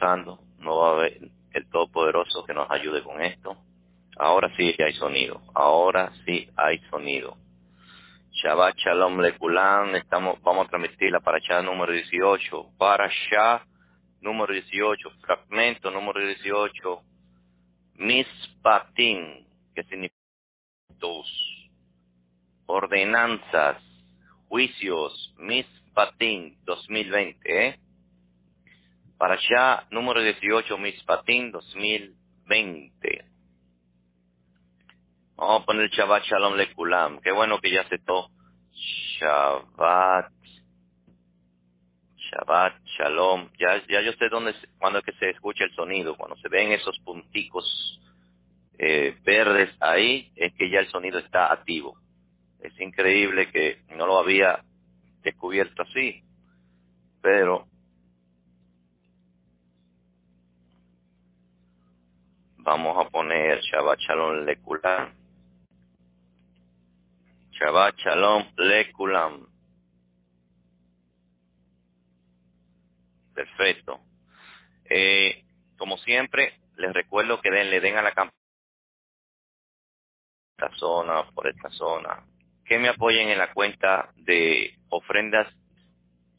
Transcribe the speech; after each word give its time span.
No 0.00 0.76
va 0.78 0.88
a 0.88 0.92
haber 0.92 1.18
el 1.52 1.70
Todopoderoso 1.70 2.44
que 2.44 2.54
nos 2.54 2.70
ayude 2.70 3.02
con 3.02 3.22
esto. 3.22 3.56
Ahora 4.18 4.50
sí 4.56 4.74
hay 4.78 4.92
sonido. 4.94 5.40
Ahora 5.54 6.12
sí 6.24 6.48
hay 6.56 6.78
sonido. 6.90 7.36
Shabbat 8.32 8.76
Shalom 8.76 9.20
Lekulam. 9.20 9.94
Estamos, 9.94 10.40
vamos 10.42 10.66
a 10.66 10.68
transmitir 10.68 11.10
la 11.10 11.20
paracha 11.20 11.62
número 11.62 11.92
18. 11.92 12.72
Parasha 12.78 13.64
número 14.20 14.52
18. 14.52 15.10
Fragmento 15.22 15.90
número 15.90 16.20
18. 16.20 17.00
Mispatim, 17.94 19.46
que 19.74 19.82
significa 19.84 20.14
dos. 20.98 21.26
Ordenanzas, 22.66 23.82
juicios, 24.48 25.34
Mispatim 25.38 26.56
2020, 26.64 27.66
¿eh? 27.66 27.78
Para 29.18 29.34
allá, 29.34 29.86
número 29.90 30.22
18, 30.22 30.76
Mispatim 30.76 31.50
2020. 31.50 33.24
Vamos 35.36 35.62
a 35.62 35.64
poner 35.64 35.88
Shabbat 35.88 36.24
Shalom 36.24 36.54
Lekulam. 36.54 37.20
Qué 37.22 37.32
bueno 37.32 37.58
que 37.58 37.72
ya 37.72 37.80
aceptó. 37.80 38.28
Shabbat. 39.18 40.30
Shabbat 42.30 42.74
Shalom. 42.98 43.48
Ya, 43.58 43.82
ya 43.88 44.02
yo 44.02 44.12
sé 44.12 44.28
dónde, 44.28 44.54
cuando 44.78 44.98
es 44.98 45.04
que 45.06 45.12
se 45.12 45.30
escucha 45.30 45.64
el 45.64 45.74
sonido. 45.74 46.14
Cuando 46.18 46.36
se 46.36 46.50
ven 46.50 46.72
esos 46.72 46.98
punticos 46.98 47.98
eh, 48.78 49.16
verdes 49.24 49.74
ahí, 49.80 50.30
es 50.36 50.52
que 50.54 50.68
ya 50.68 50.80
el 50.80 50.88
sonido 50.88 51.18
está 51.20 51.50
activo. 51.50 51.98
Es 52.60 52.78
increíble 52.78 53.50
que 53.50 53.80
no 53.96 54.06
lo 54.06 54.18
había 54.18 54.62
descubierto 55.22 55.84
así. 55.84 56.22
Pero 57.22 57.66
vamos 62.66 62.96
a 62.98 63.08
poner 63.08 63.60
Shabbat 63.60 64.00
Shalom 64.00 64.44
Lekulam. 64.44 65.14
Shabbat 67.52 67.96
Shalom 67.96 68.44
Lekulam. 68.56 69.46
Perfecto. 73.32 74.00
Eh, 74.84 75.44
como 75.78 75.96
siempre, 75.98 76.58
les 76.76 76.92
recuerdo 76.92 77.40
que 77.40 77.50
le 77.70 77.80
den 77.80 77.96
a 77.98 78.02
la 78.02 78.10
campana 78.10 78.36
esta 80.58 80.74
zona, 80.76 81.22
por 81.34 81.46
esta 81.46 81.70
zona. 81.70 82.24
Que 82.64 82.78
me 82.78 82.88
apoyen 82.88 83.28
en 83.28 83.38
la 83.38 83.52
cuenta 83.52 84.10
de 84.16 84.76
ofrendas 84.88 85.46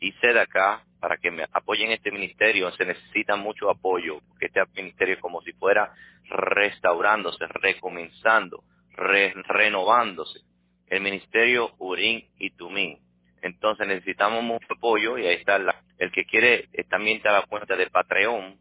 y 0.02 0.12
acá 0.38 0.84
para 1.00 1.18
que 1.18 1.32
me 1.32 1.46
apoyen 1.52 1.92
este 1.92 2.12
ministerio. 2.12 2.72
Se 2.72 2.86
necesita 2.86 3.36
mucho 3.36 3.70
apoyo, 3.70 4.20
porque 4.28 4.48
este 4.48 4.62
ministerio 4.76 5.16
es 5.16 5.22
como 5.22 5.42
si 5.42 5.54
fuera 5.54 5.94
restaurándose, 6.30 7.46
recomenzando, 7.48 8.64
renovándose. 8.96 10.42
El 10.88 11.02
ministerio 11.02 11.74
Urín 11.80 12.28
y 12.40 12.52
Tumín. 12.52 13.00
Entonces 13.42 13.88
necesitamos 13.88 14.44
mucho 14.44 14.68
apoyo 14.74 15.18
y 15.18 15.28
ahí 15.28 15.36
está 15.36 15.58
el 15.98 16.12
que 16.12 16.26
quiere 16.26 16.70
también 16.90 17.18
está 17.18 17.32
la 17.32 17.46
cuenta 17.46 17.76
de 17.76 17.88
Patreon, 17.88 18.58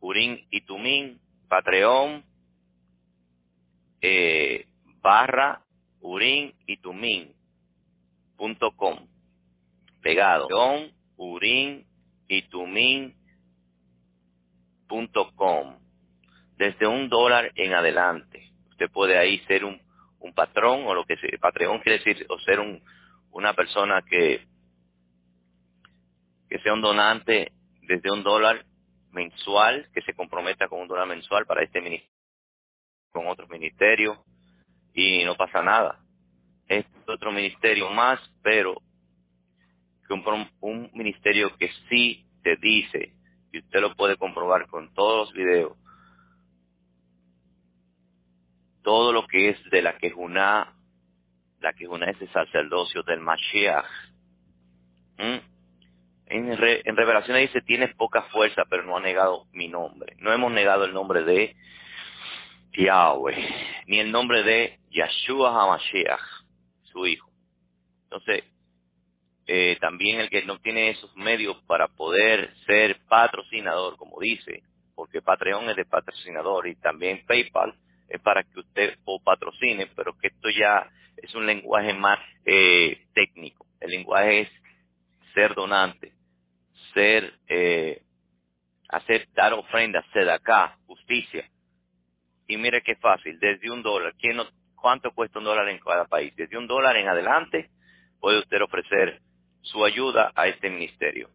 Urín 0.00 0.46
y 0.50 0.62
Patreon, 1.48 2.24
eh, 4.00 4.66
barra 5.02 5.62
Urín 6.00 6.54
y 6.66 6.78
punto 8.36 8.72
com 8.72 9.06
pegado 10.02 10.48
Urín 11.16 11.86
y 12.28 12.42
Tumín 12.42 13.14
punto 14.88 15.32
com 15.34 15.78
desde 16.56 16.86
un 16.86 17.08
dólar 17.08 17.50
en 17.54 17.72
adelante 17.74 18.52
usted 18.70 18.90
puede 18.90 19.18
ahí 19.18 19.38
ser 19.46 19.64
un, 19.64 19.80
un 20.20 20.34
patrón 20.34 20.84
o 20.86 20.94
lo 20.94 21.04
que 21.04 21.16
sea 21.16 21.38
Patreon 21.40 21.80
quiere 21.80 21.98
decir 21.98 22.26
o 22.28 22.38
ser 22.40 22.60
un 22.60 22.82
una 23.32 23.54
persona 23.54 24.02
que, 24.02 24.46
que 26.48 26.58
sea 26.60 26.74
un 26.74 26.82
donante 26.82 27.52
desde 27.82 28.12
un 28.12 28.22
dólar 28.22 28.64
mensual, 29.10 29.88
que 29.92 30.02
se 30.02 30.14
comprometa 30.14 30.68
con 30.68 30.80
un 30.80 30.88
dólar 30.88 31.08
mensual 31.08 31.46
para 31.46 31.62
este 31.62 31.80
ministerio, 31.80 32.14
con 33.10 33.26
otro 33.26 33.48
ministerio, 33.48 34.22
y 34.94 35.24
no 35.24 35.34
pasa 35.34 35.62
nada. 35.62 35.98
Es 36.68 36.86
otro 37.06 37.32
ministerio 37.32 37.90
más, 37.90 38.20
pero 38.42 38.80
un, 40.12 40.90
ministerio 40.94 41.56
que 41.56 41.70
sí 41.88 42.26
te 42.42 42.56
dice, 42.56 43.12
y 43.52 43.58
usted 43.58 43.80
lo 43.80 43.94
puede 43.94 44.16
comprobar 44.16 44.66
con 44.68 44.92
todos 44.94 45.28
los 45.28 45.34
videos, 45.34 45.76
todo 48.82 49.12
lo 49.12 49.26
que 49.26 49.50
es 49.50 49.70
de 49.70 49.82
la 49.82 49.96
quejuná 49.96 50.74
la 51.62 51.72
que 51.72 51.86
una 51.86 52.10
es 52.10 52.20
el 52.20 52.30
sacerdocio 52.32 53.02
del 53.04 53.20
Mashiach. 53.20 53.86
¿Mm? 55.18 55.38
En, 56.26 56.58
en 56.58 56.96
Revelaciones 56.96 57.48
dice, 57.48 57.62
tienes 57.62 57.94
poca 57.94 58.22
fuerza, 58.24 58.64
pero 58.68 58.82
no 58.82 58.96
ha 58.96 59.00
negado 59.00 59.46
mi 59.52 59.68
nombre. 59.68 60.16
No 60.18 60.32
hemos 60.32 60.50
negado 60.52 60.84
el 60.84 60.92
nombre 60.92 61.22
de 61.22 61.54
Yahweh, 62.72 63.36
ni 63.86 64.00
el 64.00 64.10
nombre 64.10 64.42
de 64.42 64.78
Yeshua 64.90 65.50
HaMashiach, 65.50 66.20
su 66.84 67.06
hijo. 67.06 67.30
Entonces, 68.04 68.44
eh, 69.54 69.76
también 69.82 70.18
el 70.18 70.30
que 70.30 70.46
no 70.46 70.58
tiene 70.60 70.88
esos 70.88 71.14
medios 71.14 71.58
para 71.66 71.86
poder 71.86 72.54
ser 72.64 72.96
patrocinador, 73.06 73.98
como 73.98 74.18
dice, 74.18 74.62
porque 74.94 75.20
Patreon 75.20 75.68
es 75.68 75.76
de 75.76 75.84
patrocinador 75.84 76.68
y 76.68 76.74
también 76.76 77.22
PayPal 77.26 77.74
es 78.08 78.18
para 78.22 78.44
que 78.44 78.60
usted 78.60 78.96
o 79.04 79.22
patrocine, 79.22 79.88
pero 79.94 80.16
que 80.16 80.28
esto 80.28 80.48
ya 80.48 80.90
es 81.18 81.34
un 81.34 81.44
lenguaje 81.44 81.92
más 81.92 82.18
eh, 82.46 83.04
técnico. 83.12 83.66
El 83.78 83.90
lenguaje 83.90 84.40
es 84.40 84.48
ser 85.34 85.54
donante, 85.54 86.14
ser, 86.94 87.34
eh, 87.46 88.00
hacer, 88.88 89.28
dar 89.34 89.52
ofrendas, 89.52 90.06
acá, 90.30 90.78
justicia. 90.86 91.46
Y 92.48 92.56
mire 92.56 92.80
qué 92.80 92.96
fácil, 92.96 93.38
desde 93.38 93.70
un 93.70 93.82
dólar, 93.82 94.14
¿quién 94.18 94.34
no, 94.34 94.46
¿cuánto 94.76 95.10
cuesta 95.10 95.40
un 95.40 95.44
dólar 95.44 95.68
en 95.68 95.78
cada 95.78 96.06
país? 96.06 96.34
Desde 96.36 96.56
un 96.56 96.66
dólar 96.66 96.96
en 96.96 97.08
adelante 97.08 97.68
puede 98.18 98.38
usted 98.38 98.62
ofrecer 98.62 99.20
su 99.62 99.84
ayuda 99.84 100.32
a 100.34 100.46
este 100.48 100.68
ministerio. 100.70 101.30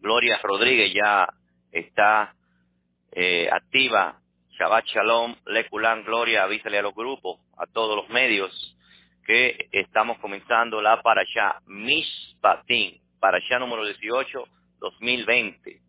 Gloria 0.00 0.38
Rodríguez 0.42 0.92
ya 0.92 1.28
está 1.70 2.34
eh, 3.12 3.48
activa 3.50 4.18
Shabbat 4.58 4.84
Shalom, 4.86 5.34
Leculan, 5.46 6.04
Gloria, 6.04 6.44
avísale 6.44 6.78
a 6.78 6.82
los 6.82 6.94
grupos, 6.94 7.40
a 7.56 7.66
todos 7.66 7.96
los 7.96 8.08
medios, 8.10 8.76
que 9.24 9.68
estamos 9.72 10.18
comenzando 10.18 10.82
la 10.82 11.00
Parashá 11.00 11.60
Mishpatim, 11.66 12.98
Parashá 13.18 13.58
número 13.58 13.84
18, 13.84 14.44
2020. 14.78 15.80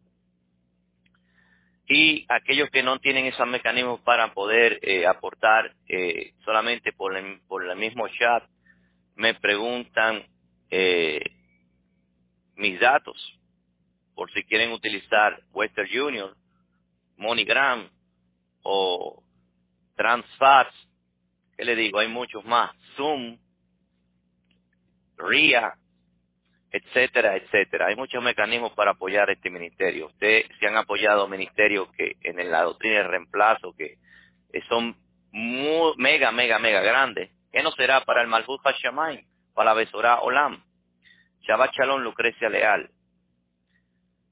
Y 1.88 2.26
aquellos 2.30 2.70
que 2.70 2.84
no 2.84 3.00
tienen 3.00 3.26
esos 3.26 3.46
mecanismos 3.48 4.00
para 4.02 4.34
poder 4.34 4.80
eh, 4.82 5.06
aportar 5.06 5.74
eh, 5.88 6.34
solamente 6.46 6.94
por 6.94 7.16
el, 7.18 7.42
por 7.48 7.70
el 7.70 7.76
mismo 7.78 8.08
chat, 8.08 8.44
me 9.16 9.34
preguntan 9.34 10.24
eh, 10.76 11.22
mis 12.56 12.80
datos, 12.80 13.16
por 14.16 14.32
si 14.32 14.44
quieren 14.44 14.72
utilizar 14.72 15.40
Western 15.52 15.88
Union, 16.02 16.34
MoneyGram, 17.18 17.88
o 18.64 19.22
Transfats, 19.96 20.74
¿qué 21.56 21.66
le 21.66 21.76
digo? 21.76 22.00
Hay 22.00 22.08
muchos 22.08 22.44
más, 22.46 22.72
Zoom, 22.96 23.38
RIA, 25.18 25.76
etcétera, 26.72 27.36
etcétera. 27.36 27.88
Hay 27.90 27.96
muchos 27.96 28.24
mecanismos 28.24 28.72
para 28.74 28.92
apoyar 28.92 29.30
este 29.30 29.52
ministerio. 29.52 30.08
Ustedes 30.08 30.46
se 30.60 30.66
han 30.66 30.78
apoyado 30.78 31.28
ministerios 31.28 31.88
que 31.92 32.16
en 32.22 32.50
la 32.50 32.64
doctrina 32.64 32.96
de 32.96 33.04
reemplazo 33.04 33.76
que 33.76 34.00
son 34.70 34.98
muy, 35.32 35.94
mega, 35.98 36.32
mega, 36.32 36.58
mega 36.58 36.82
grandes. 36.82 37.30
¿Qué 37.52 37.62
no 37.62 37.72
será 37.74 38.04
para 38.06 38.24
el 38.24 38.28
Malhut 38.28 38.60
Hashamayim, 38.64 39.24
para 39.54 39.72
la 39.72 39.74
Besorá 39.74 40.22
Olam? 40.22 40.64
Shabbat 41.42 41.74
Shalom, 41.74 42.02
Lucrecia 42.02 42.50
Leal. 42.50 42.90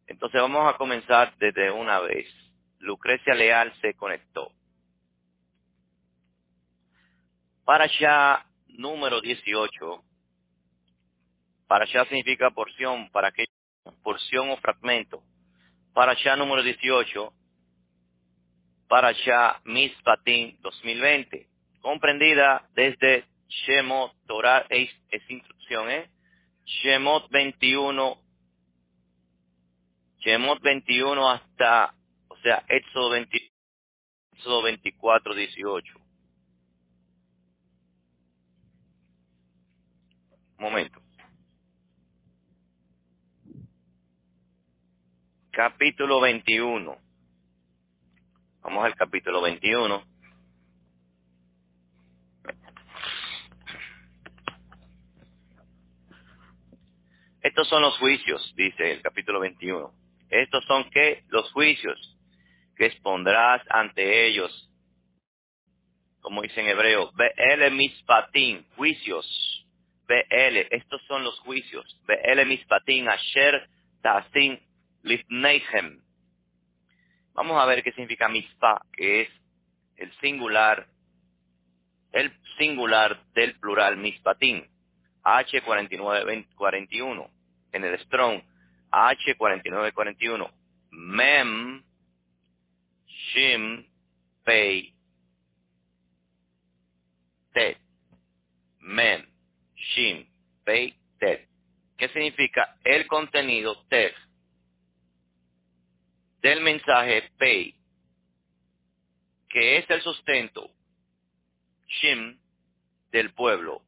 Entonces 0.08 0.42
vamos 0.42 0.74
a 0.74 0.78
comenzar 0.78 1.36
desde 1.38 1.72
una 1.72 2.00
vez. 2.00 2.28
Lucrecia 2.80 3.34
Leal 3.34 3.74
se 3.82 3.94
conectó. 3.94 4.52
Para 7.66 7.86
allá, 7.86 8.46
número 8.68 9.22
18. 9.22 10.04
Para 11.68 11.86
allá 11.86 12.06
significa 12.06 12.52
porción, 12.52 13.10
para 13.12 13.32
qué 13.32 13.46
porción 14.04 14.50
o 14.50 14.58
fragmento. 14.58 15.24
Para 15.94 16.14
allá, 16.14 16.36
número 16.36 16.64
18. 16.64 17.34
Para 18.88 19.10
allá, 19.10 19.62
Mispatín 19.64 20.58
2020. 20.62 21.48
Comprendida 21.82 22.68
desde 22.74 23.26
Shemot, 23.52 24.14
Torah 24.26 24.66
es, 24.70 24.90
es 25.10 25.30
instrucción, 25.30 25.90
¿eh? 25.90 26.10
Shemot 26.66 27.30
21, 27.30 28.18
Shemot 30.20 30.62
21 30.62 31.30
hasta, 31.30 31.94
o 32.30 32.38
sea, 32.38 32.64
Éxodo, 32.70 33.10
20, 33.10 33.52
Éxodo 34.34 34.62
24, 34.64 35.36
18. 35.36 36.00
Momento. 40.58 41.02
Capítulo 45.52 46.22
21. 46.22 46.98
Vamos 48.62 48.86
al 48.86 48.96
capítulo 48.96 49.42
21. 49.42 50.11
Estos 57.42 57.68
son 57.70 57.82
los 57.82 57.98
juicios, 57.98 58.54
dice 58.56 58.92
el 58.92 59.02
capítulo 59.02 59.40
21. 59.40 59.92
Estos 60.30 60.64
son 60.66 60.88
que 60.92 61.24
los 61.30 61.52
juicios 61.54 62.16
que 62.76 62.86
expondrás 62.86 63.64
ante 63.70 64.28
ellos, 64.28 64.72
como 66.20 66.44
dice 66.44 66.62
en 66.62 66.68
hebreo, 66.68 67.12
Be'ele 67.14 67.72
mispatim, 67.72 68.64
juicios, 68.76 69.26
Be'ele, 70.08 70.68
estos 70.70 71.02
son 71.08 71.24
los 71.24 71.40
juicios, 71.40 72.00
Be'ele 72.06 72.46
mispatim, 72.46 73.10
asher 73.10 73.68
tasim 74.04 74.60
lifneihem. 75.02 76.00
Vamos 77.34 77.60
a 77.60 77.66
ver 77.66 77.82
qué 77.82 77.92
significa 77.94 78.30
mispa, 78.30 78.86
que 78.94 79.22
es 79.22 79.30
el 79.98 80.14
singular, 80.20 80.86
el 82.12 82.32
singular 82.60 83.24
del 83.34 83.60
plural 83.60 83.98
mispatim. 83.98 84.64
H4941 85.24 87.30
en 87.74 87.84
el 87.84 88.00
Strong 88.00 88.42
H4941 88.92 90.52
Mem 90.92 91.84
Shim 93.08 93.86
Pei 94.44 94.94
Tet 97.54 97.78
Mem 98.80 99.26
Shim 99.76 100.26
Pei 100.64 100.96
Tet 101.20 101.48
¿Qué 101.98 102.10
significa 102.10 102.78
el 102.84 103.08
contenido 103.08 103.84
Tet 103.88 104.16
del 106.42 106.62
mensaje 106.62 107.30
Pei 107.38 107.76
que 109.50 109.78
es 109.78 109.90
el 109.90 110.02
sustento 110.02 110.72
Shim 111.88 112.40
del 113.12 113.34
pueblo 113.34 113.84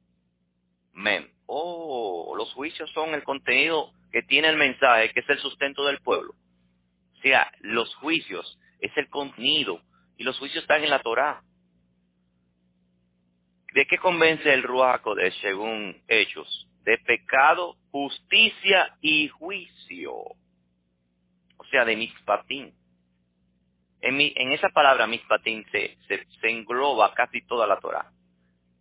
Mem. 0.94 1.28
Oh, 1.46 2.36
los 2.38 2.54
juicios 2.54 2.90
son 2.92 3.14
el 3.14 3.24
contenido 3.24 3.92
que 4.12 4.22
tiene 4.24 4.48
el 4.50 4.58
mensaje, 4.58 5.12
que 5.12 5.20
es 5.20 5.30
el 5.30 5.40
sustento 5.40 5.86
del 5.86 6.00
pueblo. 6.00 6.34
O 7.18 7.22
sea, 7.22 7.52
los 7.62 7.94
juicios 7.96 8.60
es 8.80 8.96
el 8.98 9.10
contenido 9.10 9.82
y 10.18 10.24
los 10.24 10.38
juicios 10.40 10.64
están 10.64 10.84
en 10.84 10.90
la 10.90 11.00
Torá. 11.00 11.42
¿De 13.74 13.86
qué 13.88 13.98
convence 13.98 14.54
el 14.54 14.62
Ruaco 14.62 15.16
de 15.16 15.32
según 15.42 16.00
Hechos? 16.08 16.70
De 16.84 16.98
pecado, 17.00 17.76
justicia 17.92 18.96
y 19.02 19.30
juicio. 19.30 20.14
O 20.14 21.66
sea, 21.72 21.86
de 21.86 21.96
mispatín. 21.96 22.74
En, 24.02 24.52
esa 24.52 24.70
palabra 24.70 25.08
mispatín 25.08 25.66
se, 25.72 25.98
se, 26.08 26.28
se 26.40 26.50
engloba 26.50 27.14
casi 27.14 27.42
toda 27.48 27.66
la 27.66 27.80
Torá 27.80 28.13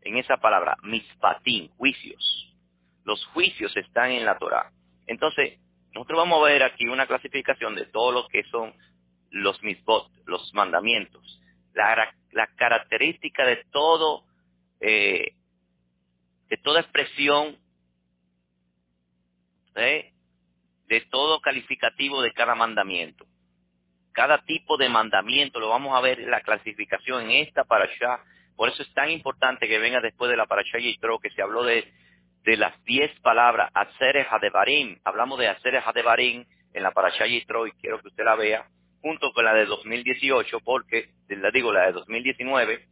en 0.05 0.17
esa 0.17 0.37
palabra, 0.39 0.77
mispatim, 0.83 1.69
juicios. 1.77 2.55
Los 3.05 3.25
juicios 3.27 3.77
están 3.77 4.11
en 4.11 4.25
la 4.25 4.39
Torah. 4.39 4.73
Entonces, 5.07 5.59
nosotros 5.95 6.19
vamos 6.19 6.41
a 6.41 6.47
ver 6.47 6.63
aquí 6.63 6.87
una 6.87 7.07
clasificación 7.07 7.75
de 7.75 7.87
todo 7.87 8.13
lo 8.13 8.29
que 8.29 8.45
son 8.45 8.73
los 9.31 9.63
misbot, 9.63 10.11
los 10.27 10.53
mandamientos. 10.55 11.41
La, 11.75 12.15
la 12.33 12.47
característica 12.57 13.45
de 13.45 13.65
todo, 13.71 14.25
eh, 14.81 15.35
de 16.49 16.57
toda 16.59 16.81
expresión, 16.81 17.57
¿eh? 19.77 20.13
de 20.87 21.01
todo 21.03 21.41
calificativo 21.41 22.23
de 22.23 22.33
cada 22.33 22.55
mandamiento. 22.55 23.27
Cada 24.13 24.45
tipo 24.45 24.77
de 24.77 24.91
mandamiento 24.91 25.59
lo 25.59 25.71
vamos 25.71 25.97
a 25.97 26.03
ver 26.03 26.21
en 26.21 26.31
la 26.31 26.43
clasificación 26.43 27.31
en 27.31 27.47
esta 27.47 27.65
para 27.65 27.85
allá 27.85 28.23
por 28.57 28.69
eso 28.69 28.83
es 28.83 28.93
tan 28.95 29.11
importante 29.11 29.69
que 29.69 29.79
venga 29.79 30.01
después 30.01 30.31
de 30.31 30.37
la 30.37 30.47
Parashá 30.47 30.79
Yitro, 30.79 31.19
que 31.19 31.31
se 31.31 31.43
habló 31.43 31.65
de, 31.65 31.93
de 32.45 32.57
las 32.57 32.83
diez 32.85 33.11
palabras, 33.21 33.71
Atzere 33.75 34.27
Hadebarim. 34.29 34.99
Hablamos 35.05 35.39
de 35.39 35.49
Atzere 35.49 35.79
Hadebarim 35.79 36.45
en 36.73 36.83
la 36.83 36.93
Parashá 36.93 37.27
Yitro 37.27 37.67
y 37.67 37.73
quiero 37.73 38.01
que 38.01 38.09
usted 38.09 38.25
la 38.25 38.37
vea, 38.37 38.67
junto 39.01 39.33
con 39.33 39.45
la 39.45 39.55
de 39.55 39.67
2018, 39.67 40.61
porque, 40.61 41.11
la 41.29 41.51
digo, 41.51 41.73
la 41.73 41.87
de 41.87 41.93
2019, 41.93 42.87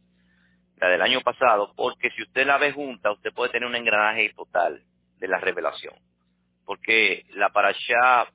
la 0.77 0.89
del 0.89 1.01
año 1.01 1.21
pasado, 1.21 1.73
porque 1.75 2.09
si 2.11 2.23
usted 2.23 2.45
la 2.45 2.57
ve 2.57 2.71
junta, 2.71 3.11
usted 3.11 3.31
puede 3.33 3.51
tener 3.51 3.67
un 3.67 3.75
engranaje 3.75 4.33
total 4.33 4.83
de 5.17 5.27
la 5.27 5.37
revelación. 5.37 5.93
Porque 6.65 7.25
la 7.29 7.49
Parashá 7.49 8.27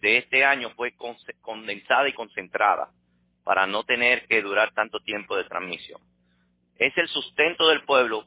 de 0.00 0.18
este 0.18 0.44
año 0.44 0.70
fue 0.70 0.94
condensada 1.40 2.08
y 2.08 2.12
concentrada 2.12 2.90
para 3.44 3.66
no 3.66 3.84
tener 3.84 4.26
que 4.26 4.42
durar 4.42 4.72
tanto 4.72 5.00
tiempo 5.00 5.36
de 5.36 5.44
transmisión. 5.44 6.00
Es 6.76 6.96
el 6.96 7.08
sustento 7.08 7.68
del 7.68 7.82
pueblo, 7.84 8.26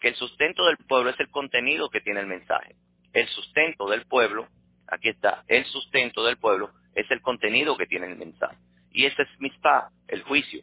que 0.00 0.08
el 0.08 0.14
sustento 0.14 0.64
del 0.66 0.76
pueblo 0.78 1.10
es 1.10 1.20
el 1.20 1.28
contenido 1.30 1.88
que 1.90 2.00
tiene 2.00 2.20
el 2.20 2.26
mensaje. 2.26 2.76
El 3.12 3.26
sustento 3.28 3.88
del 3.88 4.06
pueblo, 4.06 4.48
aquí 4.86 5.08
está, 5.08 5.44
el 5.48 5.64
sustento 5.66 6.24
del 6.24 6.36
pueblo 6.38 6.70
es 6.94 7.10
el 7.10 7.20
contenido 7.20 7.76
que 7.76 7.86
tiene 7.86 8.06
el 8.06 8.16
mensaje. 8.16 8.56
Y 8.90 9.06
ese 9.06 9.22
es 9.22 9.28
mispa, 9.40 9.90
el 10.08 10.22
juicio. 10.22 10.62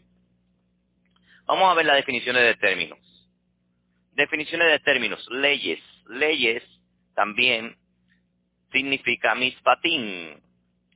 Vamos 1.45 1.71
a 1.71 1.75
ver 1.75 1.85
las 1.85 1.97
definiciones 1.97 2.43
de 2.43 2.55
términos. 2.55 2.99
Definiciones 4.13 4.67
de 4.67 4.79
términos, 4.79 5.25
leyes. 5.29 5.79
Leyes 6.07 6.63
también 7.15 7.75
significa 8.71 9.35
mispatín, 9.35 10.41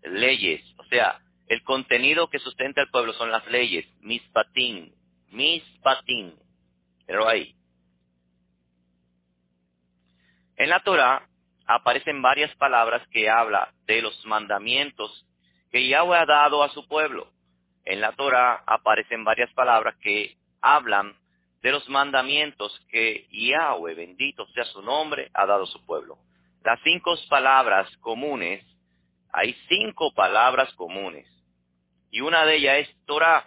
leyes. 0.04 0.62
O 0.78 0.84
sea, 0.86 1.20
el 1.50 1.64
contenido 1.64 2.30
que 2.30 2.38
sustenta 2.38 2.82
al 2.82 2.92
pueblo 2.92 3.12
son 3.14 3.32
las 3.32 3.46
leyes, 3.48 3.86
mis 4.02 4.22
patín, 4.30 4.94
mis 5.32 5.64
patín. 5.82 6.36
Pero 7.08 7.28
ahí. 7.28 7.56
En 10.58 10.70
la 10.70 10.80
Torah 10.82 11.28
aparecen 11.66 12.22
varias 12.22 12.56
palabras 12.58 13.06
que 13.10 13.30
habla 13.32 13.74
de 13.88 14.02
los 14.04 14.24
mandamientos 14.28 15.26
que 15.72 15.88
Yahweh 15.88 16.20
ha 16.20 16.26
dado 16.28 16.62
a 16.62 16.70
su 16.70 16.88
pueblo. 16.88 17.32
En 17.84 18.00
la 18.00 18.12
Torah 18.12 18.64
aparecen 18.68 19.24
varias 19.24 19.52
palabras 19.54 19.96
que 20.04 20.38
hablan 20.62 21.16
de 21.64 21.72
los 21.72 21.90
mandamientos 21.90 22.80
que 22.90 23.28
Yahweh, 23.32 23.96
bendito 23.96 24.46
sea 24.54 24.66
su 24.66 24.84
nombre, 24.84 25.32
ha 25.34 25.48
dado 25.48 25.64
a 25.64 25.68
su 25.68 25.84
pueblo. 25.84 26.20
Las 26.64 26.80
cinco 26.84 27.16
palabras 27.28 27.90
comunes, 27.98 28.64
hay 29.32 29.56
cinco 29.68 30.14
palabras 30.14 30.72
comunes 30.76 31.26
y 32.12 32.22
una 32.22 32.46
de 32.46 32.56
ellas 32.56 32.78
es 32.80 33.06
Torah, 33.06 33.46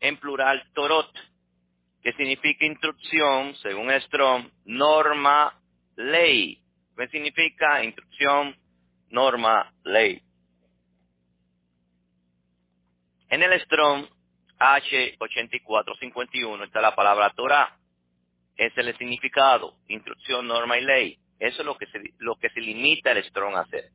en 0.00 0.16
plural 0.16 0.64
Torot, 0.74 1.08
que 2.02 2.12
significa 2.14 2.64
instrucción, 2.64 3.54
según 3.56 3.90
Strong, 3.90 4.50
norma, 4.64 5.60
ley. 5.96 6.62
¿Qué 6.96 7.08
significa 7.08 7.84
instrucción, 7.84 8.56
norma, 9.10 9.70
ley? 9.84 10.22
En 13.28 13.42
el 13.42 13.60
Strong 13.60 14.06
H8451 14.58 16.64
está 16.64 16.80
la 16.80 16.94
palabra 16.94 17.28
Torah. 17.30 17.76
Es 18.56 18.72
el 18.76 18.96
significado, 18.98 19.76
instrucción, 19.88 20.46
norma 20.46 20.78
y 20.78 20.84
ley. 20.84 21.18
Eso 21.38 21.62
es 21.62 21.66
lo 21.66 21.78
que 21.78 21.86
se, 21.86 21.98
lo 22.18 22.36
que 22.36 22.50
se 22.50 22.60
limita 22.60 23.12
el 23.12 23.24
Strong 23.24 23.56
a 23.56 23.60
hacer. 23.60 23.90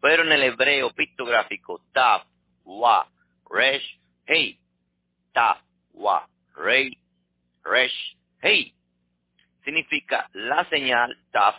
Pero 0.00 0.22
en 0.22 0.32
el 0.32 0.44
hebreo 0.44 0.92
pictográfico, 0.92 1.82
Taf, 1.92 2.24
wa, 2.66 3.08
resh, 3.48 3.98
hey, 4.26 4.58
ta, 5.32 5.62
wa, 5.94 6.28
rey, 6.54 6.98
resh, 7.64 8.16
hey. 8.42 8.74
Significa 9.64 10.28
la 10.34 10.68
señal 10.68 11.16
taf 11.32 11.56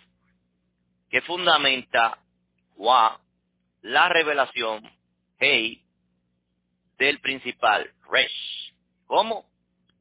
que 1.10 1.22
fundamenta 1.22 2.20
wa, 2.76 3.20
la 3.82 4.10
revelación, 4.10 4.84
hey, 5.40 5.84
del 6.98 7.20
principal, 7.20 7.92
resh. 8.10 8.74
¿Cómo? 9.06 9.50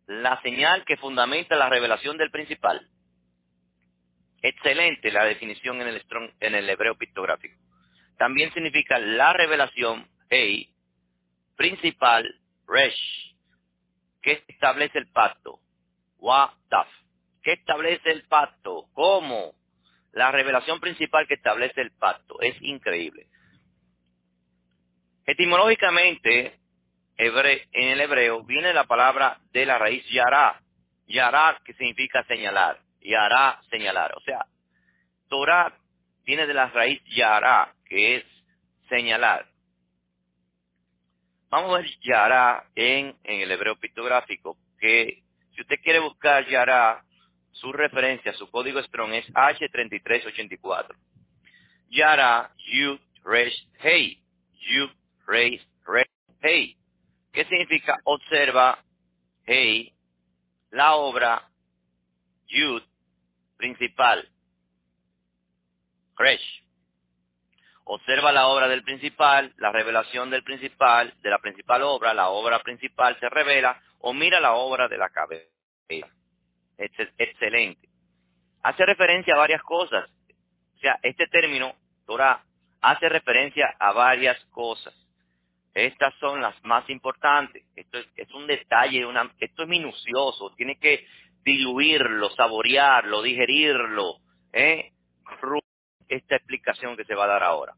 La 0.06 0.40
señal 0.42 0.84
que 0.84 0.96
fundamenta 0.96 1.56
la 1.56 1.68
revelación 1.68 2.16
del 2.16 2.30
principal. 2.30 2.88
Excelente 4.42 5.10
la 5.10 5.24
definición 5.24 5.80
en 5.80 5.88
el, 5.88 6.04
en 6.40 6.54
el 6.54 6.68
hebreo 6.68 6.96
pictográfico. 6.96 7.56
También 8.16 8.52
significa 8.52 8.98
la 8.98 9.32
revelación, 9.32 10.08
hey, 10.30 10.72
principal, 11.56 12.26
Resh, 12.66 13.34
que 14.22 14.44
establece 14.48 14.98
el 14.98 15.08
pacto, 15.08 15.60
Wa-Taf, 16.18 16.88
que 17.42 17.52
establece 17.52 18.10
el 18.10 18.24
pacto, 18.24 18.88
¿cómo? 18.92 19.54
La 20.12 20.30
revelación 20.32 20.80
principal 20.80 21.26
que 21.26 21.34
establece 21.34 21.80
el 21.80 21.92
pacto, 21.92 22.40
es 22.40 22.56
increíble. 22.62 23.26
Etimológicamente, 25.26 26.58
en 27.18 27.88
el 27.88 28.00
hebreo 28.00 28.44
viene 28.44 28.72
la 28.72 28.84
palabra 28.84 29.38
de 29.52 29.66
la 29.66 29.78
raíz 29.78 30.04
yará. 30.10 30.60
Yará 31.06 31.60
que 31.64 31.72
significa 31.74 32.24
señalar. 32.24 32.78
Yará, 33.00 33.60
señalar. 33.70 34.14
O 34.16 34.20
sea, 34.20 34.46
Torah 35.28 35.72
viene 36.24 36.46
de 36.46 36.54
la 36.54 36.68
raíz 36.68 37.02
yará, 37.16 37.74
que 37.86 38.16
es 38.16 38.24
señalar. 38.88 39.46
Vamos 41.56 41.74
a 41.74 41.80
ver 41.80 41.90
yará 42.02 42.66
en, 42.74 43.16
en 43.24 43.40
el 43.40 43.50
hebreo 43.50 43.76
pictográfico, 43.76 44.58
que 44.78 45.22
si 45.54 45.62
usted 45.62 45.76
quiere 45.82 46.00
buscar 46.00 46.46
yará, 46.50 47.02
su 47.50 47.72
referencia, 47.72 48.34
su 48.34 48.50
código 48.50 48.82
Strong 48.82 49.14
es 49.14 49.26
H3384. 49.32 50.94
Yara, 51.88 52.52
Yud, 52.58 53.00
Resh, 53.24 53.68
Hey. 53.78 54.22
Yud, 54.68 54.90
Resh, 55.26 55.66
Resh, 55.86 56.10
Hey. 56.42 56.76
¿Qué 57.32 57.46
significa 57.46 57.96
observa, 58.04 58.78
Hey, 59.46 59.94
la 60.72 60.96
obra, 60.96 61.48
Yud, 62.48 62.82
principal, 63.56 64.28
Resh. 66.18 66.65
Observa 67.88 68.32
la 68.32 68.48
obra 68.48 68.66
del 68.68 68.82
principal, 68.82 69.52
la 69.58 69.70
revelación 69.70 70.28
del 70.28 70.42
principal, 70.42 71.14
de 71.22 71.30
la 71.30 71.38
principal 71.38 71.82
obra, 71.82 72.12
la 72.14 72.30
obra 72.30 72.58
principal 72.60 73.16
se 73.20 73.28
revela, 73.28 73.80
o 74.00 74.12
mira 74.12 74.40
la 74.40 74.54
obra 74.54 74.88
de 74.88 74.98
la 74.98 75.08
cabeza 75.08 75.46
excelente. 76.78 77.88
Hace 78.62 78.84
referencia 78.84 79.34
a 79.34 79.38
varias 79.38 79.62
cosas. 79.62 80.08
O 80.76 80.78
sea, 80.78 80.98
este 81.02 81.26
término, 81.28 81.74
Torah, 82.06 82.42
hace 82.80 83.08
referencia 83.08 83.74
a 83.78 83.92
varias 83.92 84.42
cosas. 84.46 84.94
Estas 85.74 86.14
son 86.18 86.40
las 86.40 86.54
más 86.64 86.88
importantes. 86.90 87.64
Esto 87.76 87.98
es, 88.16 88.30
un 88.32 88.46
detalle, 88.46 89.06
esto 89.38 89.62
es 89.62 89.68
minucioso. 89.68 90.54
Tiene 90.56 90.78
que 90.78 91.06
diluirlo, 91.44 92.30
saborearlo, 92.30 93.22
digerirlo. 93.22 94.16
¿eh? 94.52 94.92
Esta 96.08 96.36
explicación 96.36 96.96
que 96.96 97.04
se 97.04 97.14
va 97.14 97.24
a 97.24 97.28
dar 97.28 97.42
ahora. 97.42 97.74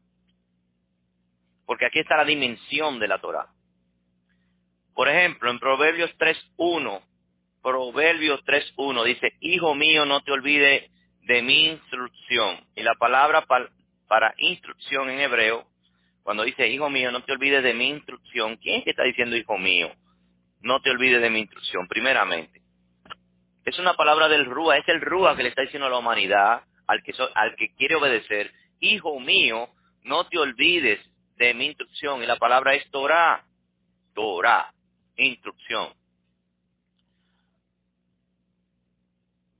Porque 1.65 1.85
aquí 1.85 1.99
está 1.99 2.17
la 2.17 2.25
dimensión 2.25 2.99
de 2.99 3.07
la 3.07 3.19
Torah. 3.19 3.47
Por 4.93 5.07
ejemplo, 5.07 5.49
en 5.49 5.59
Proverbios 5.59 6.11
3.1 6.17 7.01
Proverbios 7.61 8.41
3.1 8.45 9.03
dice, 9.03 9.33
Hijo 9.41 9.75
mío, 9.75 10.05
no 10.05 10.21
te 10.21 10.31
olvides 10.31 10.89
de 11.23 11.41
mi 11.41 11.67
instrucción. 11.67 12.57
Y 12.75 12.83
la 12.83 12.95
palabra 12.95 13.45
para, 14.07 14.33
instrucción 14.37 15.09
en 15.09 15.19
hebreo, 15.19 15.67
cuando 16.23 16.43
dice, 16.43 16.67
Hijo 16.67 16.89
mío, 16.89 17.11
no 17.11 17.23
te 17.23 17.33
olvides 17.33 17.63
de 17.63 17.73
mi 17.73 17.89
instrucción, 17.89 18.55
¿quién 18.57 18.83
que 18.83 18.91
está 18.91 19.03
diciendo, 19.03 19.35
Hijo 19.35 19.57
mío? 19.57 19.91
No 20.61 20.81
te 20.81 20.89
olvides 20.89 21.21
de 21.21 21.29
mi 21.29 21.39
instrucción, 21.39 21.87
primeramente. 21.87 22.61
Es 23.65 23.77
una 23.77 23.93
palabra 23.93 24.29
del 24.29 24.45
Rúa, 24.45 24.77
es 24.77 24.87
el 24.87 25.01
Rúa 25.01 25.35
que 25.35 25.43
le 25.43 25.49
está 25.49 25.61
diciendo 25.61 25.87
a 25.87 25.89
la 25.89 25.97
humanidad, 25.97 26.63
al 26.89 27.03
que, 27.03 27.13
al 27.35 27.55
que 27.55 27.73
quiere 27.75 27.95
obedecer, 27.95 28.51
Hijo 28.81 29.19
mío, 29.19 29.67
no 30.03 30.27
te 30.27 30.37
olvides 30.37 30.99
de 31.35 31.53
mi 31.53 31.65
instrucción. 31.65 32.23
Y 32.23 32.25
la 32.25 32.37
palabra 32.37 32.75
es 32.75 32.89
Torah, 32.91 33.43
Torah, 34.13 34.73
instrucción. 35.17 35.93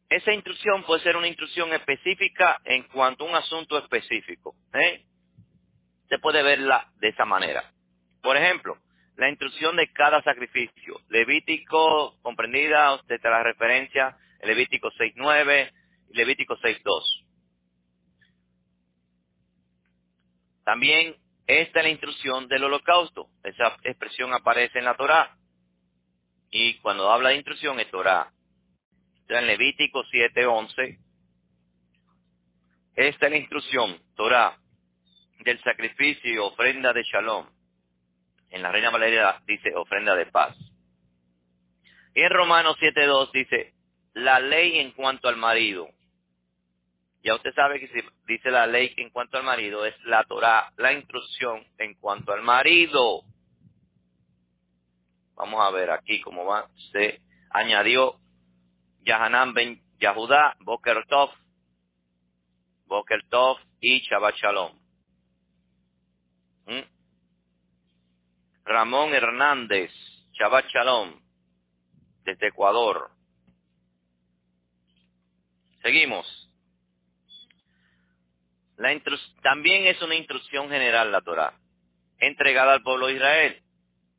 esa 0.10 0.34
instrucción 0.34 0.84
puede 0.84 1.04
ser 1.04 1.16
una 1.16 1.28
instrucción 1.28 1.72
específica 1.72 2.60
en 2.66 2.84
cuanto 2.84 3.24
a 3.24 3.28
un 3.28 3.36
asunto 3.36 3.78
específico. 3.78 4.56
¿eh? 4.74 5.04
Se 6.10 6.18
puede 6.18 6.42
verla 6.42 6.92
de 7.00 7.10
esa 7.10 7.26
manera. 7.26 7.72
Por 8.22 8.36
ejemplo, 8.36 8.78
la 9.18 9.30
instrucción 9.30 9.76
de 9.76 9.92
cada 9.92 10.22
sacrificio. 10.24 11.00
Levítico, 11.10 12.20
comprendida, 12.24 12.94
usted 12.96 13.22
te 13.22 13.30
la 13.30 13.44
referencia, 13.44 14.18
Levítico 14.42 14.90
6.9 14.92 15.72
y 15.72 15.79
Levítico 16.12 16.58
6.2. 16.58 17.26
También 20.64 21.16
esta 21.48 21.80
es 21.80 21.86
la 21.86 21.92
instrucción 21.92 22.48
del 22.48 22.64
holocausto. 22.64 23.30
Esa 23.44 23.76
expresión 23.84 24.34
aparece 24.34 24.80
en 24.80 24.86
la 24.86 24.96
Torá. 24.96 25.36
Y 26.52 26.76
cuando 26.80 27.12
habla 27.12 27.30
de 27.30 27.36
instrucción 27.36 27.80
es 27.80 27.90
Torá 27.90 28.32
en 29.38 29.48
Levítico 29.48 30.04
7:11. 30.06 30.98
Esta 32.96 33.26
es 33.28 33.32
la 33.32 33.38
instrucción, 33.38 34.02
Torah, 34.16 34.58
del 35.40 35.62
sacrificio 35.64 36.34
y 36.34 36.38
ofrenda 36.38 36.92
de 36.92 37.04
Shalom. 37.04 37.48
En 38.50 38.62
la 38.62 38.72
Reina 38.72 38.90
Valeria 38.90 39.42
dice 39.46 39.74
ofrenda 39.76 40.16
de 40.16 40.26
paz. 40.26 40.58
Y 42.16 42.22
en 42.22 42.32
Romanos 42.32 42.76
7.2 42.80 43.32
dice, 43.32 43.74
la 44.14 44.40
ley 44.40 44.80
en 44.80 44.92
cuanto 44.92 45.30
al 45.30 45.38
marido. 45.38 45.88
Ya 47.24 47.36
usted 47.36 47.54
sabe 47.54 47.80
que 47.80 47.88
si 47.90 48.02
dice 48.28 48.50
la 48.50 48.66
ley 48.66 48.94
en 48.98 49.10
cuanto 49.10 49.38
al 49.38 49.44
marido, 49.44 49.86
es 49.86 49.96
la 50.06 50.24
Torah, 50.24 50.72
la 50.78 50.94
instrucción 50.94 51.66
en 51.78 51.96
cuanto 51.96 52.32
al 52.32 52.42
marido. 52.42 53.24
Vamos 55.36 55.62
a 55.62 55.70
ver 55.72 55.92
aquí 55.92 56.22
cómo 56.22 56.46
va. 56.46 56.70
Se 56.92 57.22
añadió 57.50 58.20
Yahanan 59.02 59.54
ben 59.54 59.82
Yahuda, 60.00 60.56
Boker 60.62 61.06
Tov, 61.08 61.30
Boker 62.86 63.26
Tov 63.30 63.58
y 63.82 64.00
Shabbat 64.02 64.36
Shalom. 64.36 64.80
¿Mm? 66.68 66.84
Ramón 68.64 69.14
Hernández, 69.14 69.92
Shabbat 70.34 70.68
Shalom, 70.68 71.20
desde 72.24 72.48
Ecuador. 72.48 73.12
Seguimos. 75.82 76.39
También 79.42 79.88
es 79.88 80.02
una 80.02 80.16
instrucción 80.16 80.70
general 80.70 81.12
la 81.12 81.22
Torah, 81.22 81.54
entregada 82.20 82.74
al 82.74 82.82
pueblo 82.82 83.08
de 83.08 83.16
Israel. 83.16 83.62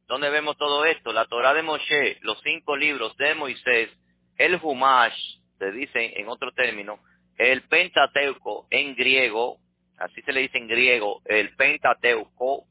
¿Dónde 0.06 0.28
vemos 0.28 0.56
todo 0.58 0.84
esto? 0.84 1.12
La 1.12 1.24
Torah 1.26 1.54
de 1.54 1.62
Moshe, 1.62 2.18
los 2.22 2.40
cinco 2.42 2.76
libros 2.76 3.16
de 3.16 3.34
Moisés, 3.34 3.90
el 4.36 4.58
Humash, 4.62 5.16
se 5.58 5.70
dice 5.72 6.20
en 6.20 6.28
otro 6.28 6.52
término, 6.52 6.98
el 7.38 7.62
Pentateuco 7.62 8.66
en 8.70 8.94
griego, 8.96 9.58
así 9.98 10.20
se 10.22 10.32
le 10.32 10.40
dice 10.40 10.58
en 10.58 10.68
griego, 10.68 11.22
el 11.24 11.54
Pentateuco, 11.56 12.66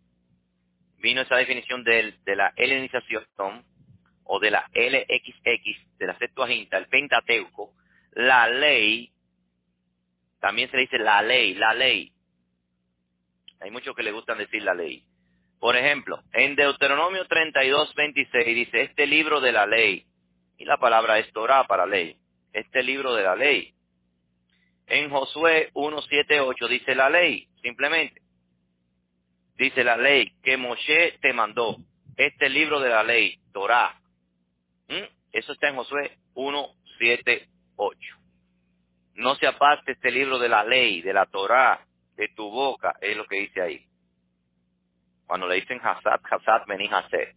vino 0.98 1.22
esa 1.22 1.38
definición 1.38 1.84
de, 1.84 2.14
de 2.24 2.36
la 2.36 2.54
helenización 2.56 3.26
o 4.26 4.40
de 4.40 4.52
la 4.52 4.70
LXX, 4.74 5.98
de 5.98 6.08
la 6.08 6.18
Septuaginta, 6.20 6.78
el 6.78 6.88
Pentateuco, 6.88 7.74
la 8.12 8.48
ley, 8.48 9.12
también 10.40 10.70
se 10.70 10.78
le 10.78 10.84
dice 10.84 11.00
la 11.00 11.22
ley, 11.22 11.54
la 11.56 11.74
ley. 11.74 12.12
Hay 13.60 13.72
muchos 13.72 13.96
que 13.96 14.04
le 14.04 14.12
gustan 14.12 14.38
decir 14.38 14.64
la 14.64 14.74
ley. 14.74 15.04
Por 15.60 15.76
ejemplo, 15.76 16.24
en 16.32 16.56
Deuteronomio 16.56 17.26
32, 17.26 17.94
26 17.94 18.46
dice, 18.56 18.82
este 18.82 19.06
libro 19.06 19.42
de 19.42 19.52
la 19.52 19.66
ley 19.66 20.06
y 20.58 20.66
la 20.66 20.78
palabra 20.78 21.20
es 21.20 21.32
Torah 21.34 21.66
para 21.68 21.86
ley. 21.86 22.16
Este 22.54 22.82
libro 22.82 23.14
de 23.14 23.24
la 23.24 23.36
ley. 23.36 23.74
En 24.88 25.10
Josué 25.10 25.70
1.7.8 25.74 26.68
dice 26.70 26.96
la 26.96 27.10
ley, 27.10 27.48
simplemente. 27.62 28.22
Dice 29.56 29.84
la 29.84 29.98
ley 29.98 30.32
que 30.42 30.58
Moshe 30.58 31.18
te 31.22 31.34
mandó. 31.34 31.78
Este 32.16 32.50
libro 32.50 32.80
de 32.80 32.90
la 32.90 33.04
ley, 33.04 33.40
Torah. 33.54 34.00
¿Mm? 34.88 35.04
Eso 35.32 35.52
está 35.52 35.70
en 35.70 35.76
Josué 35.76 36.18
1.7.8. 36.34 38.19
No 39.20 39.36
se 39.36 39.48
aparte 39.48 39.92
este 39.92 40.12
libro 40.12 40.40
de 40.40 40.48
la 40.48 40.64
ley, 40.64 41.02
de 41.02 41.12
la 41.12 41.26
Torah, 41.26 41.86
de 42.16 42.30
tu 42.30 42.50
boca, 42.50 42.96
es 43.02 43.18
lo 43.18 43.26
que 43.26 43.42
dice 43.42 43.62
ahí. 43.62 43.86
Cuando 45.28 45.46
le 45.46 45.56
dicen 45.56 45.82
Hazat, 45.84 46.22
Hazat, 46.24 46.66
vení 46.68 46.88
Hazet. 46.88 47.36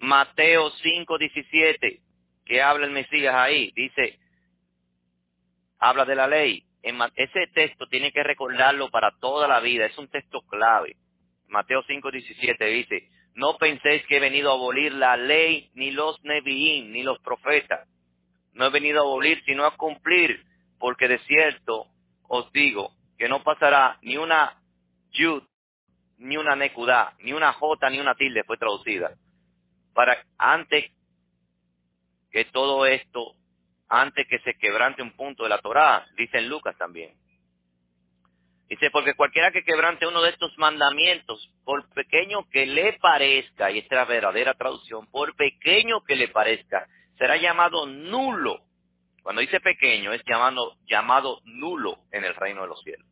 Mateo 0.00 0.70
5.17 0.70 2.02
que 2.44 2.60
habla 2.60 2.84
el 2.84 2.92
Mesías 2.92 3.34
ahí, 3.34 3.72
dice, 3.74 4.18
habla 5.78 6.04
de 6.04 6.14
la 6.14 6.26
ley. 6.26 6.62
Ese 7.14 7.46
texto 7.54 7.86
tiene 7.86 8.12
que 8.12 8.22
recordarlo 8.22 8.90
para 8.90 9.12
toda 9.18 9.48
la 9.48 9.60
vida, 9.60 9.86
es 9.86 9.96
un 9.96 10.08
texto 10.08 10.42
clave. 10.42 10.96
Mateo 11.48 11.82
5:17 11.84 12.66
dice, 12.66 13.08
no 13.34 13.56
penséis 13.56 14.04
que 14.06 14.18
he 14.18 14.20
venido 14.20 14.50
a 14.50 14.56
abolir 14.56 14.92
la 14.92 15.16
ley, 15.16 15.70
ni 15.72 15.90
los 15.90 16.22
neviín, 16.22 16.92
ni 16.92 17.02
los 17.02 17.18
profetas. 17.20 17.88
No 18.52 18.66
he 18.66 18.70
venido 18.70 18.98
a 18.98 19.04
abolir, 19.04 19.42
sino 19.46 19.64
a 19.64 19.74
cumplir, 19.76 20.44
porque 20.82 21.06
de 21.06 21.20
cierto 21.20 21.86
os 22.26 22.50
digo 22.50 22.90
que 23.16 23.28
no 23.28 23.44
pasará 23.44 24.00
ni 24.02 24.16
una 24.16 24.60
yud, 25.12 25.44
ni 26.18 26.36
una 26.36 26.56
nekudá, 26.56 27.14
ni 27.20 27.32
una 27.32 27.52
jota, 27.52 27.88
ni 27.88 28.00
una 28.00 28.16
tilde 28.16 28.42
fue 28.42 28.56
traducida. 28.56 29.12
Para 29.94 30.20
antes 30.36 30.90
que 32.32 32.46
todo 32.46 32.84
esto, 32.84 33.36
antes 33.88 34.26
que 34.26 34.40
se 34.40 34.54
quebrante 34.54 35.02
un 35.02 35.12
punto 35.12 35.44
de 35.44 35.50
la 35.50 35.58
Torá, 35.58 36.04
dice 36.16 36.38
en 36.38 36.48
Lucas 36.48 36.76
también. 36.76 37.14
Dice, 38.68 38.90
porque 38.90 39.14
cualquiera 39.14 39.52
que 39.52 39.62
quebrante 39.62 40.08
uno 40.08 40.20
de 40.20 40.30
estos 40.30 40.50
mandamientos, 40.58 41.48
por 41.64 41.88
pequeño 41.90 42.48
que 42.50 42.66
le 42.66 42.94
parezca, 42.94 43.70
y 43.70 43.78
esta 43.78 43.94
es 43.94 43.98
la 44.00 44.04
verdadera 44.06 44.54
traducción, 44.54 45.06
por 45.12 45.36
pequeño 45.36 46.02
que 46.02 46.16
le 46.16 46.26
parezca, 46.26 46.88
será 47.18 47.36
llamado 47.36 47.86
nulo. 47.86 48.64
Cuando 49.22 49.40
dice 49.40 49.60
pequeño, 49.60 50.12
es 50.12 50.22
llamado, 50.24 50.76
llamado 50.86 51.40
nulo 51.44 51.98
en 52.10 52.24
el 52.24 52.34
reino 52.34 52.62
de 52.62 52.68
los 52.68 52.82
cielos. 52.82 53.06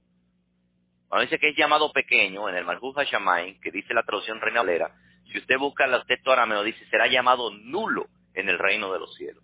Cuando 1.08 1.24
dice 1.24 1.38
que 1.38 1.50
es 1.50 1.56
llamado 1.56 1.92
pequeño, 1.92 2.48
en 2.48 2.56
el 2.56 2.64
Malhut 2.64 2.96
HaShamayim, 2.98 3.60
que 3.60 3.70
dice 3.70 3.94
la 3.94 4.02
traducción 4.02 4.40
Reina 4.40 4.60
Valera, 4.60 4.94
si 5.32 5.38
usted 5.38 5.58
busca 5.58 5.84
el 5.84 6.04
texto 6.06 6.32
arameo, 6.32 6.62
dice, 6.62 6.84
será 6.90 7.06
llamado 7.06 7.50
nulo 7.50 8.06
en 8.34 8.48
el 8.48 8.58
reino 8.58 8.92
de 8.92 8.98
los 8.98 9.14
cielos. 9.16 9.42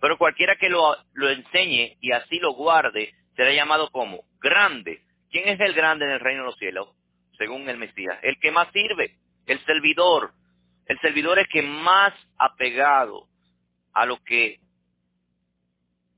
Pero 0.00 0.18
cualquiera 0.18 0.56
que 0.56 0.68
lo, 0.68 0.96
lo 1.14 1.30
enseñe 1.30 1.96
y 2.00 2.12
así 2.12 2.38
lo 2.38 2.52
guarde, 2.52 3.14
será 3.34 3.52
llamado 3.52 3.90
como 3.90 4.22
grande 4.40 5.02
¿Quién 5.30 5.48
es 5.48 5.60
el 5.60 5.74
grande 5.74 6.06
en 6.06 6.12
el 6.12 6.20
reino 6.20 6.42
de 6.42 6.46
los 6.46 6.58
cielos? 6.58 6.88
Según 7.36 7.68
el 7.68 7.76
Mesías. 7.76 8.18
El 8.22 8.38
que 8.40 8.50
más 8.50 8.68
sirve, 8.72 9.16
el 9.46 9.62
servidor. 9.64 10.32
El 10.86 10.98
servidor 11.00 11.38
es 11.38 11.48
que 11.48 11.62
más 11.62 12.14
apegado 12.38 13.28
a 13.92 14.06
lo 14.06 14.22
que 14.24 14.58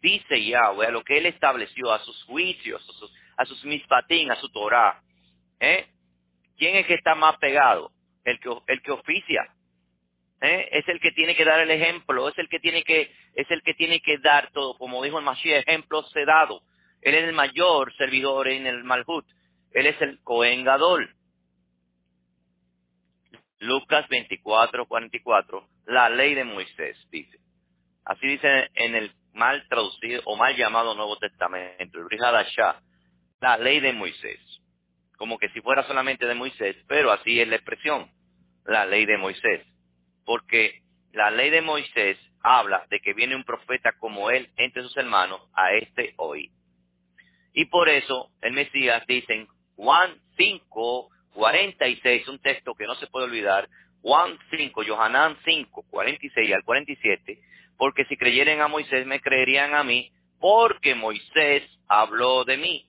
dice 0.00 0.44
Yahweh, 0.44 0.86
a 0.86 0.90
lo 0.90 1.02
que 1.02 1.18
él 1.18 1.26
estableció, 1.26 1.92
a 1.92 1.98
sus 2.00 2.22
juicios, 2.24 2.82
a 3.36 3.44
sus, 3.44 3.64
a 3.64 3.66
mispatín, 3.66 4.30
a 4.30 4.36
su 4.36 4.50
Torah. 4.50 5.02
¿Eh? 5.58 5.86
¿Quién 6.56 6.76
es 6.76 6.86
que 6.86 6.94
está 6.94 7.14
más 7.14 7.36
pegado? 7.38 7.92
El 8.24 8.38
que, 8.40 8.50
el 8.66 8.82
que 8.82 8.92
oficia. 8.92 9.42
¿Eh? 10.40 10.68
Es 10.72 10.88
el 10.88 11.00
que 11.00 11.12
tiene 11.12 11.36
que 11.36 11.44
dar 11.44 11.60
el 11.60 11.70
ejemplo, 11.70 12.28
es 12.28 12.38
el 12.38 12.48
que 12.48 12.60
tiene 12.60 12.82
que, 12.82 13.12
es 13.34 13.50
el 13.50 13.62
que 13.62 13.74
tiene 13.74 14.00
que 14.00 14.18
dar 14.18 14.50
todo, 14.52 14.76
como 14.78 15.02
dijo 15.02 15.18
el 15.18 15.24
Mashiach, 15.24 15.66
ejemplo 15.66 16.02
sedado. 16.04 16.62
Él 17.02 17.14
es 17.14 17.24
el 17.24 17.32
mayor 17.32 17.94
servidor 17.96 18.48
en 18.48 18.66
el 18.66 18.84
Malhut. 18.84 19.26
Él 19.72 19.86
es 19.86 20.00
el 20.00 20.20
Cohen 20.22 20.64
Gadol. 20.64 21.14
Lucas 23.58 24.08
24, 24.08 24.86
44, 24.86 25.68
la 25.86 26.08
ley 26.08 26.34
de 26.34 26.44
Moisés, 26.44 26.96
dice. 27.10 27.38
Así 28.04 28.26
dice 28.26 28.70
en 28.74 28.94
el 28.94 29.12
mal 29.34 29.66
traducido 29.68 30.22
o 30.24 30.36
mal 30.36 30.56
llamado 30.56 30.94
Nuevo 30.94 31.16
Testamento, 31.18 31.98
el 31.98 32.04
Brihadashah, 32.04 32.80
la 33.40 33.56
ley 33.58 33.80
de 33.80 33.92
Moisés. 33.92 34.40
Como 35.16 35.38
que 35.38 35.48
si 35.50 35.60
fuera 35.60 35.86
solamente 35.86 36.26
de 36.26 36.34
Moisés, 36.34 36.76
pero 36.86 37.12
así 37.12 37.40
es 37.40 37.48
la 37.48 37.56
expresión, 37.56 38.10
la 38.64 38.86
ley 38.86 39.06
de 39.06 39.18
Moisés. 39.18 39.66
Porque 40.24 40.82
la 41.12 41.30
ley 41.30 41.50
de 41.50 41.62
Moisés 41.62 42.18
habla 42.42 42.86
de 42.88 43.00
que 43.00 43.14
viene 43.14 43.36
un 43.36 43.44
profeta 43.44 43.92
como 43.98 44.30
él 44.30 44.48
entre 44.56 44.82
sus 44.82 44.96
hermanos 44.96 45.40
a 45.54 45.72
este 45.74 46.14
hoy. 46.16 46.50
Y 47.52 47.66
por 47.66 47.88
eso 47.88 48.30
el 48.40 48.52
Mesías 48.52 49.04
dice 49.06 49.34
en 49.34 49.48
Juan 49.76 50.14
5, 50.36 51.08
46, 51.34 52.28
un 52.28 52.38
texto 52.38 52.74
que 52.74 52.86
no 52.86 52.94
se 52.96 53.06
puede 53.08 53.26
olvidar, 53.26 53.68
Juan 54.02 54.38
5, 54.50 54.82
Johanán 54.86 55.36
5, 55.44 55.84
46 55.90 56.54
al 56.54 56.64
47, 56.64 57.40
porque 57.80 58.04
si 58.04 58.18
creyeren 58.18 58.60
a 58.60 58.68
Moisés 58.68 59.06
me 59.06 59.22
creerían 59.22 59.74
a 59.74 59.82
mí, 59.82 60.12
porque 60.38 60.94
Moisés 60.94 61.62
habló 61.88 62.44
de 62.44 62.58
mí. 62.58 62.86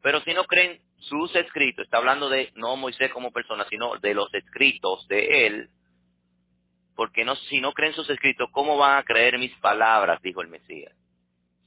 Pero 0.00 0.20
si 0.20 0.32
no 0.32 0.44
creen 0.44 0.80
sus 0.96 1.34
escritos, 1.34 1.84
está 1.84 1.96
hablando 1.96 2.28
de 2.28 2.52
no 2.54 2.76
Moisés 2.76 3.10
como 3.10 3.32
persona, 3.32 3.66
sino 3.68 3.96
de 3.96 4.14
los 4.14 4.32
escritos 4.32 5.08
de 5.08 5.48
él, 5.48 5.70
porque 6.94 7.24
no, 7.24 7.34
si 7.34 7.60
no 7.60 7.72
creen 7.72 7.94
sus 7.94 8.08
escritos, 8.10 8.48
¿cómo 8.52 8.76
van 8.76 8.98
a 8.98 9.02
creer 9.02 9.40
mis 9.40 9.52
palabras? 9.56 10.22
dijo 10.22 10.40
el 10.40 10.46
Mesías. 10.46 10.94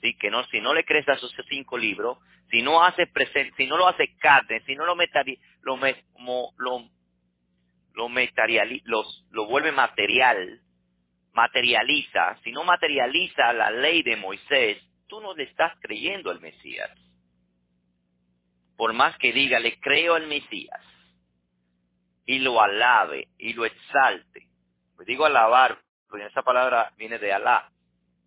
¿sí? 0.01 0.15
que 0.17 0.31
no, 0.31 0.45
si 0.45 0.61
no 0.61 0.73
le 0.73 0.85
crees 0.85 1.09
a 1.09 1.15
esos 1.15 1.35
cinco 1.49 1.77
libros, 1.77 2.19
si 2.51 2.61
no 2.61 2.81
hace 2.85 3.05
presente, 3.05 3.53
si 3.57 3.67
no 3.67 3.75
lo 3.75 3.85
hace 3.85 4.15
carne, 4.15 4.61
si 4.65 4.77
no 4.77 4.85
lo 4.85 4.95
metari, 4.95 5.37
lo, 5.61 5.77
lo, 6.57 6.85
lo, 7.93 8.09
los, 8.85 9.25
lo 9.29 9.45
vuelve 9.47 9.73
material, 9.73 10.61
materializa, 11.33 12.37
si 12.43 12.51
no 12.51 12.63
materializa 12.63 13.53
la 13.53 13.71
ley 13.71 14.03
de 14.03 14.15
Moisés, 14.15 14.77
tú 15.07 15.21
no 15.21 15.33
le 15.33 15.43
estás 15.43 15.73
creyendo 15.81 16.31
al 16.31 16.41
Mesías. 16.41 16.91
Por 18.75 18.93
más 18.93 19.17
que 19.17 19.31
diga, 19.31 19.59
le 19.59 19.79
creo 19.79 20.15
al 20.15 20.27
Mesías, 20.27 20.81
y 22.25 22.39
lo 22.39 22.61
alabe, 22.61 23.27
y 23.37 23.53
lo 23.53 23.65
exalte. 23.65 24.47
Pues 24.95 25.07
digo 25.07 25.25
alabar, 25.25 25.77
porque 26.09 26.25
esa 26.25 26.43
palabra 26.43 26.93
viene 26.97 27.17
de 27.17 27.33
Alá, 27.33 27.71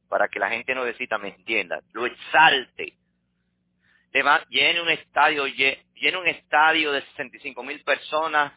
para 0.08 0.28
que 0.28 0.38
la 0.38 0.50
gente 0.50 0.74
no 0.74 0.84
necesita 0.84 1.18
me 1.18 1.28
entienda, 1.28 1.80
lo 1.92 2.06
exalte. 2.06 2.94
Llene 4.48 4.80
un 4.80 4.90
estadio, 4.90 5.46
llene 5.46 6.16
un 6.16 6.28
estadio 6.28 6.92
de 6.92 7.02
65 7.02 7.62
mil 7.64 7.82
personas 7.82 8.52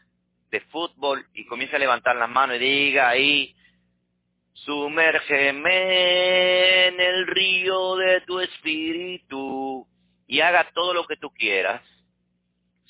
de 0.52 0.62
fútbol 0.62 1.26
y 1.34 1.46
comience 1.46 1.76
a 1.76 1.80
levantar 1.80 2.16
las 2.16 2.30
manos 2.30 2.58
y 2.58 2.60
diga 2.60 3.10
ahí, 3.10 3.56
sumérgeme 4.66 5.68
en 6.88 7.00
el 7.00 7.28
río 7.28 7.96
de 7.96 8.22
tu 8.22 8.40
espíritu 8.40 9.88
y 10.28 10.42
haga 10.42 10.70
todo 10.74 10.94
lo 10.94 11.06
que 11.06 11.18
tú 11.18 11.30
quieras. 11.32 11.82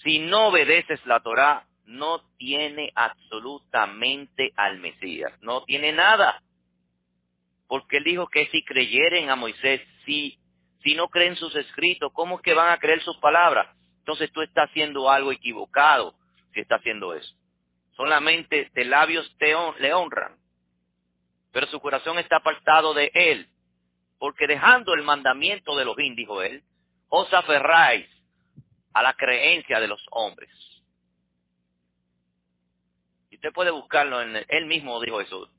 Si 0.03 0.19
no 0.19 0.47
obedeces 0.47 1.06
la 1.06 1.19
Torah, 1.19 1.65
no 1.86 2.21
tiene 2.38 2.91
absolutamente 2.95 4.51
al 4.56 4.80
Mesías, 4.80 5.32
no 5.41 5.63
tiene 5.63 5.91
nada. 5.91 6.41
Porque 7.67 7.97
él 7.97 8.03
dijo 8.03 8.27
que 8.27 8.47
si 8.47 8.63
creyeren 8.63 9.30
a 9.30 9.36
Moisés, 9.36 9.82
si, 10.06 10.38
si 10.84 10.95
no 10.95 11.10
creen 11.10 11.36
sus 11.36 11.56
escritos, 11.56 12.12
¿cómo 12.13 12.38
es 12.38 12.41
que 12.41 12.53
van 12.53 12.71
a 12.71 12.77
creer 12.77 13.01
sus 13.01 13.17
palabras? 13.17 13.67
Entonces 13.99 14.32
tú 14.32 14.41
estás 14.41 14.69
haciendo 14.69 15.10
algo 15.10 15.32
equivocado 15.32 16.15
si 16.53 16.62
estás 16.62 16.80
haciendo 16.80 17.13
eso. 17.13 17.36
Solamente 17.95 18.69
de 18.73 18.86
labios 18.86 19.36
te 19.38 19.53
le 19.80 19.93
honran, 19.93 20.38
pero 21.51 21.67
su 21.67 21.79
corazón 21.79 22.19
está 22.19 22.38
apartado 22.38 22.93
de 22.93 23.12
él. 23.13 23.47
Porque 24.19 24.47
dejando 24.47 24.93
el 24.93 25.03
mandamiento 25.03 25.75
de 25.75 25.86
los 25.86 25.95
dijo 25.95 26.41
él, 26.41 26.63
os 27.10 27.31
aferráis 27.33 28.07
a 28.93 29.03
la 29.03 29.13
creencia 29.13 29.79
de 29.79 29.88
los 29.88 30.03
hombres. 30.12 30.49
Y 33.29 33.36
usted 33.36 33.53
puede 33.53 33.71
buscarlo 33.71 34.21
en 34.21 34.43
él 34.47 34.65
mismo 34.65 34.99
dijo 35.01 35.21
eso. 35.21 35.49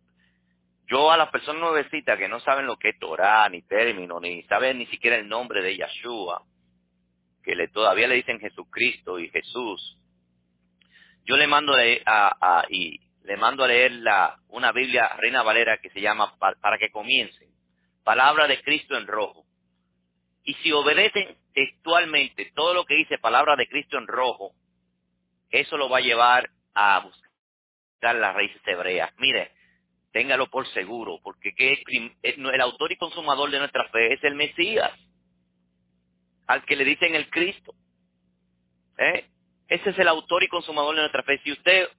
Yo 0.87 1.13
a 1.13 1.17
las 1.17 1.29
personas 1.29 1.61
nuevecitas 1.61 2.19
que 2.19 2.29
no 2.29 2.41
saben 2.41 2.67
lo 2.67 2.79
que 2.79 2.91
es 2.91 2.99
Torah, 2.99 3.49
ni 3.51 3.63
término, 3.63 4.19
ni 4.21 4.43
saben 4.45 4.79
ni 4.79 4.87
siquiera 4.87 5.17
el 5.17 5.29
nombre 5.29 5.63
de 5.63 5.77
Yahshua, 5.77 6.43
que 7.45 7.69
todavía 7.69 8.09
le 8.09 8.15
dicen 8.17 8.41
Jesucristo 8.41 9.19
y 9.19 9.29
Jesús, 9.29 9.99
yo 11.27 11.37
le 11.37 11.47
mando 11.47 11.75
a, 12.07 12.65
y 12.71 12.99
le 13.29 13.37
mando 13.37 13.63
a 13.63 13.69
leer 13.69 13.93
la, 13.93 14.41
una 14.49 14.73
Biblia 14.73 15.07
Reina 15.19 15.43
Valera 15.43 15.77
que 15.77 15.91
se 15.91 16.01
llama 16.01 16.35
para 16.39 16.79
que 16.79 16.91
comiencen, 16.91 17.51
Palabra 18.03 18.47
de 18.47 18.59
Cristo 18.63 18.97
en 18.97 19.07
rojo. 19.07 19.45
Y 20.45 20.55
si 20.55 20.73
obedecen 20.73 21.37
textualmente 21.53 22.51
todo 22.55 22.73
lo 22.73 22.87
que 22.87 22.95
dice 22.95 23.19
Palabra 23.19 23.55
de 23.55 23.69
Cristo 23.69 23.99
en 23.99 24.07
rojo, 24.07 24.53
eso 25.51 25.77
lo 25.77 25.91
va 25.91 25.99
a 25.99 26.01
llevar 26.01 26.49
a 26.73 27.01
buscar 27.01 28.15
las 28.17 28.35
raíces 28.35 28.63
hebreas. 28.65 29.13
Mire, 29.19 29.53
téngalo 30.11 30.47
por 30.47 30.67
seguro, 30.69 31.21
porque 31.23 31.53
el 32.23 32.61
autor 32.63 32.93
y 32.93 32.97
consumador 32.97 33.51
de 33.51 33.59
nuestra 33.59 33.91
fe 33.91 34.15
es 34.15 34.25
el 34.25 34.37
Mesías, 34.37 34.93
al 36.47 36.65
que 36.65 36.77
le 36.77 36.85
dicen 36.87 37.15
el 37.15 37.29
Cristo. 37.29 37.75
¿Eh? 38.97 39.27
Ese 39.69 39.91
es 39.91 39.99
el 39.99 40.09
autor 40.09 40.43
y 40.45 40.49
consumador 40.49 40.95
de 40.95 41.03
nuestra 41.03 41.23
fe. 41.25 41.39
Si 41.45 41.53
usted, 41.53 41.91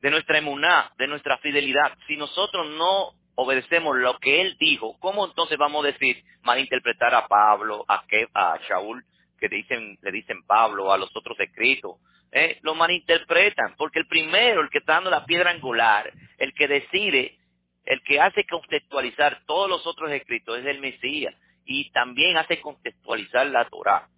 de 0.00 0.10
nuestra 0.10 0.38
emuná, 0.38 0.92
de 0.98 1.06
nuestra 1.06 1.38
fidelidad, 1.38 1.96
si 2.06 2.16
nosotros 2.16 2.68
no 2.76 3.12
obedecemos 3.34 3.96
lo 3.96 4.18
que 4.18 4.40
él 4.40 4.56
dijo, 4.58 4.98
¿cómo 4.98 5.26
entonces 5.26 5.58
vamos 5.58 5.84
a 5.84 5.88
decir, 5.88 6.22
malinterpretar 6.42 7.14
a 7.14 7.26
Pablo, 7.26 7.84
a, 7.88 8.04
que, 8.06 8.26
a 8.34 8.58
Shaul, 8.68 9.04
que 9.38 9.48
dicen, 9.48 9.98
le 10.02 10.12
dicen 10.12 10.42
Pablo, 10.46 10.92
a 10.92 10.98
los 10.98 11.14
otros 11.16 11.38
escritos? 11.40 11.96
¿eh? 12.32 12.58
lo 12.62 12.74
malinterpretan, 12.74 13.74
porque 13.76 13.98
el 13.98 14.06
primero, 14.06 14.60
el 14.60 14.70
que 14.70 14.78
está 14.78 14.94
dando 14.94 15.10
la 15.10 15.24
piedra 15.24 15.50
angular, 15.50 16.12
el 16.38 16.54
que 16.54 16.68
decide, 16.68 17.38
el 17.84 18.02
que 18.02 18.20
hace 18.20 18.44
contextualizar 18.44 19.42
todos 19.46 19.68
los 19.68 19.86
otros 19.86 20.10
escritos 20.12 20.58
es 20.58 20.66
el 20.66 20.80
Mesías 20.80 21.34
y 21.64 21.90
también 21.90 22.36
hace 22.36 22.60
contextualizar 22.60 23.46
la 23.46 23.68
Torah, 23.68 24.08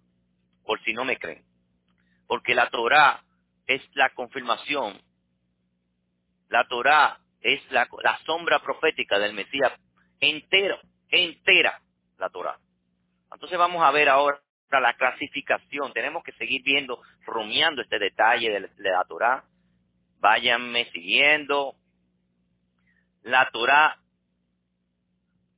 por 0.65 0.81
si 0.83 0.93
no 0.93 1.05
me 1.05 1.17
creen. 1.17 1.43
Porque 2.27 2.55
la 2.55 2.69
Torah 2.69 3.23
es 3.67 3.81
la 3.93 4.09
confirmación, 4.09 4.99
la 6.53 6.67
Torah 6.67 7.17
es 7.41 7.59
la, 7.71 7.87
sombra 8.27 8.59
profética 8.59 9.17
del 9.17 9.33
Mesías 9.33 9.73
entero, 10.19 10.79
entera 11.09 11.81
la 12.19 12.29
Torah. 12.29 12.59
Entonces 13.31 13.57
vamos 13.57 13.83
a 13.83 13.89
ver 13.89 14.07
ahora 14.07 14.39
la 14.69 14.93
clasificación. 14.93 15.93
Tenemos 15.93 16.23
que 16.23 16.31
seguir 16.33 16.61
viendo, 16.61 17.01
rumiando 17.25 17.81
este 17.81 17.97
detalle 17.97 18.51
de, 18.51 18.69
la 18.77 19.03
Torah. 19.05 19.43
Váyanme 20.19 20.85
siguiendo. 20.91 21.73
La 23.23 23.49
Torah, 23.49 23.97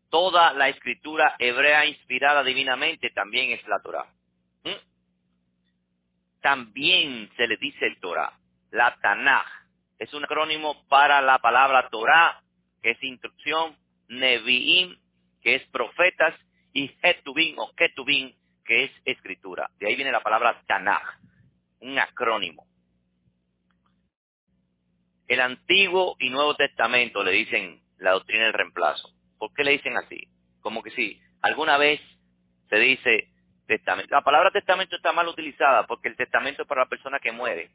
toda 0.10 0.54
la 0.54 0.70
escritura 0.70 1.36
hebrea 1.40 1.86
inspirada 1.88 2.42
divinamente 2.42 3.10
también 3.10 3.52
es 3.52 3.68
la 3.68 3.82
Torah. 3.82 4.06
¿Mm? 4.64 4.80
también 6.42 7.30
se 7.36 7.48
le 7.48 7.58
dice 7.58 7.86
el 7.86 8.00
Torah. 8.00 8.32
La 8.72 8.96
Tanaj 9.02 9.65
es 10.00 10.14
un 10.14 10.24
acrónimo 10.24 10.88
para 10.88 11.22
la 11.22 11.40
palabra 11.40 11.90
Torah, 11.90 12.42
que 12.82 12.92
es 12.92 13.04
instrucción, 13.04 13.78
Nevi'im, 14.08 14.98
que 15.42 15.56
es 15.56 15.68
profetas, 15.70 16.34
y 16.74 16.92
Hetubim 17.02 17.58
o 17.58 17.74
Ketubim, 17.76 18.34
que 18.66 18.86
es 18.86 18.92
escritura. 19.06 19.70
De 19.80 19.88
ahí 19.88 19.96
viene 19.96 20.12
la 20.12 20.22
palabra 20.22 20.62
Tanaj, 20.68 21.04
un 21.80 21.98
acrónimo. 21.98 22.68
El 25.28 25.40
Antiguo 25.40 26.16
y 26.20 26.30
Nuevo 26.30 26.56
Testamento 26.56 27.24
le 27.24 27.32
dicen 27.32 27.82
la 27.98 28.12
doctrina 28.12 28.44
del 28.44 28.54
reemplazo. 28.54 29.10
¿Por 29.38 29.54
qué 29.54 29.64
le 29.64 29.72
dicen 29.72 29.98
así? 29.98 30.28
Como 30.62 30.84
que 30.84 30.92
si 30.92 31.20
alguna 31.42 31.78
vez 31.78 32.00
se 32.70 32.78
dice 32.78 33.30
testamento. 33.66 34.14
La 34.14 34.22
palabra 34.22 34.52
testamento 34.52 34.96
está 34.96 35.12
mal 35.12 35.28
utilizada 35.28 35.88
porque 35.88 36.10
el 36.10 36.16
testamento 36.16 36.62
es 36.62 36.68
para 36.68 36.82
la 36.82 36.90
persona 36.90 37.20
que 37.20 37.32
muere 37.32 37.72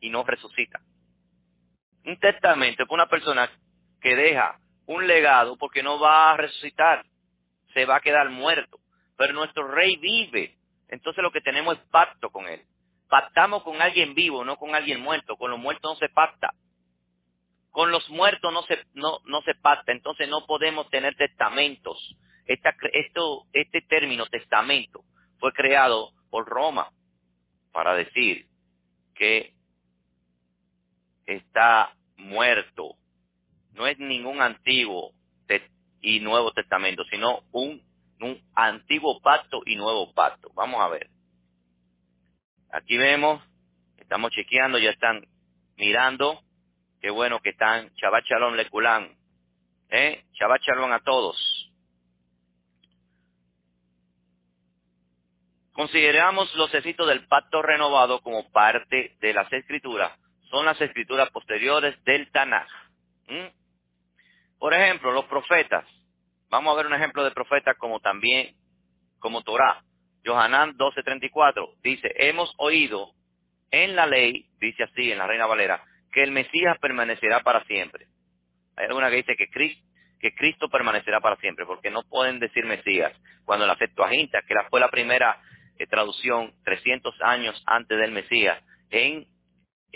y 0.00 0.10
no 0.10 0.24
resucita. 0.24 0.80
Un 2.06 2.18
testamento 2.20 2.84
es 2.84 2.88
una 2.88 3.08
persona 3.08 3.50
que 4.00 4.14
deja 4.14 4.60
un 4.86 5.08
legado 5.08 5.56
porque 5.58 5.82
no 5.82 5.98
va 5.98 6.30
a 6.30 6.36
resucitar, 6.36 7.04
se 7.74 7.84
va 7.84 7.96
a 7.96 8.00
quedar 8.00 8.30
muerto. 8.30 8.78
Pero 9.16 9.32
nuestro 9.32 9.66
rey 9.66 9.96
vive, 9.96 10.56
entonces 10.88 11.20
lo 11.20 11.32
que 11.32 11.40
tenemos 11.40 11.76
es 11.76 11.84
pacto 11.90 12.30
con 12.30 12.46
él. 12.46 12.62
Pactamos 13.08 13.64
con 13.64 13.82
alguien 13.82 14.14
vivo, 14.14 14.44
no 14.44 14.56
con 14.56 14.76
alguien 14.76 15.00
muerto. 15.00 15.36
Con 15.36 15.50
los 15.50 15.58
muertos 15.58 15.94
no 15.94 15.96
se 15.96 16.08
pacta. 16.08 16.52
Con 17.72 17.90
los 17.90 18.08
muertos 18.08 18.52
no 18.52 18.62
se, 18.62 18.84
no, 18.94 19.18
no 19.24 19.42
se 19.42 19.56
pacta, 19.56 19.90
entonces 19.90 20.28
no 20.28 20.46
podemos 20.46 20.88
tener 20.90 21.16
testamentos. 21.16 22.16
Este 22.46 23.82
término 23.82 24.26
testamento 24.26 25.02
fue 25.40 25.52
creado 25.52 26.12
por 26.30 26.46
Roma 26.46 26.88
para 27.72 27.94
decir 27.94 28.46
que 29.16 29.55
está 31.26 31.94
muerto. 32.16 32.96
No 33.72 33.86
es 33.86 33.98
ningún 33.98 34.40
antiguo 34.40 35.12
y 36.00 36.20
nuevo 36.20 36.52
testamento, 36.52 37.04
sino 37.10 37.42
un, 37.52 37.82
antiguo 38.54 39.20
pacto 39.20 39.62
y 39.66 39.76
nuevo 39.76 40.12
pacto. 40.12 40.50
Vamos 40.54 40.80
a 40.80 40.88
ver. 40.88 41.10
Aquí 42.70 42.96
vemos, 42.96 43.42
estamos 43.98 44.30
chequeando, 44.30 44.78
ya 44.78 44.90
están 44.90 45.26
mirando 45.76 46.40
Qué 47.00 47.10
bueno 47.10 47.40
que 47.40 47.50
están. 47.50 47.90
Shabbat 47.94 48.24
Shalom 48.24 48.54
Leculán. 48.54 49.16
¿Eh? 49.90 50.24
Shabbat 50.32 50.60
a 50.92 50.98
todos. 51.04 51.72
Consideramos 55.72 56.52
los 56.54 56.74
escritos 56.74 57.06
del 57.06 57.26
pacto 57.28 57.62
renovado 57.62 58.22
como 58.22 58.50
parte 58.50 59.14
de 59.20 59.34
las 59.34 59.52
escrituras. 59.52 60.18
Son 60.56 60.64
las 60.64 60.80
escrituras 60.80 61.28
posteriores 61.32 62.02
del 62.04 62.32
Tanaj. 62.32 62.66
Por 64.58 64.72
ejemplo, 64.72 65.12
los 65.12 65.26
profetas. 65.26 65.84
Vamos 66.48 66.72
a 66.72 66.76
ver 66.78 66.86
un 66.86 66.94
ejemplo 66.94 67.22
de 67.24 67.30
profeta 67.30 67.74
como 67.74 68.00
también, 68.00 68.56
como 69.18 69.42
Torah. 69.42 69.82
Johanán 70.24 70.78
12:34 70.78 71.74
dice, 71.82 72.10
hemos 72.16 72.54
oído 72.56 73.10
en 73.70 73.94
la 73.96 74.06
ley, 74.06 74.46
dice 74.58 74.84
así 74.84 75.12
en 75.12 75.18
la 75.18 75.26
Reina 75.26 75.44
Valera, 75.44 75.84
que 76.10 76.22
el 76.22 76.30
Mesías 76.30 76.78
permanecerá 76.80 77.40
para 77.40 77.62
siempre. 77.64 78.06
Hay 78.76 78.86
alguna 78.86 79.10
que 79.10 79.16
dice 79.16 79.36
que 79.36 79.50
Cristo, 79.50 79.84
que 80.18 80.34
Cristo 80.34 80.70
permanecerá 80.70 81.20
para 81.20 81.36
siempre, 81.36 81.66
porque 81.66 81.90
no 81.90 82.02
pueden 82.04 82.40
decir 82.40 82.64
Mesías. 82.64 83.12
Cuando 83.44 83.66
la 83.66 83.76
Septuaginta, 83.76 84.40
que 84.48 84.54
fue 84.70 84.80
la 84.80 84.88
primera 84.88 85.38
eh, 85.78 85.86
traducción 85.86 86.54
300 86.64 87.14
años 87.20 87.62
antes 87.66 87.98
del 87.98 88.12
Mesías, 88.12 88.58
en, 88.88 89.26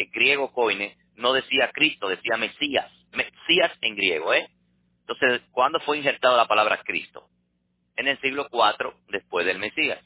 griego 0.06 0.52
coine, 0.52 0.96
no 1.16 1.32
decía 1.32 1.70
Cristo, 1.72 2.08
decía 2.08 2.36
Mesías. 2.36 2.90
Mesías 3.12 3.72
en 3.80 3.96
griego, 3.96 4.32
¿eh? 4.32 4.48
Entonces, 5.00 5.42
¿cuándo 5.50 5.80
fue 5.80 5.98
insertada 5.98 6.36
la 6.36 6.46
palabra 6.46 6.80
Cristo? 6.84 7.28
En 7.96 8.08
el 8.08 8.18
siglo 8.20 8.48
IV 8.50 8.94
después 9.08 9.44
del 9.44 9.58
Mesías. 9.58 10.02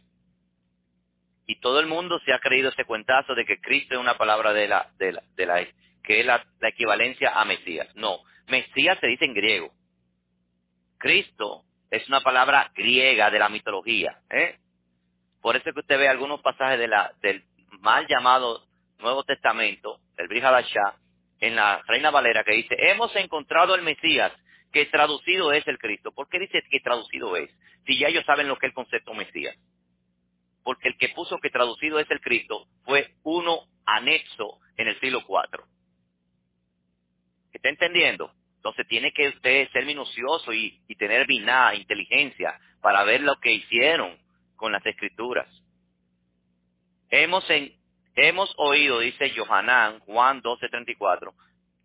Y 1.46 1.60
todo 1.60 1.78
el 1.80 1.86
mundo 1.86 2.18
se 2.24 2.32
ha 2.32 2.38
creído 2.38 2.70
ese 2.70 2.84
cuentazo 2.84 3.34
de 3.34 3.44
que 3.44 3.60
Cristo 3.60 3.94
es 3.94 4.00
una 4.00 4.16
palabra 4.16 4.52
de 4.52 4.66
la, 4.66 4.90
de 4.98 5.12
la, 5.12 5.22
de 5.36 5.46
la 5.46 5.66
que 6.02 6.20
es 6.20 6.26
la, 6.26 6.44
equivalencia 6.62 7.38
a 7.38 7.44
Mesías. 7.44 7.88
No, 7.94 8.20
Mesías 8.46 8.98
se 9.00 9.06
dice 9.08 9.24
en 9.24 9.34
griego. 9.34 9.72
Cristo 10.98 11.64
es 11.90 12.06
una 12.08 12.20
palabra 12.20 12.70
griega 12.74 13.30
de 13.30 13.38
la 13.38 13.48
mitología. 13.48 14.20
¿eh? 14.30 14.58
Por 15.42 15.56
eso 15.56 15.68
es 15.68 15.74
que 15.74 15.80
usted 15.80 15.98
ve 15.98 16.08
algunos 16.08 16.40
pasajes 16.40 16.78
de 16.78 16.88
la, 16.88 17.12
del 17.20 17.44
mal 17.80 18.06
llamado 18.08 18.66
Nuevo 18.98 19.24
Testamento, 19.24 20.00
el 20.16 20.28
Brihadashah, 20.28 20.96
en 21.40 21.56
la 21.56 21.82
Reina 21.86 22.10
Valera, 22.10 22.44
que 22.44 22.52
dice, 22.52 22.74
hemos 22.78 23.14
encontrado 23.16 23.74
el 23.74 23.82
Mesías, 23.82 24.32
que 24.72 24.86
traducido 24.86 25.52
es 25.52 25.66
el 25.68 25.78
Cristo. 25.78 26.12
¿Por 26.12 26.28
qué 26.28 26.38
dice 26.38 26.62
que 26.70 26.80
traducido 26.80 27.36
es? 27.36 27.50
Si 27.86 27.98
ya 27.98 28.08
ellos 28.08 28.24
saben 28.24 28.48
lo 28.48 28.56
que 28.56 28.66
es 28.66 28.70
el 28.70 28.74
concepto 28.74 29.14
Mesías. 29.14 29.56
Porque 30.62 30.88
el 30.88 30.96
que 30.96 31.10
puso 31.10 31.38
que 31.38 31.50
traducido 31.50 31.98
es 31.98 32.10
el 32.10 32.20
Cristo 32.20 32.66
fue 32.84 33.14
uno 33.22 33.66
anexo 33.84 34.58
en 34.76 34.88
el 34.88 34.98
siglo 35.00 35.22
IV. 35.28 35.64
¿Está 37.52 37.68
entendiendo? 37.68 38.32
Entonces 38.56 38.86
tiene 38.88 39.12
que 39.12 39.28
usted 39.28 39.68
ser 39.70 39.84
minucioso 39.84 40.52
y, 40.52 40.82
tener 40.98 41.26
biná, 41.26 41.74
inteligencia, 41.74 42.58
para 42.80 43.04
ver 43.04 43.20
lo 43.20 43.36
que 43.36 43.52
hicieron 43.52 44.18
con 44.56 44.72
las 44.72 44.84
escrituras. 44.86 45.46
Hemos, 47.10 47.44
hemos 48.14 48.52
oído, 48.56 49.00
dice 49.00 49.32
Johanán, 49.36 50.00
Juan 50.00 50.42
12:34, 50.42 51.32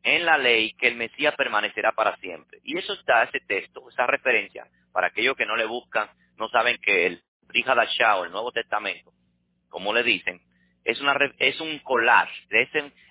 en 0.04 0.26
la 0.26 0.38
ley 0.38 0.74
que 0.74 0.88
el 0.88 0.96
Mesías 0.96 1.36
permanecerá 1.36 1.92
para 1.92 2.16
siempre. 2.18 2.60
Y 2.64 2.78
eso 2.78 2.94
está, 2.94 3.24
ese 3.24 3.40
texto, 3.42 3.88
esa 3.90 4.08
referencia, 4.08 4.68
para 4.92 5.08
aquellos 5.08 5.36
que 5.36 5.46
no 5.46 5.56
le 5.56 5.66
buscan, 5.66 6.10
no 6.38 6.50
saben 6.50 6.78
que 6.82 7.06
el 7.06 7.24
Brihadashah 7.48 8.18
o 8.18 8.26
el 8.26 8.32
Nuevo 8.32 8.52
Testamento, 8.52 9.12
como 9.70 9.94
le 9.94 10.04
dicen, 10.04 10.42
es, 10.84 11.00
un 11.62 11.80
collage, 11.80 12.34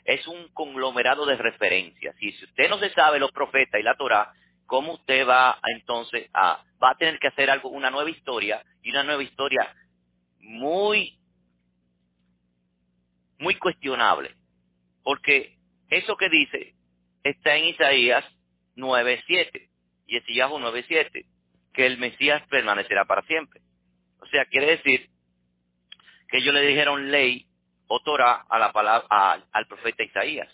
es 0.05 0.27
un 0.27 0.49
conglomerado 0.49 1.27
de 1.27 1.37
referencias. 1.37 2.17
Y 2.21 2.33
si 2.33 2.45
usted 2.45 2.69
no 2.69 2.79
se 2.79 2.91
sabe 2.91 3.19
los 3.19 3.31
profetas 3.33 3.81
y 3.81 3.85
la 3.85 3.97
Torah, 3.97 4.33
¿cómo 4.67 4.95
usted 4.95 5.27
va 5.29 5.59
entonces 5.77 6.29
a, 6.33 6.63
va 6.83 6.91
a 6.91 6.97
tener 6.97 7.19
que 7.19 7.29
hacer 7.29 7.51
algo, 7.51 7.69
una 7.69 7.91
nueva 7.91 8.11
historia, 8.11 8.63
y 8.83 8.91
una 8.91 9.03
nueva 9.03 9.23
historia 9.23 9.75
muy, 10.41 11.19
muy 13.39 13.55
cuestionable? 13.57 14.35
Porque 15.03 15.57
eso 15.89 16.17
que 16.17 16.29
dice 16.29 16.75
está 17.23 17.57
en 17.57 17.67
Isaías 17.67 18.25
9.7 18.77 19.69
y 20.07 20.17
Isaías 20.17 20.51
9.7, 20.51 21.27
que 21.73 21.87
el 21.87 21.99
Mesías 21.99 22.43
permanecerá 22.49 23.05
para 23.05 23.23
siempre. 23.23 23.61
O 24.21 24.27
sea, 24.27 24.45
quiere 24.47 24.77
decir 24.77 25.09
que 26.29 26.39
ellos 26.39 26.55
le 26.55 26.63
dijeron 26.63 27.11
ley 27.11 27.47
o 27.87 28.01
Torah 28.01 28.45
a 28.49 28.59
la 28.59 28.73
palabra, 28.73 29.45
al 29.53 29.67
profeta 29.67 30.03
Isaías. 30.03 30.53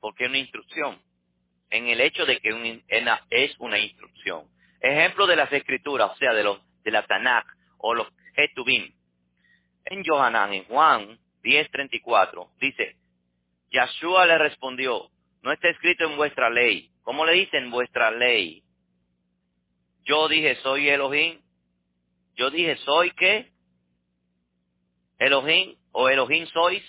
Porque 0.00 0.24
es 0.24 0.30
una 0.30 0.38
instrucción. 0.38 1.00
En 1.70 1.88
el 1.88 2.00
hecho 2.00 2.26
de 2.26 2.38
que 2.38 2.50
es 3.30 3.56
una 3.58 3.78
instrucción. 3.78 4.46
Ejemplo 4.80 5.26
de 5.26 5.36
las 5.36 5.52
escrituras, 5.52 6.10
o 6.12 6.16
sea, 6.16 6.34
de 6.34 6.42
los 6.42 6.60
de 6.82 6.90
la 6.90 7.06
Tanakh 7.06 7.46
o 7.78 7.94
los 7.94 8.08
Etubim. 8.36 8.92
En 9.84 10.04
Johanán, 10.04 10.52
en 10.52 10.64
Juan 10.64 11.18
10:34, 11.42 12.50
dice, 12.60 12.96
Yahshua 13.70 14.26
le 14.26 14.38
respondió, 14.38 15.10
no 15.42 15.52
está 15.52 15.68
escrito 15.68 16.04
en 16.04 16.16
vuestra 16.16 16.50
ley. 16.50 16.90
¿Cómo 17.02 17.26
le 17.26 17.32
dicen 17.32 17.70
vuestra 17.70 18.10
ley? 18.10 18.62
Yo 20.04 20.28
dije, 20.28 20.56
soy 20.56 20.88
Elohim. 20.88 21.40
Yo 22.36 22.50
dije, 22.50 22.76
¿soy 22.78 23.10
qué? 23.12 23.52
Elohim 25.18 25.76
o 25.92 26.08
Elohim 26.08 26.46
sois. 26.46 26.82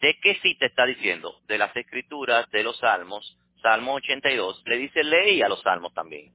¿De 0.00 0.18
qué 0.22 0.38
sí 0.42 0.56
te 0.58 0.66
está 0.66 0.84
diciendo? 0.86 1.40
De 1.46 1.58
las 1.58 1.74
escrituras, 1.74 2.48
de 2.50 2.62
los 2.62 2.76
salmos. 2.78 3.38
Salmo 3.62 3.94
82. 3.94 4.62
Le 4.66 4.76
dice 4.78 5.02
ley 5.02 5.42
a 5.42 5.48
los 5.48 5.62
salmos 5.62 5.92
también. 5.94 6.32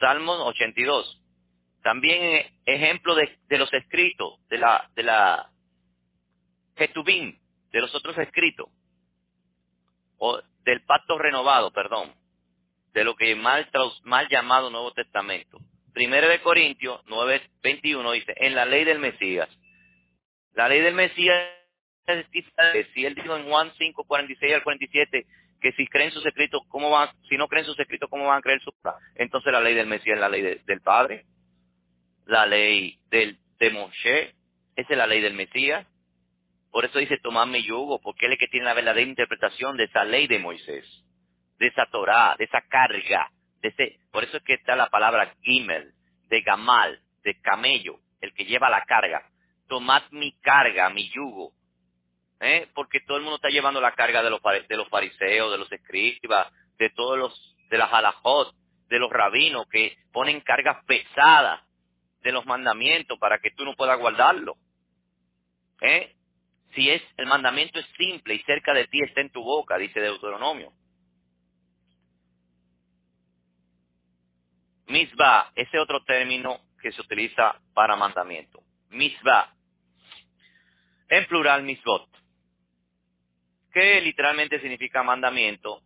Salmo 0.00 0.32
82. 0.46 1.21
También 1.82 2.22
eh, 2.22 2.52
ejemplo 2.64 3.14
de, 3.14 3.58
los 3.58 3.72
escritos, 3.72 4.38
de 4.48 4.58
la, 4.58 4.88
de 4.94 5.02
la 5.02 5.50
Ketubim, 6.76 7.38
de 7.70 7.80
los 7.80 7.94
otros 7.94 8.16
escritos. 8.18 8.68
O 10.18 10.40
del 10.64 10.82
pacto 10.84 11.18
renovado, 11.18 11.72
perdón. 11.72 12.14
De 12.92 13.04
lo 13.04 13.16
que 13.16 13.34
mal, 13.34 13.68
mal 14.04 14.28
llamado 14.28 14.70
Nuevo 14.70 14.92
Testamento. 14.92 15.58
Primero 15.92 16.28
de 16.28 16.40
Corintios 16.40 17.04
9:21 17.06 18.12
dice, 18.12 18.34
en 18.36 18.54
la 18.54 18.64
ley 18.64 18.84
del 18.84 18.98
Mesías. 18.98 19.48
La 20.54 20.68
ley 20.68 20.80
del 20.80 20.94
Mesías, 20.94 21.36
si 22.94 23.04
él 23.04 23.14
dijo 23.14 23.36
en 23.36 23.48
Juan 23.48 23.72
5:46 23.72 24.54
al 24.54 24.62
47, 24.62 25.26
que 25.60 25.72
si 25.72 25.86
creen 25.86 26.10
sus 26.10 26.24
escritos, 26.26 26.62
¿cómo 26.68 26.90
van, 26.90 27.08
si 27.28 27.36
no 27.36 27.48
creen 27.48 27.64
sus 27.64 27.78
escritos, 27.78 28.08
¿cómo 28.10 28.26
van 28.26 28.38
a 28.38 28.42
creer 28.42 28.60
su 28.60 28.72
Entonces 29.14 29.52
la 29.52 29.60
ley 29.60 29.74
del 29.74 29.86
Mesías 29.86 30.16
es 30.16 30.20
la 30.20 30.28
ley 30.28 30.42
del 30.42 30.80
Padre, 30.80 31.24
la 32.26 32.46
ley 32.46 32.98
del, 33.10 33.38
de 33.58 33.70
Moshe, 33.70 34.34
Esa 34.76 34.92
es 34.92 34.98
la 34.98 35.06
ley 35.06 35.20
del 35.20 35.34
Mesías. 35.34 35.86
Por 36.70 36.84
eso 36.84 36.98
dice 36.98 37.18
tomar 37.18 37.46
mi 37.48 37.62
yugo, 37.62 38.00
porque 38.00 38.26
él 38.26 38.32
es 38.32 38.36
el 38.36 38.40
que 38.40 38.50
tiene 38.50 38.66
la 38.66 38.74
verdadera 38.74 39.06
interpretación 39.06 39.76
de 39.76 39.84
esa 39.84 40.04
ley 40.04 40.26
de 40.26 40.38
Moisés, 40.38 40.86
de 41.58 41.66
esa 41.66 41.86
Torah, 41.86 42.34
de 42.38 42.44
esa 42.44 42.62
carga, 42.62 43.30
de 43.60 43.68
ese, 43.68 43.98
por 44.10 44.24
eso 44.24 44.38
es 44.38 44.42
que 44.42 44.54
está 44.54 44.74
la 44.74 44.88
palabra 44.88 45.34
gimel, 45.42 45.92
de 46.28 46.40
gamal, 46.40 46.98
de 47.24 47.38
camello, 47.42 47.98
el 48.22 48.32
que 48.32 48.46
lleva 48.46 48.70
la 48.70 48.84
carga. 48.86 49.28
Tomad 49.68 50.02
mi 50.12 50.32
carga, 50.40 50.88
mi 50.88 51.10
yugo, 51.10 51.52
¿eh? 52.40 52.68
porque 52.74 53.00
todo 53.00 53.18
el 53.18 53.22
mundo 53.22 53.36
está 53.36 53.50
llevando 53.50 53.80
la 53.80 53.92
carga 53.92 54.22
de 54.22 54.30
los, 54.30 54.40
de 54.42 54.76
los 54.76 54.88
fariseos, 54.88 55.52
de 55.52 55.58
los 55.58 55.70
escribas, 55.70 56.50
de 56.78 56.88
todos 56.90 57.18
los, 57.18 57.56
de 57.68 57.78
las 57.78 57.92
halajot, 57.92 58.54
de 58.88 58.98
los 58.98 59.10
rabinos 59.10 59.66
que 59.68 59.96
ponen 60.10 60.40
cargas 60.40 60.84
pesadas 60.86 61.60
de 62.22 62.32
los 62.32 62.46
mandamientos 62.46 63.18
para 63.18 63.38
que 63.38 63.50
tú 63.50 63.64
no 63.64 63.74
puedas 63.74 63.98
guardarlo. 63.98 64.56
¿Eh? 65.80 66.14
Si 66.74 66.88
es, 66.88 67.02
el 67.16 67.26
mandamiento 67.26 67.78
es 67.78 67.86
simple 67.96 68.34
y 68.34 68.42
cerca 68.42 68.72
de 68.72 68.86
ti 68.86 69.00
está 69.02 69.20
en 69.20 69.30
tu 69.30 69.42
boca, 69.42 69.76
dice 69.76 70.00
Deuteronomio. 70.00 70.72
Misba, 74.86 75.52
ese 75.54 75.78
otro 75.78 76.02
término 76.04 76.60
que 76.80 76.92
se 76.92 77.00
utiliza 77.00 77.60
para 77.74 77.96
mandamiento. 77.96 78.62
Misba. 78.90 79.54
En 81.08 81.26
plural, 81.26 81.62
misbot. 81.62 82.08
Que 83.72 84.00
literalmente 84.00 84.60
significa 84.60 85.02
mandamiento. 85.02 85.82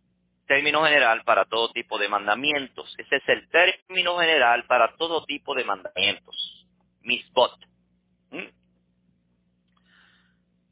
Término 0.47 0.83
general 0.83 1.23
para 1.25 1.45
todo 1.45 1.71
tipo 1.73 1.99
de 1.99 2.07
mandamientos. 2.07 2.95
Ese 2.97 3.17
es 3.17 3.23
el 3.27 3.49
término 3.49 4.17
general 4.17 4.65
para 4.65 4.95
todo 4.95 5.25
tipo 5.25 5.53
de 5.53 5.65
mandamientos. 5.65 6.67
Misbot. 7.01 7.53
¿Mm? 8.31 8.47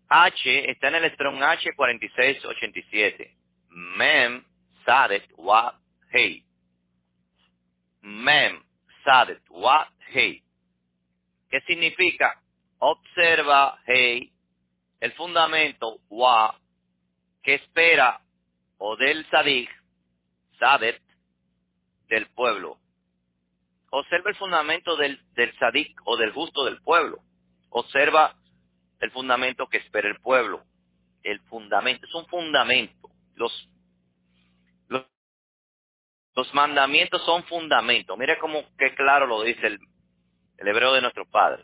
H 0.07 0.71
está 0.71 0.87
en 0.87 0.95
el 0.95 1.11
Strong 1.13 1.41
H4687. 1.41 3.35
Mem, 3.69 4.45
Sadet, 4.85 5.29
Wa, 5.37 5.77
Hei. 6.11 6.45
Mem, 8.01 8.63
Sadet, 9.03 9.41
Wa, 9.49 9.89
Hei. 10.13 10.41
¿Qué 11.49 11.59
significa? 11.61 12.41
Observa, 12.79 13.79
Hei, 13.85 14.31
el 14.99 15.11
fundamento, 15.13 15.99
Wa, 16.09 16.57
que 17.43 17.55
espera, 17.55 18.21
o 18.77 18.95
del 18.95 19.25
Sadik, 19.29 19.69
Sadet, 20.59 21.01
del 22.07 22.27
pueblo. 22.27 22.77
Observa 23.89 24.29
el 24.29 24.35
fundamento 24.35 24.95
del, 24.97 25.19
del 25.33 25.57
Sadik 25.57 25.99
o 26.05 26.17
del 26.17 26.31
justo 26.31 26.65
del 26.65 26.81
pueblo. 26.81 27.19
Observa 27.69 28.35
el 28.99 29.11
fundamento 29.11 29.67
que 29.67 29.77
espera 29.77 30.07
el 30.07 30.19
pueblo. 30.19 30.63
El 31.23 31.39
fundamento, 31.41 32.05
es 32.05 32.13
un 32.13 32.25
fundamento. 32.27 33.09
Los, 33.35 33.69
los, 34.87 35.05
los 36.35 36.53
mandamientos 36.53 37.23
son 37.25 37.43
fundamentos. 37.45 38.17
Mira 38.17 38.37
cómo 38.39 38.63
qué 38.77 38.93
claro 38.95 39.25
lo 39.25 39.41
dice 39.43 39.67
el, 39.67 39.79
el 40.57 40.67
hebreo 40.67 40.93
de 40.93 41.01
nuestro 41.01 41.25
padre. 41.25 41.63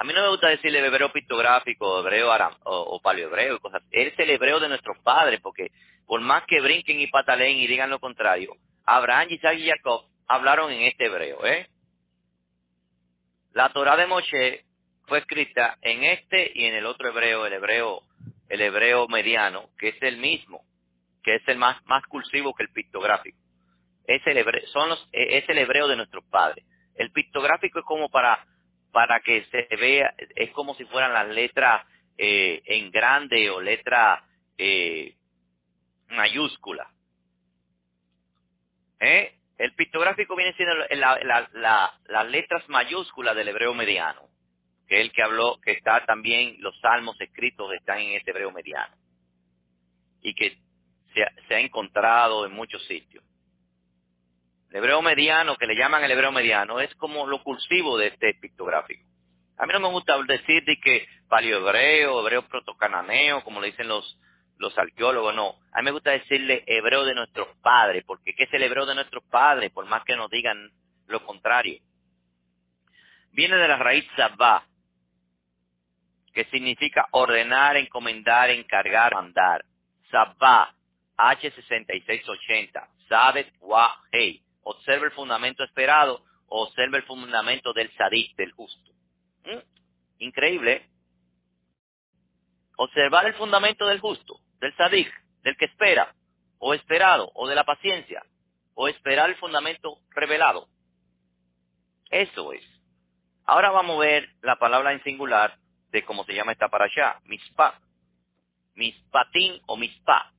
A 0.00 0.02
mí 0.02 0.14
no 0.14 0.22
me 0.22 0.30
gusta 0.30 0.48
decirle 0.48 0.78
hebreo 0.78 1.12
pictográfico, 1.12 2.00
hebreo 2.00 2.32
aram, 2.32 2.54
o, 2.64 2.74
o 2.74 3.02
paleohebreo 3.02 3.56
y 3.56 3.58
cosas. 3.58 3.82
Es 3.90 4.18
el 4.18 4.30
hebreo 4.30 4.58
de 4.58 4.70
nuestros 4.70 4.96
padres, 5.00 5.40
porque 5.42 5.72
por 6.06 6.22
más 6.22 6.44
que 6.46 6.58
brinquen 6.62 7.00
y 7.00 7.06
pataleen 7.08 7.58
y 7.58 7.66
digan 7.66 7.90
lo 7.90 8.00
contrario, 8.00 8.56
Abraham, 8.86 9.26
Isaac 9.28 9.58
y 9.58 9.68
Jacob 9.68 10.06
hablaron 10.26 10.72
en 10.72 10.84
este 10.84 11.04
hebreo, 11.04 11.44
¿eh? 11.44 11.68
La 13.52 13.68
Torah 13.74 13.98
de 13.98 14.06
Moshe 14.06 14.64
fue 15.04 15.18
escrita 15.18 15.76
en 15.82 16.02
este 16.04 16.50
y 16.54 16.64
en 16.64 16.76
el 16.76 16.86
otro 16.86 17.10
hebreo, 17.10 17.44
el 17.44 17.52
hebreo, 17.52 18.00
el 18.48 18.62
hebreo 18.62 19.06
mediano, 19.06 19.68
que 19.78 19.88
es 19.88 20.02
el 20.02 20.16
mismo, 20.16 20.64
que 21.22 21.34
es 21.34 21.42
el 21.46 21.58
más, 21.58 21.76
más 21.84 22.02
cursivo 22.06 22.54
que 22.54 22.62
el 22.62 22.70
pictográfico. 22.70 23.36
Es 24.06 24.26
el 24.26 24.38
hebreo, 24.38 24.66
son 24.68 24.88
los, 24.88 25.08
e, 25.12 25.36
es 25.36 25.48
el 25.50 25.58
hebreo 25.58 25.88
de 25.88 25.96
nuestros 25.96 26.24
padres. 26.24 26.64
El 26.94 27.12
pictográfico 27.12 27.80
es 27.80 27.84
como 27.84 28.08
para, 28.08 28.46
para 28.92 29.20
que 29.20 29.44
se 29.46 29.76
vea, 29.76 30.14
es 30.34 30.50
como 30.50 30.74
si 30.74 30.84
fueran 30.86 31.12
las 31.12 31.28
letras 31.28 31.86
eh, 32.18 32.62
en 32.64 32.90
grande 32.90 33.50
o 33.50 33.60
letra 33.60 34.24
eh, 34.58 35.14
mayúscula. 36.08 36.90
¿Eh? 39.00 39.34
El 39.58 39.74
pictográfico 39.74 40.36
viene 40.36 40.54
siendo 40.54 40.74
la, 40.74 41.18
la, 41.22 41.50
la, 41.52 42.00
las 42.06 42.26
letras 42.28 42.68
mayúsculas 42.68 43.36
del 43.36 43.48
hebreo 43.48 43.74
mediano 43.74 44.30
que 44.90 44.96
es 44.96 45.02
el 45.02 45.12
que 45.12 45.22
habló, 45.22 45.60
que 45.60 45.70
está 45.70 46.04
también, 46.04 46.56
los 46.58 46.76
salmos 46.80 47.18
escritos 47.20 47.72
están 47.74 48.00
en 48.00 48.14
este 48.14 48.32
hebreo 48.32 48.50
mediano. 48.50 48.92
Y 50.20 50.34
que 50.34 50.58
se, 51.14 51.24
se 51.46 51.54
ha 51.54 51.60
encontrado 51.60 52.44
en 52.44 52.52
muchos 52.52 52.84
sitios. 52.88 53.22
El 54.70 54.76
hebreo 54.76 55.02
mediano, 55.02 55.56
que 55.56 55.66
le 55.66 55.74
llaman 55.74 56.04
el 56.04 56.12
hebreo 56.12 56.30
mediano, 56.30 56.78
es 56.78 56.94
como 56.94 57.26
lo 57.26 57.42
cursivo 57.42 57.98
de 57.98 58.08
este 58.08 58.34
pictográfico. 58.34 59.04
A 59.58 59.66
mí 59.66 59.72
no 59.72 59.80
me 59.80 59.88
gusta 59.88 60.16
decir 60.22 60.64
de 60.64 60.78
que 60.80 61.06
paleohebreo, 61.28 62.20
hebreo 62.20 62.48
protocananeo, 62.48 63.42
como 63.42 63.60
le 63.60 63.68
dicen 63.68 63.88
los, 63.88 64.18
los 64.58 64.76
arqueólogos, 64.78 65.34
no. 65.34 65.56
A 65.72 65.78
mí 65.78 65.86
me 65.86 65.90
gusta 65.90 66.12
decirle 66.12 66.62
hebreo 66.66 67.04
de 67.04 67.14
nuestros 67.14 67.48
padres, 67.62 68.04
porque 68.06 68.34
¿qué 68.34 68.44
es 68.44 68.54
el 68.54 68.62
hebreo 68.62 68.86
de 68.86 68.94
nuestros 68.94 69.24
padres? 69.24 69.72
Por 69.72 69.86
más 69.86 70.04
que 70.04 70.16
nos 70.16 70.30
digan 70.30 70.70
lo 71.08 71.24
contrario. 71.26 71.80
Viene 73.32 73.56
de 73.56 73.68
la 73.68 73.76
raíz 73.76 74.06
sabá, 74.16 74.64
que 76.32 76.44
significa 76.44 77.08
ordenar, 77.10 77.76
encomendar, 77.76 78.50
encargar, 78.50 79.14
mandar. 79.14 79.64
Sabá, 80.10 80.74
H6680, 81.16 82.88
Sabet 83.08 83.52
Wa 83.60 83.94
Hei. 84.12 84.42
Observa 84.62 85.06
el 85.06 85.12
fundamento 85.12 85.64
esperado, 85.64 86.24
observa 86.48 86.96
el 86.96 87.04
fundamento 87.04 87.72
del 87.72 87.92
sadik, 87.96 88.36
del 88.36 88.52
justo. 88.52 88.92
¿Mm? 89.44 89.58
Increíble. 90.18 90.88
Observar 92.76 93.26
el 93.26 93.34
fundamento 93.34 93.86
del 93.86 94.00
justo, 94.00 94.40
del 94.60 94.74
sadik, 94.76 95.12
del 95.42 95.56
que 95.56 95.66
espera, 95.66 96.14
o 96.58 96.74
esperado, 96.74 97.30
o 97.34 97.48
de 97.48 97.54
la 97.54 97.64
paciencia, 97.64 98.22
o 98.74 98.88
esperar 98.88 99.30
el 99.30 99.36
fundamento 99.36 99.98
revelado. 100.10 100.68
Eso 102.10 102.52
es. 102.52 102.64
Ahora 103.44 103.70
vamos 103.70 103.96
a 103.96 104.00
ver 104.00 104.28
la 104.42 104.56
palabra 104.56 104.92
en 104.92 105.02
singular 105.02 105.56
de 105.90 106.04
cómo 106.04 106.24
se 106.24 106.34
llama 106.34 106.52
esta 106.52 106.68
para 106.68 106.84
allá, 106.84 107.20
mispa, 107.24 107.80
mispatín 108.74 109.60
o 109.66 109.76
mispa. 109.76 110.32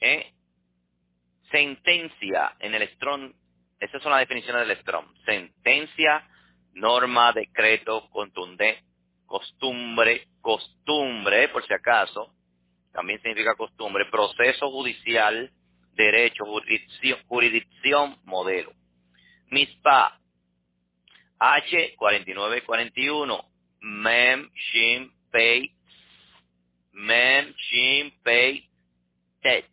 ¿Eh? 0.00 0.33
Sentencia 1.54 2.56
en 2.58 2.74
el 2.74 2.82
Strong, 2.96 3.32
esas 3.78 4.02
son 4.02 4.10
las 4.10 4.22
definiciones 4.22 4.66
del 4.66 4.76
Strong. 4.78 5.06
Sentencia, 5.24 6.28
norma, 6.72 7.32
decreto, 7.32 8.10
contundente, 8.10 8.82
costumbre, 9.24 10.26
costumbre, 10.40 11.48
por 11.50 11.64
si 11.64 11.72
acaso, 11.72 12.34
también 12.92 13.22
significa 13.22 13.54
costumbre, 13.54 14.06
proceso 14.10 14.68
judicial, 14.68 15.52
derecho, 15.92 16.44
jurisdicción, 17.28 18.18
modelo. 18.24 18.72
MISPA, 19.50 20.18
H4941, 21.38 23.44
Mem, 23.80 24.50
Shim, 24.54 25.12
Pei, 25.30 25.72
Mem, 26.90 27.54
Shim, 27.56 28.10
Pei, 28.24 28.68
Tet. 29.40 29.70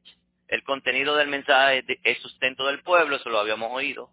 El 0.51 0.63
contenido 0.63 1.15
del 1.15 1.29
mensaje 1.29 1.85
es 2.03 2.17
sustento 2.17 2.67
del 2.67 2.83
pueblo, 2.83 3.15
eso 3.15 3.29
lo 3.29 3.39
habíamos 3.39 3.71
oído. 3.71 4.09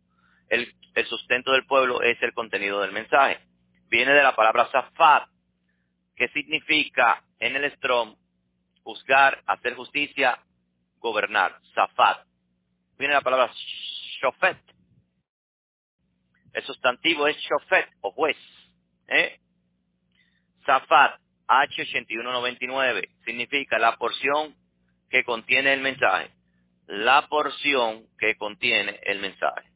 El, 0.49 0.73
sustento 1.09 1.51
del 1.51 1.67
pueblo 1.67 2.01
es 2.01 2.17
el 2.23 2.33
contenido 2.33 2.81
del 2.81 2.93
mensaje. 2.93 3.41
Viene 3.89 4.13
de 4.13 4.23
la 4.23 4.37
palabra 4.37 4.71
Safat, 4.71 5.29
que 6.15 6.29
significa 6.29 7.25
en 7.41 7.57
el 7.57 7.69
Strom 7.73 8.15
juzgar, 8.85 9.43
hacer 9.47 9.75
justicia, 9.75 10.39
gobernar. 10.99 11.59
Safat. 11.75 12.25
Viene 12.99 13.15
la 13.15 13.21
palabra 13.21 13.53
Shofet. 14.21 14.59
El 16.53 16.63
sustantivo 16.63 17.27
es 17.27 17.37
Shofet 17.37 17.89
o 18.01 18.13
juez. 18.13 18.37
¿eh? 19.09 19.41
Zafat 20.65 21.21
H8199 21.49 23.09
significa 23.25 23.77
la 23.81 23.97
porción 23.97 24.55
que 25.11 25.25
contiene 25.25 25.73
el 25.73 25.81
mensaje. 25.81 26.31
La 26.87 27.29
porción 27.29 28.07
que 28.19 28.37
contiene 28.37 28.99
el 29.03 29.19
mensaje. 29.21 29.71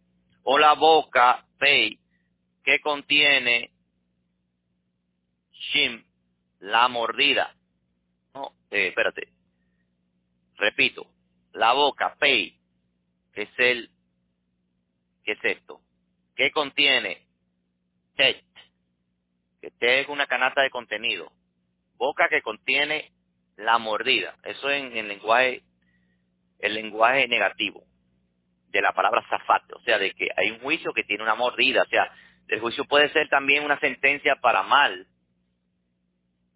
O 0.45 0.59
la 0.59 0.75
boca, 0.75 1.45
Pei, 1.59 1.99
que 2.65 2.81
contiene 2.81 3.71
Shim, 5.53 6.05
la 6.61 6.89
mordida. 6.89 7.55
No, 8.35 8.53
eh, 8.71 8.89
espérate. 8.89 9.29
Repito. 10.57 11.07
La 11.53 11.73
boca, 11.75 12.17
Pei, 12.19 12.59
que 13.35 13.43
es 13.43 13.59
el, 13.59 13.91
¿qué 15.25 15.33
es 15.33 15.45
esto? 15.45 15.81
Que 16.35 16.51
contiene 16.51 17.27
Tet, 18.17 18.43
que 19.61 19.69
esté 19.69 20.07
una 20.09 20.27
canasta 20.27 20.63
de 20.63 20.71
contenido. 20.71 21.31
Boca 21.97 22.29
que 22.29 22.43
contiene 22.43 23.13
la 23.57 23.79
mordida. 23.79 24.37
Eso 24.45 24.71
en 24.71 24.97
el 24.97 25.09
lenguaje, 25.09 25.63
el 26.59 26.75
lenguaje 26.75 27.29
negativo 27.29 27.85
de 28.69 28.81
la 28.81 28.93
palabra 28.93 29.25
zafate. 29.29 29.75
O 29.75 29.81
sea, 29.83 29.99
de 29.99 30.13
que 30.13 30.29
hay 30.37 30.51
un 30.51 30.61
juicio 30.61 30.93
que 30.93 31.05
tiene 31.05 31.23
una 31.23 31.35
mordida. 31.35 31.83
O 31.83 31.87
sea, 31.87 32.11
el 32.49 32.61
juicio 32.61 32.85
puede 32.85 33.11
ser 33.11 33.29
también 33.29 33.65
una 33.65 33.79
sentencia 33.79 34.37
para 34.37 34.63
mal 34.63 35.07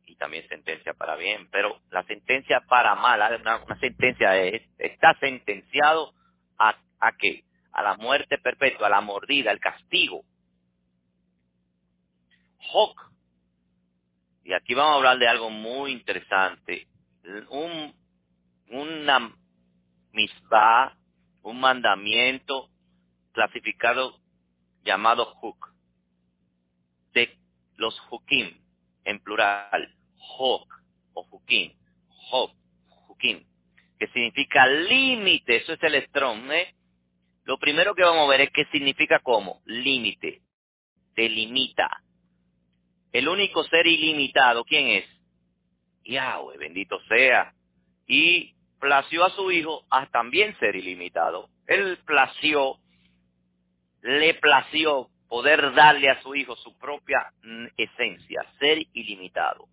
y 0.07 0.17
también 0.17 0.49
sentencia 0.49 0.95
para 0.95 1.17
bien. 1.17 1.49
Pero 1.51 1.81
la 1.91 2.03
sentencia 2.05 2.61
para 2.69 2.95
mal, 2.95 3.41
una, 3.41 3.79
sentencia 3.81 4.37
es, 4.37 4.63
está 4.79 5.15
sentenciado 5.21 6.13
a, 6.59 6.77
a 7.01 7.13
qué? 7.17 7.45
A 7.73 7.83
la 7.83 7.97
muerte 7.97 8.39
perpetua, 8.39 8.87
a 8.87 8.91
la 8.91 9.01
mordida, 9.03 9.51
al 9.51 9.61
castigo. 9.61 10.23
Y 14.47 14.53
aquí 14.53 14.75
vamos 14.75 14.93
a 14.93 14.97
hablar 14.99 15.19
de 15.19 15.27
algo 15.27 15.51
muy 15.51 15.91
interesante. 15.91 16.87
Un, 17.49 17.93
una 18.69 19.37
misbah, 20.13 20.97
un 21.43 21.59
mandamiento 21.59 22.71
clasificado 23.33 24.21
llamado 24.85 25.35
Huk. 25.43 25.75
De 27.13 27.37
los 27.75 28.01
Hukim, 28.09 28.57
en 29.03 29.19
plural. 29.19 29.93
Hok 30.17 30.73
o 31.15 31.27
Hukim. 31.29 31.73
Hok, 32.31 32.53
Hukim. 33.09 33.45
Que 33.99 34.07
significa 34.09 34.65
límite. 34.69 35.57
Eso 35.57 35.73
es 35.73 35.83
el 35.83 36.01
strong, 36.05 36.53
¿eh? 36.53 36.73
Lo 37.43 37.59
primero 37.59 37.97
que 37.97 38.05
vamos 38.05 38.29
a 38.29 38.31
ver 38.31 38.43
es 38.43 38.51
qué 38.51 38.65
significa 38.67 39.19
como 39.19 39.61
límite. 39.65 40.41
Delimita 41.17 42.06
el 43.17 43.29
único 43.29 43.65
ser 43.65 43.87
ilimitado, 43.87 44.63
¿quién 44.65 44.89
es? 44.89 45.07
Yahweh, 46.05 46.59
bendito 46.59 47.01
sea. 47.09 47.55
Y 48.07 48.55
plació 48.79 49.25
a 49.25 49.31
su 49.31 49.51
hijo 49.51 49.87
a 49.91 50.07
también 50.09 50.55
ser 50.59 50.77
ilimitado. 50.77 51.49
Él 51.67 51.99
plació, 52.05 52.77
le 54.03 54.35
plació 54.35 55.09
poder 55.29 55.73
darle 55.73 56.11
a 56.11 56.21
su 56.21 56.35
hijo 56.35 56.57
su 56.57 56.77
propia 56.77 57.33
mm, 57.43 57.67
esencia, 57.79 58.45
ser 58.59 58.87
ilimitado. 58.93 59.67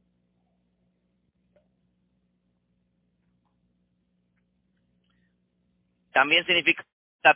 También 6.14 6.46
significa 6.46 6.86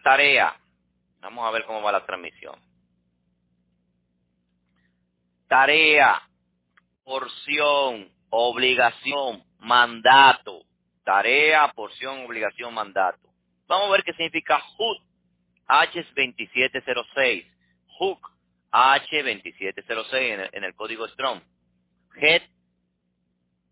tarea. 0.04 0.56
Vamos 1.20 1.46
a 1.46 1.52
ver 1.52 1.66
cómo 1.66 1.82
va 1.82 1.92
la 1.92 2.06
transmisión 2.06 2.67
tarea, 5.48 6.22
porción, 7.04 8.12
obligación, 8.30 9.44
mandato. 9.60 10.64
Tarea, 11.04 11.72
porción, 11.74 12.26
obligación, 12.26 12.74
mandato. 12.74 13.30
Vamos 13.68 13.88
a 13.88 13.92
ver 13.92 14.04
qué 14.04 14.14
significa 14.14 14.62
HUD. 14.78 14.98
H2706. 15.68 17.46
HUC. 18.00 18.20
H2706 18.72 20.14
en 20.14 20.40
el, 20.42 20.50
en 20.54 20.64
el 20.66 20.76
código 20.76 21.08
Strong. 21.08 21.42
Head, 22.16 22.42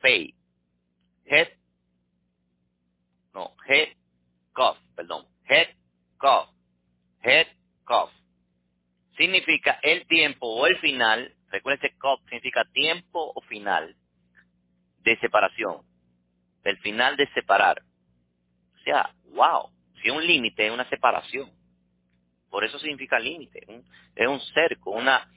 pay. 0.02 0.34
Head, 1.26 1.50
no, 3.34 3.54
head, 3.68 3.90
cough, 4.54 4.78
perdón. 4.96 5.26
Head, 5.46 5.68
cough. 6.18 6.50
Head, 7.22 7.48
cough. 7.84 8.12
Significa 9.18 9.80
el 9.84 10.08
tiempo 10.08 10.48
o 10.48 10.68
el 10.68 10.78
final 10.80 11.36
Recuerden 11.56 11.90
que 11.90 11.98
COP 11.98 12.20
significa 12.26 12.66
tiempo 12.66 13.32
o 13.34 13.40
final 13.44 13.96
de 15.04 15.18
separación. 15.20 15.84
El 16.66 16.78
final 16.80 17.16
de 17.16 17.28
separar. 17.28 17.82
O 18.74 18.80
sea, 18.84 19.10
wow, 19.34 19.70
si 20.02 20.10
un 20.10 20.28
límite 20.28 20.68
es 20.68 20.74
una 20.74 20.84
separación. 20.90 21.50
Por 22.50 22.66
eso 22.66 22.78
significa 22.78 23.18
límite. 23.20 23.66
Es 24.16 24.28
un 24.28 24.42
cerco, 24.54 24.92
una, 24.92 25.30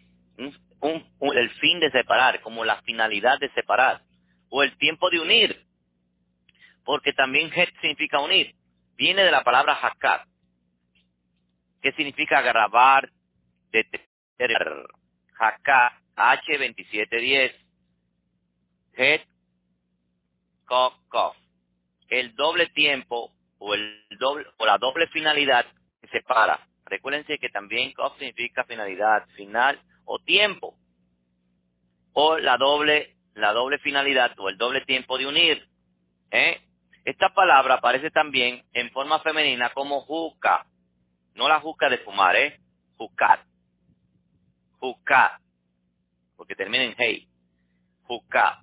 un, 0.80 1.06
el 1.36 1.50
fin 1.50 1.78
de 1.78 1.92
separar, 1.92 2.40
como 2.40 2.64
la 2.64 2.82
finalidad 2.82 3.38
de 3.38 3.50
separar. 3.50 4.02
O 4.50 4.64
el 4.64 4.76
tiempo 4.76 5.10
de 5.10 5.20
unir. 5.20 5.64
Porque 6.84 7.12
también 7.12 7.52
het 7.54 7.72
significa 7.80 8.18
unir. 8.18 8.56
Viene 8.96 9.22
de 9.22 9.30
la 9.30 9.44
palabra 9.44 9.78
hakat, 9.80 10.26
que 11.80 11.92
significa 11.92 12.40
grabar, 12.40 13.08
detener. 13.70 14.88
Hakat 15.38 16.07
H2710. 16.18 17.54
Head, 18.96 19.20
cough, 20.66 20.94
cough. 21.08 21.36
El 22.08 22.34
doble 22.34 22.66
tiempo 22.68 23.32
o, 23.58 23.74
el 23.74 24.04
doble, 24.18 24.46
o 24.58 24.66
la 24.66 24.78
doble 24.78 25.06
finalidad 25.08 25.66
que 26.00 26.08
separa. 26.08 26.66
Recuérdense 26.84 27.38
que 27.38 27.50
también 27.50 27.92
cough 27.92 28.18
significa 28.18 28.64
finalidad, 28.64 29.26
final 29.36 29.80
o 30.04 30.18
tiempo. 30.18 30.74
O 32.12 32.38
la 32.38 32.56
doble, 32.56 33.16
la 33.34 33.52
doble 33.52 33.78
finalidad 33.78 34.32
o 34.38 34.48
el 34.48 34.58
doble 34.58 34.80
tiempo 34.84 35.16
de 35.18 35.26
unir. 35.26 35.68
¿eh? 36.32 36.60
Esta 37.04 37.32
palabra 37.32 37.74
aparece 37.74 38.10
también 38.10 38.64
en 38.72 38.90
forma 38.90 39.20
femenina 39.20 39.70
como 39.70 40.00
juca. 40.00 40.66
No 41.34 41.48
la 41.48 41.60
juca 41.60 41.88
de 41.88 41.98
fumar, 41.98 42.34
¿eh? 42.34 42.58
Jucat. 42.96 43.40
Jucat 44.80 45.40
porque 46.48 46.64
termina 46.64 46.84
en 46.84 46.94
hey, 46.96 47.28
juka. 48.04 48.60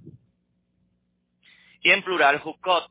Y 1.82 1.92
en 1.92 2.02
plural, 2.04 2.40
jukot. 2.40 2.90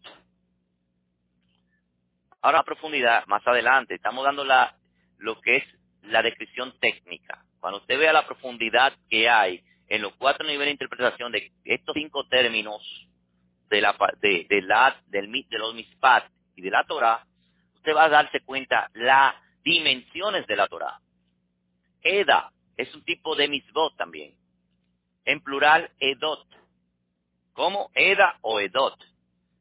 Ahora 2.42 2.62
profundidad, 2.62 3.26
más 3.26 3.44
adelante, 3.44 3.96
estamos 3.96 4.24
dando 4.24 4.44
la, 4.44 4.76
lo 5.18 5.40
que 5.40 5.56
es 5.56 5.64
la 6.02 6.22
descripción 6.22 6.78
técnica. 6.78 7.44
Cuando 7.58 7.80
usted 7.80 7.98
vea 7.98 8.12
la 8.12 8.24
profundidad 8.24 8.92
que 9.10 9.28
hay 9.28 9.64
en 9.88 10.00
los 10.00 10.14
cuatro 10.14 10.46
niveles 10.46 10.66
de 10.66 10.72
interpretación 10.72 11.32
de 11.32 11.50
estos 11.64 11.94
cinco 11.94 12.28
términos 12.28 12.80
de 13.70 13.80
la, 13.80 13.96
de, 14.20 14.46
de 14.48 14.62
de 15.08 15.58
los 15.58 15.74
mispat 15.74 16.30
y 16.54 16.62
de 16.62 16.70
la 16.70 16.84
Torah, 16.84 17.26
usted 17.74 17.96
va 17.96 18.04
a 18.04 18.10
darse 18.10 18.42
cuenta 18.44 18.88
las 18.94 19.34
dimensiones 19.64 20.46
de 20.46 20.54
la 20.54 20.68
Torah. 20.68 21.00
Eda 22.00 22.52
es 22.76 22.94
un 22.94 23.02
tipo 23.02 23.34
de 23.34 23.48
misbot 23.48 23.96
también 23.96 24.43
en 25.24 25.40
plural 25.40 25.90
edot. 25.98 26.46
¿Cómo? 27.52 27.90
Eda 27.94 28.38
o 28.42 28.60
edot. 28.60 28.98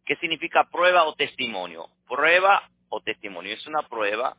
¿Qué 0.06 0.16
significa 0.18 0.70
prueba 0.70 1.06
o 1.06 1.16
testimonio? 1.16 1.90
Prueba 2.08 2.70
o 2.90 3.02
testimonio. 3.02 3.54
Es 3.54 3.66
una 3.68 3.88
prueba. 3.88 4.36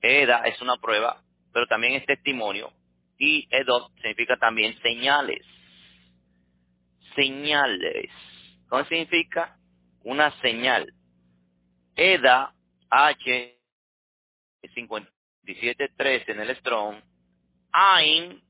Eda 0.00 0.42
es 0.44 0.60
una 0.60 0.76
prueba, 0.76 1.22
pero 1.52 1.66
también 1.66 1.94
es 1.94 2.06
testimonio. 2.06 2.72
Y 3.18 3.46
edot 3.50 3.92
significa 3.96 4.36
también 4.36 4.78
señales. 4.80 5.44
Señales. 7.14 8.10
¿Cómo 8.68 8.84
significa? 8.84 9.56
Una 10.02 10.30
señal. 10.40 10.92
Eda, 11.96 12.54
H, 12.90 13.58
57.3 14.62 16.28
en 16.28 16.40
el 16.40 16.56
Strong. 16.56 17.02
Ain, 17.72 18.42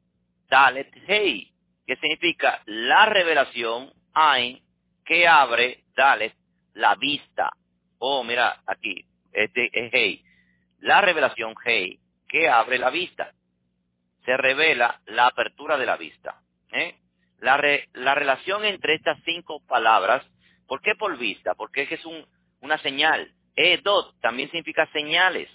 Dalet, 0.48 0.90
Hey 1.06 1.53
que 1.86 1.96
significa 1.96 2.62
la 2.66 3.06
revelación, 3.06 3.92
Ain, 4.14 4.60
que 5.04 5.26
abre, 5.26 5.84
dale, 5.96 6.34
la 6.74 6.94
vista. 6.94 7.50
Oh, 7.98 8.24
mira, 8.24 8.62
aquí, 8.66 9.04
este 9.32 9.70
es 9.72 9.90
Hey. 9.92 10.24
La 10.80 11.00
revelación, 11.00 11.54
Hey, 11.64 11.98
que 12.28 12.48
abre 12.48 12.78
la 12.78 12.90
vista. 12.90 13.32
Se 14.24 14.36
revela 14.36 15.00
la 15.06 15.26
apertura 15.26 15.76
de 15.76 15.86
la 15.86 15.96
vista. 15.96 16.40
¿eh? 16.72 16.96
La, 17.38 17.60
la 17.92 18.14
relación 18.14 18.64
entre 18.64 18.94
estas 18.94 19.18
cinco 19.24 19.62
palabras, 19.66 20.24
¿por 20.66 20.80
qué 20.80 20.94
por 20.94 21.16
vista? 21.18 21.54
Porque 21.54 21.82
es 21.82 21.88
que 21.88 21.94
es 21.96 22.04
un, 22.06 22.26
una 22.60 22.78
señal. 22.78 23.30
Edot 23.56 24.18
también 24.20 24.50
significa 24.50 24.86
señales. 24.92 25.50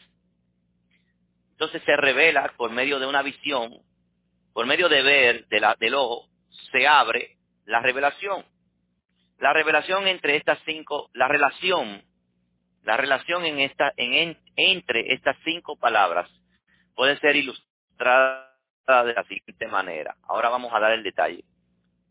Entonces 1.51 1.81
se 1.83 1.95
revela 1.97 2.53
por 2.55 2.71
medio 2.71 2.99
de 2.99 3.07
una 3.07 3.21
visión 3.21 3.73
por 4.53 4.65
medio 4.65 4.89
de 4.89 5.01
ver 5.01 5.47
de 5.47 5.59
la, 5.59 5.75
del 5.79 5.95
ojo, 5.95 6.27
se 6.71 6.87
abre 6.87 7.37
la 7.65 7.79
revelación. 7.81 8.45
La 9.39 9.53
revelación 9.53 10.07
entre 10.07 10.35
estas 10.35 10.59
cinco, 10.65 11.09
la 11.13 11.27
relación, 11.27 12.03
la 12.83 12.97
relación 12.97 13.45
en 13.45 13.59
esta, 13.59 13.93
en, 13.95 14.37
entre 14.55 15.13
estas 15.13 15.37
cinco 15.43 15.77
palabras 15.77 16.29
puede 16.95 17.17
ser 17.19 17.35
ilustrada 17.35 18.49
de 18.87 19.13
la 19.13 19.23
siguiente 19.23 19.67
manera. 19.67 20.15
Ahora 20.23 20.49
vamos 20.49 20.73
a 20.73 20.79
dar 20.79 20.91
el 20.91 21.03
detalle. 21.03 21.43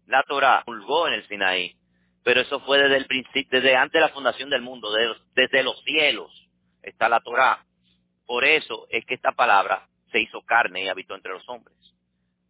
La 0.07 0.23
Torah 0.23 0.63
pulgó 0.65 1.09
en 1.09 1.15
el 1.15 1.29
Sinaí, 1.29 1.77
pero 2.25 2.41
eso 2.41 2.61
fue 2.61 2.79
desde 2.79 2.97
el 2.97 3.07
principio, 3.07 3.61
desde 3.61 3.77
antes 3.77 3.95
de 3.95 4.01
la 4.01 4.09
fundación 4.09 4.49
del 4.49 4.63
mundo, 4.63 4.91
desde 5.35 5.63
los 5.63 5.83
cielos 5.85 6.31
está 6.83 7.09
la 7.09 7.21
Torah. 7.21 7.65
Por 8.27 8.45
eso 8.45 8.87
es 8.91 9.05
que 9.05 9.15
esta 9.15 9.33
palabra 9.33 9.89
se 10.11 10.21
hizo 10.21 10.43
carne 10.43 10.85
y 10.85 10.89
habitó 10.89 11.15
entre 11.15 11.33
los 11.33 11.47
hombres. 11.49 11.77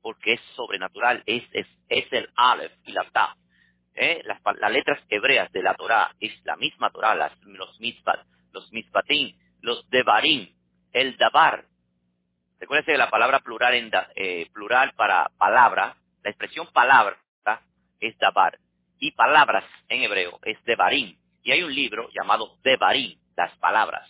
Porque 0.03 0.35
es 0.35 0.41
sobrenatural, 0.55 1.23
es, 1.27 1.45
es, 1.53 1.67
es 1.89 2.13
el 2.13 2.29
Aleph 2.37 2.73
y 2.85 2.93
la 2.93 3.05
Ta. 3.11 3.37
¿eh? 3.95 4.23
Las, 4.25 4.41
las, 4.59 4.73
letras 4.73 5.01
hebreas 5.09 5.51
de 5.53 5.63
la 5.63 5.75
Torah 5.75 6.15
es 6.21 6.33
la 6.45 6.57
misma 6.57 6.91
Torah, 6.91 7.15
los 7.43 7.81
mispat, 7.81 8.27
los 8.53 8.73
mispatim, 8.73 9.37
los 9.61 9.89
devarim, 9.91 10.55
el 10.93 11.17
dabar. 11.17 11.65
Recuerden 12.61 12.87
que 12.87 12.99
la 12.99 13.11
palabra 13.11 13.41
plural, 13.41 13.75
en 13.75 13.91
eh, 14.17 14.49
plural 14.53 14.93
para 14.95 15.31
palabra, 15.39 15.97
la 16.23 16.31
expresión 16.31 16.67
palabra 16.73 17.19
es 18.01 18.17
dabar 18.19 18.59
y 19.01 19.13
palabras 19.13 19.65
en 19.89 20.03
hebreo 20.03 20.39
es 20.43 20.63
devarim. 20.65 21.17
Y 21.43 21.53
hay 21.53 21.63
un 21.63 21.75
libro 21.75 22.11
llamado 22.11 22.59
Devarim, 22.63 23.19
las 23.37 23.57
palabras. 23.59 24.09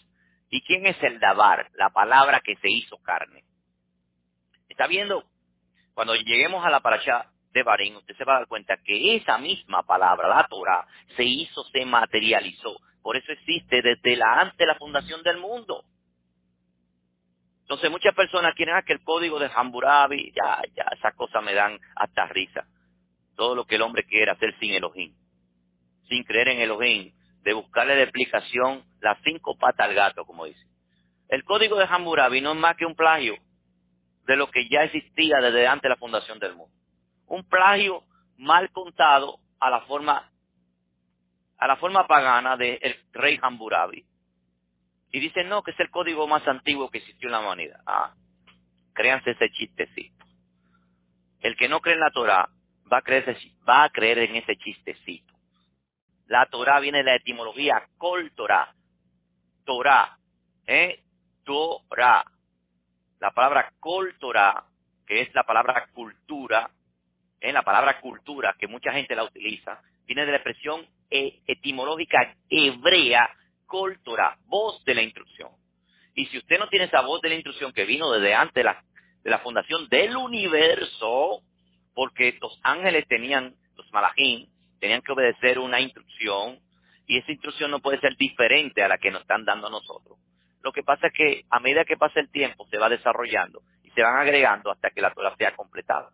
¿Y 0.51 0.63
quién 0.63 0.87
es 0.87 1.01
el 1.03 1.21
dabar? 1.21 1.71
La 1.75 1.91
palabra 1.91 2.41
que 2.41 2.57
se 2.57 2.71
hizo 2.71 2.97
carne. 3.03 3.45
¿Está 4.69 4.87
viendo? 4.87 5.25
Cuando 5.99 6.15
lleguemos 6.15 6.65
a 6.65 6.71
la 6.71 6.79
paracha 6.79 7.27
de 7.51 7.65
Barín, 7.65 7.97
usted 7.97 8.17
se 8.17 8.25
va 8.25 8.37
a 8.37 8.39
dar 8.39 8.47
cuenta 8.47 8.77
que 8.85 9.17
esa 9.17 9.37
misma 9.37 9.83
palabra, 9.83 10.29
la 10.29 10.47
Torah, 10.47 10.87
se 11.17 11.25
hizo, 11.25 11.65
se 11.73 11.85
materializó. 11.85 12.77
Por 13.03 13.17
eso 13.17 13.33
existe 13.33 13.83
desde 13.83 14.15
la 14.15 14.43
antes 14.43 14.57
de 14.59 14.67
la 14.67 14.77
fundación 14.77 15.25
del 15.25 15.39
mundo. 15.39 15.83
Entonces 17.63 17.91
muchas 17.91 18.15
personas 18.15 18.55
quieren 18.55 18.81
que 18.87 18.93
el 18.93 19.03
código 19.03 19.41
de 19.41 19.51
Hammurabi, 19.53 20.33
ya, 20.37 20.63
ya, 20.77 20.85
esas 20.97 21.17
cosas 21.17 21.43
me 21.43 21.53
dan 21.53 21.77
hasta 21.97 22.27
risa. 22.27 22.65
Todo 23.35 23.57
lo 23.57 23.65
que 23.65 23.75
el 23.75 23.83
hombre 23.83 24.05
quiere 24.05 24.31
hacer 24.31 24.57
sin 24.61 24.75
Elohim, 24.75 25.13
sin 26.09 26.23
creer 26.23 26.51
en 26.51 26.61
Elohim, 26.61 27.13
de 27.43 27.55
buscarle 27.55 27.97
la 27.97 28.03
explicación 28.05 28.85
las 29.01 29.19
cinco 29.25 29.59
patas 29.59 29.89
al 29.89 29.97
gato, 29.97 30.25
como 30.25 30.45
dice. 30.45 30.65
El 31.29 31.43
código 31.43 31.77
de 31.77 31.87
Hammurabi 31.91 32.41
no 32.41 32.53
es 32.53 32.57
más 32.57 32.77
que 32.77 32.87
un 32.87 32.95
plagio 32.95 33.35
de 34.29 34.37
lo 34.37 34.51
que 34.51 34.69
ya 34.69 34.83
existía 34.85 35.39
desde 35.39 35.67
antes 35.67 35.85
de 35.85 35.89
la 35.89 35.97
fundación 35.97 36.39
del 36.39 36.55
mundo. 36.55 36.73
Un 37.27 37.49
plagio 37.49 38.05
mal 38.37 38.71
contado 38.71 39.41
a 39.59 39.71
la 39.71 39.81
forma 39.81 40.31
a 41.57 41.67
la 41.67 41.77
forma 41.77 42.07
pagana 42.07 42.57
del 42.57 42.79
rey 43.11 43.39
Hammurabi. 43.43 44.05
Y 45.11 45.19
dicen, 45.19 45.49
no, 45.49 45.63
que 45.63 45.73
es 45.73 45.81
el 45.81 45.91
código 45.91 46.29
más 46.29 46.47
antiguo 46.47 46.91
que 46.91 46.99
existió 46.99 47.29
en 47.29 47.33
la 47.33 47.41
humanidad. 47.41 47.81
Ah, 47.85 48.15
créanse 48.93 49.31
ese 49.31 49.49
chistecito. 49.51 50.25
El 51.41 51.57
que 51.57 51.69
no 51.69 51.81
cree 51.81 51.95
en 51.95 52.01
la 52.01 52.11
Torah 52.11 52.49
va 52.93 52.99
a 52.99 53.91
creer, 53.91 54.19
en 54.19 54.37
ese 54.37 54.57
chistecito. 54.57 55.35
La 56.27 56.47
Torah 56.47 56.79
viene 56.79 56.99
de 56.99 57.05
la 57.05 57.17
etimología 57.17 57.89
Kol 57.97 58.31
Torah. 58.37 58.73
Torah. 59.65 60.19
¿Eh? 60.67 61.03
Torah 61.45 62.25
la 63.21 63.31
palabra 63.31 63.73
cultura, 63.81 64.65
que 65.07 65.23
es 65.23 65.35
la 65.35 65.45
palabra 65.45 65.89
cultura, 65.93 66.71
en 67.41 67.55
la 67.55 67.63
palabra 67.63 68.01
cultura, 68.01 68.55
que 68.59 68.67
mucha 68.67 68.93
gente 68.93 69.15
la 69.15 69.25
utiliza, 69.25 69.81
viene 70.07 70.25
de 70.25 70.33
la 70.33 70.39
expresión 70.39 70.87
e, 71.11 71.41
etimológica 71.47 72.35
hebrea, 72.49 73.31
cultura, 73.67 74.37
voz 74.47 74.83
de 74.85 74.95
la 74.95 75.03
instrucción. 75.03 75.51
Y 76.15 76.27
si 76.27 76.39
usted 76.39 76.59
no 76.59 76.69
tiene 76.69 76.87
esa 76.87 77.03
voz 77.03 77.21
de 77.21 77.29
la 77.29 77.37
instrucción 77.37 77.73
que 77.73 77.85
vino 77.85 78.11
desde 78.11 78.35
antes 78.35 78.55
de 78.55 78.65
la, 78.65 78.83
de 79.23 79.31
la 79.31 79.39
fundación 79.39 79.89
del 79.89 80.17
universo, 80.17 81.43
porque 81.95 82.37
los 82.41 82.59
ángeles 82.63 83.07
tenían, 83.07 83.55
los 83.77 83.93
malajín, 83.93 84.49
tenían 84.81 85.03
que 85.03 85.13
obedecer 85.13 85.59
una 85.59 85.81
instrucción, 85.81 86.59
y 87.07 87.19
esa 87.19 87.33
instrucción 87.33 87.71
no 87.71 87.81
puede 87.81 88.01
ser 88.01 88.17
diferente 88.17 88.83
a 88.83 88.89
la 88.89 88.99
que 88.99 89.11
nos 89.11 89.23
están 89.23 89.45
dando 89.45 89.69
a 89.69 89.71
nosotros. 89.71 90.19
Lo 90.63 90.73
que 90.73 90.83
pasa 90.83 91.09
es 91.09 91.13
que 91.13 91.45
a 91.51 91.61
medida 91.61 91.85
que 91.85 91.97
pasa 91.97 92.21
el 92.21 92.31
tiempo 92.31 92.67
se 92.69 92.79
va 92.79 92.89
desarrollando 92.89 93.63
y 93.83 93.91
se 93.91 94.03
van 94.03 94.17
agregando 94.17 94.71
hasta 94.71 94.91
que 94.91 95.01
la 95.01 95.13
Torah 95.13 95.35
sea 95.37 95.55
completada. 95.55 96.11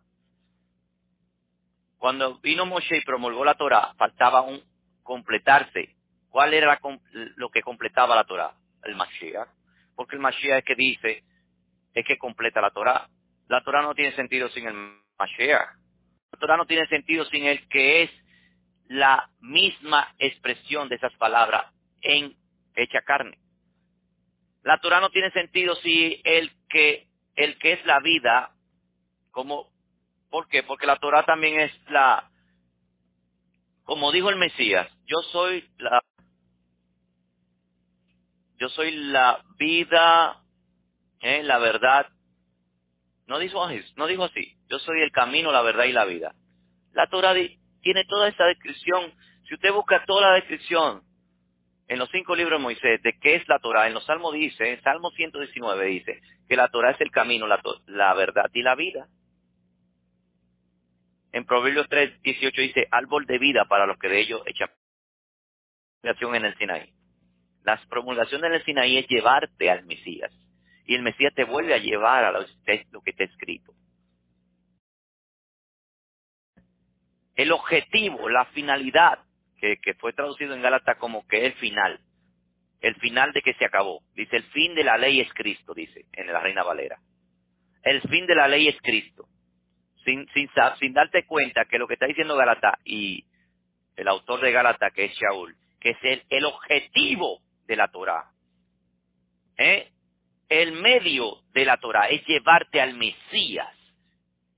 Cuando 1.97 2.39
vino 2.39 2.65
Moshe 2.65 2.97
y 2.97 3.01
promulgó 3.01 3.43
la 3.43 3.55
Torah, 3.55 3.93
faltaba 3.97 4.41
un 4.41 4.61
completarse. 5.01 5.95
¿Cuál 6.29 6.53
era 6.53 6.79
lo 7.35 7.49
que 7.49 7.61
completaba 7.61 8.15
la 8.15 8.25
Torah? 8.25 8.53
El 8.83 8.95
Mashiach. 8.95 9.47
Porque 9.95 10.15
el 10.15 10.21
Mashiach 10.21 10.59
es 10.59 10.65
que 10.65 10.75
dice, 10.75 11.23
es 11.93 12.05
que 12.05 12.17
completa 12.17 12.61
la 12.61 12.71
Torah. 12.71 13.09
La 13.47 13.63
Torah 13.63 13.81
no 13.81 13.95
tiene 13.95 14.15
sentido 14.15 14.49
sin 14.49 14.67
el 14.67 14.75
Mashiach. 15.17 15.69
La 16.31 16.39
Torah 16.39 16.57
no 16.57 16.65
tiene 16.65 16.85
sentido 16.87 17.25
sin 17.25 17.45
el 17.45 17.67
que 17.69 18.03
es 18.03 18.11
la 18.87 19.29
misma 19.39 20.13
expresión 20.19 20.89
de 20.89 20.95
esas 20.95 21.13
palabras 21.13 21.73
en 22.01 22.35
hecha 22.75 23.01
carne. 23.01 23.37
La 24.65 24.79
Torah 24.79 24.99
no 24.99 25.11
tiene 25.11 25.29
sentido 25.29 25.75
si 25.75 26.19
el 26.23 26.51
que, 26.67 27.07
el 27.35 27.55
que 27.59 27.73
es 27.73 27.85
la 27.85 27.99
vida, 27.99 28.49
como, 29.29 29.69
¿por 30.31 30.47
qué? 30.47 30.63
Porque 30.63 30.87
la 30.87 30.95
Torah 30.95 31.23
también 31.23 31.59
es 31.59 31.71
la, 31.87 32.31
como 33.83 34.11
dijo 34.11 34.31
el 34.31 34.37
Mesías, 34.37 34.91
yo 35.05 35.21
soy 35.31 35.69
la, 35.77 36.01
yo 38.57 38.67
soy 38.69 38.89
la 38.89 39.39
vida, 39.59 40.41
¿eh? 41.21 41.43
la 41.43 41.59
verdad. 41.59 42.07
No 43.27 43.37
dijo, 43.37 43.67
no 43.97 44.07
dijo 44.07 44.23
así, 44.23 44.57
yo 44.67 44.79
soy 44.79 44.99
el 45.01 45.11
camino, 45.11 45.51
la 45.51 45.61
verdad 45.61 45.83
y 45.83 45.91
la 45.91 46.05
vida. 46.05 46.33
La 46.93 47.05
Torah 47.05 47.35
tiene 47.81 48.03
toda 48.05 48.29
esa 48.29 48.45
descripción. 48.45 49.13
Si 49.47 49.53
usted 49.53 49.71
busca 49.71 50.03
toda 50.05 50.29
la 50.29 50.35
descripción 50.37 51.04
en 51.87 51.99
los 51.99 52.09
cinco 52.09 52.35
libros 52.35 52.59
de 52.59 52.63
Moisés 52.63 53.01
de 53.01 53.17
qué 53.19 53.35
es 53.35 53.47
la 53.47 53.59
Torah. 53.59 53.87
En 53.87 53.93
los 53.93 54.05
Salmos 54.05 54.33
dice, 54.33 54.71
en 54.71 54.81
Salmo 54.81 55.11
119 55.11 55.85
dice 55.85 56.21
que 56.47 56.55
la 56.55 56.67
Torah 56.69 56.91
es 56.91 57.01
el 57.01 57.11
camino, 57.11 57.47
la, 57.47 58.13
verdad 58.13 58.49
y 58.53 58.61
la 58.61 58.75
vida. 58.75 59.07
En 61.31 61.45
Proverbios 61.45 61.87
3, 61.89 62.21
18 62.21 62.61
dice, 62.61 62.87
árbol 62.91 63.25
de 63.25 63.37
vida 63.37 63.65
para 63.65 63.85
los 63.85 63.97
que 63.99 64.07
de 64.07 64.19
ellos 64.19 64.41
echan 64.45 64.69
en 66.03 66.45
el 66.45 66.57
Sinaí. 66.57 66.93
La 67.63 67.81
promulgación 67.89 68.45
en 68.45 68.53
el 68.53 68.63
Sinaí 68.63 68.97
es 68.97 69.07
llevarte 69.07 69.69
al 69.69 69.85
Mesías. 69.85 70.31
Y 70.85 70.95
el 70.95 71.01
Mesías 71.01 71.33
te 71.33 71.43
vuelve 71.43 71.73
a 71.73 71.79
llevar 71.79 72.23
a 72.23 72.31
lo, 72.31 72.45
lo 72.91 73.01
que 73.01 73.09
está 73.09 73.23
escrito. 73.23 73.73
El 77.35 77.51
objetivo, 77.51 78.29
la 78.29 78.45
finalidad 78.45 79.24
que, 79.81 79.93
fue 79.95 80.13
traducido 80.13 80.53
en 80.53 80.61
Gálatas 80.61 80.97
como 80.97 81.27
que 81.27 81.45
el 81.45 81.53
final, 81.53 81.99
el 82.81 82.95
final 82.95 83.31
de 83.33 83.41
que 83.41 83.53
se 83.55 83.65
acabó. 83.65 84.01
Dice, 84.15 84.37
el 84.37 84.43
fin 84.45 84.75
de 84.75 84.83
la 84.83 84.97
ley 84.97 85.21
es 85.21 85.33
Cristo, 85.33 85.73
dice 85.73 86.05
en 86.13 86.27
la 86.27 86.39
Reina 86.39 86.63
Valera. 86.63 86.99
El 87.83 88.01
fin 88.01 88.25
de 88.25 88.35
la 88.35 88.47
ley 88.47 88.67
es 88.67 88.77
Cristo. 88.81 89.27
Sin, 90.03 90.27
sin, 90.33 90.49
sin 90.79 90.93
darte 90.93 91.25
cuenta 91.25 91.65
que 91.65 91.79
lo 91.79 91.87
que 91.87 91.95
está 91.95 92.05
diciendo 92.05 92.35
Gálatas 92.35 92.75
y 92.83 93.25
el 93.95 94.07
autor 94.07 94.41
de 94.41 94.51
Gálatas, 94.51 94.93
que 94.93 95.05
es 95.05 95.13
Shaul, 95.13 95.55
que 95.79 95.91
es 95.91 95.97
el, 96.03 96.23
el 96.29 96.45
objetivo 96.45 97.41
de 97.67 97.75
la 97.75 97.87
Torah. 97.87 98.31
¿eh? 99.57 99.91
El 100.49 100.73
medio 100.73 101.41
de 101.53 101.65
la 101.65 101.77
Torah 101.77 102.07
es 102.09 102.25
llevarte 102.27 102.81
al 102.81 102.95
Mesías. 102.95 103.73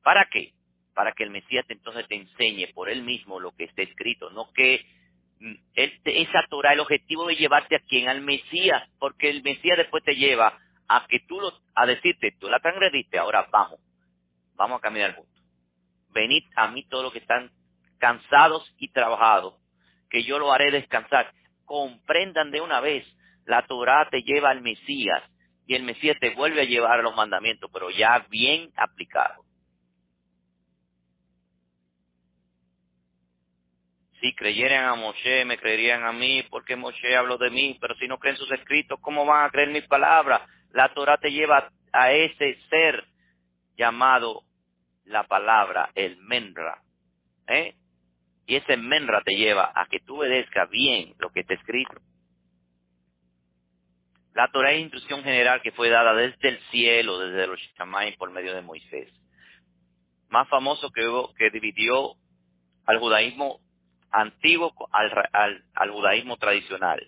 ¿Para 0.03 0.27
qué? 0.31 0.53
Para 0.93 1.13
que 1.13 1.23
el 1.23 1.29
Mesías 1.29 1.65
entonces 1.69 2.07
te 2.07 2.15
enseñe 2.15 2.73
por 2.73 2.89
él 2.89 3.03
mismo 3.03 3.39
lo 3.39 3.51
que 3.55 3.65
está 3.65 3.83
escrito, 3.83 4.29
no 4.31 4.51
que 4.53 4.85
esa 5.75 6.45
Torah, 6.49 6.73
el 6.73 6.79
objetivo 6.79 7.27
de 7.27 7.35
llevarte 7.35 7.75
a 7.75 7.79
quien, 7.79 8.09
al 8.09 8.21
Mesías, 8.21 8.83
porque 8.99 9.29
el 9.29 9.43
Mesías 9.43 9.77
después 9.77 10.03
te 10.03 10.15
lleva 10.15 10.57
a 10.88 11.05
que 11.07 11.19
tú 11.27 11.39
lo, 11.39 11.53
a 11.75 11.85
decirte, 11.85 12.35
tú 12.39 12.49
la 12.49 12.59
transgrediste, 12.59 13.17
ahora 13.17 13.47
vamos, 13.51 13.79
vamos 14.55 14.79
a 14.79 14.81
caminar 14.81 15.15
juntos. 15.15 15.43
Venid 16.09 16.43
a 16.55 16.69
mí 16.69 16.83
todos 16.88 17.03
los 17.03 17.13
que 17.13 17.19
están 17.19 17.51
cansados 17.99 18.73
y 18.77 18.89
trabajados, 18.89 19.55
que 20.09 20.23
yo 20.23 20.39
lo 20.39 20.51
haré 20.51 20.71
descansar. 20.71 21.31
Comprendan 21.65 22.51
de 22.51 22.61
una 22.61 22.79
vez, 22.79 23.05
la 23.45 23.65
Torah 23.67 24.07
te 24.09 24.21
lleva 24.23 24.49
al 24.49 24.61
Mesías 24.61 25.23
y 25.67 25.75
el 25.75 25.83
Mesías 25.83 26.17
te 26.19 26.31
vuelve 26.31 26.61
a 26.61 26.65
llevar 26.65 26.99
a 26.99 27.03
los 27.03 27.15
mandamientos, 27.15 27.69
pero 27.73 27.89
ya 27.89 28.25
bien 28.29 28.71
aplicados. 28.75 29.46
Si 34.28 34.36
creyeran 34.36 34.86
a 34.86 34.95
Moshe, 34.95 35.45
me 35.45 35.57
creerían 35.57 36.03
a 36.03 36.11
mí, 36.11 36.43
porque 36.49 36.75
Moshe 36.75 37.15
habló 37.15 37.38
de 37.38 37.49
mí, 37.49 37.78
pero 37.80 37.95
si 37.95 38.07
no 38.07 38.17
creen 38.17 38.36
sus 38.36 38.51
escritos, 38.51 38.99
¿cómo 38.99 39.25
van 39.25 39.45
a 39.45 39.49
creer 39.49 39.69
mis 39.69 39.88
palabras? 39.88 40.41
La 40.71 40.93
Torah 40.93 41.17
te 41.17 41.32
lleva 41.32 41.71
a 41.93 42.11
ese 42.11 42.59
ser 42.69 43.05
llamado 43.78 44.43
la 45.05 45.23
palabra, 45.23 45.91
el 45.95 46.17
Menra. 46.17 46.82
¿eh? 47.47 47.75
Y 48.47 48.55
ese 48.57 48.75
Menra 48.75 49.21
te 49.21 49.34
lleva 49.34 49.71
a 49.73 49.86
que 49.86 50.01
tú 50.01 50.17
obedezcas 50.17 50.69
bien 50.69 51.13
lo 51.19 51.30
que 51.30 51.41
está 51.41 51.53
escrito. 51.53 51.95
La 54.34 54.51
Torah 54.51 54.73
es 54.73 54.82
instrucción 54.82 55.23
general 55.23 55.61
que 55.61 55.71
fue 55.71 55.89
dada 55.89 56.13
desde 56.13 56.49
el 56.49 56.59
cielo, 56.69 57.17
desde 57.19 57.47
los 57.47 57.59
Shammai 57.78 58.17
por 58.17 58.30
medio 58.32 58.53
de 58.53 58.61
Moisés. 58.61 59.09
Más 60.28 60.49
famoso 60.49 60.91
que 60.91 61.07
hubo, 61.07 61.34
que 61.36 61.49
dividió 61.49 62.15
al 62.86 62.99
judaísmo 62.99 63.61
antiguo 64.11 64.73
al, 64.91 65.63
al, 65.73 65.91
judaísmo 65.91 66.37
tradicional, 66.37 66.99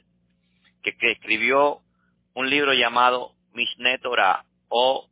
que, 0.82 0.96
escribió 1.12 1.82
un 2.34 2.50
libro 2.50 2.74
llamado 2.74 3.36
Mishneh 3.54 4.00
Torah 4.00 4.46
o 4.70 5.10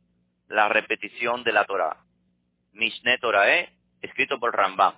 La 0.48 0.68
repetición 0.68 1.44
de 1.44 1.52
la 1.52 1.64
Torah. 1.64 2.04
Mishne 2.72 3.18
Torae, 3.18 3.74
escrito 4.00 4.38
por 4.38 4.54
Rambam. 4.54 4.94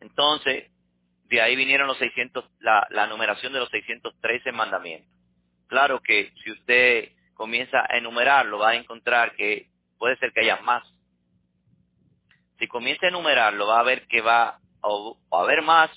Entonces, 0.00 0.70
de 1.24 1.42
ahí 1.42 1.56
vinieron 1.56 1.88
los 1.88 1.98
600, 1.98 2.44
la, 2.60 2.86
la 2.90 3.06
numeración 3.06 3.52
de 3.52 3.58
los 3.58 3.68
613 3.70 4.52
mandamientos. 4.52 5.10
Claro 5.66 6.00
que 6.00 6.32
si 6.42 6.52
usted 6.52 7.12
comienza 7.34 7.84
a 7.88 7.98
enumerarlo, 7.98 8.58
va 8.58 8.70
a 8.70 8.76
encontrar 8.76 9.34
que 9.34 9.68
puede 9.98 10.16
ser 10.16 10.32
que 10.32 10.40
haya 10.40 10.60
más. 10.62 10.82
Si 12.58 12.66
comienza 12.66 13.06
a 13.06 13.10
enumerarlo, 13.10 13.66
va 13.66 13.80
a 13.80 13.84
ver 13.84 14.06
que 14.06 14.20
va 14.20 14.58
a 14.82 15.40
haber 15.40 15.62
más, 15.62 15.90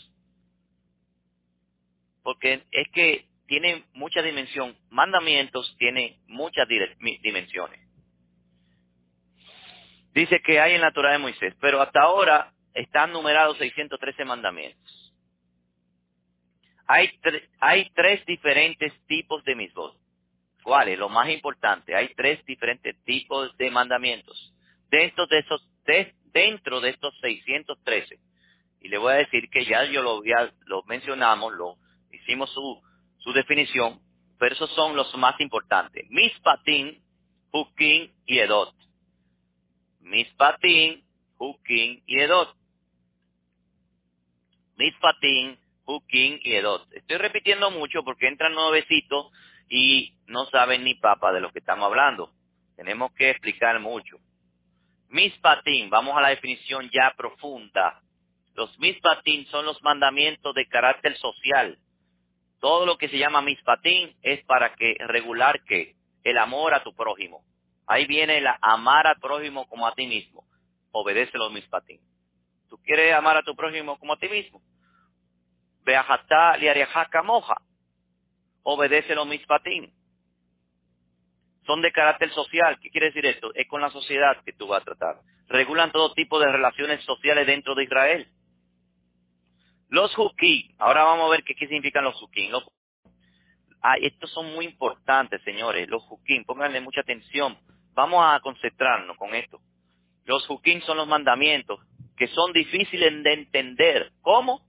porque 2.23 2.63
es 2.71 2.87
que 2.93 3.25
tiene 3.47 3.83
mucha 3.93 4.21
dimensión. 4.21 4.77
Mandamientos 4.89 5.75
tienen 5.77 6.15
muchas 6.27 6.67
dimensiones. 6.67 7.79
Dice 10.13 10.41
que 10.41 10.59
hay 10.59 10.73
en 10.73 10.81
la 10.81 10.91
Torah 10.91 11.11
de 11.11 11.17
Moisés, 11.17 11.53
pero 11.59 11.81
hasta 11.81 12.01
ahora 12.01 12.53
están 12.73 13.11
numerados 13.11 13.57
613 13.57 14.25
mandamientos. 14.25 15.13
Hay, 16.87 17.09
hay 17.59 17.89
tres 17.91 18.25
diferentes 18.25 18.93
tipos 19.07 19.43
de 19.45 19.55
misbos. 19.55 19.95
¿Cuáles? 20.63 20.99
Lo 20.99 21.09
más 21.09 21.29
importante, 21.29 21.95
hay 21.95 22.13
tres 22.15 22.43
diferentes 22.45 22.95
tipos 23.03 23.55
de 23.57 23.71
mandamientos. 23.71 24.53
Dentro 24.89 25.25
de 25.27 25.39
esos, 25.39 25.67
dentro 26.33 26.81
de 26.81 26.89
estos 26.89 27.17
613. 27.21 28.19
Y 28.81 28.89
le 28.89 28.97
voy 28.97 29.13
a 29.13 29.17
decir 29.17 29.49
que 29.49 29.65
ya 29.65 29.85
yo 29.85 30.01
lo, 30.01 30.83
mencionamos, 30.83 31.53
lo 31.53 31.77
hicimos 32.11 32.51
su, 32.51 32.81
su 33.19 33.31
definición, 33.33 33.99
pero 34.37 34.55
esos 34.55 34.69
son 34.71 34.95
los 34.95 35.15
más 35.17 35.39
importantes. 35.39 36.05
Mispatín, 36.09 37.01
Hukin 37.51 38.11
y 38.25 38.39
Edot. 38.39 38.75
Mispatín, 40.01 41.03
Hukin 41.37 42.03
y 42.05 42.19
Edot. 42.19 42.55
Mispatín, 44.77 45.59
King 45.99 46.39
y 46.41 46.55
Edot. 46.55 46.87
Estoy 46.93 47.17
repitiendo 47.17 47.69
mucho 47.71 48.03
porque 48.03 48.27
entran 48.27 48.53
nuevecitos 48.53 49.31
y 49.69 50.15
no 50.27 50.45
saben 50.45 50.83
ni 50.83 50.95
papa 50.95 51.31
de 51.31 51.41
lo 51.41 51.51
que 51.51 51.59
estamos 51.59 51.85
hablando. 51.85 52.31
Tenemos 52.75 53.11
que 53.13 53.29
explicar 53.29 53.79
mucho. 53.79 54.17
Mispatín, 55.09 55.89
vamos 55.89 56.17
a 56.17 56.21
la 56.21 56.29
definición 56.29 56.89
ya 56.91 57.13
profunda. 57.17 58.01
Los 58.55 58.77
mispatín 58.79 59.45
son 59.47 59.65
los 59.65 59.81
mandamientos 59.81 60.53
de 60.55 60.67
carácter 60.67 61.17
social. 61.17 61.77
Todo 62.59 62.85
lo 62.85 62.97
que 62.97 63.09
se 63.09 63.17
llama 63.17 63.41
mispatín 63.41 64.15
es 64.21 64.43
para 64.45 64.75
que 64.75 64.95
regular 65.07 65.63
que 65.63 65.95
el 66.23 66.37
amor 66.37 66.73
a 66.73 66.83
tu 66.83 66.93
prójimo. 66.93 67.43
Ahí 67.87 68.05
viene 68.05 68.37
el 68.37 68.47
amar 68.61 69.07
al 69.07 69.19
prójimo 69.19 69.67
como 69.67 69.87
a 69.87 69.93
ti 69.93 70.05
mismo. 70.05 70.45
Obedece 70.91 71.37
los 71.37 71.51
mispatín. 71.51 71.99
¿Tú 72.69 72.77
quieres 72.83 73.13
amar 73.13 73.37
a 73.37 73.43
tu 73.43 73.55
prójimo 73.55 73.97
como 73.97 74.13
a 74.13 74.17
ti 74.17 74.29
mismo? 74.29 74.61
Beajatá 75.83 76.57
liariajaca 76.57 77.23
moja. 77.23 77.55
Obedece 78.63 79.15
los 79.15 79.27
mispatín. 79.27 79.91
Son 81.65 81.81
de 81.81 81.91
carácter 81.91 82.31
social. 82.31 82.79
¿Qué 82.79 82.89
quiere 82.89 83.07
decir 83.07 83.25
esto? 83.25 83.51
Es 83.55 83.67
con 83.67 83.81
la 83.81 83.89
sociedad 83.89 84.43
que 84.45 84.53
tú 84.53 84.67
vas 84.67 84.81
a 84.81 84.85
tratar. 84.85 85.15
Regulan 85.47 85.91
todo 85.91 86.13
tipo 86.13 86.39
de 86.39 86.51
relaciones 86.51 87.03
sociales 87.03 87.47
dentro 87.47 87.75
de 87.75 87.83
Israel. 87.83 88.27
Los 89.91 90.17
hukim. 90.17 90.73
Ahora 90.79 91.03
vamos 91.03 91.27
a 91.27 91.31
ver 91.31 91.43
qué, 91.43 91.53
significan 91.53 92.03
los 92.03 92.19
hukim. 92.19 92.51
ah, 93.83 93.97
estos 94.01 94.31
son 94.31 94.53
muy 94.55 94.65
importantes, 94.65 95.41
señores. 95.43 95.87
Los 95.89 96.03
hukim. 96.09 96.43
Pónganle 96.45 96.81
mucha 96.81 97.01
atención. 97.01 97.57
Vamos 97.93 98.25
a 98.25 98.39
concentrarnos 98.39 99.15
con 99.17 99.35
esto. 99.35 99.59
Los 100.25 100.49
hukim 100.49 100.81
son 100.81 100.97
los 100.97 101.07
mandamientos 101.07 101.79
que 102.17 102.27
son 102.27 102.53
difíciles 102.53 103.23
de 103.23 103.33
entender. 103.33 104.11
¿Cómo? 104.21 104.65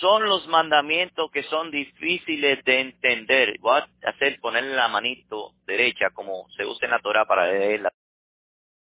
son 0.00 0.26
los 0.26 0.46
mandamientos 0.48 1.30
que 1.30 1.42
son 1.44 1.70
difíciles 1.70 2.64
de 2.64 2.80
entender. 2.80 3.58
Voy 3.60 3.78
a 3.78 4.08
hacer 4.08 4.40
ponerle 4.40 4.74
la 4.74 4.88
manito 4.88 5.52
derecha 5.66 6.10
como 6.14 6.48
se 6.56 6.64
usa 6.64 6.86
en 6.86 6.92
la 6.92 7.00
Torah 7.00 7.26
para 7.26 7.46
leerla. 7.46 7.92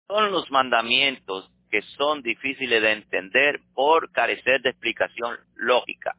Son 0.07 0.31
los 0.31 0.51
mandamientos 0.51 1.49
que 1.69 1.81
son 1.97 2.21
difíciles 2.21 2.81
de 2.81 2.91
entender 2.91 3.59
por 3.73 4.11
carecer 4.11 4.61
de 4.61 4.71
explicación 4.71 5.37
lógica. 5.55 6.15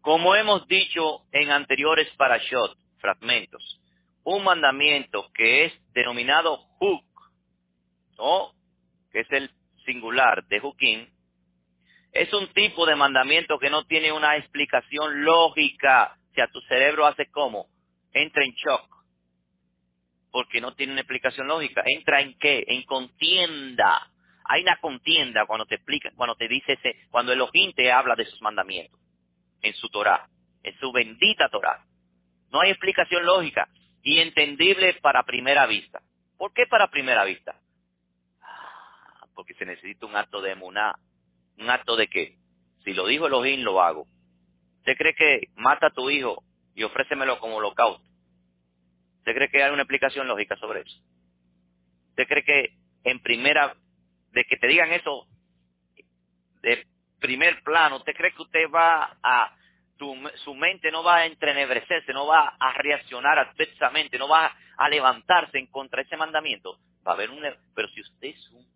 Como 0.00 0.34
hemos 0.34 0.66
dicho 0.68 1.22
en 1.32 1.50
anteriores 1.50 2.08
parashot, 2.16 2.76
fragmentos, 2.98 3.80
un 4.24 4.44
mandamiento 4.44 5.30
que 5.34 5.66
es 5.66 5.72
denominado 5.92 6.58
huk, 6.78 7.04
o 8.16 8.54
que 9.10 9.20
es 9.20 9.32
el 9.32 9.50
singular 9.84 10.44
de 10.46 10.60
hukim, 10.60 11.08
es 12.12 12.32
un 12.32 12.46
tipo 12.52 12.86
de 12.86 12.96
mandamiento 12.96 13.58
que 13.58 13.70
no 13.70 13.84
tiene 13.86 14.12
una 14.12 14.36
explicación 14.36 15.24
lógica. 15.24 16.16
Si 16.34 16.40
a 16.40 16.46
tu 16.48 16.60
cerebro 16.62 17.06
hace 17.06 17.30
como, 17.30 17.66
entra 18.12 18.44
en 18.44 18.52
shock. 18.52 18.93
Porque 20.34 20.60
no 20.60 20.74
tiene 20.74 20.94
una 20.94 21.02
explicación 21.02 21.46
lógica. 21.46 21.84
¿Entra 21.86 22.20
en 22.20 22.36
qué? 22.40 22.64
En 22.66 22.82
contienda. 22.82 24.10
Hay 24.46 24.62
una 24.62 24.78
contienda 24.80 25.46
cuando 25.46 25.64
te 25.64 25.76
explica, 25.76 26.10
cuando 26.16 26.34
te 26.34 26.48
dice 26.48 26.72
ese, 26.72 26.96
cuando 27.08 27.32
Elohim 27.32 27.72
te 27.72 27.92
habla 27.92 28.16
de 28.16 28.26
sus 28.26 28.42
mandamientos. 28.42 28.98
En 29.62 29.74
su 29.74 29.88
Torah. 29.90 30.28
En 30.64 30.76
su 30.80 30.90
bendita 30.90 31.48
Torah. 31.50 31.84
No 32.50 32.60
hay 32.62 32.72
explicación 32.72 33.24
lógica 33.24 33.68
y 34.02 34.18
entendible 34.18 34.94
para 34.94 35.22
primera 35.22 35.66
vista. 35.66 36.02
¿Por 36.36 36.52
qué 36.52 36.66
para 36.66 36.88
primera 36.88 37.24
vista? 37.24 37.54
Ah, 38.42 39.28
porque 39.36 39.54
se 39.54 39.64
necesita 39.64 40.04
un 40.04 40.16
acto 40.16 40.40
de 40.40 40.50
emuná 40.50 40.96
un 41.58 41.70
acto 41.70 41.94
de 41.94 42.08
qué? 42.08 42.38
Si 42.82 42.92
lo 42.92 43.06
dijo 43.06 43.28
Elohim, 43.28 43.60
lo 43.62 43.80
hago. 43.80 44.08
¿Usted 44.78 44.96
cree 44.96 45.14
que 45.14 45.48
mata 45.54 45.86
a 45.86 45.92
tu 45.92 46.10
hijo 46.10 46.42
y 46.74 46.82
ofrécemelo 46.82 47.38
como 47.38 47.58
holocausto? 47.58 48.13
¿Usted 49.24 49.36
cree 49.36 49.48
que 49.48 49.62
hay 49.62 49.72
una 49.72 49.82
explicación 49.82 50.28
lógica 50.28 50.54
sobre 50.56 50.82
eso? 50.82 51.00
¿Usted 52.10 52.28
cree 52.28 52.44
que 52.44 52.74
en 53.04 53.20
primera, 53.20 53.74
de 54.32 54.44
que 54.44 54.58
te 54.58 54.66
digan 54.66 54.92
eso 54.92 55.26
de 56.60 56.86
primer 57.18 57.62
plano, 57.62 57.96
¿usted 57.96 58.12
cree 58.14 58.34
que 58.34 58.42
usted 58.42 58.70
va 58.70 59.16
a, 59.22 59.56
su 59.96 60.54
mente 60.54 60.90
no 60.90 61.02
va 61.02 61.16
a 61.16 61.26
entrenebrecerse, 61.26 62.12
no 62.12 62.26
va 62.26 62.54
a 62.60 62.72
reaccionar 62.74 63.38
adversamente, 63.38 64.18
no 64.18 64.28
va 64.28 64.54
a 64.76 64.88
levantarse 64.90 65.58
en 65.58 65.68
contra 65.68 66.02
de 66.02 66.06
ese 66.06 66.18
mandamiento? 66.18 66.78
Va 67.06 67.12
a 67.12 67.14
haber 67.14 67.30
un, 67.30 67.40
pero 67.74 67.88
si 67.88 68.02
usted 68.02 68.28
es 68.28 68.50
un 68.50 68.66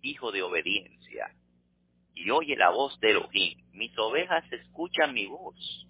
hijo 0.00 0.32
de 0.32 0.42
obediencia, 0.42 1.30
y 2.14 2.30
oye 2.30 2.56
la 2.56 2.70
voz 2.70 2.98
de 3.00 3.10
Elohim. 3.10 3.58
Mis 3.72 3.92
ovejas 3.98 4.50
escuchan 4.50 5.12
mi 5.12 5.26
voz. 5.26 5.86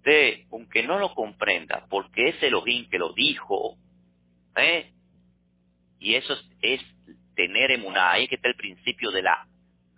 Usted, 0.00 0.46
aunque 0.50 0.82
no 0.82 0.98
lo 0.98 1.14
comprenda, 1.14 1.86
porque 1.90 2.30
es 2.30 2.42
Elohim 2.42 2.88
que 2.88 2.98
lo 2.98 3.12
dijo, 3.12 3.76
¿eh? 4.56 4.90
y 5.98 6.14
eso 6.14 6.34
es, 6.62 6.80
tener 7.34 7.70
emuná, 7.70 8.12
ahí 8.12 8.26
que 8.26 8.36
está 8.36 8.48
el 8.48 8.56
principio 8.56 9.10
de 9.10 9.20
la 9.20 9.46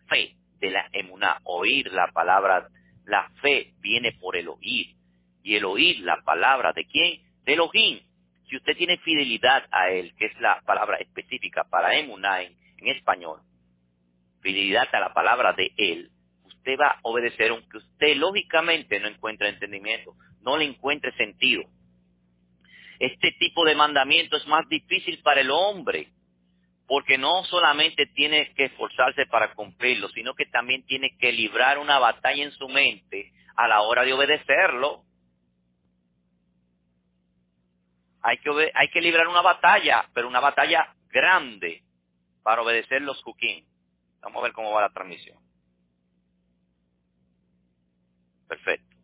fe, 0.09 0.35
de 0.59 0.71
la 0.73 0.89
emuná, 0.93 1.39
oír 1.45 1.93
la 1.93 2.09
palabra, 2.13 2.69
la 3.05 3.31
fe 3.43 3.75
viene 3.81 4.11
por 4.13 4.37
el 4.37 4.49
oír, 4.49 4.97
y 5.45 5.55
el 5.55 5.65
oír 5.65 6.01
la 6.01 6.21
palabra 6.23 6.73
de 6.73 6.85
quién? 6.87 7.23
De 7.45 7.53
Elohim. 7.53 8.01
Si 8.49 8.57
usted 8.57 8.77
tiene 8.77 8.99
fidelidad 8.99 9.69
a 9.71 9.89
él, 9.91 10.15
que 10.17 10.27
es 10.27 10.41
la 10.41 10.63
palabra 10.63 10.97
específica 10.97 11.63
para 11.71 11.97
emuná 11.97 12.43
en 12.43 12.57
español, 12.89 13.41
fidelidad 14.41 14.89
a 14.93 15.01
la 15.01 15.15
palabra 15.15 15.53
de 15.53 15.73
Él, 15.77 16.11
usted 16.63 16.81
va 16.81 16.93
a 16.93 17.01
obedecer 17.03 17.51
aunque 17.51 17.79
usted 17.79 18.17
lógicamente 18.17 19.01
no 19.01 19.09
encuentre 19.09 19.49
entendimiento, 19.49 20.15
no 20.43 20.57
le 20.57 20.65
encuentre 20.65 21.13
sentido. 21.17 21.65
Este 23.01 23.33
tipo 23.33 23.65
de 23.65 23.75
mandamiento 23.75 24.37
es 24.37 24.47
más 24.47 24.69
difícil 24.69 25.21
para 25.23 25.41
el 25.41 25.51
hombre, 25.51 26.09
porque 26.87 27.19
no 27.19 27.43
solamente 27.45 28.07
tiene 28.15 28.55
que 28.55 28.67
esforzarse 28.67 29.27
para 29.27 29.55
cumplirlo, 29.55 30.09
sino 30.11 30.35
que 30.35 30.47
también 30.47 30.85
tiene 30.87 31.17
que 31.19 31.33
librar 31.33 31.79
una 31.79 31.99
batalla 31.99 32.45
en 32.45 32.53
su 32.53 32.69
mente 32.69 33.33
a 33.57 33.67
la 33.67 33.83
hora 33.83 34.05
de 34.05 34.13
obedecerlo. 34.13 35.03
Hay 38.23 38.39
que, 38.39 38.71
hay 38.73 38.89
que 38.91 39.01
librar 39.01 39.27
una 39.27 39.43
batalla, 39.43 40.09
pero 40.15 40.29
una 40.29 40.39
batalla 40.39 40.95
grande 41.09 41.83
para 42.45 42.63
obedecer 42.63 43.03
los 43.03 43.21
hukim. 43.27 43.65
Vamos 44.21 44.39
a 44.41 44.45
ver 44.45 44.53
cómo 44.53 44.71
va 44.71 44.83
la 44.83 44.93
transmisión. 44.93 45.43
Perfecto. 48.53 48.97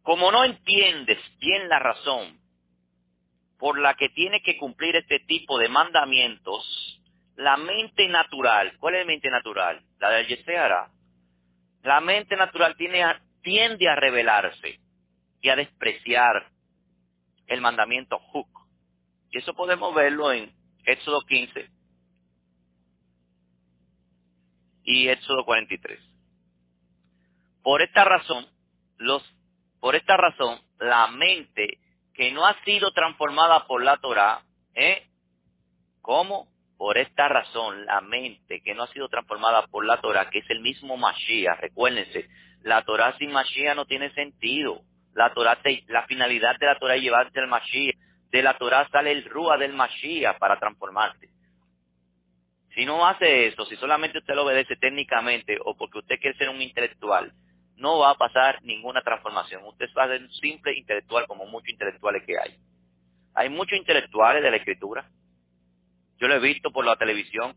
Como 0.00 0.32
no 0.32 0.42
entiendes 0.42 1.18
bien 1.38 1.68
la 1.68 1.78
razón 1.78 2.40
por 3.58 3.78
la 3.78 3.92
que 3.92 4.08
tiene 4.08 4.40
que 4.40 4.56
cumplir 4.56 4.96
este 4.96 5.18
tipo 5.26 5.58
de 5.58 5.68
mandamientos, 5.68 6.98
la 7.36 7.58
mente 7.58 8.08
natural, 8.08 8.74
¿cuál 8.78 8.94
es 8.94 9.00
la 9.00 9.06
mente 9.06 9.28
natural? 9.28 9.84
La 9.98 10.12
del 10.12 10.28
Yeseara. 10.28 10.90
La 11.82 12.00
mente 12.00 12.36
natural 12.36 12.74
tiende 13.42 13.86
a 13.86 13.96
rebelarse 13.96 14.80
y 15.42 15.50
a 15.50 15.56
despreciar 15.56 16.48
el 17.48 17.60
mandamiento 17.60 18.18
Huk. 18.32 18.48
Y 19.30 19.36
eso 19.36 19.52
podemos 19.52 19.94
verlo 19.94 20.32
en 20.32 20.50
Éxodo 20.86 21.20
15 21.20 21.68
y 24.84 25.08
Éxodo 25.08 25.44
43. 25.44 26.05
Por 27.66 27.82
esta 27.82 28.04
razón, 28.04 28.46
los, 28.96 29.24
por 29.80 29.96
esta 29.96 30.16
razón, 30.16 30.60
la 30.78 31.08
mente 31.08 31.80
que 32.14 32.30
no 32.30 32.46
ha 32.46 32.54
sido 32.62 32.92
transformada 32.92 33.66
por 33.66 33.82
la 33.82 33.96
Torah, 33.96 34.42
¿eh? 34.72 35.04
¿Cómo? 36.00 36.46
Por 36.78 36.96
esta 36.96 37.26
razón, 37.26 37.84
la 37.84 38.00
mente 38.02 38.60
que 38.62 38.72
no 38.72 38.84
ha 38.84 38.92
sido 38.92 39.08
transformada 39.08 39.66
por 39.66 39.84
la 39.84 40.00
Torah, 40.00 40.30
que 40.30 40.38
es 40.38 40.50
el 40.50 40.60
mismo 40.60 40.96
Mashiach, 40.96 41.58
recuérdense, 41.58 42.28
la 42.62 42.84
Torah 42.84 43.18
sin 43.18 43.32
Mashiach 43.32 43.74
no 43.74 43.84
tiene 43.84 44.14
sentido. 44.14 44.82
La 45.12 45.34
Torah, 45.34 45.58
la 45.88 46.06
finalidad 46.06 46.56
de 46.60 46.66
la 46.66 46.78
Torah 46.78 46.94
es 46.94 47.02
llevarte 47.02 47.40
al 47.40 47.48
Mashiach. 47.48 47.96
De 48.30 48.44
la 48.44 48.56
Torah 48.58 48.88
sale 48.92 49.10
el 49.10 49.24
Rúa 49.24 49.58
del 49.58 49.72
Mashiach 49.72 50.38
para 50.38 50.60
transformarte. 50.60 51.30
Si 52.76 52.84
no 52.86 53.04
hace 53.08 53.48
eso, 53.48 53.66
si 53.66 53.74
solamente 53.74 54.18
usted 54.18 54.36
lo 54.36 54.44
obedece 54.44 54.76
técnicamente 54.76 55.58
o 55.64 55.76
porque 55.76 55.98
usted 55.98 56.20
quiere 56.20 56.38
ser 56.38 56.48
un 56.48 56.62
intelectual, 56.62 57.32
no 57.76 57.98
va 57.98 58.10
a 58.10 58.14
pasar 58.16 58.62
ninguna 58.62 59.02
transformación. 59.02 59.64
Usted 59.64 59.86
va 59.96 60.06
un 60.06 60.30
simple 60.32 60.74
intelectual 60.76 61.26
como 61.26 61.46
muchos 61.46 61.68
intelectuales 61.68 62.22
que 62.24 62.38
hay. 62.38 62.56
Hay 63.34 63.48
muchos 63.50 63.78
intelectuales 63.78 64.42
de 64.42 64.50
la 64.50 64.56
escritura. 64.56 65.08
Yo 66.18 66.28
lo 66.28 66.34
he 66.34 66.40
visto 66.40 66.70
por 66.70 66.86
la 66.86 66.96
televisión, 66.96 67.54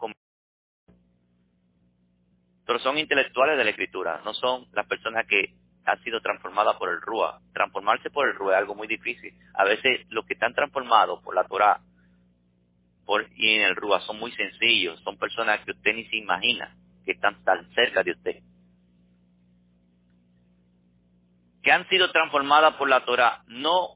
pero 2.65 2.80
son 2.80 2.97
intelectuales 2.97 3.57
de 3.57 3.63
la 3.63 3.70
escritura, 3.70 4.22
no 4.26 4.34
son 4.34 4.67
las 4.74 4.86
personas 4.86 5.26
que 5.26 5.53
han 5.86 6.03
sido 6.03 6.20
transformadas 6.22 6.76
por 6.76 6.89
el 6.89 7.01
Rúa. 7.01 7.39
Transformarse 7.53 8.09
por 8.09 8.28
el 8.28 8.36
Rúa 8.36 8.53
es 8.53 8.59
algo 8.59 8.76
muy 8.76 8.88
difícil. 8.88 9.34
A 9.53 9.63
veces 9.63 10.05
los 10.09 10.26
que 10.26 10.34
están 10.34 10.53
transformados 10.53 11.24
por 11.24 11.34
la 11.34 11.45
Torah 11.45 11.80
y 13.36 13.55
en 13.55 13.63
el 13.63 13.76
Rúa 13.76 14.01
son 14.01 14.20
muy 14.20 14.32
sencillos, 14.34 14.99
son 15.01 15.17
personas 15.17 15.63
que 15.65 15.72
usted 15.72 15.95
ni 15.95 16.05
se 16.05 16.17
imagina 16.17 16.76
que 17.05 17.13
están 17.13 17.43
tan 17.43 17.67
cerca 17.74 18.03
de 18.03 18.11
usted. 18.11 18.43
Que 21.64 21.72
han 21.72 21.88
sido 21.89 22.12
transformadas 22.12 22.76
por 22.76 22.89
la 22.89 23.05
Torah, 23.05 23.43
no, 23.47 23.95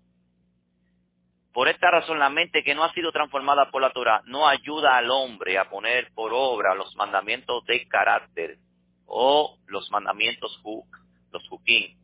por 1.54 1.68
esta 1.68 1.92
razón 1.92 2.20
la 2.20 2.30
mente 2.30 2.64
que 2.64 2.74
no 2.74 2.84
ha 2.84 2.94
sido 2.94 3.12
transformada 3.12 3.70
por 3.70 3.82
la 3.82 3.92
Torah 3.92 4.24
no 4.26 4.48
ayuda 4.48 4.98
al 4.98 5.12
hombre 5.12 5.60
a 5.60 5.70
poner 5.70 6.12
por 6.14 6.32
obra 6.34 6.74
los 6.74 6.96
mandamientos 6.96 7.64
de 7.66 7.88
carácter 7.88 8.58
o 9.06 9.58
los 9.68 9.90
mandamientos 9.92 10.60
huk, 10.64 10.88
los 11.32 11.44
hukim. 11.52 11.96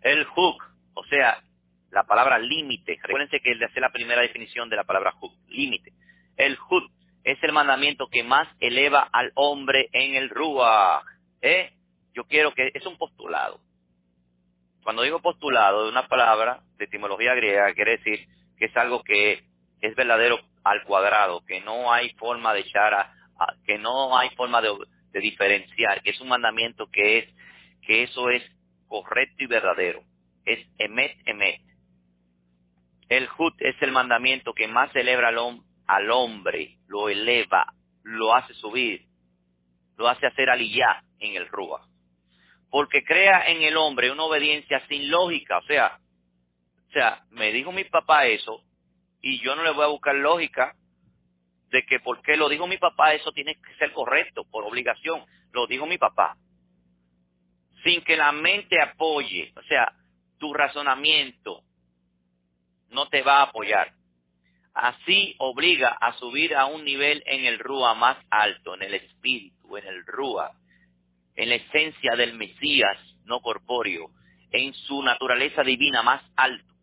El 0.00 0.26
huk, 0.34 0.64
o 0.94 1.04
sea, 1.04 1.42
la 1.90 2.04
palabra 2.04 2.38
límite. 2.38 2.98
Recuérdense 3.02 3.40
que 3.40 3.52
hace 3.62 3.80
la 3.80 3.92
primera 3.92 4.22
definición 4.22 4.70
de 4.70 4.76
la 4.76 4.84
palabra 4.84 5.14
hud, 5.20 5.32
límite. 5.48 5.92
El 6.36 6.58
hud 6.70 6.90
es 7.24 7.42
el 7.42 7.52
mandamiento 7.52 8.08
que 8.08 8.22
más 8.22 8.48
eleva 8.60 9.08
al 9.12 9.32
hombre 9.34 9.90
en 9.92 10.14
el 10.14 10.30
ruach. 10.30 11.04
¿eh? 11.42 11.72
Yo 12.14 12.24
quiero 12.24 12.54
que, 12.54 12.70
es 12.72 12.86
un 12.86 12.96
postulado. 12.96 13.60
Cuando 14.82 15.02
digo 15.02 15.20
postulado 15.20 15.84
de 15.84 15.90
una 15.90 16.08
palabra 16.08 16.60
de 16.76 16.86
etimología 16.86 17.34
griega, 17.34 17.72
quiere 17.74 17.98
decir 17.98 18.26
que 18.58 18.66
es 18.66 18.76
algo 18.76 19.02
que 19.02 19.44
es 19.80 19.94
verdadero 19.94 20.38
al 20.64 20.82
cuadrado, 20.84 21.44
que 21.46 21.60
no 21.60 21.92
hay 21.92 22.10
forma 22.14 22.52
de 22.54 22.60
echar 22.60 22.94
a, 22.94 23.12
que 23.64 23.78
no 23.78 24.16
hay 24.16 24.30
forma 24.30 24.60
de, 24.60 24.70
diferenciar, 25.20 26.02
que 26.02 26.10
es 26.10 26.20
un 26.20 26.28
mandamiento 26.28 26.88
que 26.90 27.18
es, 27.18 27.34
que 27.82 28.04
eso 28.04 28.30
es 28.30 28.42
correcto 28.86 29.44
y 29.44 29.46
verdadero. 29.46 30.02
Es 30.44 30.66
emet, 30.78 31.16
emet. 31.26 31.60
El 33.08 33.28
Hut 33.36 33.54
es 33.58 33.74
el 33.82 33.92
mandamiento 33.92 34.52
que 34.52 34.68
más 34.68 34.92
celebra 34.92 35.28
al, 35.86 36.10
hombre, 36.10 36.78
lo 36.86 37.08
eleva, 37.08 37.74
lo 38.02 38.34
hace 38.34 38.54
subir, 38.54 39.06
lo 39.96 40.08
hace 40.08 40.26
hacer 40.26 40.48
aliyah 40.48 41.02
en 41.18 41.36
el 41.36 41.48
Rúa. 41.48 41.89
Porque 42.70 43.04
crea 43.04 43.48
en 43.48 43.62
el 43.62 43.76
hombre 43.76 44.10
una 44.10 44.24
obediencia 44.24 44.84
sin 44.88 45.10
lógica. 45.10 45.58
O 45.58 45.62
sea, 45.62 45.98
o 46.88 46.92
sea, 46.92 47.24
me 47.30 47.52
dijo 47.52 47.70
mi 47.70 47.84
papá 47.84 48.26
eso 48.26 48.64
y 49.22 49.40
yo 49.40 49.54
no 49.54 49.62
le 49.62 49.70
voy 49.70 49.84
a 49.84 49.88
buscar 49.88 50.14
lógica 50.14 50.74
de 51.70 51.84
que 51.84 52.00
porque 52.00 52.36
lo 52.36 52.48
dijo 52.48 52.66
mi 52.66 52.78
papá 52.78 53.14
eso 53.14 53.30
tiene 53.30 53.54
que 53.54 53.74
ser 53.76 53.92
correcto 53.92 54.44
por 54.50 54.64
obligación. 54.64 55.24
Lo 55.52 55.66
dijo 55.66 55.86
mi 55.86 55.98
papá. 55.98 56.36
Sin 57.84 58.02
que 58.02 58.16
la 58.16 58.32
mente 58.32 58.80
apoye, 58.80 59.52
o 59.56 59.62
sea, 59.62 59.92
tu 60.38 60.52
razonamiento, 60.52 61.62
no 62.88 63.08
te 63.08 63.22
va 63.22 63.38
a 63.38 63.42
apoyar. 63.42 63.92
Así 64.74 65.34
obliga 65.38 65.90
a 65.90 66.12
subir 66.14 66.56
a 66.56 66.66
un 66.66 66.84
nivel 66.84 67.22
en 67.26 67.44
el 67.44 67.58
Rúa 67.58 67.94
más 67.94 68.18
alto, 68.30 68.74
en 68.74 68.82
el 68.82 68.94
espíritu, 68.94 69.76
en 69.76 69.86
el 69.86 70.04
Rúa, 70.06 70.52
en 71.40 71.48
la 71.48 71.54
esencia 71.54 72.16
del 72.16 72.34
Mesías 72.34 72.98
no 73.24 73.40
corpóreo, 73.40 74.10
en 74.50 74.74
su 74.74 75.02
naturaleza 75.02 75.62
divina 75.62 76.02
más 76.02 76.22
alto. 76.36 76.74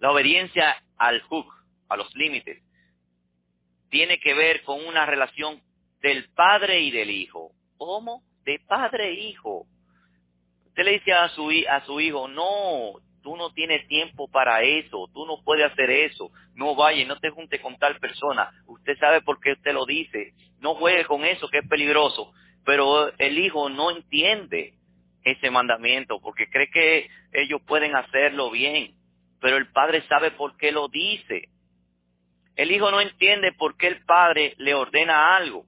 La 0.00 0.10
obediencia 0.10 0.76
al 0.98 1.22
Huk, 1.30 1.50
a 1.88 1.96
los 1.96 2.14
límites, 2.14 2.62
tiene 3.88 4.18
que 4.18 4.34
ver 4.34 4.62
con 4.64 4.84
una 4.84 5.06
relación 5.06 5.62
del 6.02 6.28
padre 6.34 6.80
y 6.80 6.90
del 6.90 7.10
hijo. 7.10 7.52
¿Cómo? 7.78 8.22
De 8.44 8.60
padre 8.68 9.08
e 9.08 9.20
hijo. 9.28 9.66
Usted 10.66 10.84
le 10.84 10.92
dice 10.92 11.14
a 11.14 11.30
su, 11.30 12.00
hijo, 12.00 12.28
no, 12.28 13.00
tú 13.22 13.36
no 13.38 13.50
tienes 13.54 13.88
tiempo 13.88 14.28
para 14.28 14.60
eso, 14.62 15.08
tú 15.14 15.24
no 15.24 15.42
puedes 15.42 15.72
hacer 15.72 15.88
eso, 15.88 16.30
no 16.54 16.74
vaya, 16.74 17.06
no 17.06 17.18
te 17.18 17.30
junte 17.30 17.62
con 17.62 17.78
tal 17.78 17.98
persona, 17.98 18.50
usted 18.66 18.98
sabe 18.98 19.22
por 19.22 19.40
qué 19.40 19.52
usted 19.52 19.72
lo 19.72 19.86
dice, 19.86 20.34
no 20.58 20.74
juegue 20.74 21.06
con 21.06 21.24
eso 21.24 21.48
que 21.48 21.58
es 21.58 21.68
peligroso, 21.68 22.32
pero 22.64 23.12
el 23.18 23.38
hijo 23.38 23.68
no 23.68 23.90
entiende 23.90 24.74
ese 25.24 25.50
mandamiento 25.50 26.20
porque 26.20 26.48
cree 26.48 26.70
que 26.70 27.08
ellos 27.32 27.60
pueden 27.66 27.94
hacerlo 27.94 28.50
bien, 28.50 28.94
pero 29.40 29.56
el 29.56 29.70
padre 29.72 30.02
sabe 30.08 30.32
por 30.32 30.56
qué 30.56 30.72
lo 30.72 30.88
dice. 30.88 31.48
El 32.56 32.70
hijo 32.70 32.90
no 32.90 33.00
entiende 33.00 33.52
por 33.52 33.76
qué 33.76 33.88
el 33.88 34.04
padre 34.04 34.54
le 34.58 34.74
ordena 34.74 35.36
algo, 35.36 35.66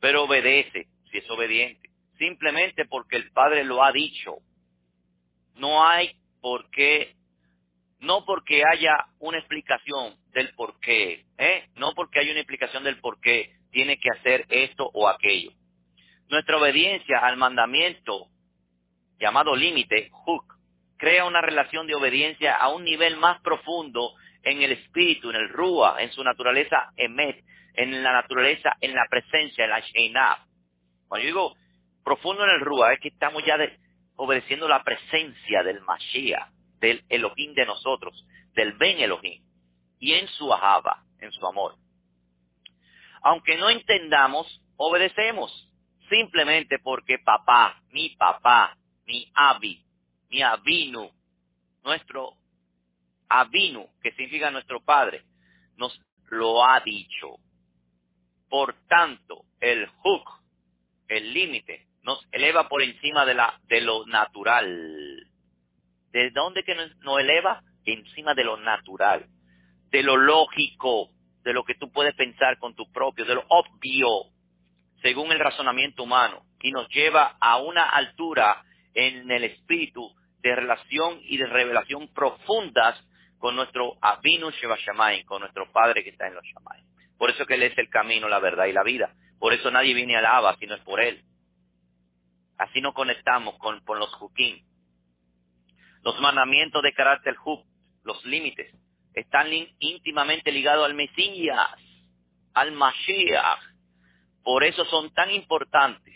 pero 0.00 0.24
obedece, 0.24 0.86
si 1.10 1.18
es 1.18 1.30
obediente, 1.30 1.90
simplemente 2.18 2.84
porque 2.84 3.16
el 3.16 3.30
padre 3.32 3.64
lo 3.64 3.82
ha 3.82 3.92
dicho. 3.92 4.36
No 5.56 5.84
hay 5.84 6.12
porque 6.40 7.16
no 8.00 8.24
porque 8.24 8.62
haya 8.64 9.06
una 9.18 9.38
explicación 9.38 10.16
del 10.32 10.54
por 10.54 10.78
qué, 10.80 11.26
¿eh? 11.36 11.68
no 11.74 11.92
porque 11.94 12.20
haya 12.20 12.30
una 12.30 12.40
explicación 12.40 12.82
del 12.84 12.98
por 12.98 13.20
qué 13.20 13.52
tiene 13.72 13.98
que 13.98 14.08
hacer 14.10 14.46
esto 14.48 14.88
o 14.94 15.08
aquello. 15.08 15.52
Nuestra 16.30 16.58
obediencia 16.58 17.18
al 17.18 17.36
mandamiento 17.36 18.28
llamado 19.18 19.56
límite, 19.56 20.10
hook, 20.12 20.44
crea 20.96 21.24
una 21.24 21.40
relación 21.40 21.88
de 21.88 21.96
obediencia 21.96 22.56
a 22.56 22.68
un 22.68 22.84
nivel 22.84 23.16
más 23.16 23.40
profundo 23.40 24.14
en 24.44 24.62
el 24.62 24.70
espíritu, 24.70 25.30
en 25.30 25.36
el 25.36 25.48
rúa, 25.48 26.00
en 26.00 26.12
su 26.12 26.22
naturaleza 26.22 26.92
emet, 26.96 27.44
en 27.74 28.04
la 28.04 28.12
naturaleza, 28.12 28.76
en 28.80 28.94
la 28.94 29.06
presencia, 29.10 29.64
en 29.64 29.70
la 29.70 29.80
sheinaf. 29.80 30.38
Cuando 31.08 31.24
yo 31.24 31.26
digo 31.26 31.56
profundo 32.04 32.44
en 32.44 32.50
el 32.50 32.60
rúa, 32.60 32.92
es 32.92 33.00
que 33.00 33.08
estamos 33.08 33.44
ya 33.44 33.58
de, 33.58 33.76
obedeciendo 34.14 34.68
la 34.68 34.84
presencia 34.84 35.64
del 35.64 35.80
Mashiach, 35.80 36.48
del 36.78 37.02
Elohim 37.08 37.54
de 37.54 37.66
nosotros, 37.66 38.24
del 38.54 38.74
Ben 38.74 39.00
Elohim, 39.00 39.42
y 39.98 40.12
en 40.12 40.28
su 40.28 40.52
ahaba, 40.52 41.02
en 41.18 41.32
su 41.32 41.44
amor. 41.44 41.74
Aunque 43.20 43.56
no 43.56 43.68
entendamos, 43.68 44.62
obedecemos, 44.76 45.69
simplemente 46.10 46.78
porque 46.80 47.18
papá, 47.20 47.80
mi 47.92 48.10
papá, 48.10 48.76
mi 49.06 49.30
avi, 49.34 49.82
mi 50.28 50.42
avinu, 50.42 51.10
nuestro 51.82 52.34
avinu, 53.28 53.88
que 54.02 54.12
significa 54.12 54.50
nuestro 54.50 54.80
padre, 54.80 55.24
nos 55.76 55.98
lo 56.28 56.64
ha 56.64 56.80
dicho. 56.80 57.36
Por 58.48 58.74
tanto, 58.88 59.44
el 59.60 59.86
hook, 59.86 60.28
el 61.08 61.32
límite, 61.32 61.86
nos 62.02 62.26
eleva 62.32 62.68
por 62.68 62.82
encima 62.82 63.24
de, 63.24 63.34
la, 63.34 63.60
de 63.64 63.80
lo 63.80 64.04
natural. 64.06 65.26
¿De 66.10 66.30
dónde 66.30 66.64
que 66.64 66.74
nos, 66.74 67.20
eleva? 67.20 67.62
Encima 67.84 68.34
de 68.34 68.44
lo 68.44 68.56
natural, 68.58 69.26
de 69.90 70.02
lo 70.02 70.16
lógico, 70.16 71.10
de 71.42 71.52
lo 71.52 71.64
que 71.64 71.74
tú 71.76 71.90
puedes 71.90 72.14
pensar 72.14 72.58
con 72.58 72.74
tu 72.74 72.90
propio, 72.92 73.24
de 73.24 73.36
lo 73.36 73.44
obvio, 73.48 74.26
según 75.02 75.32
el 75.32 75.38
razonamiento 75.38 76.02
humano, 76.02 76.42
y 76.60 76.72
nos 76.72 76.88
lleva 76.88 77.36
a 77.40 77.58
una 77.58 77.88
altura 77.88 78.62
en 78.94 79.30
el 79.30 79.44
espíritu 79.44 80.14
de 80.42 80.54
relación 80.54 81.20
y 81.22 81.36
de 81.36 81.46
revelación 81.46 82.08
profundas 82.12 83.02
con 83.38 83.56
nuestro 83.56 83.96
Avinu 84.00 84.50
Sheva 84.50 84.76
con 85.24 85.40
nuestro 85.40 85.70
Padre 85.72 86.04
que 86.04 86.10
está 86.10 86.26
en 86.26 86.34
los 86.34 86.44
Shamayim. 86.44 86.86
Por 87.16 87.30
eso 87.30 87.46
que 87.46 87.54
Él 87.54 87.62
es 87.62 87.76
el 87.78 87.88
camino, 87.88 88.28
la 88.28 88.38
verdad 88.38 88.66
y 88.66 88.72
la 88.72 88.82
vida. 88.82 89.14
Por 89.38 89.54
eso 89.54 89.70
nadie 89.70 89.94
viene 89.94 90.16
al 90.16 90.26
Abba 90.26 90.56
si 90.56 90.66
no 90.66 90.74
es 90.74 90.82
por 90.82 91.00
Él. 91.00 91.24
Así 92.58 92.80
nos 92.82 92.92
conectamos 92.92 93.56
con, 93.58 93.82
los 93.98 94.14
hukim. 94.20 94.62
Los 96.02 96.20
mandamientos 96.20 96.82
de 96.82 96.92
carácter 96.92 97.36
hub, 97.44 97.64
los 98.04 98.24
límites, 98.26 98.74
están 99.14 99.48
íntimamente 99.78 100.52
ligados 100.52 100.84
al 100.84 100.94
Mesías, 100.94 101.70
al 102.52 102.72
Mashiach. 102.72 103.69
Por 104.50 104.64
eso 104.64 104.84
son 104.86 105.14
tan 105.14 105.30
importantes. 105.30 106.12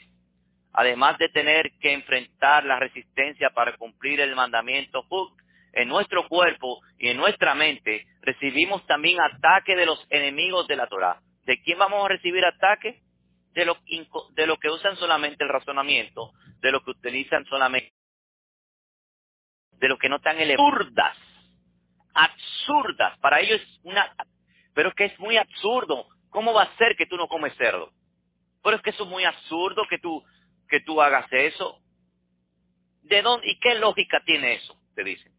Además 0.73 1.17
de 1.19 1.29
tener 1.29 1.71
que 1.79 1.93
enfrentar 1.93 2.65
la 2.65 2.81
resistencia 2.81 3.51
para 3.51 3.77
cumplir 3.77 4.21
el 4.21 4.35
mandamiento 4.35 5.07
en 5.73 5.89
nuestro 5.89 6.27
cuerpo 6.27 6.81
y 6.99 7.11
en 7.11 7.17
nuestra 7.17 7.55
mente 7.55 8.05
recibimos 8.23 8.85
también 8.87 9.21
ataque 9.21 9.77
de 9.77 9.87
los 9.87 10.05
enemigos 10.11 10.67
de 10.67 10.75
la 10.75 10.89
Torah. 10.89 11.21
¿De 11.45 11.63
quién 11.63 11.79
vamos 11.79 12.05
a 12.05 12.09
recibir 12.09 12.45
ataque? 12.45 13.03
De 13.53 13.65
los 13.65 13.79
que 14.59 14.69
usan 14.69 14.97
solamente 14.97 15.45
el 15.45 15.51
razonamiento, 15.51 16.33
de 16.59 16.73
lo 16.73 16.83
que 16.83 16.91
utilizan 16.91 17.45
solamente, 17.45 17.93
de 19.79 19.89
lo 19.89 19.97
que 19.97 20.09
no 20.09 20.17
están 20.17 20.39
absurdas, 20.41 21.17
absurdas. 22.13 23.17
Para 23.21 23.39
ellos 23.39 23.61
es 23.61 23.81
una, 23.85 24.13
pero 24.75 24.89
es 24.89 24.95
que 24.97 25.05
es 25.05 25.21
muy 25.21 25.37
absurdo. 25.37 26.09
¿Cómo 26.31 26.53
va 26.53 26.65
a 26.65 26.77
ser 26.79 26.97
que 26.97 27.07
tú 27.07 27.17
no 27.17 27.29
comes 27.29 27.55
cerdo? 27.57 27.93
Pero 28.65 28.77
es 28.77 28.83
que 28.83 28.91
eso 28.91 29.05
es 29.05 29.11
muy 29.11 29.25
absurdo 29.25 29.87
que 29.89 29.99
tú, 29.99 30.25
que 30.69 30.81
tú 30.81 31.01
hagas 31.01 31.31
eso. 31.31 31.79
¿De 33.03 33.21
dónde, 33.21 33.47
y 33.47 33.59
qué 33.61 33.75
lógica 33.75 34.23
tiene 34.25 34.55
eso? 34.55 34.75
Te 34.95 35.05
dicen. 35.05 35.31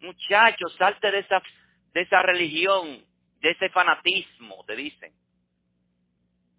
Muchachos, 0.00 0.74
salte 0.78 1.10
de 1.10 1.18
esa, 1.18 1.42
de 1.92 2.00
esa 2.00 2.22
religión, 2.22 3.04
de 3.40 3.50
ese 3.50 3.68
fanatismo, 3.68 4.64
te 4.66 4.74
dicen. 4.74 5.12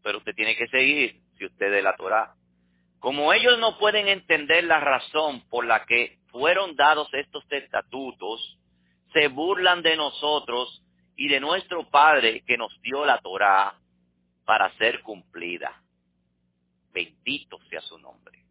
Pero 0.03 0.19
usted 0.19 0.35
tiene 0.35 0.55
que 0.55 0.67
seguir 0.67 1.19
si 1.39 1.45
usted 1.45 1.73
es 1.73 1.83
la 1.83 1.95
Torah. 1.95 2.35
Como 2.99 3.33
ellos 3.33 3.57
no 3.57 3.79
pueden 3.79 4.07
entender 4.07 4.65
la 4.65 4.79
razón 4.79 5.41
por 5.49 5.65
la 5.65 5.83
que 5.85 6.19
fueron 6.27 6.75
dados 6.75 7.11
estos 7.13 7.43
estatutos, 7.49 8.59
se 9.13 9.29
burlan 9.29 9.81
de 9.81 9.95
nosotros 9.95 10.83
y 11.15 11.27
de 11.27 11.39
nuestro 11.39 11.89
Padre 11.89 12.43
que 12.45 12.57
nos 12.57 12.79
dio 12.81 13.03
la 13.03 13.17
Torah 13.17 13.81
para 14.51 14.69
ser 14.73 15.01
cumplida. 15.01 15.81
Bendito 16.91 17.57
sea 17.69 17.79
su 17.79 17.97
nombre. 17.97 18.43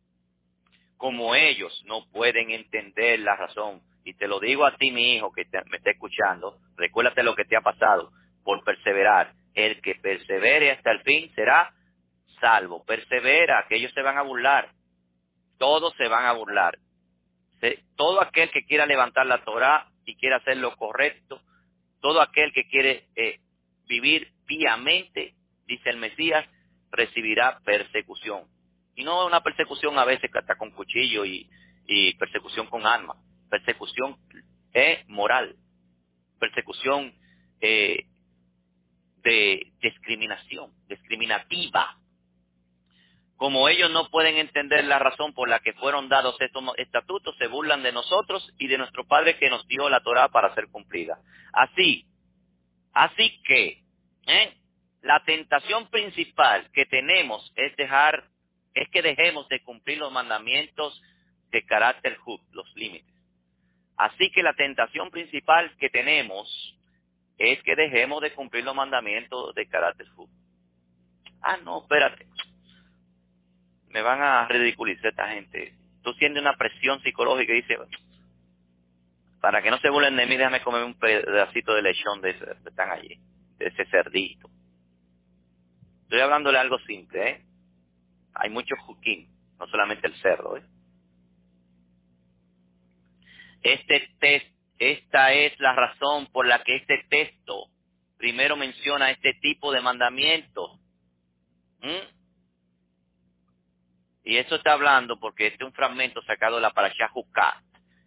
Como 0.96 1.34
ellos 1.34 1.82
no 1.84 2.07
pueden 2.11 2.51
entender 2.53 3.18
la 3.18 3.36
razón, 3.36 3.82
y 4.03 4.14
te 4.14 4.26
lo 4.26 4.40
digo 4.40 4.64
a 4.64 4.78
ti, 4.78 4.92
mi 4.92 5.16
hijo, 5.16 5.30
que 5.30 5.44
me 5.66 5.76
está 5.76 5.90
escuchando, 5.90 6.57
recuérdate 6.78 7.22
lo 7.22 7.34
que 7.34 7.44
te 7.44 7.55
ha 7.55 7.61
pasado 7.61 8.12
por 8.42 8.64
perseverar. 8.64 9.34
El 9.53 9.82
que 9.82 9.94
persevere 9.96 10.70
hasta 10.70 10.90
el 10.90 11.03
fin 11.03 11.30
será 11.34 11.70
salvo. 12.40 12.82
Persevera, 12.86 13.66
que 13.68 13.76
ellos 13.76 13.92
se 13.92 14.01
van 14.01 14.16
a 14.16 14.22
burlar. 14.22 14.70
Todos 15.59 15.92
se 15.98 16.09
van 16.09 16.24
a 16.24 16.32
burlar. 16.32 16.78
Todo 17.96 18.22
aquel 18.22 18.51
que 18.53 18.64
quiera 18.64 18.86
levantar 18.86 19.26
la 19.26 19.44
Torah 19.44 19.86
y 20.07 20.16
quiera 20.16 20.38
hacer 20.38 20.57
lo 20.57 20.74
correcto, 20.76 21.42
todo 22.01 22.22
aquel 22.22 22.55
que 22.55 22.66
quiere 22.68 23.05
eh, 23.16 23.38
vivir 23.86 24.32
piamente, 24.46 25.34
dice 25.71 25.91
el 25.91 25.97
Mesías, 25.97 26.47
recibirá 26.91 27.61
persecución. 27.64 28.45
Y 28.95 29.05
no 29.05 29.27
una 29.27 29.41
persecución 29.43 29.99
a 29.99 30.05
veces 30.05 30.31
hasta 30.35 30.57
con 30.57 30.73
cuchillo 30.73 31.25
y, 31.25 31.49
persecución 32.18 32.66
con 32.66 32.87
arma. 32.87 33.14
Persecución 33.49 34.16
eh, 34.75 35.05
moral. 35.09 35.57
Persecución 36.39 37.14
eh, 37.61 38.05
de 39.23 39.73
discriminación, 39.81 40.73
discriminativa. 40.89 41.97
Como 43.37 43.68
ellos 43.68 43.91
no 43.91 44.09
pueden 44.11 44.37
entender 44.37 44.85
la 44.85 44.99
razón 44.99 45.33
por 45.33 45.49
la 45.49 45.61
que 45.61 45.73
fueron 45.75 46.09
dados 46.09 46.37
estos 46.41 46.62
estatutos, 46.77 47.35
se 47.39 47.47
burlan 47.47 47.83
de 47.83 47.93
nosotros 47.93 48.53
y 48.59 48.66
de 48.66 48.77
nuestro 48.77 49.07
Padre 49.07 49.39
que 49.39 49.49
nos 49.49 49.66
dio 49.66 49.89
la 49.89 50.01
Torah 50.01 50.29
para 50.29 50.55
ser 50.55 50.68
cumplida. 50.68 51.18
Así, 51.53 52.07
así 52.93 53.41
que, 53.45 53.83
¿eh? 54.27 54.60
La 55.03 55.22
tentación 55.24 55.88
principal 55.88 56.70
que 56.72 56.86
tenemos 56.86 57.53
es 57.57 57.74
dejar, 57.76 58.24
es 58.74 58.88
que 58.90 59.03
dejemos 59.03 59.48
de 59.48 59.62
cumplir 59.62 59.98
los 59.98 60.12
mandamientos 60.12 61.01
de 61.51 61.64
carácter 61.64 62.16
just, 62.18 62.44
los 62.53 62.70
límites. 62.76 63.14
Así 63.96 64.30
que 64.30 64.42
la 64.42 64.55
tentación 64.55 65.11
principal 65.11 65.74
que 65.78 65.90
tenemos 65.90 66.48
es 67.38 67.62
que 67.62 67.76
dejemos 67.76 68.20
de 68.20 68.32
cumplir 68.32 68.64
los 68.64 68.74
mandamientos 68.74 69.55
de 69.55 69.66
carácter 69.68 70.07
just. 70.14 70.32
Ah, 71.42 71.57
no, 71.64 71.82
espérate. 71.82 72.26
Me 73.88 74.03
van 74.03 74.22
a 74.22 74.46
ridiculizar 74.46 75.07
esta 75.07 75.28
gente. 75.28 75.74
Tú 76.03 76.12
sientes 76.14 76.40
una 76.40 76.57
presión 76.57 77.03
psicológica 77.03 77.53
y 77.53 77.62
dices, 77.62 77.78
para 79.40 79.62
que 79.62 79.70
no 79.70 79.78
se 79.78 79.88
burlen 79.88 80.16
de 80.16 80.26
mí, 80.26 80.36
déjame 80.36 80.62
comer 80.62 80.84
un 80.84 80.98
pedacito 80.98 81.74
de 81.74 81.82
lechón 81.82 82.20
de 82.20 82.30
ese, 82.30 82.44
están 82.66 82.90
allí, 82.90 83.18
de 83.59 83.66
ese 83.66 83.86
cerdito. 83.86 84.51
Estoy 86.11 86.23
hablándole 86.23 86.59
algo 86.59 86.77
simple, 86.81 87.31
¿eh? 87.31 87.45
Hay 88.35 88.51
muchos 88.51 88.77
juquín, 88.81 89.29
no 89.61 89.69
solamente 89.69 90.09
el 90.09 90.17
cerdo, 90.17 90.57
¿eh? 90.57 90.65
Este 93.63 94.09
test, 94.19 94.47
esta 94.81 95.33
es 95.33 95.57
la 95.61 95.73
razón 95.73 96.27
por 96.33 96.49
la 96.49 96.65
que 96.65 96.75
este 96.75 97.05
texto 97.09 97.69
primero 98.17 98.57
menciona 98.57 99.13
este 99.13 99.35
tipo 99.35 99.71
de 99.71 99.83
mandamiento. 99.83 100.81
Y 104.25 104.37
eso 104.37 104.57
está 104.57 104.73
hablando 104.73 105.21
porque 105.21 105.47
este 105.47 105.63
es 105.63 105.69
un 105.69 105.75
fragmento 105.75 106.23
sacado 106.23 106.57
de 106.57 106.63
la 106.63 106.73
Parashá 106.73 107.07
Juká, 107.11 107.63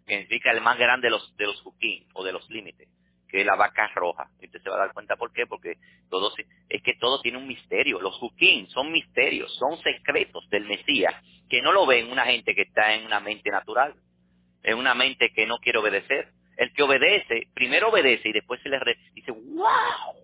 que 0.06 0.12
significa 0.12 0.50
el 0.50 0.60
más 0.60 0.76
grande 0.76 1.06
de 1.06 1.12
los, 1.12 1.34
de 1.38 1.46
o 2.12 2.22
de 2.22 2.32
los 2.32 2.50
límites 2.50 2.86
que 3.34 3.44
la 3.44 3.56
vaca 3.56 3.90
roja. 3.96 4.28
Usted 4.40 4.62
se 4.62 4.70
va 4.70 4.76
a 4.76 4.78
dar 4.78 4.92
cuenta 4.92 5.16
por 5.16 5.32
qué, 5.32 5.44
porque 5.44 5.74
todo 6.08 6.32
es 6.68 6.82
que 6.82 6.94
todo 7.00 7.20
tiene 7.20 7.36
un 7.38 7.48
misterio. 7.48 8.00
Los 8.00 8.14
juquín 8.14 8.68
son 8.68 8.92
misterios, 8.92 9.52
son 9.56 9.76
secretos 9.78 10.48
del 10.50 10.66
Mesías, 10.66 11.12
que 11.48 11.60
no 11.60 11.72
lo 11.72 11.84
ven 11.84 12.12
una 12.12 12.26
gente 12.26 12.54
que 12.54 12.62
está 12.62 12.94
en 12.94 13.04
una 13.04 13.18
mente 13.18 13.50
natural, 13.50 13.92
en 14.62 14.78
una 14.78 14.94
mente 14.94 15.32
que 15.34 15.46
no 15.46 15.58
quiere 15.58 15.80
obedecer. 15.80 16.28
El 16.56 16.72
que 16.74 16.84
obedece, 16.84 17.48
primero 17.54 17.88
obedece 17.88 18.28
y 18.28 18.32
después 18.32 18.62
se 18.62 18.68
le 18.68 18.78
dice, 19.14 19.32
wow, 19.32 20.14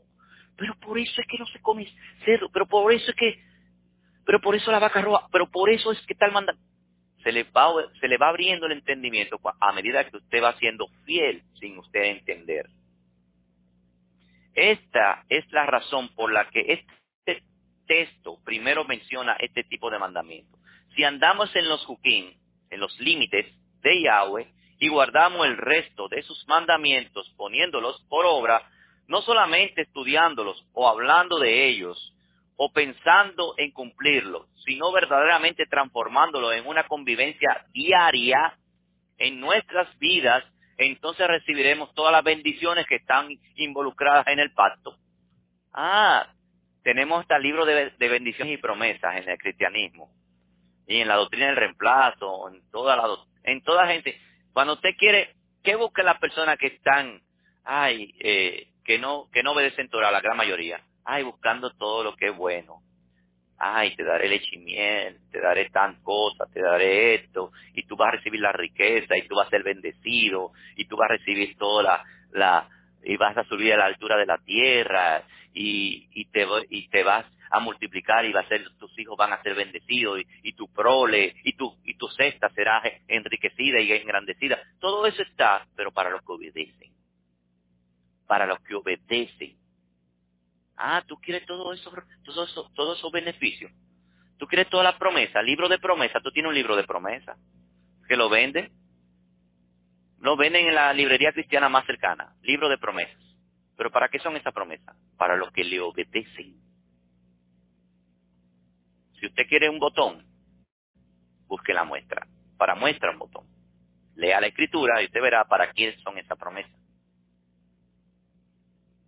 pero 0.56 0.76
por 0.78 0.96
eso 0.96 1.20
es 1.20 1.26
que 1.26 1.38
no 1.38 1.46
se 1.46 1.60
come 1.60 1.92
cerdo, 2.24 2.48
pero 2.52 2.66
por 2.66 2.92
eso 2.92 3.10
es 3.10 3.16
que, 3.16 3.42
pero 4.24 4.40
por 4.40 4.54
eso 4.54 4.70
la 4.70 4.78
vaca 4.78 5.02
roja, 5.02 5.26
pero 5.32 5.50
por 5.50 5.68
eso 5.68 5.90
es 5.90 6.00
que 6.06 6.14
tal 6.14 6.30
manda. 6.30 6.54
Se 7.24 7.32
le, 7.32 7.42
va, 7.42 7.72
se 8.00 8.06
le 8.06 8.16
va 8.16 8.28
abriendo 8.28 8.66
el 8.66 8.72
entendimiento 8.72 9.38
a 9.60 9.72
medida 9.72 10.08
que 10.08 10.16
usted 10.16 10.40
va 10.42 10.56
siendo 10.58 10.86
fiel 11.04 11.42
sin 11.58 11.76
usted 11.76 12.04
entender. 12.04 12.70
Esta 14.54 15.24
es 15.28 15.50
la 15.52 15.66
razón 15.66 16.08
por 16.14 16.32
la 16.32 16.48
que 16.50 16.60
este 16.72 17.42
texto 17.86 18.38
primero 18.44 18.84
menciona 18.84 19.36
este 19.38 19.64
tipo 19.64 19.90
de 19.90 19.98
mandamiento. 19.98 20.58
Si 20.94 21.04
andamos 21.04 21.54
en 21.54 21.68
los 21.68 21.84
juquín, 21.86 22.36
en 22.70 22.80
los 22.80 22.98
límites 23.00 23.46
de 23.82 24.02
Yahweh, 24.02 24.52
y 24.80 24.88
guardamos 24.88 25.46
el 25.46 25.58
resto 25.58 26.08
de 26.08 26.22
sus 26.22 26.46
mandamientos 26.48 27.28
poniéndolos 27.36 28.02
por 28.08 28.24
obra, 28.24 28.62
no 29.06 29.20
solamente 29.22 29.82
estudiándolos 29.82 30.64
o 30.72 30.88
hablando 30.88 31.38
de 31.38 31.66
ellos 31.66 32.14
o 32.56 32.72
pensando 32.72 33.54
en 33.58 33.72
cumplirlos, 33.72 34.46
sino 34.64 34.90
verdaderamente 34.92 35.66
transformándolo 35.66 36.52
en 36.52 36.66
una 36.66 36.86
convivencia 36.86 37.66
diaria 37.72 38.56
en 39.18 39.40
nuestras 39.40 39.96
vidas 39.98 40.44
entonces 40.86 41.26
recibiremos 41.26 41.92
todas 41.94 42.12
las 42.12 42.24
bendiciones 42.24 42.86
que 42.86 42.96
están 42.96 43.28
involucradas 43.56 44.26
en 44.28 44.38
el 44.38 44.52
pacto. 44.52 44.96
Ah, 45.72 46.32
tenemos 46.82 47.20
hasta 47.20 47.36
el 47.36 47.42
libro 47.42 47.64
de, 47.66 47.92
bendiciones 47.98 48.54
y 48.54 48.62
promesas 48.62 49.16
en 49.16 49.28
el 49.28 49.38
cristianismo 49.38 50.10
y 50.86 51.00
en 51.00 51.08
la 51.08 51.16
doctrina 51.16 51.46
del 51.46 51.56
reemplazo, 51.56 52.48
en 52.48 52.62
toda 52.70 52.96
la 52.96 53.08
en 53.44 53.62
toda 53.62 53.86
gente. 53.86 54.18
Cuando 54.52 54.74
usted 54.74 54.90
quiere, 54.98 55.34
¿qué 55.62 55.76
busca 55.76 56.02
las 56.02 56.18
personas 56.18 56.58
que 56.58 56.68
están, 56.68 57.20
ay, 57.64 58.14
eh, 58.18 58.68
que 58.84 58.98
no 58.98 59.28
que 59.32 59.42
no 59.42 59.52
obedecen 59.52 59.88
Torah, 59.90 60.10
la 60.10 60.20
gran 60.20 60.36
mayoría? 60.36 60.80
Ay, 61.04 61.22
buscando 61.22 61.70
todo 61.70 62.04
lo 62.04 62.16
que 62.16 62.28
es 62.28 62.36
bueno 62.36 62.82
ay, 63.60 63.94
te 63.94 64.02
daré 64.04 64.26
leche 64.28 64.56
y 64.56 64.58
miel, 64.58 65.18
te 65.30 65.38
daré 65.38 65.68
tan 65.68 66.02
cosas, 66.02 66.50
te 66.50 66.62
daré 66.62 67.14
esto, 67.14 67.52
y 67.74 67.82
tú 67.82 67.94
vas 67.94 68.08
a 68.08 68.16
recibir 68.16 68.40
la 68.40 68.52
riqueza, 68.52 69.16
y 69.18 69.28
tú 69.28 69.36
vas 69.36 69.48
a 69.48 69.50
ser 69.50 69.62
bendecido, 69.62 70.52
y 70.76 70.86
tú 70.86 70.96
vas 70.96 71.10
a 71.10 71.14
recibir 71.18 71.56
toda 71.58 71.82
la, 71.82 72.04
la 72.32 72.68
y 73.04 73.16
vas 73.16 73.36
a 73.36 73.44
subir 73.44 73.74
a 73.74 73.76
la 73.76 73.84
altura 73.84 74.16
de 74.16 74.26
la 74.26 74.38
tierra, 74.38 75.22
y, 75.52 76.08
y, 76.12 76.24
te, 76.26 76.46
y 76.70 76.88
te 76.88 77.02
vas 77.02 77.26
a 77.50 77.60
multiplicar, 77.60 78.24
y 78.24 78.32
va 78.32 78.40
a 78.40 78.48
ser, 78.48 78.64
tus 78.78 78.98
hijos 78.98 79.16
van 79.18 79.34
a 79.34 79.42
ser 79.42 79.54
bendecidos, 79.54 80.20
y, 80.20 80.26
y 80.42 80.52
tu 80.54 80.72
prole, 80.72 81.34
y 81.44 81.52
tu, 81.52 81.76
y 81.84 81.94
tu 81.98 82.08
cesta 82.08 82.48
será 82.50 82.82
enriquecida 83.08 83.78
y 83.80 83.92
engrandecida. 83.92 84.58
Todo 84.80 85.06
eso 85.06 85.22
está, 85.22 85.66
pero 85.76 85.92
para 85.92 86.08
los 86.08 86.22
que 86.22 86.32
obedecen. 86.32 86.92
Para 88.26 88.46
los 88.46 88.58
que 88.60 88.74
obedecen 88.74 89.59
Ah, 90.82 91.04
tú 91.06 91.16
quieres 91.20 91.44
todo 91.44 91.74
eso, 91.74 91.92
todo 92.24 92.70
todos 92.74 92.98
esos 92.98 93.12
beneficios. 93.12 93.70
Tú 94.38 94.46
quieres 94.46 94.70
toda 94.70 94.82
la 94.82 94.96
promesa, 94.96 95.42
libro 95.42 95.68
de 95.68 95.78
promesa, 95.78 96.20
tú 96.20 96.30
tienes 96.30 96.48
un 96.48 96.54
libro 96.54 96.74
de 96.74 96.84
promesa 96.84 97.36
que 98.08 98.16
lo 98.16 98.30
vende. 98.30 98.72
Lo 100.20 100.36
venden 100.36 100.68
en 100.68 100.74
la 100.74 100.92
librería 100.94 101.32
cristiana 101.32 101.68
más 101.68 101.84
cercana, 101.84 102.34
libro 102.40 102.70
de 102.70 102.78
promesas. 102.78 103.20
Pero 103.76 103.90
¿para 103.90 104.08
qué 104.08 104.18
son 104.20 104.36
esas 104.36 104.54
promesas? 104.54 104.96
Para 105.18 105.36
los 105.36 105.52
que 105.52 105.64
le 105.64 105.80
obedecen. 105.80 106.56
Si 109.18 109.26
usted 109.26 109.46
quiere 109.48 109.68
un 109.68 109.78
botón, 109.78 110.26
busque 111.46 111.74
la 111.74 111.84
muestra. 111.84 112.26
Para 112.56 112.74
muestra 112.74 113.10
un 113.10 113.18
botón. 113.18 113.46
Lea 114.14 114.40
la 114.40 114.46
escritura 114.46 115.02
y 115.02 115.06
usted 115.06 115.20
verá 115.20 115.44
para 115.44 115.72
quién 115.72 115.94
son 116.00 116.16
esas 116.16 116.38
promesas. 116.38 116.80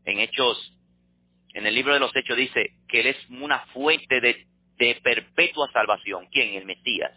En 0.05 0.19
Hechos, 0.19 0.79
en 1.55 1.67
el 1.67 1.75
libro 1.75 1.93
de 1.95 2.01
los 2.01 2.15
Hechos 2.15 2.37
dice 2.37 2.71
que 2.89 3.01
Él 3.01 3.09
es 3.09 3.31
una 3.31 3.61
fuente 3.67 4.21
de, 4.21 4.47
de 4.79 5.01
perpetua 5.03 5.71
salvación. 5.73 6.27
¿Quién? 6.31 6.55
El 6.55 6.65
Mesías. 6.65 7.13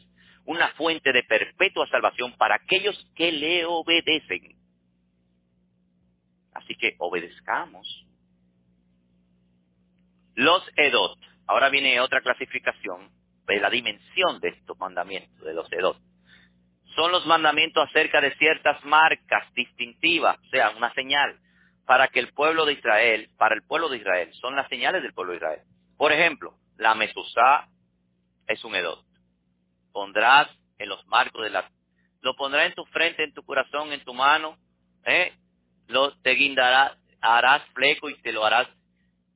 Una 0.45 0.69
fuente 0.73 1.11
de 1.11 1.23
perpetua 1.23 1.87
salvación 1.87 2.35
para 2.37 2.55
aquellos 2.55 2.95
que 3.15 3.31
le 3.31 3.65
obedecen. 3.65 4.55
Así 6.53 6.75
que 6.75 6.95
obedezcamos. 6.99 8.05
Los 10.35 10.63
Edot. 10.75 11.17
Ahora 11.47 11.69
viene 11.69 11.99
otra 11.99 12.21
clasificación 12.21 13.09
de 13.47 13.59
la 13.59 13.69
dimensión 13.69 14.39
de 14.39 14.49
estos 14.49 14.77
mandamientos, 14.77 15.39
de 15.41 15.53
los 15.53 15.71
Edot. 15.71 15.97
Son 16.95 17.11
los 17.11 17.25
mandamientos 17.25 17.87
acerca 17.87 18.21
de 18.21 18.35
ciertas 18.35 18.83
marcas 18.85 19.53
distintivas, 19.53 20.37
o 20.39 20.49
sea, 20.49 20.71
una 20.71 20.93
señal, 20.93 21.37
para 21.85 22.07
que 22.07 22.19
el 22.19 22.33
pueblo 22.33 22.65
de 22.65 22.73
Israel, 22.73 23.29
para 23.37 23.55
el 23.55 23.63
pueblo 23.63 23.89
de 23.89 23.97
Israel, 23.97 24.33
son 24.33 24.55
las 24.55 24.67
señales 24.69 25.03
del 25.03 25.13
pueblo 25.13 25.31
de 25.31 25.37
Israel. 25.37 25.61
Por 25.97 26.11
ejemplo, 26.11 26.55
la 26.77 26.95
mezuzá 26.95 27.67
es 28.47 28.63
un 28.63 28.75
edot. 28.75 29.03
Pondrás 29.91 30.49
en 30.77 30.89
los 30.89 31.05
marcos 31.07 31.43
de 31.43 31.49
la... 31.51 31.69
Lo 32.21 32.35
pondrás 32.35 32.67
en 32.67 32.73
tu 32.73 32.85
frente, 32.85 33.23
en 33.23 33.33
tu 33.33 33.43
corazón, 33.43 33.93
en 33.93 34.03
tu 34.03 34.13
mano, 34.13 34.57
¿eh? 35.05 35.33
Lo, 35.87 36.17
te 36.17 36.31
guindarás, 36.31 36.97
harás 37.21 37.63
fleco 37.73 38.09
y 38.09 38.19
te 38.21 38.31
lo 38.31 38.43
harás 38.43 38.67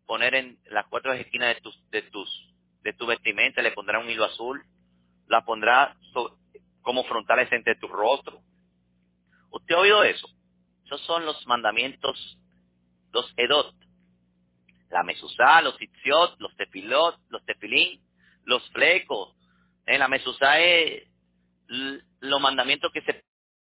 poner 0.07 0.33
en 0.33 0.57
las 0.65 0.87
cuatro 0.87 1.13
esquinas 1.13 1.53
de 1.53 1.61
tus, 1.61 1.89
de 1.91 2.01
tus, 2.01 2.53
de 2.81 2.93
tu 2.93 3.05
vestimenta, 3.05 3.61
le 3.61 3.71
pondrá 3.71 3.99
un 3.99 4.09
hilo 4.09 4.25
azul, 4.25 4.63
la 5.27 5.45
pondrá 5.45 5.95
como 6.81 7.03
frontales 7.03 7.51
entre 7.51 7.75
tu 7.75 7.87
rostro. 7.87 8.41
¿Usted 9.51 9.75
ha 9.75 9.79
oído 9.79 10.03
eso? 10.03 10.27
Esos 10.89 11.01
son 11.01 11.23
los 11.23 11.45
mandamientos, 11.45 12.39
los 13.13 13.31
edot. 13.37 13.75
La 14.89 15.03
mesuzá, 15.03 15.61
los 15.61 15.79
itziot, 15.79 16.39
los 16.39 16.55
tefilot, 16.55 17.15
los 17.29 17.45
tefilín, 17.45 18.01
los 18.45 18.67
flecos. 18.71 19.35
En 19.85 19.99
la 19.99 20.07
mesuzá 20.07 20.59
es 20.59 21.07
los 21.67 22.41
mandamientos 22.41 22.91
que 22.91 23.03
se 23.03 23.23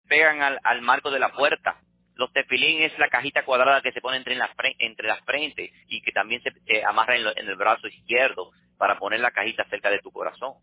pegan 0.08 0.58
al, 0.64 0.82
marco 0.82 1.12
de 1.12 1.20
la 1.20 1.34
puerta. 1.34 1.82
Los 2.16 2.32
tefilín 2.32 2.84
es 2.84 2.98
la 2.98 3.10
cajita 3.10 3.44
cuadrada 3.44 3.82
que 3.82 3.92
se 3.92 4.00
pone 4.00 4.16
entre 4.16 4.36
las, 4.36 4.52
entre 4.78 5.10
las 5.10 5.20
frentes 5.26 5.72
y 5.90 6.02
que 6.02 6.14
también 6.14 6.42
se 6.42 6.86
amarra 6.86 7.18
en, 7.18 7.50
el 7.50 7.56
brazo 7.58 7.86
izquierdo 7.90 8.52
para 8.78 8.98
poner 8.98 9.20
la 9.20 9.32
cajita 9.32 9.66
cerca 9.66 9.90
de 9.90 10.00
tu 10.00 10.14
corazón. 10.14 10.54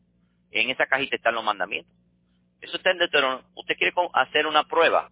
En 0.50 0.70
esa 0.70 0.86
cajita 0.86 1.16
están 1.16 1.34
los 1.34 1.44
mandamientos. 1.44 1.94
Eso 2.62 2.78
está 2.78 2.92
en 2.92 2.98
Deuteronomio. 2.98 3.44
Usted 3.56 3.76
quiere 3.76 3.92
hacer 4.14 4.46
una 4.46 4.64
prueba. 4.64 5.10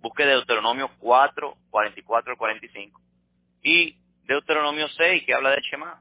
Busque 0.00 0.24
Deuteronomio 0.24 0.90
4, 0.98 1.56
44 1.70 2.36
45. 2.36 3.00
Y 3.62 3.96
Deuteronomio 4.24 4.88
6, 4.88 5.24
que 5.24 5.34
habla 5.34 5.50
de 5.50 5.62
Shema. 5.62 6.00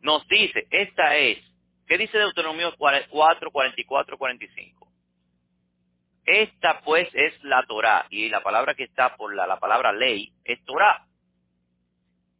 Nos 0.00 0.26
dice, 0.28 0.66
esta 0.70 1.16
es. 1.16 1.38
¿Qué 1.86 1.98
dice 1.98 2.18
Deuteronomio 2.18 2.74
4, 2.76 3.50
44, 3.50 4.18
45? 4.18 4.88
Esta 6.24 6.82
pues 6.82 7.08
es 7.14 7.42
la 7.44 7.64
Torah, 7.64 8.06
y 8.10 8.28
la 8.28 8.42
palabra 8.42 8.74
que 8.74 8.84
está 8.84 9.16
por 9.16 9.34
la, 9.34 9.46
la 9.46 9.58
palabra 9.58 9.92
ley 9.92 10.30
es 10.44 10.62
Torah, 10.66 11.06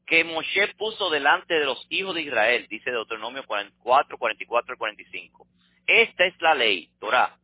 que 0.06 0.24
Moshe 0.24 0.74
puso 0.76 1.08
delante 1.08 1.54
de 1.54 1.64
los 1.64 1.86
hijos 1.88 2.14
de 2.14 2.22
Israel, 2.22 2.66
dice 2.68 2.90
Deuteronomio 2.90 3.44
4, 3.46 4.18
44 4.18 4.74
y 4.74 4.78
45. 4.78 5.46
Esta 5.86 6.26
es 6.26 6.34
la 6.42 6.54
ley, 6.54 6.90
Torah, 6.98 7.38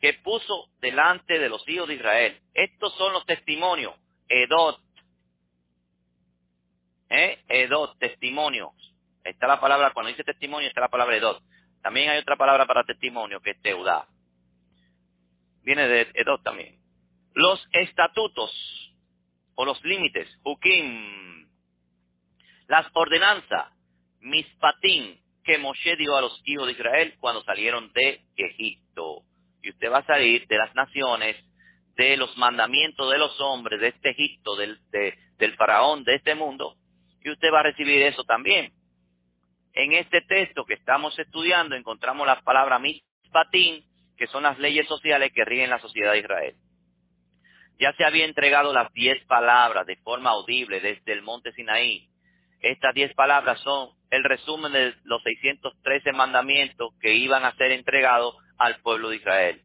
que 0.00 0.14
puso 0.14 0.68
delante 0.80 1.38
de 1.38 1.48
los 1.48 1.66
hijos 1.68 1.88
de 1.88 1.94
Israel. 1.94 2.40
Estos 2.54 2.94
son 2.96 3.12
los 3.12 3.24
testimonios, 3.26 3.94
Edot. 4.28 4.80
¿Eh? 7.10 7.42
Edot, 7.48 7.98
testimonios. 7.98 8.72
Está 9.24 9.46
la 9.46 9.60
palabra, 9.60 9.92
cuando 9.92 10.10
dice 10.10 10.24
testimonio, 10.24 10.68
está 10.68 10.80
la 10.80 10.88
palabra 10.88 11.16
Edot. 11.16 11.42
También 11.82 12.10
hay 12.10 12.18
otra 12.18 12.36
palabra 12.36 12.66
para 12.66 12.84
testimonio, 12.84 13.40
que 13.40 13.50
es 13.50 13.62
Teudá 13.62 14.06
viene 15.68 15.86
de 15.86 16.10
Edot 16.14 16.42
también. 16.42 16.78
Los 17.34 17.62
estatutos 17.72 18.50
o 19.54 19.66
los 19.66 19.84
límites, 19.84 20.26
Hukim, 20.42 21.46
las 22.68 22.86
ordenanzas, 22.94 23.70
Mispatim, 24.20 25.20
que 25.44 25.58
Moshe 25.58 25.96
dio 25.96 26.16
a 26.16 26.22
los 26.22 26.40
hijos 26.46 26.66
de 26.66 26.72
Israel 26.72 27.14
cuando 27.20 27.42
salieron 27.42 27.92
de 27.92 28.24
Egipto. 28.36 29.24
Y 29.68 29.70
usted 29.72 29.92
va 29.92 29.98
a 29.98 30.06
salir 30.06 30.46
de 30.46 30.56
las 30.56 30.74
naciones, 30.74 31.36
de 31.94 32.16
los 32.16 32.34
mandamientos 32.38 33.10
de 33.10 33.18
los 33.18 33.38
hombres 33.38 33.78
de 33.78 33.88
este 33.88 34.10
Egipto, 34.12 34.56
del, 34.56 34.78
faraón 35.58 36.04
de 36.04 36.14
este 36.14 36.34
mundo, 36.34 36.74
y 37.22 37.28
usted 37.28 37.52
va 37.52 37.60
a 37.60 37.64
recibir 37.64 38.00
eso 38.00 38.24
también. 38.24 38.72
En 39.74 39.92
este 39.92 40.22
texto 40.22 40.64
que 40.64 40.72
estamos 40.72 41.18
estudiando 41.18 41.76
encontramos 41.76 42.26
la 42.26 42.40
palabra 42.40 42.78
Mispatim, 42.78 43.84
que 44.16 44.26
son 44.28 44.44
las 44.44 44.58
leyes 44.58 44.88
sociales 44.88 45.32
que 45.34 45.44
rigen 45.44 45.68
la 45.68 45.80
sociedad 45.80 46.12
de 46.12 46.20
Israel. 46.20 46.54
Ya 47.78 47.92
se 47.92 48.06
había 48.06 48.24
entregado 48.24 48.72
las 48.72 48.90
diez 48.94 49.22
palabras 49.26 49.86
de 49.86 49.96
forma 49.96 50.30
audible 50.30 50.80
desde 50.80 51.12
el 51.12 51.20
monte 51.20 51.52
Sinaí. 51.52 52.08
Estas 52.60 52.94
diez 52.94 53.12
palabras 53.12 53.60
son 53.60 53.90
el 54.10 54.24
resumen 54.24 54.72
de 54.72 54.94
los 55.04 55.22
613 55.22 56.12
mandamientos 56.12 56.94
que 57.02 57.12
iban 57.12 57.44
a 57.44 57.54
ser 57.56 57.72
entregados 57.72 58.34
al 58.58 58.80
pueblo 58.80 59.10
de 59.10 59.16
Israel. 59.16 59.62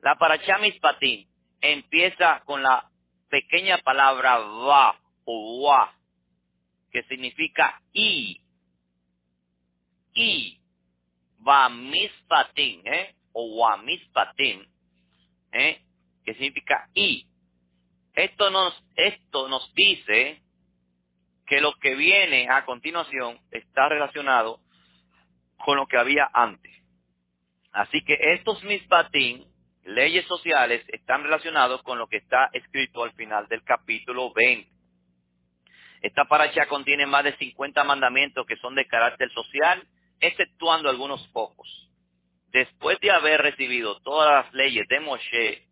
La 0.00 0.16
Parashá 0.16 0.58
Patim 0.80 1.26
empieza 1.60 2.42
con 2.44 2.62
la 2.62 2.88
pequeña 3.28 3.78
palabra 3.78 4.38
va 4.38 4.98
o 5.24 5.62
wa, 5.62 5.92
que 6.90 7.02
significa 7.04 7.80
y. 7.92 8.40
Y. 10.14 10.60
Va 11.46 11.68
mispatim, 11.68 12.82
¿eh? 12.84 13.14
o 13.32 13.44
Wamispatim, 13.56 14.66
¿eh? 15.52 15.82
que 16.24 16.32
significa 16.34 16.88
y. 16.94 17.26
Esto 18.14 18.50
nos, 18.50 18.82
esto 18.94 19.48
nos 19.48 19.72
dice 19.74 20.42
que 21.46 21.60
lo 21.60 21.74
que 21.74 21.94
viene 21.94 22.48
a 22.48 22.64
continuación 22.64 23.38
está 23.50 23.88
relacionado 23.88 24.60
con 25.64 25.76
lo 25.76 25.86
que 25.86 25.98
había 25.98 26.28
antes. 26.32 26.72
Así 27.76 28.02
que 28.02 28.16
estos 28.34 28.64
mispatim, 28.64 29.44
leyes 29.84 30.26
sociales, 30.26 30.82
están 30.88 31.22
relacionados 31.22 31.82
con 31.82 31.98
lo 31.98 32.06
que 32.06 32.16
está 32.16 32.48
escrito 32.54 33.04
al 33.04 33.12
final 33.12 33.46
del 33.48 33.62
capítulo 33.64 34.32
20. 34.32 34.70
Esta 36.00 36.24
paracha 36.24 36.66
contiene 36.66 37.04
más 37.04 37.24
de 37.24 37.36
50 37.36 37.84
mandamientos 37.84 38.46
que 38.46 38.56
son 38.56 38.74
de 38.74 38.86
carácter 38.86 39.30
social, 39.30 39.86
exceptuando 40.20 40.88
algunos 40.88 41.26
pocos 41.28 41.86
después 42.50 42.98
de 43.00 43.10
haber 43.10 43.42
recibido 43.42 44.00
todas 44.00 44.46
las 44.46 44.54
leyes 44.54 44.88
de 44.88 45.00
Moshe, 45.00 45.62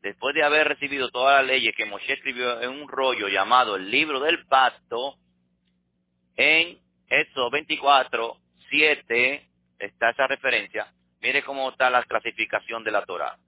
después 0.00 0.34
de 0.34 0.42
haber 0.42 0.66
recibido 0.66 1.10
todas 1.10 1.42
las 1.42 1.46
leyes 1.46 1.74
que 1.76 1.84
Moshe 1.84 2.14
escribió 2.14 2.62
en 2.62 2.70
un 2.70 2.88
rollo 2.88 3.28
llamado 3.28 3.76
el 3.76 3.90
libro 3.90 4.20
del 4.20 4.46
pacto, 4.46 5.16
en 6.36 6.78
Éxodo 7.08 7.50
24, 7.50 8.38
7, 8.70 9.47
está 9.78 10.10
esa 10.10 10.26
referencia. 10.26 10.92
Mire 11.20 11.42
cómo 11.42 11.70
está 11.70 11.90
la 11.90 12.04
clasificación 12.04 12.84
de 12.84 12.90
la 12.90 13.04
Torah. 13.04 13.38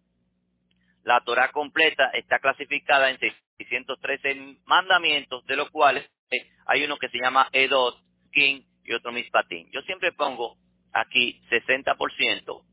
La 1.05 1.21
Torah 1.21 1.51
completa 1.53 2.11
está 2.13 2.39
clasificada 2.39 3.11
en 3.11 3.19
613 3.19 4.59
mandamientos, 4.67 5.45
de 5.47 5.57
los 5.57 5.71
cuales 5.71 6.09
hay 6.67 6.85
uno 6.85 6.99
que 6.99 7.09
se 7.09 7.19
llama 7.19 7.49
Edot, 7.53 7.97
King 8.33 8.63
y 8.85 8.93
otro 8.93 9.13
Mispatín. 9.13 9.71
Yo 9.73 9.81
siempre 9.83 10.13
pongo 10.13 10.57
aquí 10.93 11.41
60%, 11.51 12.65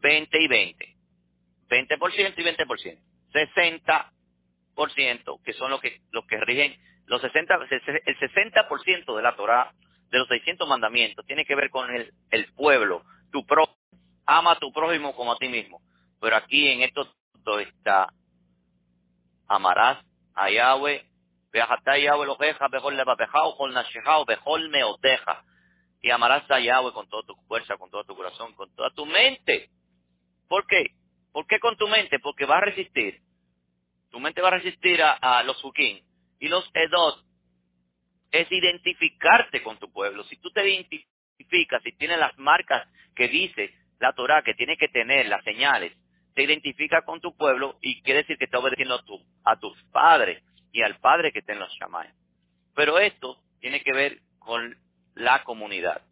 20 0.00 0.42
y 0.42 0.48
20. 0.48 0.96
20% 1.68 2.34
y 2.36 2.42
20%. 2.42 2.98
60%, 4.76 5.42
que 5.42 5.52
son 5.54 5.70
los 5.70 5.80
que, 5.80 6.00
los 6.10 6.26
que 6.26 6.38
rigen, 6.40 6.74
los 7.06 7.20
60, 7.20 7.54
el 8.06 8.18
60% 8.18 9.16
de 9.16 9.22
la 9.22 9.36
Torah, 9.36 9.72
de 10.10 10.18
los 10.18 10.28
600 10.28 10.68
mandamientos, 10.68 11.24
tiene 11.26 11.44
que 11.44 11.54
ver 11.54 11.70
con 11.70 11.90
el, 11.94 12.12
el 12.30 12.52
pueblo, 12.54 13.04
tu 13.30 13.44
prójimo. 13.46 13.76
Ama 14.26 14.52
a 14.52 14.58
tu 14.58 14.72
prójimo 14.72 15.14
como 15.14 15.32
a 15.32 15.36
ti 15.36 15.48
mismo. 15.48 15.80
Pero 16.20 16.36
aquí 16.36 16.68
en 16.68 16.82
esto 16.82 17.08
está, 17.60 18.12
amarás 19.46 20.04
a 20.34 20.50
Yahweh, 20.50 21.04
Yahweh 21.52 22.26
lo 22.26 22.36
deja, 22.36 22.68
mejor 22.68 22.92
le 22.92 23.02
a 23.02 23.16
con 23.56 23.72
mejor 24.26 24.68
me 24.68 24.84
oteja 24.84 25.44
y 26.00 26.10
amarás 26.10 26.48
a 26.50 26.60
Yahweh 26.60 26.92
con 26.92 27.08
toda 27.08 27.22
tu 27.22 27.34
fuerza, 27.46 27.76
con 27.76 27.90
todo 27.90 28.04
tu 28.04 28.14
corazón, 28.14 28.54
con 28.54 28.72
toda 28.74 28.90
tu 28.90 29.06
mente. 29.06 29.70
¿Por 30.48 30.66
qué? 30.66 30.92
¿Por 31.32 31.46
qué 31.46 31.58
con 31.58 31.76
tu 31.76 31.88
mente? 31.88 32.18
Porque 32.20 32.46
va 32.46 32.58
a 32.58 32.60
resistir. 32.60 33.20
Tu 34.10 34.20
mente 34.20 34.40
va 34.40 34.48
a 34.48 34.58
resistir 34.58 35.02
a, 35.02 35.42
los 35.42 35.62
hukim. 35.64 36.00
Y 36.40 36.48
los 36.48 36.68
edot 36.72 37.24
es 38.30 38.50
identificarte 38.50 39.62
con 39.62 39.78
tu 39.78 39.90
pueblo. 39.92 40.24
Si 40.24 40.36
tú 40.36 40.50
te 40.50 40.68
identificas, 40.68 41.82
si 41.82 41.92
tienes 41.92 42.18
las 42.18 42.36
marcas 42.38 42.88
que 43.14 43.28
dice 43.28 43.74
la 43.98 44.12
Torah 44.12 44.42
que 44.42 44.54
tiene 44.54 44.76
que 44.76 44.88
tener, 44.88 45.26
las 45.26 45.42
señales, 45.44 45.92
te 46.34 46.44
identifica 46.44 47.02
con 47.02 47.20
tu 47.20 47.36
pueblo 47.36 47.78
y 47.80 48.00
quiere 48.02 48.20
decir 48.20 48.38
que 48.38 48.44
está 48.44 48.58
obedeciendo 48.58 48.94
a, 48.94 49.02
tu, 49.02 49.20
a 49.44 49.58
tus 49.58 49.82
padres 49.90 50.42
y 50.72 50.82
al 50.82 50.98
padre 51.00 51.32
que 51.32 51.42
te 51.42 51.54
los 51.54 51.72
llamáis. 51.80 52.12
Pero 52.74 52.98
esto 52.98 53.42
tiene 53.60 53.82
que 53.82 53.92
ver 53.92 54.20
con 54.38 54.76
la 55.14 55.42
comunidad. 55.42 56.02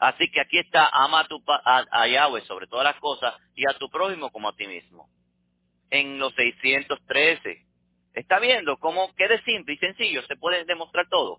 Así 0.00 0.30
que 0.30 0.40
aquí 0.40 0.58
está, 0.58 0.88
ama 0.88 1.20
a, 1.20 1.26
tu, 1.26 1.42
a, 1.46 2.06
Yahweh 2.06 2.42
sobre 2.42 2.68
todas 2.68 2.84
las 2.84 2.98
cosas 3.00 3.34
y 3.54 3.68
a 3.68 3.76
tu 3.76 3.90
prójimo 3.90 4.30
como 4.30 4.48
a 4.48 4.56
ti 4.56 4.66
mismo. 4.66 5.08
En 5.90 6.18
los 6.18 6.32
613. 6.34 7.66
¿Está 8.18 8.40
viendo 8.40 8.76
cómo 8.78 9.14
quede 9.14 9.40
simple 9.42 9.74
y 9.74 9.78
sencillo? 9.78 10.22
Se 10.22 10.36
puede 10.36 10.64
demostrar 10.64 11.08
todo. 11.08 11.38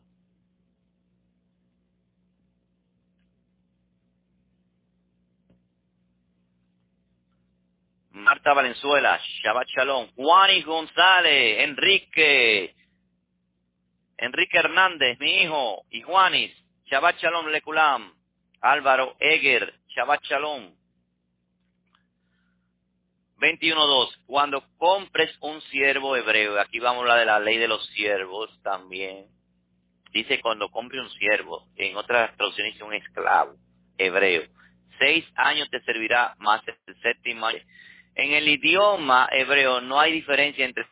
Marta 8.11 8.53
Valenzuela, 8.53 9.19
Shabbat 9.43 9.67
Shalom, 9.67 10.07
Juanis 10.15 10.65
González, 10.65 11.63
Enrique, 11.63 12.75
Enrique 14.17 14.57
Hernández, 14.57 15.19
mi 15.19 15.41
hijo, 15.41 15.83
y 15.89 16.01
Juanis, 16.01 16.51
Shabbat 16.85 17.17
Shalom 17.17 17.47
Lekulam, 17.47 18.13
Álvaro 18.61 19.17
Eger, 19.19 19.73
Shabbat 19.89 20.23
Shalom. 20.23 20.78
21.2. 23.39 24.25
Cuando 24.25 24.63
compres 24.77 25.35
un 25.41 25.61
siervo 25.61 26.15
hebreo, 26.15 26.59
aquí 26.59 26.79
vamos 26.79 26.99
a 26.99 27.01
hablar 27.03 27.19
de 27.19 27.25
la 27.25 27.39
ley 27.39 27.57
de 27.57 27.67
los 27.67 27.85
siervos 27.87 28.49
también. 28.63 29.27
Dice 30.11 30.41
cuando 30.41 30.69
compre 30.69 30.99
un 30.99 31.09
siervo, 31.11 31.67
en 31.75 31.95
otras 31.95 32.35
traducciones 32.35 32.73
dice 32.73 32.83
un 32.83 32.93
esclavo 32.93 33.55
hebreo. 33.97 34.43
Seis 34.97 35.25
años 35.35 35.69
te 35.69 35.81
servirá 35.81 36.35
más 36.39 36.61
el 36.67 36.75
séptimo. 37.01 37.47
En 38.15 38.33
el 38.33 38.47
idioma 38.47 39.29
hebreo 39.31 39.81
no 39.81 39.99
hay 39.99 40.11
diferencia 40.13 40.65
entre 40.65 40.85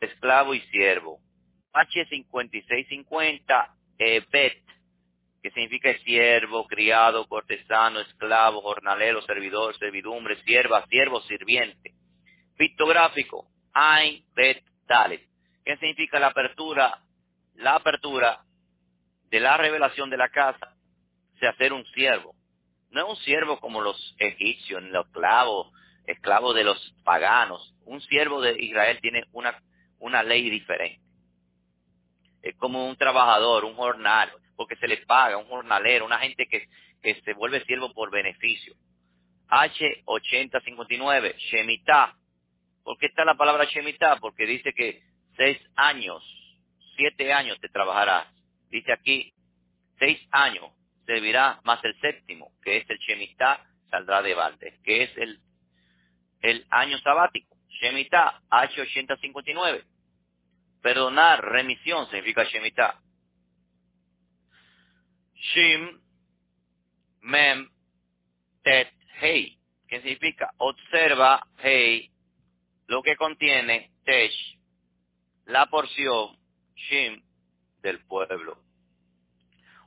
esclavo 0.00 0.54
y 0.54 0.60
siervo. 0.62 1.20
H5650, 1.72 3.68
bet, 4.30 4.63
que 5.44 5.50
significa 5.50 5.94
siervo, 5.98 6.66
criado, 6.66 7.28
cortesano, 7.28 8.00
esclavo, 8.00 8.62
jornalero, 8.62 9.20
servidor, 9.26 9.76
servidumbre, 9.76 10.42
sierva, 10.42 10.86
siervo, 10.86 11.20
sirviente. 11.20 11.92
Pictográfico, 12.56 13.46
Ein, 13.74 14.24
Bet, 14.34 14.64
Dalet, 14.88 15.20
que 15.62 15.76
significa 15.76 16.18
la 16.18 16.28
apertura, 16.28 16.98
la 17.56 17.74
apertura 17.74 18.40
de 19.28 19.40
la 19.40 19.58
revelación 19.58 20.08
de 20.08 20.16
la 20.16 20.30
casa, 20.30 20.74
se 21.38 21.46
hacer 21.46 21.74
un 21.74 21.84
siervo. 21.88 22.34
No 22.88 23.02
es 23.02 23.18
un 23.18 23.22
siervo 23.22 23.60
como 23.60 23.82
los 23.82 24.16
egipcios, 24.18 24.82
los 24.84 25.04
esclavos, 25.04 25.74
esclavos 26.06 26.54
de 26.54 26.64
los 26.64 26.94
paganos. 27.04 27.74
Un 27.84 28.00
siervo 28.00 28.40
de 28.40 28.56
Israel 28.58 28.98
tiene 29.02 29.24
una, 29.32 29.62
una 29.98 30.22
ley 30.22 30.48
diferente. 30.48 31.02
Es 32.40 32.56
como 32.56 32.88
un 32.88 32.96
trabajador, 32.96 33.66
un 33.66 33.74
jornal, 33.74 34.32
porque 34.56 34.76
se 34.76 34.88
le 34.88 34.98
paga, 34.98 35.36
un 35.36 35.46
jornalero, 35.46 36.06
una 36.06 36.18
gente 36.18 36.46
que, 36.46 36.68
que 37.02 37.20
se 37.22 37.34
vuelve 37.34 37.64
siervo 37.64 37.92
por 37.92 38.10
beneficio. 38.10 38.74
H8059, 39.48 41.36
Shemitah. 41.36 42.16
¿Por 42.82 42.98
qué 42.98 43.06
está 43.06 43.24
la 43.24 43.34
palabra 43.34 43.64
Shemitah? 43.64 44.16
Porque 44.16 44.46
dice 44.46 44.72
que 44.72 45.02
seis 45.36 45.58
años, 45.76 46.22
siete 46.96 47.32
años 47.32 47.58
te 47.60 47.68
trabajarás. 47.68 48.26
Dice 48.70 48.92
aquí, 48.92 49.32
seis 49.98 50.20
años 50.30 50.70
servirá 51.06 51.60
más 51.64 51.82
el 51.84 51.98
séptimo, 52.00 52.50
que 52.62 52.78
es 52.78 52.90
el 52.90 52.98
Shemitah, 52.98 53.64
saldrá 53.90 54.22
de 54.22 54.34
balde, 54.34 54.78
que 54.82 55.02
es 55.02 55.16
el, 55.16 55.38
el 56.40 56.66
año 56.70 56.98
sabático. 56.98 57.56
Shemitah, 57.80 58.42
H8059. 58.50 59.84
Perdonar, 60.82 61.44
remisión, 61.44 62.06
significa 62.06 62.44
Shemitah. 62.44 63.00
Shim, 65.52 66.00
Mem, 67.22 67.68
Tet, 68.62 68.92
Hei, 69.20 69.58
que 69.88 70.00
significa 70.00 70.50
observa, 70.58 71.46
Hei, 71.62 72.10
lo 72.86 73.02
que 73.02 73.16
contiene, 73.16 73.90
Tesh, 74.04 74.58
la 75.46 75.66
porción, 75.66 76.36
Shim, 76.74 77.22
del 77.82 78.04
pueblo. 78.06 78.58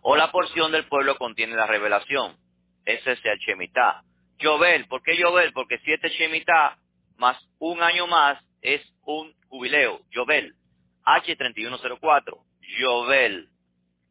O 0.02 0.16
la 0.16 0.32
porción 0.32 0.72
del 0.72 0.86
pueblo 0.86 1.18
contiene 1.18 1.56
la 1.56 1.66
revelación. 1.66 2.38
Ese 2.86 3.14
es 3.14 3.20
el 3.26 3.40
Shemitah. 3.40 4.04
Yovel, 4.40 4.88
¿por 4.88 5.02
qué 5.02 5.18
Yovel? 5.18 5.52
Porque 5.52 5.80
siete 5.84 6.10
Shemitah 6.10 6.78
más 7.18 7.38
un 7.60 7.82
año 7.82 8.08
más 8.08 8.42
es 8.62 8.82
un 9.04 9.34
jubileo. 9.50 10.02
Yovel. 10.12 10.56
H3104. 11.04 12.46
Yovel. 12.80 13.50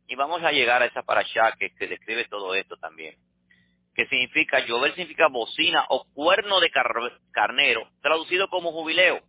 Y 0.09 0.15
vamos 0.15 0.43
a 0.43 0.53
llegar 0.53 0.83
a 0.83 0.87
esa 0.87 1.03
parasha 1.03 1.53
que, 1.59 1.71
describe 1.87 2.27
todo 2.27 2.55
esto 2.55 2.77
también. 2.77 3.17
Que 3.95 4.07
significa, 4.07 4.65
Yovel 4.65 4.93
significa 4.95 5.29
bocina 5.29 5.85
o 5.89 6.05
cuerno 6.13 6.61
de 6.61 6.71
carnero, 7.33 7.91
traducido 8.03 8.49
como 8.49 8.73
jubileo. 8.73 9.21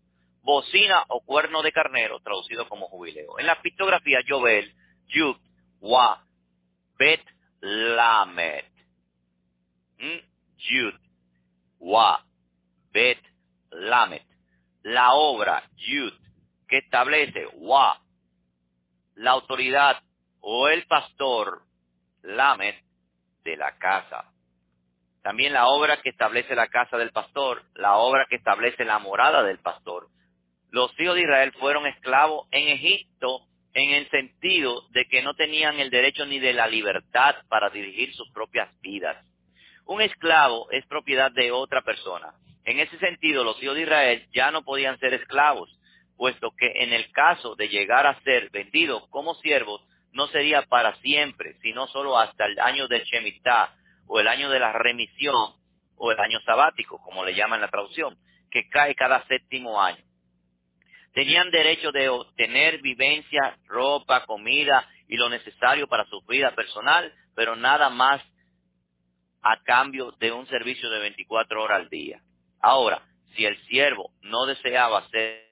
Bocina 0.42 1.04
o 1.10 1.22
cuerno 1.22 1.62
de 1.62 1.72
carnero, 1.72 2.20
traducido 2.20 2.68
como 2.70 2.88
jubileo. 2.88 3.40
En 3.40 3.48
la 3.48 3.62
pictografía, 3.62 4.20
Yovel, 4.26 4.74
Yud, 5.08 5.36
Wa, 5.80 6.24
Bet, 6.98 7.24
Lamet. 7.60 8.66
¿Mm? 9.98 10.20
Yud, 10.58 10.94
Wa, 11.80 12.24
Bet, 12.92 13.20
Lamet. 13.72 14.26
La 14.84 15.14
obra, 15.14 15.64
Yud, 15.76 16.14
que 16.68 16.78
establece, 16.78 17.48
Wa, 17.56 18.00
la 19.16 19.32
autoridad 19.32 20.02
o 20.50 20.70
el 20.70 20.86
pastor 20.86 21.62
Lamed 22.24 22.76
de 23.44 23.58
la 23.58 23.78
casa. 23.78 24.32
También 25.22 25.52
la 25.52 25.68
obra 25.68 26.02
que 26.02 26.08
establece 26.08 26.56
la 26.56 26.70
casa 26.70 26.98
del 26.98 27.12
pastor, 27.12 27.64
la 27.76 27.98
obra 27.98 28.26
que 28.30 28.38
establece 28.38 28.86
la 28.86 28.98
morada 28.98 29.44
del 29.44 29.60
pastor. 29.60 30.08
Los 30.70 30.98
hijos 31.02 31.16
de 31.16 31.24
Israel 31.24 31.52
fueron 31.60 31.86
esclavos 31.86 32.48
en 32.52 32.70
Egipto 32.70 33.42
en 33.74 33.90
el 33.90 34.10
sentido 34.10 34.88
de 34.92 35.06
que 35.10 35.22
no 35.22 35.34
tenían 35.34 35.82
el 35.82 35.90
derecho 35.90 36.26
ni 36.26 36.40
de 36.40 36.54
la 36.54 36.68
libertad 36.68 37.36
para 37.50 37.70
dirigir 37.70 38.14
sus 38.14 38.32
propias 38.32 38.70
vidas. 38.80 39.18
Un 39.86 40.02
esclavo 40.02 40.72
es 40.72 40.86
propiedad 40.86 41.30
de 41.30 41.52
otra 41.52 41.82
persona. 41.82 42.34
En 42.64 42.80
ese 42.80 42.98
sentido, 43.00 43.44
los 43.44 43.62
hijos 43.62 43.76
de 43.76 43.82
Israel 43.82 44.26
ya 44.34 44.52
no 44.52 44.62
podían 44.62 44.98
ser 45.00 45.14
esclavos, 45.14 45.78
puesto 46.16 46.52
que 46.58 46.72
en 46.84 46.94
el 46.94 47.12
caso 47.12 47.56
de 47.56 47.68
llegar 47.68 48.08
a 48.08 48.22
ser 48.22 48.50
vendidos 48.52 49.06
como 49.10 49.36
siervos, 49.36 49.84
no 50.18 50.28
sería 50.30 50.64
para 50.64 50.96
siempre, 50.96 51.60
sino 51.62 51.86
solo 51.88 52.18
hasta 52.18 52.48
el 52.48 52.60
año 52.60 52.88
del 52.88 53.04
Shemitah, 53.04 53.76
o 54.08 54.20
el 54.20 54.28
año 54.28 54.50
de 54.50 54.60
la 54.60 54.74
remisión, 54.74 55.54
o 55.96 56.12
el 56.12 56.20
año 56.20 56.40
sabático, 56.42 57.00
como 57.04 57.24
le 57.24 57.36
llaman 57.36 57.62
la 57.62 57.68
traducción, 57.68 58.18
que 58.50 58.68
cae 58.68 58.96
cada 58.96 59.24
séptimo 59.28 59.80
año. 59.80 60.04
Tenían 61.14 61.52
derecho 61.52 61.92
de 61.92 62.10
obtener 62.10 62.82
vivencia, 62.82 63.60
ropa, 63.68 64.26
comida 64.26 64.90
y 65.08 65.18
lo 65.18 65.30
necesario 65.30 65.88
para 65.88 66.06
su 66.06 66.20
vida 66.28 66.50
personal, 66.56 67.14
pero 67.36 67.56
nada 67.56 67.92
más 67.92 68.20
a 69.44 69.62
cambio 69.64 70.14
de 70.20 70.32
un 70.32 70.48
servicio 70.48 70.90
de 70.90 71.00
24 71.00 71.62
horas 71.62 71.82
al 71.82 71.90
día. 71.90 72.22
Ahora, 72.60 73.04
si 73.36 73.46
el 73.46 73.56
siervo 73.66 74.12
no 74.22 74.48
deseaba 74.48 75.08
ser 75.10 75.44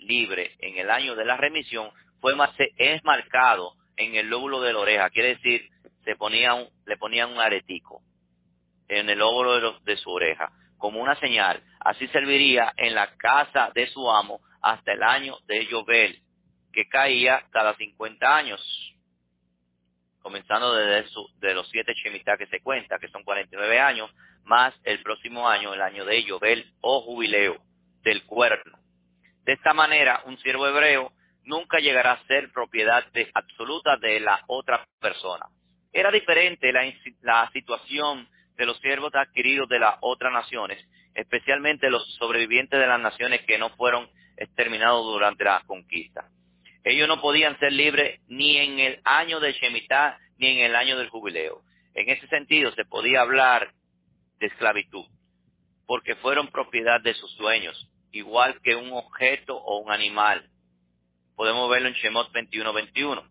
libre 0.00 0.56
en 0.58 0.78
el 0.78 0.90
año 0.90 1.14
de 1.14 1.24
la 1.24 1.36
remisión, 1.36 1.90
fue 2.20 2.34
más, 2.34 2.50
es 2.58 3.04
marcado 3.04 3.74
en 3.96 4.14
el 4.14 4.28
lóbulo 4.28 4.60
de 4.60 4.72
la 4.72 4.78
oreja, 4.80 5.10
quiere 5.10 5.36
decir, 5.36 5.68
se 6.04 6.16
ponía 6.16 6.54
le 6.86 6.96
ponían 6.96 7.32
un 7.32 7.40
aretico 7.40 8.02
en 8.88 9.08
el 9.08 9.18
lóbulo 9.18 9.80
de, 9.80 9.96
su 9.96 10.10
oreja, 10.10 10.52
como 10.78 11.00
una 11.00 11.18
señal. 11.20 11.62
Así 11.80 12.06
serviría 12.08 12.72
en 12.76 12.94
la 12.94 13.14
casa 13.16 13.70
de 13.74 13.86
su 13.88 14.10
amo 14.10 14.40
hasta 14.60 14.92
el 14.92 15.02
año 15.02 15.38
de 15.46 15.66
Yobel, 15.66 16.20
que 16.72 16.88
caía 16.88 17.44
cada 17.50 17.74
50 17.74 18.36
años, 18.36 18.60
comenzando 20.20 20.74
desde 20.74 21.08
de 21.40 21.54
los 21.54 21.68
siete 21.70 21.94
Shemitah 21.94 22.36
que 22.36 22.46
se 22.46 22.60
cuenta, 22.60 22.98
que 22.98 23.08
son 23.08 23.24
49 23.24 23.80
años, 23.80 24.10
más 24.44 24.74
el 24.84 25.02
próximo 25.02 25.48
año, 25.48 25.72
el 25.72 25.80
año 25.80 26.04
de 26.04 26.22
Yobel 26.24 26.72
o 26.80 27.00
jubileo 27.02 27.58
del 28.02 28.24
cuerno. 28.24 28.78
De 29.44 29.52
esta 29.52 29.74
manera, 29.74 30.22
un 30.26 30.38
siervo 30.38 30.66
hebreo 30.66 31.12
nunca 31.44 31.78
llegará 31.78 32.12
a 32.12 32.26
ser 32.26 32.50
propiedad 32.52 33.04
absoluta 33.34 33.96
de 33.96 34.20
la 34.20 34.42
otra 34.46 34.86
persona. 35.00 35.46
Era 35.92 36.10
diferente 36.10 36.72
la, 36.72 37.50
situación 37.52 38.28
de 38.56 38.66
los 38.66 38.78
siervos 38.80 39.14
adquiridos 39.14 39.68
de 39.68 39.78
las 39.78 39.96
otras 40.00 40.32
naciones, 40.32 40.84
especialmente 41.14 41.90
los 41.90 42.04
sobrevivientes 42.16 42.78
de 42.78 42.86
las 42.86 43.00
naciones 43.00 43.42
que 43.46 43.58
no 43.58 43.70
fueron 43.70 44.08
exterminados 44.36 45.04
durante 45.04 45.44
la 45.44 45.62
conquista. 45.66 46.28
Ellos 46.82 47.08
no 47.08 47.20
podían 47.20 47.58
ser 47.58 47.72
libres 47.72 48.20
ni 48.26 48.58
en 48.58 48.78
el 48.80 49.00
año 49.04 49.40
de 49.40 49.52
Shemitah 49.52 50.18
ni 50.38 50.48
en 50.48 50.58
el 50.66 50.74
año 50.74 50.98
del 50.98 51.08
jubileo. 51.08 51.62
En 51.94 52.10
ese 52.10 52.26
sentido 52.26 52.72
se 52.72 52.84
podía 52.84 53.20
hablar 53.20 53.72
de 54.40 54.46
esclavitud, 54.48 55.06
porque 55.86 56.16
fueron 56.16 56.48
propiedad 56.48 57.00
de 57.00 57.14
sus 57.14 57.36
dueños, 57.36 57.88
igual 58.10 58.60
que 58.62 58.74
un 58.74 58.92
objeto 58.92 59.56
o 59.56 59.78
un 59.78 59.92
animal. 59.92 60.50
Podemos 61.36 61.68
verlo 61.70 61.88
en 61.88 61.94
Shemot 61.94 62.32
21-21. 62.32 63.28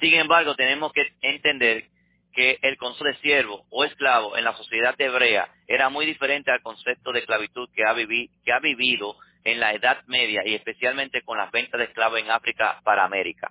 Sin 0.00 0.14
embargo, 0.14 0.54
tenemos 0.54 0.92
que 0.92 1.06
entender 1.20 1.84
que 2.32 2.58
el 2.62 2.76
concepto 2.76 3.04
de 3.04 3.14
siervo 3.18 3.66
o 3.70 3.84
esclavo 3.84 4.36
en 4.36 4.44
la 4.44 4.56
sociedad 4.56 4.94
hebrea 4.98 5.48
era 5.66 5.90
muy 5.90 6.06
diferente 6.06 6.50
al 6.50 6.62
concepto 6.62 7.12
de 7.12 7.20
esclavitud 7.20 7.68
que 7.74 7.84
ha, 7.84 7.94
que 7.94 8.52
ha 8.52 8.58
vivido 8.58 9.16
en 9.44 9.60
la 9.60 9.72
Edad 9.72 10.02
Media 10.06 10.42
y 10.44 10.54
especialmente 10.54 11.22
con 11.22 11.38
las 11.38 11.50
ventas 11.50 11.78
de 11.78 11.84
esclavos 11.84 12.20
en 12.20 12.30
África 12.30 12.80
para 12.84 13.04
América. 13.04 13.50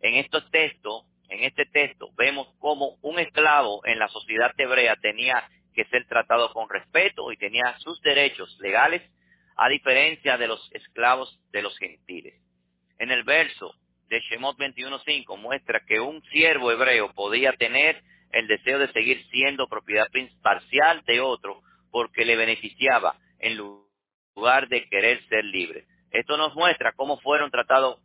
En 0.00 0.14
estos 0.14 0.48
textos, 0.50 1.04
en 1.28 1.44
este 1.44 1.66
texto, 1.66 2.10
vemos 2.16 2.48
cómo 2.58 2.96
un 3.02 3.18
esclavo 3.18 3.84
en 3.84 3.98
la 3.98 4.08
sociedad 4.08 4.52
hebrea 4.56 4.96
tenía 4.96 5.48
que 5.74 5.84
ser 5.86 6.06
tratado 6.06 6.52
con 6.52 6.68
respeto 6.68 7.30
y 7.32 7.36
tenía 7.36 7.78
sus 7.78 8.00
derechos 8.02 8.56
legales, 8.60 9.02
a 9.56 9.68
diferencia 9.68 10.36
de 10.36 10.46
los 10.46 10.70
esclavos 10.72 11.40
de 11.50 11.62
los 11.62 11.76
gentiles. 11.78 12.34
En 12.98 13.10
el 13.10 13.22
verso 13.24 13.74
de 14.08 14.20
Shemot 14.20 14.58
21.5 14.58 15.38
muestra 15.38 15.80
que 15.86 16.00
un 16.00 16.22
siervo 16.24 16.72
hebreo 16.72 17.12
podía 17.12 17.52
tener 17.52 18.02
el 18.32 18.46
deseo 18.46 18.78
de 18.78 18.92
seguir 18.92 19.24
siendo 19.30 19.68
propiedad 19.68 20.08
parcial 20.42 21.02
de 21.06 21.20
otro 21.20 21.62
porque 21.90 22.24
le 22.24 22.36
beneficiaba 22.36 23.16
en 23.38 23.56
lugar 23.56 24.68
de 24.68 24.88
querer 24.88 25.24
ser 25.28 25.44
libre. 25.44 25.86
Esto 26.10 26.36
nos 26.36 26.54
muestra 26.54 26.92
cómo 26.92 27.18
fueron 27.20 27.50
tratados, 27.50 28.00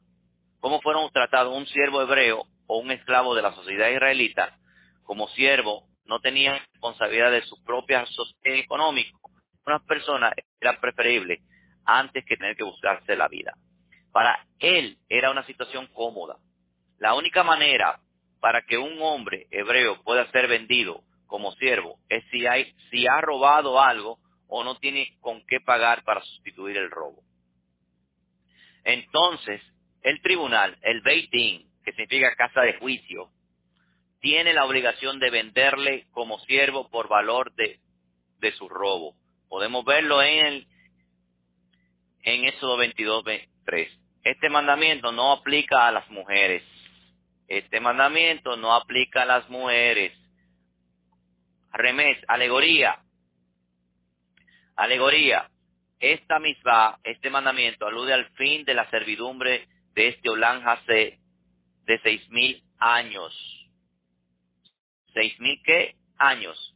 cómo 0.59 0.81
fueron 0.81 1.09
tratados 1.11 1.55
un 1.55 1.65
siervo 1.67 2.01
hebreo 2.01 2.45
o 2.67 2.77
un 2.77 2.91
esclavo 2.91 3.35
de 3.35 3.41
la 3.41 3.53
sociedad 3.53 3.89
israelita 3.89 4.57
como 5.03 5.27
siervo, 5.29 5.87
no 6.05 6.19
tenía 6.19 6.59
responsabilidad 6.71 7.31
de 7.31 7.43
su 7.43 7.61
propia 7.63 8.05
sostén 8.05 8.55
económico. 8.55 9.31
Una 9.65 9.79
persona 9.79 10.33
era 10.59 10.79
preferible 10.79 11.41
antes 11.85 12.23
que 12.25 12.37
tener 12.37 12.55
que 12.55 12.63
buscarse 12.63 13.15
la 13.15 13.27
vida. 13.27 13.53
Para 14.13 14.45
él 14.59 14.99
era 15.09 15.31
una 15.31 15.43
situación 15.45 15.87
cómoda. 15.87 16.37
La 16.99 17.15
única 17.15 17.43
manera 17.43 17.99
para 18.39 18.61
que 18.61 18.77
un 18.77 19.01
hombre 19.01 19.47
hebreo 19.49 20.01
pueda 20.03 20.29
ser 20.31 20.47
vendido 20.47 21.03
como 21.25 21.51
siervo 21.53 21.97
es 22.09 22.23
si, 22.29 22.45
ha 23.07 23.21
robado 23.21 23.81
algo 23.81 24.19
o 24.47 24.63
no 24.63 24.75
tiene 24.75 25.17
con 25.19 25.43
qué 25.47 25.59
pagar 25.59 26.03
para 26.03 26.21
sustituir 26.21 26.77
el 26.77 26.91
robo. 26.91 27.23
Entonces, 28.83 29.61
el 30.03 30.21
tribunal, 30.21 30.77
el 30.83 31.01
Beit 31.01 31.31
que 31.31 31.91
significa 31.93 32.35
casa 32.35 32.61
de 32.61 32.73
juicio, 32.73 33.31
tiene 34.19 34.53
la 34.53 34.65
obligación 34.65 35.19
de 35.19 35.31
venderle 35.31 36.05
como 36.11 36.37
siervo 36.41 36.87
por 36.89 37.07
valor 37.07 37.51
de, 37.55 37.79
su 38.57 38.69
robo. 38.69 39.15
Podemos 39.49 39.83
verlo 39.85 40.21
en 40.21 40.45
el, 40.45 40.67
en 42.21 42.45
Éxodo 42.45 42.77
22, 42.77 43.23
3. 43.65 44.02
Este 44.23 44.49
mandamiento 44.49 45.11
no 45.11 45.33
aplica 45.33 45.87
a 45.87 45.91
las 45.91 46.09
mujeres. 46.09 46.63
Este 47.47 47.81
mandamiento 47.81 48.55
no 48.55 48.73
aplica 48.73 49.23
a 49.23 49.25
las 49.25 49.49
mujeres. 49.49 50.13
Remés, 51.73 52.17
alegoría. 52.29 52.99
Alegoría. 54.77 55.49
Esta 55.99 56.39
misma, 56.39 56.99
este 57.03 57.29
mandamiento 57.29 57.85
alude 57.85 58.13
al 58.13 58.25
fin 58.31 58.63
de 58.63 58.73
la 58.73 58.89
servidumbre 58.89 59.67
de 59.93 60.07
este 60.07 60.29
Hase 60.65 61.19
de 61.85 61.99
seis 62.01 62.29
mil 62.29 62.63
años. 62.79 63.33
¿Seis 65.13 65.37
mil 65.39 65.61
qué? 65.65 65.95
Años. 66.17 66.75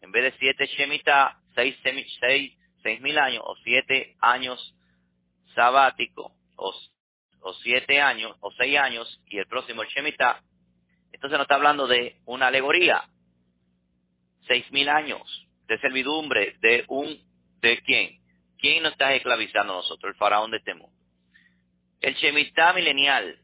En 0.00 0.10
vez 0.10 0.24
de 0.24 0.38
siete 0.38 0.66
Shemitah, 0.66 1.40
seis, 1.54 1.76
seis, 2.20 2.58
seis 2.82 3.00
mil 3.00 3.18
años 3.18 3.42
o 3.46 3.54
siete 3.62 4.16
años 4.20 4.74
sabático 5.54 6.37
o 6.58 6.74
o 7.40 7.54
siete 7.54 8.00
años, 8.00 8.36
o 8.40 8.50
seis 8.52 8.78
años, 8.78 9.20
y 9.26 9.38
el 9.38 9.46
próximo 9.46 9.82
el 9.82 9.88
Shemitah, 9.88 10.42
entonces 11.12 11.38
nos 11.38 11.44
está 11.44 11.54
hablando 11.54 11.86
de 11.86 12.16
una 12.26 12.48
alegoría. 12.48 13.02
Seis 14.46 14.70
mil 14.72 14.88
años 14.88 15.22
de 15.66 15.78
servidumbre 15.78 16.56
de 16.60 16.84
un, 16.88 17.18
¿de 17.60 17.80
quién? 17.82 18.18
¿Quién 18.58 18.82
nos 18.82 18.92
está 18.92 19.14
esclavizando 19.14 19.74
nosotros? 19.74 20.12
El 20.12 20.18
faraón 20.18 20.50
de 20.50 20.58
este 20.58 20.74
mundo. 20.74 20.96
El 22.00 22.14
Shemitah 22.14 22.72
milenial, 22.72 23.38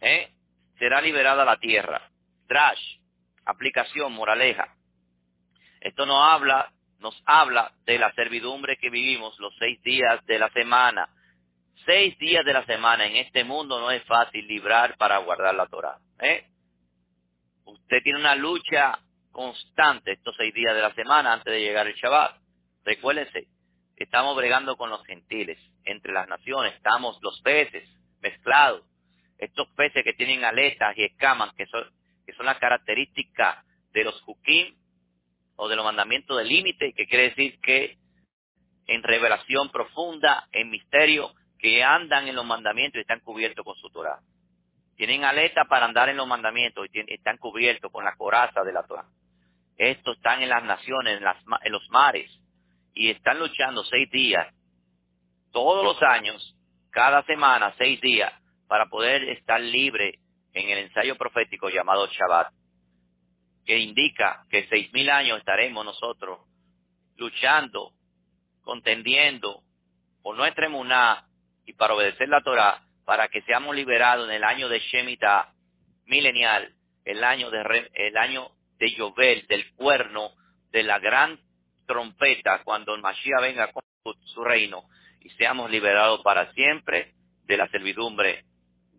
¿eh? 0.00 0.30
Será 0.78 1.00
liberada 1.00 1.44
la 1.44 1.56
tierra. 1.58 2.10
Trash, 2.46 2.98
aplicación, 3.44 4.12
moraleja. 4.12 4.74
Esto 5.80 6.06
nos 6.06 6.32
habla, 6.32 6.72
nos 6.98 7.20
habla 7.26 7.72
de 7.84 7.98
la 7.98 8.12
servidumbre 8.14 8.76
que 8.76 8.90
vivimos 8.90 9.38
los 9.38 9.54
seis 9.58 9.80
días 9.82 10.24
de 10.26 10.38
la 10.38 10.50
semana 10.50 11.08
seis 11.84 12.16
días 12.18 12.44
de 12.44 12.52
la 12.52 12.64
semana 12.66 13.06
en 13.06 13.16
este 13.16 13.44
mundo 13.44 13.80
no 13.80 13.90
es 13.90 14.02
fácil 14.04 14.46
librar 14.46 14.96
para 14.96 15.18
guardar 15.18 15.54
la 15.54 15.66
Torah. 15.66 15.98
¿eh? 16.20 16.46
Usted 17.64 18.02
tiene 18.02 18.18
una 18.18 18.34
lucha 18.34 18.98
constante 19.30 20.12
estos 20.12 20.34
seis 20.36 20.54
días 20.54 20.74
de 20.74 20.82
la 20.82 20.94
semana 20.94 21.32
antes 21.32 21.52
de 21.52 21.60
llegar 21.60 21.86
el 21.86 21.94
Shabbat. 21.94 22.36
Recuérdense, 22.84 23.48
estamos 23.96 24.36
bregando 24.36 24.76
con 24.76 24.90
los 24.90 25.04
gentiles. 25.04 25.58
Entre 25.84 26.12
las 26.12 26.28
naciones 26.28 26.74
estamos 26.74 27.18
los 27.22 27.40
peces 27.42 27.88
mezclados. 28.20 28.82
Estos 29.38 29.68
peces 29.76 30.04
que 30.04 30.14
tienen 30.14 30.44
aletas 30.44 30.96
y 30.96 31.04
escamas, 31.04 31.52
que 31.54 31.66
son, 31.66 31.84
que 32.24 32.32
son 32.34 32.46
las 32.46 32.58
características 32.58 33.64
de 33.92 34.04
los 34.04 34.22
hukim 34.26 34.74
o 35.56 35.68
de 35.68 35.76
los 35.76 35.84
mandamientos 35.84 36.38
del 36.38 36.48
límite, 36.48 36.94
que 36.94 37.06
quiere 37.06 37.30
decir 37.30 37.60
que 37.60 37.98
en 38.86 39.02
revelación 39.02 39.70
profunda, 39.70 40.48
en 40.52 40.70
misterio, 40.70 41.32
que 41.64 41.82
andan 41.82 42.28
en 42.28 42.36
los 42.36 42.44
mandamientos 42.44 42.98
y 42.98 43.00
están 43.00 43.20
cubiertos 43.20 43.64
con 43.64 43.74
su 43.76 43.88
Torah. 43.88 44.20
Tienen 44.96 45.24
aleta 45.24 45.64
para 45.64 45.86
andar 45.86 46.10
en 46.10 46.18
los 46.18 46.28
mandamientos 46.28 46.86
y 46.92 47.14
están 47.14 47.38
cubiertos 47.38 47.90
con 47.90 48.04
la 48.04 48.14
coraza 48.16 48.62
de 48.64 48.70
la 48.74 48.82
Torah. 48.82 49.06
Estos 49.78 50.18
están 50.18 50.42
en 50.42 50.50
las 50.50 50.62
naciones, 50.62 51.16
en, 51.16 51.24
las, 51.24 51.38
en 51.62 51.72
los 51.72 51.88
mares, 51.88 52.30
y 52.92 53.08
están 53.08 53.38
luchando 53.38 53.82
seis 53.84 54.10
días, 54.10 54.46
todos 55.52 55.82
los 55.86 56.02
años, 56.02 56.54
cada 56.90 57.22
semana, 57.22 57.74
seis 57.78 57.98
días, 58.02 58.30
para 58.68 58.84
poder 58.90 59.26
estar 59.30 59.58
libre 59.58 60.18
en 60.52 60.68
el 60.68 60.78
ensayo 60.80 61.16
profético 61.16 61.70
llamado 61.70 62.06
Shabbat, 62.08 62.52
que 63.64 63.78
indica 63.78 64.44
que 64.50 64.66
seis 64.68 64.92
mil 64.92 65.08
años 65.08 65.38
estaremos 65.38 65.82
nosotros 65.82 66.40
luchando, 67.16 67.92
contendiendo 68.60 69.62
por 70.22 70.36
nuestra 70.36 70.66
emuná 70.66 71.26
y 71.66 71.72
para 71.74 71.94
obedecer 71.94 72.28
la 72.28 72.42
Torah, 72.42 72.82
para 73.04 73.28
que 73.28 73.42
seamos 73.42 73.74
liberados 73.74 74.28
en 74.28 74.34
el 74.34 74.44
año 74.44 74.68
de 74.68 74.80
Shemitah 74.80 75.52
milenial, 76.06 76.74
el 77.04 77.22
año 77.24 77.50
de 77.50 77.90
el 77.94 79.46
del 79.46 79.72
cuerno, 79.74 80.32
de 80.70 80.82
la 80.82 80.98
gran 80.98 81.38
trompeta, 81.86 82.62
cuando 82.64 82.94
el 82.94 83.02
Mashiach 83.02 83.40
venga 83.40 83.72
con 83.72 83.82
su 84.24 84.44
reino 84.44 84.84
y 85.20 85.30
seamos 85.30 85.70
liberados 85.70 86.20
para 86.22 86.52
siempre 86.52 87.14
de 87.44 87.56
la 87.56 87.68
servidumbre 87.68 88.44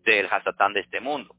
del 0.04 0.26
Hasatán 0.26 0.72
de 0.72 0.80
este 0.80 1.00
mundo. 1.00 1.34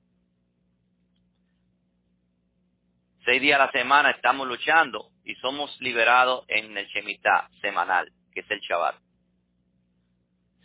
Seis 3.26 3.42
días 3.42 3.60
a 3.60 3.66
la 3.66 3.72
semana 3.72 4.12
estamos 4.12 4.48
luchando 4.48 5.10
y 5.26 5.36
somos 5.36 5.76
liberados 5.82 6.46
en 6.48 6.78
el 6.78 6.88
Shemitah 6.88 7.50
semanal, 7.62 8.10
que 8.34 8.42
es 8.42 8.52
el 8.52 8.60
Shabbat. 8.62 9.07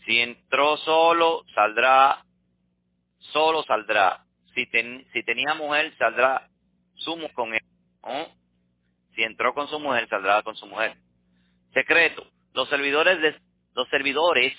Si 0.05 0.21
entró 0.21 0.77
solo, 0.79 1.45
saldrá, 1.55 2.25
solo 3.19 3.63
saldrá. 3.63 4.25
Si, 4.55 4.67
si 5.13 5.23
tenía 5.23 5.55
mujer, 5.55 5.95
saldrá 5.97 6.49
sumo 6.97 7.33
con 7.33 7.55
él. 7.55 7.63
Si 9.15 9.23
entró 9.23 9.55
con 9.55 9.69
su 9.69 9.79
mujer, 9.79 10.09
saldrá 10.09 10.43
con 10.43 10.57
su 10.57 10.67
mujer. 10.67 10.97
Secreto. 11.73 12.27
Los 12.55 12.69
servidores, 12.69 13.21
de, 13.21 13.41
los 13.75 13.89
servidores, 13.89 14.53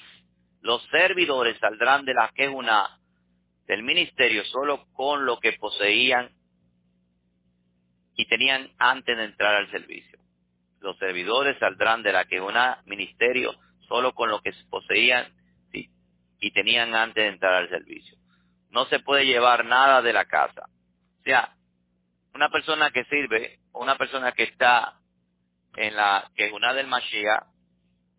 los 0.61 0.81
servidores 0.89 1.57
saldrán 1.59 2.05
de 2.05 2.13
la 2.13 2.29
quejuna 2.29 2.99
del 3.67 3.83
ministerio 3.83 4.43
solo 4.45 4.87
con 4.93 5.25
lo 5.25 5.39
que 5.39 5.53
poseían 5.53 6.31
y 8.15 8.25
tenían 8.25 8.71
antes 8.77 9.15
de 9.15 9.25
entrar 9.25 9.55
al 9.55 9.69
servicio. 9.69 10.19
Los 10.79 10.97
servidores 10.97 11.57
saldrán 11.59 12.03
de 12.03 12.13
la 12.13 12.25
quejuna 12.25 12.81
ministerio 12.85 13.55
solo 13.93 14.15
con 14.15 14.31
lo 14.31 14.41
que 14.41 14.51
poseían 14.71 15.31
y 15.71 16.51
tenían 16.51 16.95
antes 16.95 17.23
de 17.23 17.29
entrar 17.29 17.53
al 17.53 17.69
servicio. 17.69 18.17
No 18.71 18.85
se 18.85 18.99
puede 18.99 19.27
llevar 19.27 19.65
nada 19.65 20.01
de 20.01 20.11
la 20.11 20.25
casa. 20.25 20.65
O 21.19 21.23
sea, 21.23 21.55
una 22.33 22.49
persona 22.49 22.89
que 22.89 23.03
sirve, 23.05 23.59
una 23.71 23.95
persona 23.95 24.31
que 24.31 24.45
está 24.45 24.99
en 25.75 25.95
la 25.95 26.27
quejuna 26.35 26.73
del 26.73 26.87
Mashiach, 26.87 27.43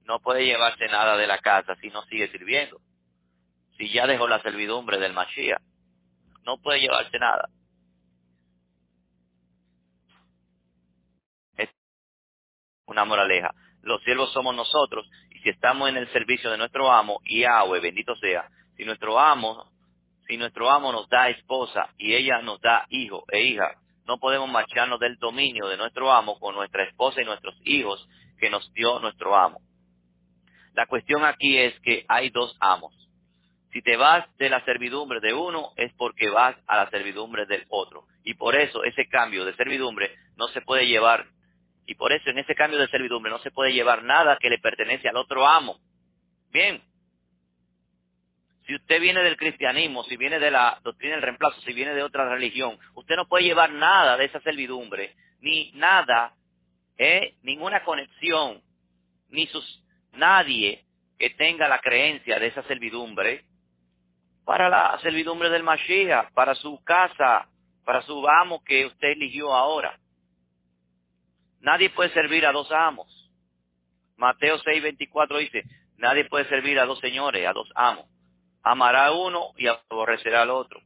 no 0.04 0.20
puede 0.20 0.44
llevarse 0.44 0.86
nada 0.86 1.16
de 1.16 1.26
la 1.26 1.38
casa 1.38 1.74
si 1.80 1.88
no 1.88 2.02
sigue 2.04 2.30
sirviendo. 2.30 2.78
Si 3.76 3.90
ya 3.92 4.06
dejó 4.06 4.28
la 4.28 4.40
servidumbre 4.42 4.98
del 4.98 5.12
Mashiach, 5.12 5.60
no 6.44 6.58
puede 6.58 6.82
llevarse 6.82 7.18
nada. 7.18 7.48
Es 11.56 11.68
una 12.86 13.04
moraleja. 13.04 13.52
Los 13.82 14.02
siervos 14.04 14.32
somos 14.32 14.54
nosotros 14.54 15.06
si 15.44 15.50
estamos 15.50 15.90
en 15.90 15.98
el 15.98 16.10
servicio 16.10 16.50
de 16.50 16.56
nuestro 16.56 16.90
amo, 16.90 17.20
Yahweh, 17.26 17.80
bendito 17.80 18.16
sea, 18.16 18.48
si 18.78 18.84
nuestro 18.86 19.20
amo, 19.20 19.70
si 20.26 20.38
nuestro 20.38 20.70
amo 20.70 20.90
nos 20.90 21.06
da 21.10 21.28
esposa 21.28 21.90
y 21.98 22.14
ella 22.14 22.40
nos 22.40 22.58
da 22.62 22.86
hijo 22.88 23.24
e 23.30 23.42
hija, 23.42 23.76
no 24.06 24.16
podemos 24.18 24.48
marcharnos 24.48 24.98
del 24.98 25.18
dominio 25.18 25.68
de 25.68 25.76
nuestro 25.76 26.10
amo 26.10 26.38
con 26.40 26.54
nuestra 26.54 26.84
esposa 26.84 27.20
y 27.20 27.26
nuestros 27.26 27.54
hijos 27.64 28.08
que 28.38 28.48
nos 28.48 28.72
dio 28.72 28.98
nuestro 29.00 29.36
amo. 29.36 29.60
La 30.72 30.86
cuestión 30.86 31.26
aquí 31.26 31.58
es 31.58 31.78
que 31.80 32.06
hay 32.08 32.30
dos 32.30 32.56
amos. 32.58 32.94
Si 33.70 33.82
te 33.82 33.98
vas 33.98 34.24
de 34.38 34.48
la 34.48 34.64
servidumbre 34.64 35.20
de 35.20 35.34
uno 35.34 35.72
es 35.76 35.92
porque 35.98 36.30
vas 36.30 36.56
a 36.66 36.76
la 36.76 36.90
servidumbre 36.90 37.44
del 37.44 37.66
otro. 37.68 38.06
Y 38.24 38.32
por 38.32 38.56
eso 38.56 38.82
ese 38.82 39.06
cambio 39.08 39.44
de 39.44 39.54
servidumbre 39.56 40.10
no 40.36 40.48
se 40.48 40.62
puede 40.62 40.86
llevar, 40.86 41.26
y 41.86 41.94
por 41.94 42.12
eso 42.12 42.30
en 42.30 42.38
ese 42.38 42.54
cambio 42.54 42.78
de 42.78 42.88
servidumbre 42.88 43.30
no 43.30 43.38
se 43.40 43.50
puede 43.50 43.72
llevar 43.72 44.02
nada 44.02 44.38
que 44.40 44.50
le 44.50 44.58
pertenece 44.58 45.08
al 45.08 45.16
otro 45.16 45.46
amo. 45.46 45.78
Bien, 46.50 46.82
si 48.66 48.74
usted 48.74 49.00
viene 49.00 49.22
del 49.22 49.36
cristianismo, 49.36 50.04
si 50.04 50.16
viene 50.16 50.38
de 50.38 50.50
la 50.50 50.78
doctrina 50.82 51.14
del 51.14 51.22
reemplazo, 51.22 51.60
si 51.60 51.72
viene 51.72 51.94
de 51.94 52.02
otra 52.02 52.28
religión, 52.28 52.78
usted 52.94 53.16
no 53.16 53.26
puede 53.26 53.44
llevar 53.44 53.72
nada 53.72 54.16
de 54.16 54.24
esa 54.24 54.40
servidumbre, 54.40 55.14
ni 55.40 55.72
nada, 55.72 56.34
¿eh? 56.96 57.34
ninguna 57.42 57.84
conexión, 57.84 58.62
ni 59.28 59.46
sus, 59.48 59.82
nadie 60.12 60.84
que 61.18 61.30
tenga 61.30 61.68
la 61.68 61.80
creencia 61.80 62.38
de 62.38 62.46
esa 62.46 62.62
servidumbre 62.64 63.44
para 64.44 64.68
la 64.68 64.98
servidumbre 65.02 65.50
del 65.50 65.62
Mashiach, 65.62 66.32
para 66.32 66.54
su 66.54 66.82
casa, 66.84 67.48
para 67.84 68.02
su 68.02 68.26
amo 68.28 68.62
que 68.64 68.86
usted 68.86 69.08
eligió 69.08 69.54
ahora. 69.54 69.98
Nadie 71.64 71.90
puede 71.90 72.10
servir 72.10 72.46
a 72.46 72.52
dos 72.52 72.70
amos. 72.70 73.08
Mateo 74.16 74.58
6:24 74.58 75.38
dice, 75.38 75.64
nadie 75.96 76.24
puede 76.26 76.48
servir 76.48 76.78
a 76.78 76.86
dos 76.86 77.00
señores, 77.00 77.44
a 77.46 77.52
dos 77.52 77.68
amos 77.74 78.06
amará 78.64 79.12
uno 79.12 79.52
y 79.56 79.66
aborrecerá 79.66 80.42
al 80.42 80.50
otro. 80.50 80.80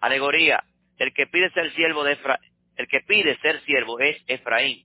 Alegoría, 0.00 0.64
el 0.96 1.12
que 1.12 1.26
pide 1.26 1.50
ser 1.50 1.72
siervo 1.74 2.04
el 2.06 2.88
que 2.88 3.00
pide 3.00 3.38
ser 3.40 3.60
siervo 3.64 4.00
es 4.00 4.16
Efraín 4.26 4.84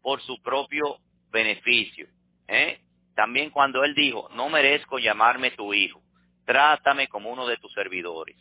por 0.00 0.22
su 0.22 0.40
propio 0.42 0.98
beneficio. 1.30 2.08
¿eh? 2.48 2.80
También 3.14 3.50
cuando 3.50 3.84
él 3.84 3.94
dijo, 3.94 4.28
no 4.34 4.48
merezco 4.48 4.98
llamarme 4.98 5.50
tu 5.50 5.74
hijo, 5.74 6.00
trátame 6.46 7.08
como 7.08 7.30
uno 7.30 7.46
de 7.46 7.56
tus 7.58 7.72
servidores. 7.72 8.36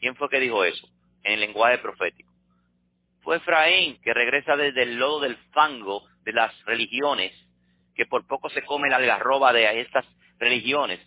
¿Quién 0.00 0.16
fue 0.16 0.28
que 0.28 0.40
dijo 0.40 0.64
eso? 0.64 0.88
En 1.22 1.34
el 1.34 1.40
lenguaje 1.40 1.78
profético. 1.78 2.27
Fue 3.28 3.36
Efraín 3.36 4.00
que 4.00 4.14
regresa 4.14 4.56
desde 4.56 4.84
el 4.84 4.96
lodo 4.96 5.20
del 5.20 5.36
fango 5.52 6.02
de 6.24 6.32
las 6.32 6.64
religiones, 6.64 7.30
que 7.94 8.06
por 8.06 8.26
poco 8.26 8.48
se 8.48 8.64
come 8.64 8.88
la 8.88 8.96
algarroba 8.96 9.52
de 9.52 9.82
estas 9.82 10.06
religiones, 10.38 10.98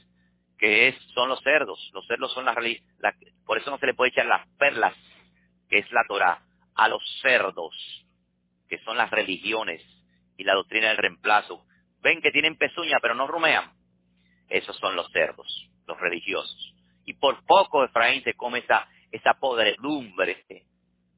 que 0.59 0.87
es, 0.87 0.95
son 1.15 1.29
los 1.29 1.41
cerdos. 1.41 1.79
Los 1.95 2.05
cerdos 2.05 2.31
son 2.31 2.45
las, 2.45 2.55
la, 2.99 3.15
por 3.43 3.57
eso 3.57 3.71
no 3.71 3.79
se 3.79 3.87
le 3.87 3.95
puede 3.95 4.11
echar 4.11 4.27
las 4.27 4.47
perlas, 4.59 4.93
que 5.67 5.79
es 5.79 5.91
la 5.91 6.03
Torah, 6.07 6.43
a 6.75 6.87
los 6.89 7.01
cerdos, 7.23 7.73
que 8.69 8.77
son 8.83 8.97
las 8.97 9.09
religiones 9.09 9.81
y 10.37 10.43
la 10.43 10.53
doctrina 10.53 10.89
del 10.89 10.97
reemplazo. 10.97 11.65
Ven 12.03 12.21
que 12.21 12.29
tienen 12.29 12.55
pezuña, 12.55 12.99
pero 13.01 13.15
no 13.15 13.25
rumean. 13.25 13.71
Esos 14.47 14.77
son 14.77 14.95
los 14.95 15.11
cerdos, 15.11 15.71
los 15.87 15.99
religiosos. 15.99 16.75
Y 17.03 17.15
por 17.15 17.43
poco 17.47 17.83
Efraín 17.83 18.23
se 18.23 18.35
come 18.35 18.59
esa, 18.59 18.87
esa 19.11 19.33
podredumbre. 19.33 20.45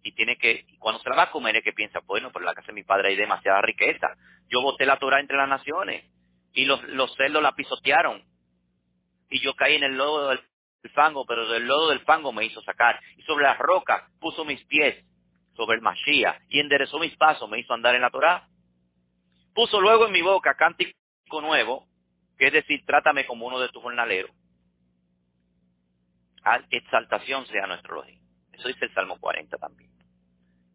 Y 0.03 0.13
tiene 0.13 0.37
que, 0.37 0.65
cuando 0.79 1.01
se 1.01 1.09
la 1.09 1.15
va 1.15 1.23
a 1.23 1.31
comer 1.31 1.55
es 1.55 1.63
que 1.63 1.73
piensa, 1.73 1.99
bueno, 2.05 2.31
por 2.31 2.43
la 2.43 2.53
casa 2.53 2.67
de 2.67 2.73
mi 2.73 2.83
padre 2.83 3.09
hay 3.09 3.15
demasiada 3.15 3.61
riqueza. 3.61 4.15
Yo 4.49 4.61
boté 4.61 4.85
la 4.85 4.99
Torah 4.99 5.19
entre 5.19 5.37
las 5.37 5.47
naciones. 5.47 6.03
Y 6.53 6.65
los, 6.65 6.83
los 6.83 7.15
cerdos 7.15 7.41
la 7.41 7.53
pisotearon 7.53 8.23
y 9.33 9.39
yo 9.39 9.55
caí 9.55 9.75
en 9.75 9.83
el 9.83 9.97
lodo 9.97 10.29
del 10.29 10.39
fango, 10.93 11.25
pero 11.25 11.47
del 11.47 11.65
lodo 11.65 11.89
del 11.89 12.01
fango 12.01 12.31
me 12.31 12.45
hizo 12.45 12.61
sacar. 12.61 12.99
Y 13.17 13.23
sobre 13.23 13.45
la 13.45 13.55
roca 13.55 14.07
puso 14.19 14.45
mis 14.45 14.63
pies 14.65 15.03
sobre 15.55 15.77
el 15.77 15.81
Mashiach 15.81 16.39
y 16.49 16.59
enderezó 16.59 16.99
mis 16.99 17.15
pasos, 17.17 17.49
me 17.49 17.59
hizo 17.59 17.73
andar 17.73 17.95
en 17.95 18.01
la 18.01 18.11
Torah. 18.11 18.47
Puso 19.55 19.81
luego 19.81 20.05
en 20.05 20.11
mi 20.11 20.21
boca 20.21 20.55
cántico 20.55 20.93
nuevo, 21.41 21.87
que 22.37 22.47
es 22.47 22.53
decir, 22.53 22.85
trátame 22.85 23.25
como 23.25 23.47
uno 23.47 23.59
de 23.59 23.69
tus 23.69 23.81
jornaleros. 23.81 24.31
Exaltación 26.69 27.47
sea 27.47 27.65
nuestro 27.65 28.03
Elohim. 28.03 28.22
Eso 28.63 28.69
dice 28.69 28.85
el 28.85 28.93
Salmo 28.93 29.19
40 29.19 29.57
también. 29.57 29.91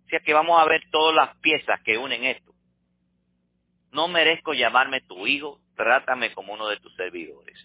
O 0.05 0.09
sea 0.10 0.20
que 0.20 0.35
vamos 0.35 0.60
a 0.60 0.66
ver 0.66 0.82
todas 0.90 1.15
las 1.15 1.35
piezas 1.39 1.81
que 1.82 1.97
unen 1.97 2.23
esto. 2.24 2.52
No 3.93 4.09
merezco 4.09 4.52
llamarme 4.52 5.01
tu 5.01 5.27
hijo, 5.27 5.59
trátame 5.74 6.35
como 6.35 6.52
uno 6.52 6.69
de 6.69 6.77
tus 6.81 6.94
servidores. 6.97 7.56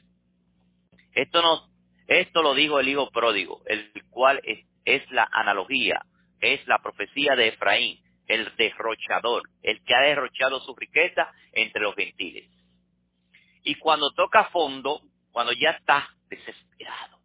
Esto, 1.12 1.42
no, 1.42 1.68
esto 2.08 2.42
lo 2.42 2.54
dijo 2.54 2.80
el 2.80 2.88
hijo 2.88 3.12
pródigo, 3.12 3.64
el 3.66 3.92
cual 4.12 4.40
es, 4.46 4.66
es 4.86 5.12
la 5.12 5.28
analogía, 5.30 6.02
es 6.40 6.66
la 6.68 6.80
profecía 6.80 7.36
de 7.36 7.50
Efraín, 7.50 8.00
el 8.28 8.50
derrochador, 8.56 9.44
el 9.62 9.84
que 9.84 9.94
ha 9.94 10.04
derrochado 10.04 10.62
su 10.62 10.74
riqueza 10.74 11.34
entre 11.52 11.82
los 11.82 11.96
gentiles. 11.96 12.50
Y 13.64 13.76
cuando 13.76 14.10
toca 14.12 14.46
fondo, 14.46 15.02
cuando 15.34 15.52
ya 15.52 15.72
está 15.72 16.08
desesperado, 16.30 17.20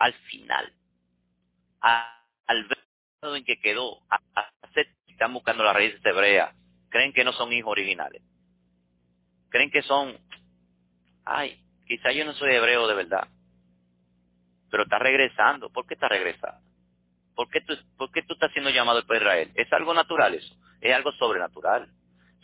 al 0.00 0.14
final, 0.14 0.72
al 1.80 2.64
ver 2.66 2.78
en 3.36 3.44
que 3.44 3.60
quedó, 3.60 4.00
a, 4.10 4.20
están 5.06 5.32
buscando 5.32 5.64
las 5.64 5.74
raíces 5.74 6.00
hebreas, 6.04 6.54
creen 6.88 7.12
que 7.12 7.24
no 7.24 7.32
son 7.32 7.52
hijos 7.52 7.72
originales. 7.72 8.22
Creen 9.50 9.70
que 9.70 9.82
son, 9.82 10.16
ay, 11.24 11.60
Quizá 11.88 12.12
yo 12.12 12.26
no 12.26 12.34
soy 12.34 12.54
hebreo 12.54 12.86
de 12.86 12.94
verdad, 12.94 13.26
pero 14.70 14.82
está 14.82 14.98
regresando. 14.98 15.70
¿Por 15.70 15.86
qué 15.86 15.94
está 15.94 16.06
regresando? 16.06 16.60
¿Por 17.34 17.48
qué 17.48 17.62
tú, 17.62 17.74
por 17.96 18.12
qué 18.12 18.22
tú 18.22 18.34
estás 18.34 18.52
siendo 18.52 18.68
llamado 18.68 19.04
por 19.06 19.16
Israel? 19.16 19.50
¿Es 19.54 19.72
algo 19.72 19.94
natural 19.94 20.34
eso? 20.34 20.54
¿Es 20.82 20.94
algo 20.94 21.12
sobrenatural? 21.12 21.88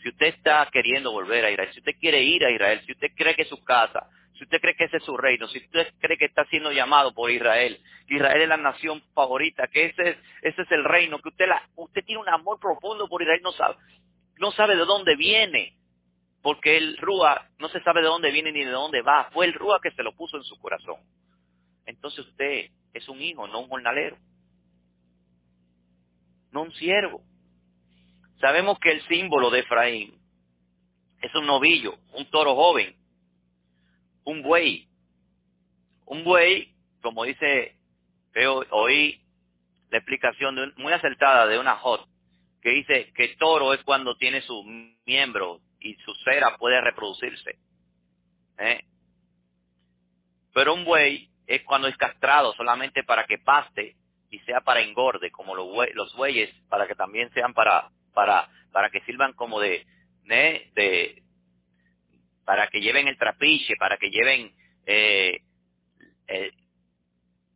Si 0.05 0.09
usted 0.09 0.27
está 0.27 0.69
queriendo 0.71 1.11
volver 1.11 1.43
a 1.43 1.49
Israel, 1.49 1.73
si 1.73 1.79
usted 1.79 1.95
quiere 1.99 2.21
ir 2.21 2.45
a 2.45 2.51
Israel, 2.51 2.79
si 2.85 2.91
usted 2.91 3.07
cree 3.15 3.33
que 3.33 3.41
es 3.41 3.49
su 3.49 3.63
casa, 3.63 4.07
si 4.37 4.43
usted 4.43 4.61
cree 4.61 4.75
que 4.75 4.83
ese 4.83 4.97
es 4.97 5.03
su 5.03 5.17
reino, 5.17 5.47
si 5.47 5.57
usted 5.57 5.95
cree 5.97 6.15
que 6.15 6.25
está 6.25 6.45
siendo 6.45 6.71
llamado 6.71 7.11
por 7.15 7.31
Israel, 7.31 7.81
que 8.07 8.17
Israel 8.17 8.39
es 8.39 8.47
la 8.47 8.57
nación 8.57 9.01
favorita, 9.15 9.65
que 9.65 9.85
ese 9.85 10.19
es, 10.43 10.55
el 10.69 10.83
reino, 10.83 11.17
que 11.17 11.29
usted 11.29 12.05
tiene 12.05 12.21
un 12.21 12.29
amor 12.29 12.59
profundo 12.59 13.07
por 13.07 13.23
Israel, 13.23 13.41
no 13.41 13.51
sabe, 13.53 13.77
no 14.37 14.51
sabe 14.51 14.75
de 14.75 14.85
dónde 14.85 15.15
viene, 15.15 15.75
porque 16.43 16.77
el 16.77 16.97
Rúa 16.97 17.49
no 17.57 17.67
se 17.69 17.81
sabe 17.81 18.01
de 18.01 18.07
dónde 18.07 18.29
viene 18.29 18.51
ni 18.51 18.63
de 18.63 18.69
dónde 18.69 19.01
va, 19.01 19.31
fue 19.33 19.47
el 19.47 19.53
Rúa 19.53 19.79
que 19.81 19.89
se 19.89 20.03
lo 20.03 20.15
puso 20.15 20.37
en 20.37 20.43
su 20.43 20.59
corazón. 20.59 20.97
Entonces 21.87 22.27
usted 22.27 22.69
es 22.93 23.09
un 23.09 23.19
hijo, 23.23 23.47
no 23.47 23.61
un 23.61 23.69
jornalero, 23.69 24.19
no 26.51 26.61
un 26.61 26.71
siervo. 26.73 27.23
Sabemos 28.39 28.77
que 28.79 28.91
el 28.91 29.01
símbolo 29.07 29.49
de 29.49 29.59
Efraín 29.59 30.19
es 31.21 31.33
un 31.35 31.45
novillo, 31.45 31.97
un 32.13 32.29
toro 32.29 32.55
joven, 32.55 32.95
un 34.25 34.41
buey. 34.41 34.87
Un 36.05 36.23
buey, 36.23 36.73
como 37.01 37.23
dice, 37.23 37.77
veo, 38.33 38.63
oí 38.71 39.21
la 39.89 39.97
explicación 39.99 40.73
muy 40.77 40.93
acertada 40.93 41.47
de 41.47 41.57
una 41.57 41.77
hot, 41.77 42.07
que 42.61 42.69
dice 42.71 43.11
que 43.13 43.35
toro 43.37 43.73
es 43.73 43.83
cuando 43.83 44.15
tiene 44.17 44.41
su 44.41 44.63
miembro 45.05 45.61
y 45.79 45.95
su 45.95 46.13
cera 46.23 46.57
puede 46.57 46.81
reproducirse. 46.81 47.57
¿eh? 48.57 48.83
Pero 50.53 50.73
un 50.73 50.83
buey 50.83 51.29
es 51.47 51.63
cuando 51.63 51.87
es 51.87 51.97
castrado 51.97 52.53
solamente 52.53 53.03
para 53.03 53.25
que 53.25 53.37
paste 53.37 53.95
y 54.29 54.39
sea 54.39 54.61
para 54.61 54.81
engorde, 54.81 55.31
como 55.31 55.55
los, 55.55 55.67
los 55.93 56.15
bueyes, 56.15 56.53
para 56.69 56.87
que 56.87 56.95
también 56.95 57.31
sean 57.33 57.53
para, 57.53 57.89
para, 58.15 58.49
para 58.71 58.89
que 58.89 59.01
sirvan 59.01 59.33
como 59.33 59.59
de, 59.59 59.85
¿eh? 60.27 60.71
de, 60.73 61.23
para 62.45 62.67
que 62.67 62.81
lleven 62.81 63.07
el 63.07 63.17
trapiche, 63.19 63.75
para 63.75 63.97
que 63.97 64.09
lleven 64.09 64.51
eh, 64.87 65.41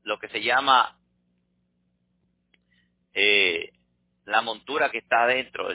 lo 0.04 0.20
que 0.20 0.28
se 0.30 0.42
llama 0.42 0.98
eh, 3.14 3.72
la 4.26 4.42
montura 4.42 4.90
que 4.92 5.00
está 5.00 5.24
adentro, 5.24 5.70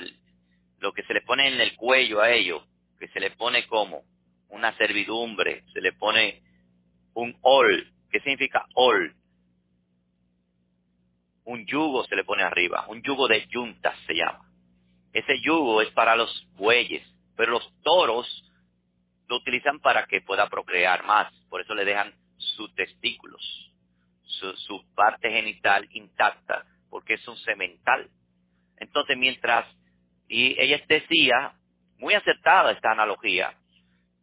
lo 0.79 0.93
que 0.93 1.03
se 1.05 1.15
le 1.15 1.23
pone 1.23 1.49
en 1.49 1.61
el 1.61 1.77
cuello 1.77 2.21
a 2.21 2.31
ellos, 2.31 2.63
que 2.99 3.09
se 3.09 3.21
le 3.21 3.31
pone 3.33 3.67
como 3.67 4.05
una 4.49 4.77
servidumbre, 4.77 5.65
se 5.73 5.81
le 5.81 5.93
pone 5.93 6.43
un 7.15 7.37
ol. 7.43 7.93
¿Qué 8.11 8.21
significa 8.21 8.67
ol? 8.75 9.15
Un 11.45 11.67
yugo 11.67 12.05
se 12.07 12.17
le 12.17 12.25
pone 12.25 12.43
arriba, 12.43 12.87
un 12.89 13.03
yugo 13.03 13.29
de 13.29 13.47
yuntas 13.49 13.99
se 14.07 14.15
llama. 14.15 14.44
Ese 15.15 15.41
yugo 15.41 15.81
es 15.81 15.91
para 15.93 16.17
los 16.17 16.47
bueyes, 16.57 17.07
pero 17.37 17.53
los 17.53 17.73
toros 17.83 18.27
lo 19.29 19.37
utilizan 19.37 19.79
para 19.81 20.07
que 20.07 20.21
pueda 20.21 20.49
procrear 20.49 21.05
más. 21.05 21.33
Por 21.49 21.61
eso 21.61 21.75
le 21.75 21.85
dejan 21.85 22.13
sus 22.37 22.75
testículos, 22.75 23.41
su, 24.25 24.85
parte 24.95 25.31
genital 25.31 25.89
intacta, 25.93 26.67
porque 26.91 27.15
es 27.15 27.29
un 27.29 27.37
semental. 27.39 28.11
Entonces, 28.77 29.17
mientras, 29.17 29.67
y 30.29 30.61
ella 30.61 30.83
decía, 30.89 31.55
muy 31.99 32.15
acertada 32.15 32.73
esta 32.73 32.91
analogía, 32.91 33.55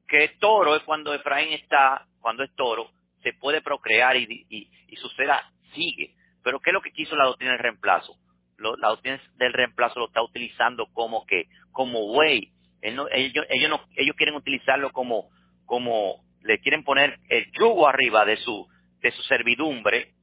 que 0.09 0.27
toro 0.39 0.75
es 0.75 0.83
cuando 0.83 1.13
Efraín 1.13 1.53
está, 1.53 2.05
cuando 2.19 2.43
es 2.43 2.53
toro, 2.55 2.91
se 3.23 3.33
puede 3.33 3.61
procrear 3.61 4.17
y, 4.17 4.45
y, 4.49 4.95
su 4.97 5.07
cera 5.09 5.49
sigue. 5.73 6.13
Pero 6.43 6.59
¿qué 6.59 6.71
es 6.71 6.73
lo 6.73 6.81
que 6.81 6.91
quiso 6.91 7.15
la 7.15 7.27
doctrina 7.27 7.53
del 7.53 7.61
reemplazo? 7.61 8.17
La 8.61 8.89
doctrina 8.89 9.21
del 9.35 9.53
reemplazo 9.53 9.99
lo 9.99 10.07
está 10.07 10.21
utilizando 10.21 10.87
como 10.93 11.25
que, 11.25 11.47
como 11.71 12.07
buey. 12.07 12.51
ellos, 12.81 13.07
ellos, 13.49 13.79
ellos 13.95 14.15
quieren 14.15 14.35
utilizarlo 14.35 14.91
como, 14.91 15.29
como, 15.65 16.23
le 16.41 16.59
quieren 16.59 16.83
poner 16.83 17.19
el 17.29 17.51
yugo 17.51 17.87
arriba 17.87 18.25
de 18.25 18.37
su, 18.37 18.67
de 19.01 19.11
su 19.11 19.21
servidumbre, 19.23 20.13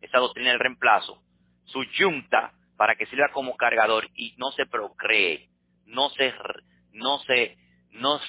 esa 0.00 0.18
doctrina 0.18 0.50
del 0.50 0.60
reemplazo, 0.60 1.22
su 1.64 1.84
yunta, 1.84 2.52
para 2.76 2.94
que 2.94 3.06
sirva 3.06 3.28
como 3.32 3.56
cargador 3.56 4.08
y 4.14 4.34
no 4.38 4.52
se 4.52 4.64
procree, 4.66 5.48
no 5.86 6.10
se, 6.10 6.32
no 6.92 7.18
se, 7.20 7.56
no, 7.90 8.20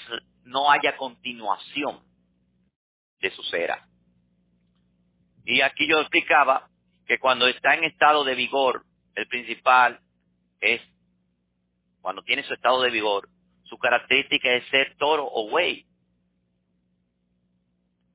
no 0.43 0.71
haya 0.71 0.97
continuación 0.97 1.99
de 3.21 3.29
su 3.31 3.43
cera. 3.43 3.87
Y 5.45 5.61
aquí 5.61 5.87
yo 5.87 5.99
explicaba 5.99 6.67
que 7.05 7.19
cuando 7.19 7.47
está 7.47 7.75
en 7.75 7.83
estado 7.83 8.23
de 8.23 8.35
vigor 8.35 8.83
el 9.19 9.27
principal 9.27 9.99
es, 10.61 10.81
cuando 12.01 12.23
tiene 12.23 12.43
su 12.43 12.53
estado 12.53 12.81
de 12.81 12.89
vigor, 12.89 13.27
su 13.63 13.77
característica 13.77 14.51
es 14.53 14.65
ser 14.69 14.95
toro 14.97 15.27
o 15.29 15.49
buey. 15.49 15.85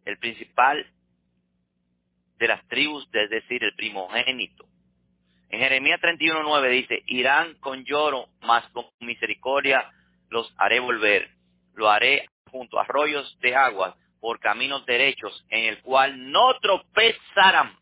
El 0.04 0.18
principal 0.18 0.86
de 2.38 2.48
las 2.48 2.66
tribus, 2.68 3.06
es 3.12 3.30
decir, 3.30 3.62
el 3.62 3.74
primogénito. 3.74 4.66
En 5.50 5.60
Jeremías 5.60 6.00
31.9 6.00 6.70
dice, 6.70 7.02
irán 7.06 7.54
con 7.60 7.84
lloro, 7.84 8.28
mas 8.40 8.66
con 8.70 8.86
misericordia 9.00 9.90
los 10.30 10.52
haré 10.56 10.80
volver. 10.80 11.30
Lo 11.74 11.90
haré 11.90 12.26
junto 12.50 12.78
a 12.78 12.82
arroyos 12.82 13.38
de 13.40 13.54
agua 13.54 13.96
por 14.20 14.40
caminos 14.40 14.86
derechos, 14.86 15.44
en 15.50 15.66
el 15.66 15.82
cual 15.82 16.32
no 16.32 16.58
tropezarán, 16.60 17.76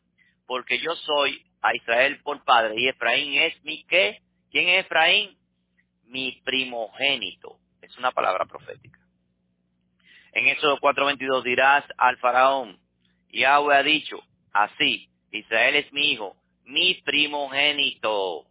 porque 0.47 0.81
yo 0.81 0.95
soy 0.97 1.47
a 1.63 1.75
Israel 1.75 2.21
por 2.23 2.45
padre 2.45 2.75
y 2.77 2.89
Efraín 2.89 3.35
es 3.41 3.65
mi 3.65 3.85
qué? 3.85 4.21
¿Quién 4.51 4.69
es 4.69 4.85
Efraín? 4.85 5.37
Mi 6.05 6.41
primogénito. 6.45 7.59
Es 7.81 7.97
una 7.97 8.11
palabra 8.11 8.45
profética. 8.47 8.99
En 10.33 10.49
Éxodo 10.49 10.79
4:22 10.79 11.43
dirás 11.45 11.85
al 11.97 12.17
faraón, 12.19 12.79
Yahweh 13.31 13.77
ha 13.77 13.83
dicho, 13.83 14.23
así, 14.53 15.09
Israel 15.31 15.77
es 15.77 15.93
mi 15.93 16.13
hijo, 16.13 16.37
mi 16.65 16.95
primogénito. 17.03 18.47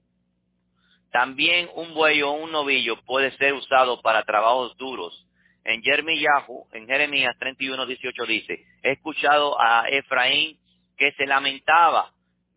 También 1.12 1.70
un 1.76 1.94
buey 1.94 2.22
o 2.22 2.32
un 2.32 2.52
novillo 2.52 3.02
puede 3.04 3.36
ser 3.38 3.54
usado 3.54 4.02
para 4.02 4.24
trabajos 4.24 4.76
duros. 4.78 5.28
En 5.64 5.82
Jeremías, 5.84 6.44
en 6.72 6.88
Jeremías 6.88 7.36
31, 7.38 7.86
18 7.86 8.26
dice, 8.26 8.66
he 8.82 8.92
escuchado 8.94 9.60
a 9.60 9.88
Efraín 9.90 10.58
que 10.98 11.12
se 11.14 11.26
lamentaba 11.26 12.12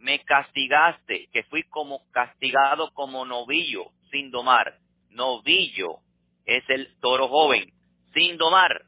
me 0.05 0.23
castigaste, 0.23 1.29
que 1.33 1.45
fui 1.45 1.63
como 1.63 2.03
castigado 2.11 2.93
como 2.93 3.25
novillo, 3.25 3.87
sin 4.11 4.31
domar. 4.31 4.77
Novillo 5.09 6.01
es 6.45 6.63
el 6.69 6.95
toro 7.01 7.27
joven, 7.29 7.73
sin 8.13 8.37
domar. 8.37 8.85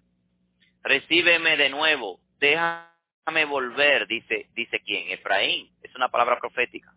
Recíbeme 0.82 1.56
de 1.56 1.70
nuevo, 1.70 2.20
déjame 2.38 3.46
volver, 3.46 4.06
dice, 4.06 4.50
dice 4.54 4.78
quién, 4.84 5.10
Efraín, 5.10 5.70
es 5.82 5.94
una 5.94 6.10
palabra 6.10 6.38
profética. 6.38 6.92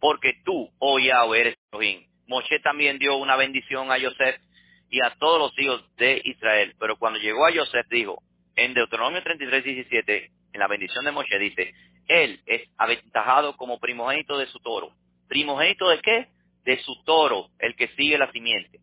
Porque 0.00 0.40
tú, 0.42 0.70
oh 0.78 0.98
Yahweh, 0.98 1.40
eres 1.40 1.58
Elohim. 1.70 2.06
Moshe 2.28 2.60
también 2.60 2.98
dio 2.98 3.16
una 3.16 3.36
bendición 3.36 3.92
a 3.92 4.00
Joseph 4.00 4.40
y 4.88 5.02
a 5.02 5.14
todos 5.18 5.38
los 5.38 5.58
hijos 5.58 5.84
de 5.96 6.22
Israel. 6.24 6.74
Pero 6.80 6.96
cuando 6.96 7.18
llegó 7.18 7.46
a 7.46 7.52
Joseph 7.52 7.88
dijo, 7.90 8.22
en 8.56 8.72
Deuteronomio 8.72 9.22
33, 9.22 9.64
17, 9.64 10.30
en 10.54 10.60
la 10.60 10.66
bendición 10.66 11.04
de 11.04 11.12
Moshe 11.12 11.38
dice, 11.38 11.74
él 12.08 12.42
es 12.46 12.68
aventajado 12.78 13.56
como 13.56 13.78
primogénito 13.78 14.38
de 14.38 14.46
su 14.46 14.58
toro. 14.60 14.92
¿Primogénito 15.28 15.88
de 15.88 16.00
qué? 16.00 16.28
De 16.64 16.82
su 16.82 17.02
toro, 17.04 17.50
el 17.58 17.76
que 17.76 17.88
sigue 17.88 18.18
la 18.18 18.32
simiente. 18.32 18.80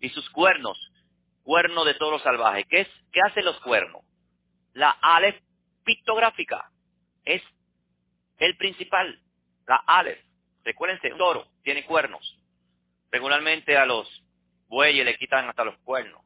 Y 0.00 0.10
sus 0.10 0.28
cuernos, 0.30 0.78
cuerno 1.42 1.84
de 1.84 1.94
toro 1.94 2.18
salvaje. 2.18 2.64
¿Qué, 2.64 2.80
es, 2.80 2.88
qué 3.10 3.20
hacen 3.26 3.44
los 3.44 3.58
cuernos? 3.60 4.02
La 4.74 4.90
alef 4.90 5.36
pictográfica 5.84 6.70
es 7.24 7.42
el 8.38 8.56
principal, 8.56 9.20
la 9.66 9.76
alef. 9.86 10.18
Recuérdense, 10.64 11.12
un 11.12 11.18
toro 11.18 11.48
tiene 11.62 11.84
cuernos. 11.84 12.38
Regularmente 13.10 13.76
a 13.76 13.86
los 13.86 14.08
bueyes 14.68 15.04
le 15.04 15.16
quitan 15.16 15.48
hasta 15.48 15.64
los 15.64 15.78
cuernos 15.78 16.22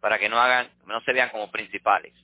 para 0.00 0.18
que 0.18 0.28
no 0.28 0.38
hagan, 0.40 0.70
no 0.86 1.00
se 1.02 1.12
vean 1.12 1.30
como 1.30 1.50
principales 1.50 2.14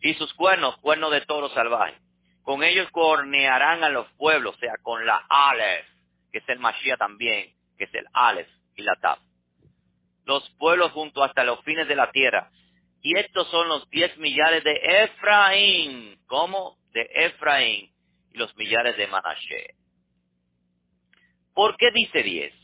y 0.00 0.14
sus 0.14 0.32
cuernos, 0.34 0.76
cuernos 0.78 1.10
de 1.10 1.22
toro 1.22 1.48
salvaje. 1.50 1.94
Con 2.42 2.62
ellos 2.62 2.88
cornearán 2.92 3.84
a 3.84 3.88
los 3.88 4.10
pueblos, 4.12 4.56
o 4.56 4.58
sea, 4.58 4.74
con 4.82 5.04
la 5.04 5.24
Aleph, 5.28 5.86
que 6.32 6.38
es 6.38 6.48
el 6.48 6.58
Mashiach 6.58 6.98
también, 6.98 7.52
que 7.76 7.84
es 7.84 7.94
el 7.94 8.06
Aleph 8.12 8.48
y 8.76 8.82
la 8.82 8.94
Tab. 8.96 9.18
Los 10.24 10.48
pueblos 10.58 10.92
junto 10.92 11.22
hasta 11.22 11.44
los 11.44 11.62
fines 11.64 11.88
de 11.88 11.96
la 11.96 12.10
tierra. 12.10 12.50
Y 13.02 13.16
estos 13.18 13.48
son 13.50 13.68
los 13.68 13.88
diez 13.90 14.16
millares 14.18 14.64
de 14.64 14.80
Efraín. 15.04 16.20
¿Cómo? 16.26 16.76
De 16.92 17.08
Efraín. 17.12 17.90
Y 18.32 18.38
los 18.38 18.54
millares 18.56 18.96
de 18.96 19.06
Manashe. 19.06 19.74
¿Por 21.54 21.76
qué 21.76 21.90
dice 21.92 22.22
diez? 22.22 22.54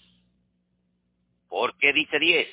¿Por 1.48 1.76
qué 1.78 1.92
dice 1.92 2.18
diez? 2.18 2.48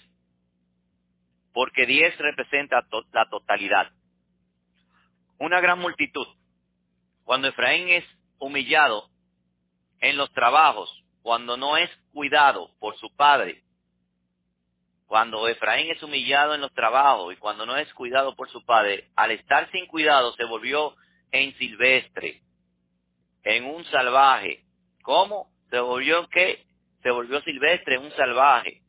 Porque 1.54 1.86
diez 1.86 2.18
representa 2.18 2.86
la 3.12 3.30
totalidad 3.30 3.92
una 5.42 5.60
gran 5.60 5.80
multitud. 5.80 6.28
Cuando 7.24 7.48
Efraín 7.48 7.90
es 7.90 8.06
humillado 8.38 9.10
en 10.00 10.16
los 10.16 10.32
trabajos, 10.34 10.90
cuando 11.24 11.58
no 11.58 11.78
es 11.78 11.90
cuidado 12.14 12.70
por 12.80 12.96
su 12.98 13.14
padre, 13.16 13.64
cuando 15.08 15.48
Efraín 15.48 15.90
es 15.90 16.02
humillado 16.04 16.54
en 16.54 16.62
los 16.62 16.72
trabajos 16.74 17.34
y 17.34 17.38
cuando 17.38 17.66
no 17.66 17.76
es 17.76 17.92
cuidado 17.96 18.36
por 18.36 18.50
su 18.50 18.64
padre, 18.64 19.10
al 19.16 19.32
estar 19.32 19.70
sin 19.72 19.88
cuidado 19.88 20.32
se 20.34 20.46
volvió 20.46 20.96
en 21.32 21.56
silvestre, 21.58 22.42
en 23.44 23.66
un 23.66 23.84
salvaje. 23.86 24.64
¿Cómo? 25.02 25.52
Se 25.72 25.80
volvió 25.80 26.28
qué? 26.30 26.64
Se 27.02 27.10
volvió 27.10 27.42
silvestre, 27.42 27.98
un 27.98 28.12
salvaje. 28.12 28.82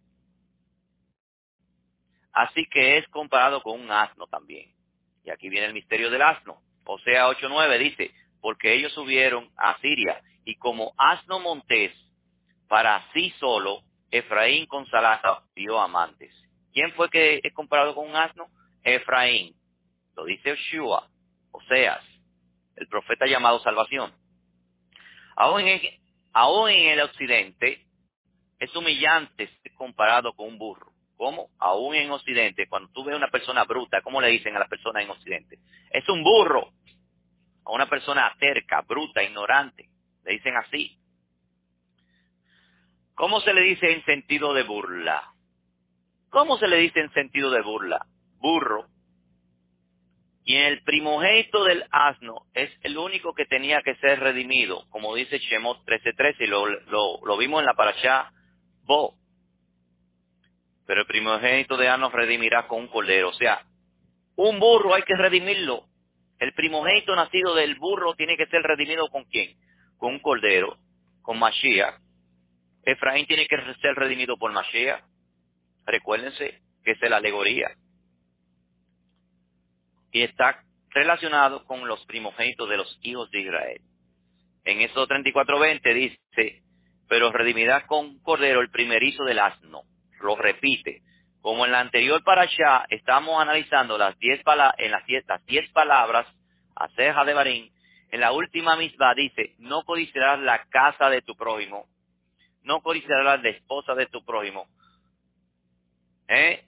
Así 2.32 2.66
que 2.70 2.98
es 2.98 3.08
comparado 3.08 3.62
con 3.62 3.80
un 3.80 3.90
asno 3.90 4.26
también. 4.26 4.70
Y 5.24 5.30
aquí 5.30 5.48
viene 5.48 5.66
el 5.66 5.74
misterio 5.74 6.10
del 6.10 6.22
asno. 6.22 6.60
Osea 6.84 7.28
8.9 7.28 7.78
dice, 7.78 8.10
porque 8.40 8.74
ellos 8.74 8.92
subieron 8.92 9.50
a 9.56 9.78
Siria 9.78 10.20
y 10.44 10.56
como 10.56 10.92
asno 10.96 11.38
montés, 11.38 11.92
para 12.68 13.04
sí 13.12 13.32
solo, 13.38 13.82
Efraín 14.10 14.66
con 14.66 14.86
Salata 14.86 15.42
dio 15.54 15.78
amantes. 15.78 16.34
¿Quién 16.72 16.92
fue 16.92 17.08
que 17.10 17.40
es 17.42 17.52
comparado 17.54 17.94
con 17.94 18.08
un 18.08 18.16
asno? 18.16 18.48
Efraín. 18.82 19.54
Lo 20.16 20.24
dice 20.24 20.52
Oshua, 20.52 21.08
Oseas, 21.52 22.02
el 22.76 22.88
profeta 22.88 23.26
llamado 23.26 23.60
salvación. 23.60 24.12
Aún 25.36 25.62
en, 25.62 25.80
aún 26.32 26.70
en 26.70 26.88
el 26.90 27.00
occidente 27.00 27.86
es 28.58 28.74
humillante 28.74 29.50
comparado 29.82 30.32
con 30.34 30.46
un 30.46 30.58
burro. 30.58 30.91
¿Cómo? 31.22 31.50
Aún 31.60 31.94
en 31.94 32.10
Occidente, 32.10 32.66
cuando 32.66 32.90
tú 32.90 33.04
ves 33.04 33.14
una 33.14 33.28
persona 33.28 33.62
bruta, 33.62 34.02
¿cómo 34.02 34.20
le 34.20 34.26
dicen 34.26 34.56
a 34.56 34.58
la 34.58 34.66
persona 34.66 35.02
en 35.02 35.10
Occidente? 35.10 35.60
Es 35.88 36.08
un 36.08 36.24
burro. 36.24 36.72
A 37.64 37.70
una 37.70 37.88
persona 37.88 38.34
terca, 38.40 38.80
bruta, 38.80 39.22
ignorante. 39.22 39.88
Le 40.24 40.32
dicen 40.32 40.56
así. 40.56 40.98
¿Cómo 43.14 43.40
se 43.40 43.54
le 43.54 43.60
dice 43.60 43.92
en 43.92 44.04
sentido 44.04 44.52
de 44.52 44.64
burla? 44.64 45.22
¿Cómo 46.28 46.58
se 46.58 46.66
le 46.66 46.78
dice 46.78 46.98
en 46.98 47.12
sentido 47.12 47.52
de 47.52 47.62
burla? 47.62 48.04
Burro. 48.40 48.88
Y 50.44 50.56
el 50.56 50.82
primogénito 50.82 51.62
del 51.62 51.84
asno 51.92 52.46
es 52.52 52.68
el 52.82 52.98
único 52.98 53.32
que 53.32 53.46
tenía 53.46 53.80
que 53.82 53.94
ser 53.94 54.18
redimido, 54.18 54.88
como 54.90 55.14
dice 55.14 55.38
Shemot 55.38 55.84
13:13, 55.84 56.34
y 56.40 56.46
lo, 56.48 56.66
lo, 56.66 57.36
vimos 57.36 57.60
en 57.60 57.66
la 57.66 57.74
parashá 57.74 58.32
Bo 58.82 59.21
pero 60.86 61.00
el 61.00 61.06
primogénito 61.06 61.76
de 61.76 61.88
Anos 61.88 62.12
redimirá 62.12 62.66
con 62.66 62.80
un 62.80 62.88
cordero. 62.88 63.28
O 63.28 63.34
sea, 63.34 63.64
un 64.36 64.58
burro 64.58 64.94
hay 64.94 65.02
que 65.02 65.14
redimirlo. 65.14 65.86
El 66.38 66.52
primogénito 66.54 67.14
nacido 67.14 67.54
del 67.54 67.76
burro 67.76 68.14
tiene 68.14 68.36
que 68.36 68.46
ser 68.46 68.62
redimido 68.62 69.08
con 69.08 69.24
quién? 69.24 69.56
Con 69.96 70.14
un 70.14 70.18
cordero, 70.20 70.76
con 71.22 71.38
Mashiach. 71.38 72.00
Efraín 72.84 73.26
tiene 73.26 73.46
que 73.46 73.56
ser 73.80 73.94
redimido 73.94 74.36
por 74.36 74.52
Mashiach. 74.52 75.04
Recuérdense, 75.86 76.60
que 76.82 76.92
es 76.92 77.00
la 77.02 77.18
alegoría. 77.18 77.70
Y 80.10 80.22
está 80.22 80.64
relacionado 80.90 81.64
con 81.64 81.86
los 81.86 82.04
primogénitos 82.06 82.68
de 82.68 82.76
los 82.76 82.98
hijos 83.02 83.30
de 83.30 83.40
Israel. 83.40 83.80
En 84.64 84.80
Éxodo 84.80 85.08
34.20 85.08 85.94
dice, 85.94 86.62
pero 87.08 87.32
redimirá 87.32 87.86
con 87.86 88.20
cordero 88.20 88.60
el 88.60 88.70
primerizo 88.70 89.24
del 89.24 89.38
asno. 89.38 89.82
Lo 90.22 90.36
repite. 90.36 91.02
Como 91.40 91.66
en 91.66 91.72
la 91.72 91.80
anterior 91.80 92.22
para 92.22 92.42
allá 92.42 92.86
estamos 92.88 93.40
analizando 93.40 93.98
las 93.98 94.16
diez, 94.18 94.40
en 94.78 94.90
las 94.90 95.04
diez, 95.06 95.24
diez 95.46 95.68
palabras 95.72 96.26
a 96.76 96.88
ceja 96.90 97.24
de 97.24 97.34
Barín, 97.34 97.72
en 98.10 98.20
la 98.20 98.32
última 98.32 98.76
misma 98.76 99.14
dice, 99.14 99.54
no 99.58 99.82
codiciarás 99.84 100.38
la 100.40 100.64
casa 100.66 101.08
de 101.10 101.22
tu 101.22 101.34
prójimo, 101.34 101.86
no 102.62 102.80
codiciarás 102.80 103.42
la 103.42 103.48
esposa 103.48 103.94
de 103.94 104.06
tu 104.06 104.24
prójimo, 104.24 104.66
¿eh? 106.28 106.64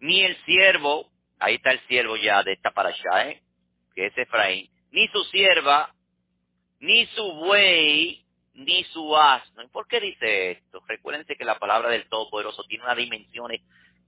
ni 0.00 0.22
el 0.22 0.36
siervo, 0.44 1.10
ahí 1.40 1.56
está 1.56 1.72
el 1.72 1.80
siervo 1.86 2.16
ya 2.16 2.42
de 2.42 2.52
esta 2.52 2.70
para 2.70 2.90
allá, 2.90 3.30
¿eh? 3.30 3.42
que 3.94 4.06
es 4.06 4.18
Efraín, 4.18 4.70
ni 4.90 5.08
su 5.08 5.24
sierva, 5.24 5.94
ni 6.78 7.06
su 7.06 7.32
buey, 7.32 8.23
ni 8.54 8.84
su 8.84 9.16
asno. 9.16 9.68
por 9.68 9.86
qué 9.86 10.00
dice 10.00 10.52
esto? 10.52 10.82
Recuérdense 10.86 11.36
que 11.36 11.44
la 11.44 11.58
palabra 11.58 11.90
del 11.90 12.08
Todopoderoso 12.08 12.64
tiene 12.64 12.84
una 12.84 12.94
dimensión 12.94 13.50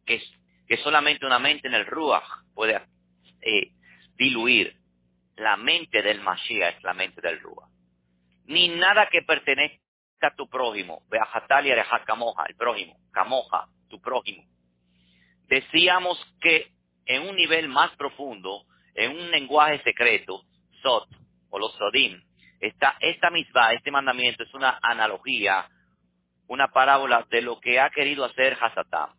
que, 0.05 0.23
solamente 0.83 1.27
una 1.27 1.39
mente 1.39 1.69
en 1.69 1.75
el 1.75 1.87
Ruach 1.87 2.25
puede 2.55 2.81
eh, 3.43 3.73
diluir. 4.17 4.77
La 5.37 5.57
mente 5.57 6.01
del 6.01 6.23
Mashiach 6.23 6.77
es 6.77 6.83
la 6.83 6.95
mente 6.95 7.21
del 7.21 7.41
Ruach. 7.41 7.69
Ni 8.47 8.69
nada 8.69 9.09
que 9.11 9.23
pertenezca 9.23 9.79
a 10.23 10.35
tu 10.35 10.49
prójimo. 10.49 11.03
Ve 11.11 11.19
a 11.19 11.27
Jatalia 11.27 11.75
de 11.75 11.85
Camoja, 12.07 12.45
el 12.49 12.57
prójimo. 12.57 12.97
Camoja, 13.13 13.69
tu 13.89 14.01
prójimo. 14.01 14.45
Decíamos 15.49 16.19
que 16.41 16.73
en 17.05 17.29
un 17.29 17.37
nivel 17.37 17.69
más 17.69 17.95
profundo, 17.97 18.65
en 18.95 19.11
un 19.11 19.31
lenguaje 19.31 19.83
secreto, 19.83 20.43
Sot, 20.83 21.09
o 21.51 21.59
los 21.59 21.73
Sodim, 21.75 22.23
esta, 22.61 22.97
esta 23.01 23.31
misma, 23.31 23.73
este 23.73 23.91
mandamiento 23.91 24.43
es 24.43 24.55
una 24.55 24.79
analogía, 24.83 25.69
una 26.49 26.69
parábola 26.69 27.27
de 27.31 27.43
lo 27.43 27.61
que 27.61 27.81
ha 27.81 27.91
querido 27.91 28.25
hacer 28.25 28.57
Hasatán. 28.61 29.11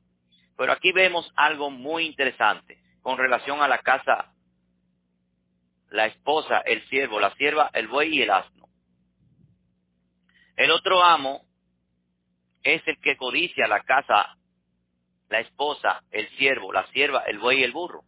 Pero 0.58 0.72
aquí 0.72 0.92
vemos 0.92 1.32
algo 1.36 1.70
muy 1.70 2.06
interesante 2.06 2.80
con 3.02 3.18
relación 3.18 3.62
a 3.62 3.68
la 3.68 3.78
casa, 3.80 4.34
la 5.90 6.08
esposa, 6.08 6.60
el 6.66 6.86
siervo, 6.90 7.20
la 7.20 7.34
sierva, 7.36 7.70
el 7.74 7.88
buey 7.88 8.18
y 8.18 8.22
el 8.24 8.32
asno. 8.32 8.68
El 10.56 10.72
otro 10.72 11.04
amo 11.04 11.44
es 12.64 12.86
el 12.88 13.00
que 13.00 13.16
codicia 13.16 13.68
la 13.68 13.84
casa, 13.84 14.36
la 15.30 15.40
esposa, 15.40 16.04
el 16.12 16.28
siervo, 16.38 16.74
la 16.74 16.88
sierva, 16.88 17.24
el 17.28 17.38
buey 17.38 17.60
y 17.60 17.64
el 17.64 17.72
burro. 17.72 18.02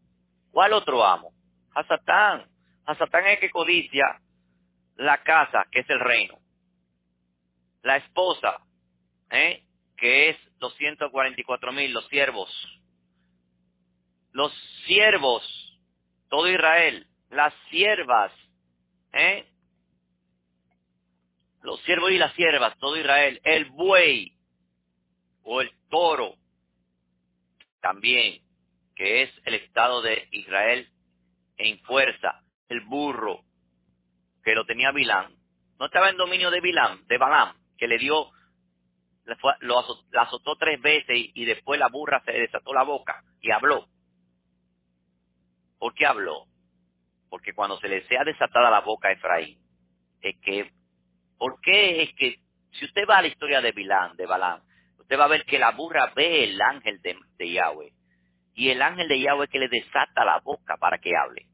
¿Cuál 0.52 0.74
otro 0.74 1.06
amo? 1.06 1.32
Hasatán. 1.76 2.50
Hasatán 2.86 3.26
es 3.28 3.34
el 3.34 3.40
que 3.40 3.52
codicia 3.52 4.20
la 5.00 5.24
casa, 5.24 5.66
que 5.72 5.80
es 5.80 5.90
el 5.90 6.00
reino. 6.00 6.38
La 7.84 7.98
esposa, 7.98 8.62
¿eh? 9.32 9.64
que 9.96 10.30
es 10.30 10.38
244 10.60 11.72
mil, 11.72 11.94
los 11.94 12.06
siervos. 12.08 12.52
Los 14.32 14.54
siervos, 14.86 15.44
todo 16.30 16.50
Israel. 16.50 17.08
Las 17.30 17.54
siervas, 17.70 18.34
¿eh? 19.14 19.48
Los 21.62 21.80
siervos 21.84 22.12
y 22.12 22.18
las 22.18 22.34
siervas, 22.34 22.78
todo 22.80 22.98
Israel. 22.98 23.40
El 23.44 23.66
buey 23.66 24.34
o 25.44 25.62
el 25.62 25.72
toro, 25.90 26.36
también, 27.82 28.42
que 28.96 29.24
es 29.24 29.32
el 29.46 29.54
estado 29.56 30.02
de 30.02 30.28
Israel 30.32 30.90
en 31.58 31.80
fuerza. 31.80 32.42
El 32.68 32.82
burro, 32.82 33.46
que 34.44 34.56
lo 34.56 34.66
tenía 34.66 34.92
Bilán, 34.92 35.34
no 35.80 35.86
estaba 35.86 36.10
en 36.10 36.18
dominio 36.18 36.52
de 36.52 36.60
Bilán, 36.60 37.08
de 37.08 37.18
Balaam, 37.18 37.56
que 37.78 37.88
le 37.88 37.98
dio, 37.98 38.32
lo 39.62 39.80
azotó, 39.80 40.04
la 40.12 40.24
azotó 40.24 40.56
tres 40.58 40.82
veces 40.82 41.16
y, 41.34 41.46
después 41.46 41.80
la 41.80 41.88
burra 41.88 42.22
se 42.26 42.34
desató 42.34 42.74
la 42.74 42.84
boca 42.84 43.24
y 43.42 43.52
habló. 43.52 43.88
¿Por 45.78 45.94
qué 45.94 46.06
habló? 46.06 46.46
Porque 47.30 47.54
cuando 47.54 47.80
se 47.80 47.88
le 47.88 48.06
sea 48.08 48.26
desatada 48.26 48.70
la 48.70 48.82
boca 48.82 49.08
a 49.08 49.14
Efraín, 49.14 49.58
es 50.22 50.36
que, 50.42 50.70
¿por 51.38 51.62
qué 51.62 52.04
es 52.04 52.14
que, 52.16 52.40
si 52.72 52.86
usted 52.86 53.04
va 53.10 53.20
a 53.20 53.22
la 53.22 53.30
historia 53.30 53.62
de 53.62 53.72
Bilán, 53.72 54.18
de 54.18 54.26
Balaam, 54.26 54.62
usted 54.98 55.18
va 55.18 55.26
a 55.26 55.30
ver 55.30 55.46
que 55.46 55.58
la 55.58 55.72
burra 55.72 56.12
ve 56.16 56.44
el 56.44 56.62
ángel 56.62 57.02
de, 57.02 57.52
Yahweh. 57.52 57.94
Y 58.54 58.70
el 58.70 58.82
ángel 58.82 59.08
de 59.08 59.22
Yahweh 59.22 59.48
que 59.48 59.60
le 59.60 59.70
desata 59.70 60.26
la 60.26 60.40
boca 60.40 60.76
para 60.78 61.00
que 61.00 61.16
hable. 61.16 61.48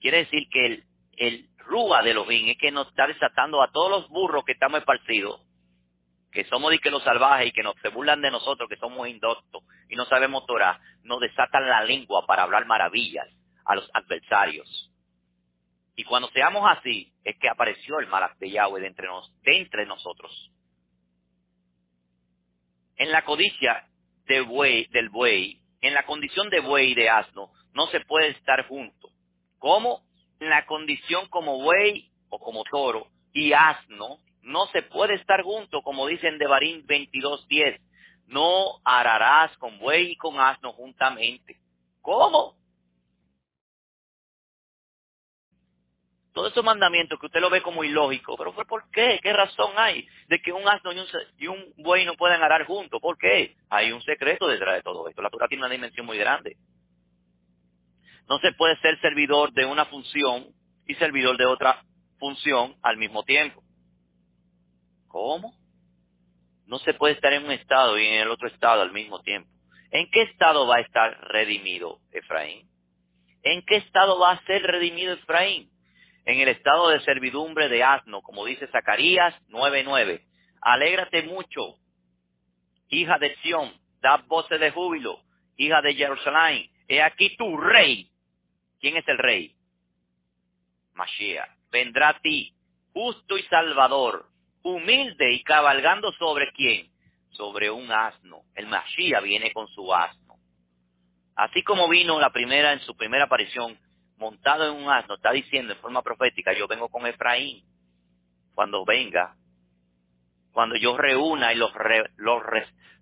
Quiere 0.00 0.18
decir 0.18 0.48
que 0.50 0.66
el, 0.66 0.84
el 1.16 1.48
rúa 1.66 2.02
de 2.02 2.10
Elohim 2.10 2.48
es 2.48 2.58
que 2.58 2.70
nos 2.70 2.88
está 2.88 3.06
desatando 3.06 3.62
a 3.62 3.70
todos 3.70 3.90
los 3.90 4.08
burros 4.08 4.44
que 4.44 4.52
estamos 4.52 4.80
esparcidos, 4.80 5.40
que 6.30 6.44
somos 6.44 6.70
de 6.70 6.78
que 6.78 6.90
los 6.90 7.02
salvajes 7.02 7.48
y 7.48 7.52
que 7.52 7.62
nos 7.62 7.74
se 7.82 7.88
burlan 7.88 8.22
de 8.22 8.30
nosotros, 8.30 8.68
que 8.68 8.76
somos 8.76 9.06
indoctos 9.08 9.62
y 9.88 9.96
no 9.96 10.04
sabemos 10.06 10.46
Torah, 10.46 10.80
nos 11.02 11.20
desatan 11.20 11.68
la 11.68 11.84
lengua 11.84 12.26
para 12.26 12.42
hablar 12.42 12.66
maravillas 12.66 13.28
a 13.64 13.74
los 13.74 13.88
adversarios. 13.92 14.90
Y 15.94 16.04
cuando 16.04 16.28
seamos 16.30 16.64
así, 16.70 17.12
es 17.24 17.36
que 17.38 17.48
apareció 17.48 17.98
el 17.98 18.06
malak 18.06 18.38
de 18.38 18.50
Yahweh 18.50 18.80
de 18.80 18.86
entre, 18.86 19.06
nos, 19.06 19.30
entre 19.44 19.86
nosotros. 19.86 20.50
En 22.96 23.12
la 23.12 23.24
codicia 23.24 23.86
de 24.26 24.40
buey, 24.40 24.86
del 24.86 25.10
buey, 25.10 25.60
en 25.80 25.94
la 25.94 26.04
condición 26.06 26.48
de 26.48 26.60
buey 26.60 26.92
y 26.92 26.94
de 26.94 27.10
asno, 27.10 27.52
no 27.74 27.86
se 27.88 28.00
puede 28.00 28.28
estar 28.28 28.66
junto. 28.68 29.10
¿Cómo? 29.58 30.02
La 30.48 30.66
condición 30.66 31.28
como 31.28 31.62
buey 31.62 32.10
o 32.28 32.38
como 32.38 32.64
toro 32.64 33.06
y 33.32 33.52
asno, 33.52 34.18
no 34.42 34.66
se 34.68 34.82
puede 34.82 35.14
estar 35.14 35.42
junto, 35.42 35.82
como 35.82 36.06
dicen 36.06 36.38
de 36.38 36.46
Barín 36.46 36.86
22.10. 36.86 37.80
No 38.26 38.80
ararás 38.84 39.56
con 39.58 39.78
buey 39.78 40.12
y 40.12 40.16
con 40.16 40.40
asno 40.40 40.72
juntamente. 40.72 41.58
¿Cómo? 42.00 42.56
Todos 46.32 46.50
esos 46.52 46.64
mandamientos 46.64 47.20
que 47.20 47.26
usted 47.26 47.40
lo 47.40 47.50
ve 47.50 47.60
como 47.60 47.84
ilógico, 47.84 48.36
pero 48.38 48.54
¿por 48.54 48.90
qué? 48.90 49.20
¿Qué 49.22 49.32
razón 49.34 49.72
hay 49.76 50.08
de 50.28 50.40
que 50.40 50.52
un 50.52 50.66
asno 50.66 50.92
y 50.92 50.98
un, 50.98 51.06
y 51.38 51.46
un 51.46 51.74
buey 51.76 52.06
no 52.06 52.14
puedan 52.14 52.42
arar 52.42 52.64
juntos? 52.64 53.00
¿Por 53.02 53.18
qué? 53.18 53.54
Hay 53.68 53.92
un 53.92 54.00
secreto 54.02 54.48
detrás 54.48 54.76
de 54.76 54.82
todo 54.82 55.06
esto. 55.08 55.20
La 55.20 55.28
Torah 55.28 55.46
tiene 55.46 55.64
una 55.64 55.72
dimensión 55.72 56.06
muy 56.06 56.16
grande. 56.16 56.56
No 58.32 58.38
se 58.38 58.52
puede 58.52 58.78
ser 58.78 58.98
servidor 59.02 59.52
de 59.52 59.66
una 59.66 59.84
función 59.84 60.46
y 60.86 60.94
servidor 60.94 61.36
de 61.36 61.44
otra 61.44 61.84
función 62.18 62.74
al 62.80 62.96
mismo 62.96 63.24
tiempo. 63.24 63.62
¿Cómo? 65.06 65.54
No 66.64 66.78
se 66.78 66.94
puede 66.94 67.12
estar 67.12 67.30
en 67.34 67.44
un 67.44 67.50
estado 67.50 67.98
y 67.98 68.06
en 68.06 68.22
el 68.22 68.30
otro 68.30 68.48
estado 68.48 68.80
al 68.80 68.90
mismo 68.90 69.20
tiempo. 69.20 69.50
¿En 69.90 70.08
qué 70.10 70.22
estado 70.22 70.66
va 70.66 70.76
a 70.76 70.80
estar 70.80 71.28
redimido 71.28 71.98
Efraín? 72.10 72.66
¿En 73.42 73.60
qué 73.66 73.76
estado 73.76 74.18
va 74.18 74.30
a 74.30 74.44
ser 74.46 74.62
redimido 74.62 75.12
Efraín? 75.12 75.70
En 76.24 76.40
el 76.40 76.48
estado 76.48 76.88
de 76.88 77.02
servidumbre 77.02 77.68
de 77.68 77.84
asno, 77.84 78.22
como 78.22 78.46
dice 78.46 78.66
Zacarías 78.68 79.34
9:9. 79.50 80.24
Alégrate 80.62 81.24
mucho, 81.24 81.74
hija 82.88 83.18
de 83.18 83.36
Sión, 83.42 83.74
da 84.00 84.24
voces 84.26 84.58
de 84.58 84.70
júbilo, 84.70 85.20
hija 85.58 85.82
de 85.82 85.94
Jerusalén. 85.94 86.70
He 86.88 87.02
aquí 87.02 87.36
tu 87.36 87.58
rey 87.58 88.08
¿Quién 88.82 88.96
es 88.96 89.06
el 89.06 89.16
rey? 89.16 89.54
Mashiach. 90.94 91.48
Vendrá 91.70 92.10
a 92.10 92.20
ti, 92.20 92.52
justo 92.92 93.38
y 93.38 93.42
salvador, 93.44 94.26
humilde 94.62 95.32
y 95.32 95.42
cabalgando 95.44 96.12
sobre 96.14 96.52
quién? 96.52 96.90
Sobre 97.30 97.70
un 97.70 97.90
asno. 97.92 98.42
El 98.56 98.66
Mashiach 98.66 99.22
viene 99.22 99.52
con 99.52 99.68
su 99.68 99.94
asno. 99.94 100.34
Así 101.36 101.62
como 101.62 101.88
vino 101.88 102.18
la 102.18 102.30
primera 102.30 102.72
en 102.72 102.80
su 102.80 102.96
primera 102.96 103.24
aparición, 103.24 103.78
montado 104.16 104.68
en 104.68 104.82
un 104.82 104.90
asno, 104.90 105.14
está 105.14 105.30
diciendo 105.30 105.72
en 105.72 105.78
forma 105.78 106.02
profética, 106.02 106.52
yo 106.52 106.66
vengo 106.66 106.88
con 106.88 107.06
Efraín. 107.06 107.64
Cuando 108.52 108.84
venga, 108.84 109.36
cuando 110.50 110.74
yo 110.74 110.96
reúna 110.98 111.52
y 111.52 111.56
los, 111.56 111.72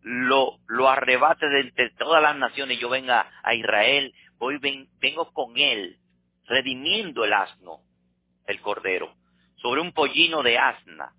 lo, 0.03 0.59
lo 0.67 0.89
arrebate 0.91 1.49
de 1.49 1.61
entre 1.61 1.91
todas 1.93 2.23
las 2.23 2.37
naciones, 2.37 2.79
yo 2.79 2.91
venga 2.91 3.33
a 3.43 3.55
Israel, 3.55 4.15
hoy 4.41 4.59
vengo 5.01 5.33
con 5.33 5.57
él, 5.59 5.99
redimiendo 6.47 7.25
el 7.25 7.33
asno, 7.33 7.83
el 8.47 8.61
cordero, 8.61 9.15
sobre 9.57 9.81
un 9.81 9.93
pollino 9.93 10.43
de 10.43 10.59
asna. 10.59 11.15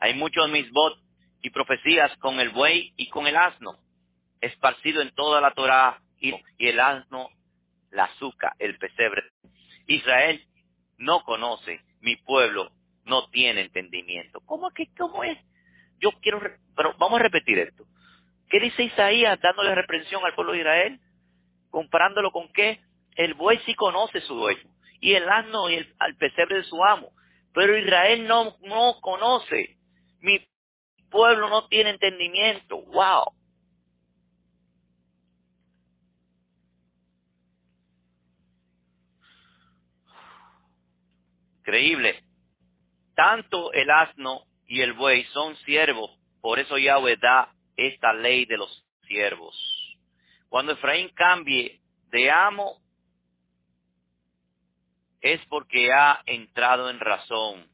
Hay 0.00 0.14
muchos 0.14 0.48
misbot 0.48 0.98
y 1.42 1.50
profecías 1.50 2.16
con 2.16 2.40
el 2.40 2.48
buey 2.48 2.94
y 2.96 3.08
con 3.10 3.26
el 3.26 3.36
asno, 3.36 3.78
esparcido 4.40 5.02
en 5.02 5.14
toda 5.14 5.40
la 5.40 5.52
Torah 5.52 6.00
y, 6.18 6.34
el 6.58 6.80
asno, 6.80 7.28
la 7.90 8.04
azúcar, 8.04 8.54
el 8.58 8.78
pesebre. 8.78 9.22
Israel 9.86 10.42
no 10.96 11.22
conoce, 11.24 11.82
mi 12.00 12.16
pueblo 12.16 12.72
no 13.04 13.28
tiene 13.28 13.60
entendimiento. 13.62 14.40
¿Cómo 14.46 14.70
que 14.70 14.88
cómo 14.96 15.24
es? 15.24 15.38
Yo 15.98 16.10
quiero, 16.22 16.40
pero 16.74 16.94
vamos 16.98 17.20
a 17.20 17.24
repetir 17.24 17.58
esto. 17.58 17.84
¿Qué 18.48 18.60
dice 18.60 18.84
Isaías 18.84 19.38
dándole 19.40 19.74
reprensión 19.74 20.24
al 20.24 20.34
pueblo 20.34 20.52
de 20.52 20.60
Israel? 20.60 21.00
Comparándolo 21.70 22.30
con 22.32 22.52
qué? 22.52 22.80
El 23.16 23.34
buey 23.34 23.58
sí 23.66 23.74
conoce 23.74 24.20
su 24.22 24.34
dueño 24.34 24.70
y 25.00 25.14
el 25.14 25.28
asno 25.28 25.70
y 25.70 25.74
el, 25.74 25.94
al 25.98 26.16
pesebre 26.16 26.56
de 26.56 26.64
su 26.64 26.82
amo. 26.84 27.12
Pero 27.52 27.76
Israel 27.76 28.26
no, 28.26 28.56
no 28.60 29.00
conoce. 29.00 29.76
Mi 30.20 30.46
pueblo 31.10 31.48
no 31.48 31.66
tiene 31.68 31.90
entendimiento. 31.90 32.82
¡Wow! 32.82 33.32
Increíble. 41.60 42.22
Tanto 43.14 43.72
el 43.72 43.90
asno 43.90 44.44
y 44.66 44.80
el 44.80 44.92
buey 44.92 45.24
son 45.32 45.56
siervos, 45.58 46.10
por 46.40 46.58
eso 46.58 46.78
Yahweh 46.78 47.16
da 47.16 47.52
esta 47.76 48.12
ley 48.12 48.44
de 48.44 48.56
los 48.56 48.84
siervos. 49.06 49.79
Cuando 50.50 50.72
Efraín 50.72 51.08
cambie 51.14 51.80
de 52.10 52.28
amo, 52.28 52.82
es 55.20 55.40
porque 55.46 55.92
ha 55.92 56.20
entrado 56.26 56.90
en 56.90 56.98
razón. 56.98 57.70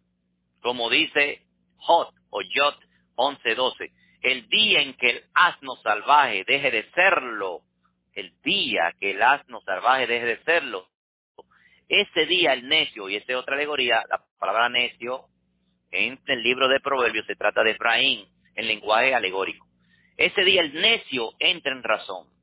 Como 0.61 0.91
dice 0.91 1.43
Jot 1.79 2.15
o 2.29 2.43
Jot 2.55 2.79
11:12, 3.17 3.91
el 4.21 4.49
día 4.49 4.83
en 4.83 4.95
que 4.95 5.11
el 5.11 5.25
asno 5.33 5.77
salvaje 5.77 6.45
deje 6.47 6.71
de 6.71 6.91
serlo, 6.91 7.63
el 8.13 8.39
día 8.43 8.93
que 9.01 9.13
el 9.13 9.23
asno 9.23 9.63
salvaje 9.63 10.07
deje 10.07 10.27
de 10.27 10.45
serlo, 10.45 10.87
ese 11.89 12.27
día 12.27 12.53
el 12.53 12.69
necio, 12.69 13.09
y 13.09 13.17
esta 13.17 13.33
es 13.33 13.39
otra 13.39 13.55
alegoría, 13.55 14.05
la 14.11 14.23
palabra 14.39 14.69
necio, 14.69 15.29
en 15.93 16.21
el 16.27 16.43
libro 16.43 16.69
de 16.69 16.81
Proverbios 16.81 17.25
se 17.25 17.37
trata 17.37 17.63
de 17.63 17.71
Efraín, 17.71 18.29
en 18.55 18.67
lenguaje 18.67 19.15
alegórico. 19.15 19.67
Ese 20.19 20.43
día 20.45 20.61
el 20.61 20.75
necio 20.75 21.33
entra 21.39 21.73
en 21.73 21.83
razón. 21.83 22.36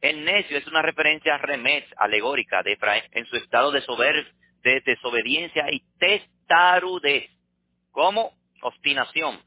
El 0.00 0.24
necio 0.24 0.58
es 0.58 0.66
una 0.66 0.82
referencia 0.82 1.34
a 1.34 2.04
alegórica 2.04 2.62
de 2.62 2.72
Efraín 2.72 3.04
en 3.12 3.26
su 3.26 3.36
estado 3.36 3.70
de, 3.70 3.80
sober, 3.80 4.32
de 4.62 4.80
desobediencia 4.84 5.66
y 5.70 5.82
testarudez. 5.98 7.30
como 7.90 8.32
Obstinación. 8.62 9.40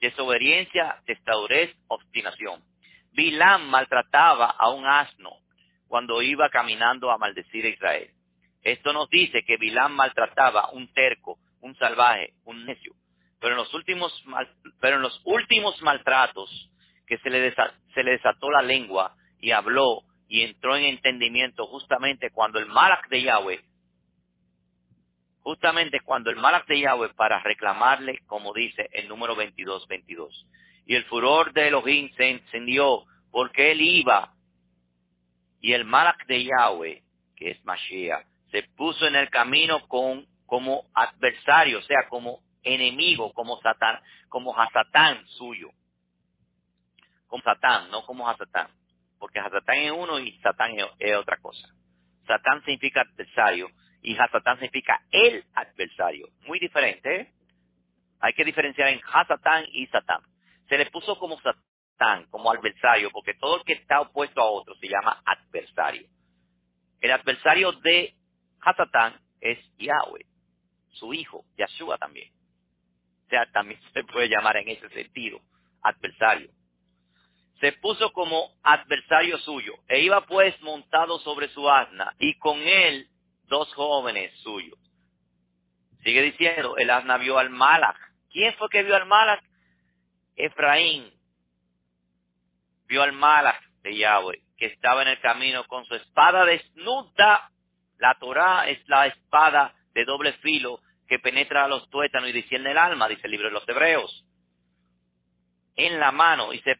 Desobediencia, 0.00 1.02
testadurez, 1.06 1.74
obstinación. 1.88 2.62
Bilam 3.12 3.68
maltrataba 3.68 4.46
a 4.46 4.70
un 4.70 4.86
asno 4.86 5.30
cuando 5.86 6.22
iba 6.22 6.48
caminando 6.50 7.10
a 7.10 7.18
maldecir 7.18 7.64
a 7.64 7.68
Israel. 7.68 8.10
Esto 8.62 8.92
nos 8.92 9.08
dice 9.10 9.44
que 9.44 9.56
Bilam 9.56 9.92
maltrataba 9.94 10.70
un 10.70 10.92
terco, 10.92 11.38
un 11.60 11.76
salvaje, 11.76 12.34
un 12.44 12.64
necio. 12.64 12.94
Pero 13.40 13.52
en 13.54 13.58
los 13.58 13.72
últimos, 13.74 14.24
pero 14.80 14.96
en 14.96 15.02
los 15.02 15.20
últimos 15.24 15.80
maltratos 15.82 16.70
que 17.06 17.18
se 17.18 17.30
le, 17.30 17.54
se 17.94 18.02
le 18.02 18.12
desató 18.12 18.50
la 18.50 18.62
lengua 18.62 19.14
y 19.40 19.52
habló 19.52 20.02
y 20.28 20.42
entró 20.42 20.76
en 20.76 20.84
entendimiento 20.84 21.66
justamente 21.66 22.30
cuando 22.30 22.58
el 22.58 22.66
Malak 22.66 23.08
de 23.08 23.22
Yahweh, 23.22 23.64
justamente 25.40 26.00
cuando 26.00 26.30
el 26.30 26.36
Malak 26.36 26.66
de 26.66 26.80
Yahweh 26.80 27.14
para 27.14 27.40
reclamarle, 27.40 28.18
como 28.26 28.52
dice 28.52 28.88
el 28.92 29.08
número 29.08 29.34
22, 29.34 29.86
22. 29.88 30.46
Y 30.86 30.94
el 30.94 31.04
furor 31.04 31.52
de 31.52 31.68
Elohim 31.68 32.10
se 32.16 32.30
encendió 32.30 33.04
porque 33.30 33.72
él 33.72 33.80
iba 33.80 34.34
y 35.60 35.72
el 35.72 35.84
Malak 35.84 36.26
de 36.26 36.44
Yahweh, 36.44 37.02
que 37.36 37.50
es 37.50 37.64
Mashiach, 37.64 38.26
se 38.50 38.62
puso 38.76 39.06
en 39.06 39.16
el 39.16 39.28
camino 39.30 39.86
con, 39.88 40.26
como 40.46 40.84
adversario, 40.94 41.78
o 41.78 41.82
sea, 41.82 42.08
como 42.08 42.40
enemigo, 42.62 43.32
como 43.32 43.60
Satán, 43.60 44.00
como 44.28 44.58
Hasatán 44.58 45.26
suyo. 45.28 45.70
Como 47.26 47.42
Satán, 47.42 47.90
no 47.90 48.04
como 48.06 48.28
Hasatán. 48.28 48.68
Porque 49.18 49.40
Hasatán 49.40 49.78
es 49.78 49.92
uno 49.92 50.18
y 50.18 50.32
Satán 50.40 50.72
es, 50.98 51.16
otra 51.16 51.38
cosa. 51.38 51.68
Satán 52.26 52.62
significa 52.64 53.02
adversario 53.02 53.68
y 54.02 54.16
Hasatán 54.16 54.58
significa 54.58 55.02
el 55.10 55.44
adversario. 55.54 56.28
Muy 56.46 56.58
diferente. 56.58 57.32
Hay 58.20 58.32
que 58.32 58.44
diferenciar 58.44 58.88
en 58.88 59.00
Hasatán 59.12 59.66
y 59.72 59.86
Satán. 59.86 60.22
Se 60.68 60.76
le 60.76 60.86
puso 60.86 61.18
como 61.18 61.40
Satán, 61.40 62.26
como 62.30 62.50
adversario, 62.50 63.10
porque 63.10 63.34
todo 63.34 63.58
el 63.58 63.64
que 63.64 63.74
está 63.74 64.00
opuesto 64.00 64.40
a 64.40 64.50
otro 64.50 64.74
se 64.76 64.88
llama 64.88 65.22
adversario. 65.24 66.06
El 67.00 67.12
adversario 67.12 67.72
de 67.72 68.14
Hasatán 68.60 69.20
es 69.40 69.58
Yahweh, 69.78 70.26
su 70.90 71.14
hijo, 71.14 71.44
Yahshua 71.56 71.96
también. 71.98 72.32
O 73.26 73.30
sea, 73.30 73.46
también 73.52 73.80
se 73.92 74.04
puede 74.04 74.28
llamar 74.28 74.56
en 74.56 74.68
ese 74.68 74.88
sentido, 74.90 75.40
adversario. 75.82 76.50
Se 77.60 77.72
puso 77.72 78.12
como 78.12 78.52
adversario 78.62 79.38
suyo, 79.38 79.74
e 79.88 80.00
iba 80.00 80.20
pues 80.26 80.60
montado 80.62 81.18
sobre 81.20 81.48
su 81.48 81.68
asna, 81.68 82.14
y 82.18 82.38
con 82.38 82.58
él 82.60 83.08
dos 83.48 83.72
jóvenes 83.74 84.32
suyos. 84.40 84.78
Sigue 86.04 86.22
diciendo, 86.22 86.76
el 86.76 86.90
asna 86.90 87.18
vio 87.18 87.38
al 87.38 87.50
Malach. 87.50 87.98
¿Quién 88.30 88.54
fue 88.54 88.68
que 88.68 88.82
vio 88.82 88.94
al 88.94 89.06
Malach? 89.06 89.42
Efraín. 90.36 91.12
Vio 92.86 93.02
al 93.02 93.12
Malach 93.12 93.60
de 93.82 93.96
Yahweh, 93.96 94.40
que 94.56 94.66
estaba 94.66 95.02
en 95.02 95.08
el 95.08 95.20
camino 95.20 95.64
con 95.64 95.84
su 95.86 95.94
espada 95.96 96.44
desnuda 96.44 97.50
la 97.98 98.14
Torá 98.14 98.68
es 98.68 98.78
la 98.88 99.06
espada 99.06 99.74
de 99.92 100.04
doble 100.04 100.32
filo 100.34 100.80
que 101.08 101.18
penetra 101.18 101.64
a 101.64 101.68
los 101.68 101.88
tuétanos 101.90 102.28
y 102.28 102.32
discierne 102.32 102.70
el 102.70 102.78
alma, 102.78 103.08
dice 103.08 103.22
el 103.24 103.32
libro 103.32 103.48
de 103.48 103.54
los 103.54 103.68
Hebreos. 103.68 104.24
En 105.74 105.98
la 105.98 106.12
mano 106.12 106.52
y 106.52 106.60
se, 106.60 106.76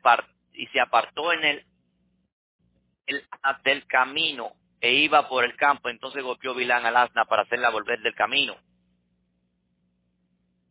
y 0.59 0.67
se 0.67 0.81
apartó 0.81 1.33
en 1.33 1.45
el, 1.45 1.65
el 3.07 3.25
del 3.63 3.87
camino 3.87 4.53
e 4.81 4.93
iba 4.93 5.29
por 5.29 5.45
el 5.45 5.57
campo. 5.57 5.89
Entonces 5.89 6.23
golpeó 6.23 6.53
Bilán 6.55 6.85
al 6.85 6.97
asna 6.97 7.25
para 7.27 7.43
hacerla 7.43 7.71
volver 7.71 8.01
del 8.01 8.15
camino. 8.15 8.57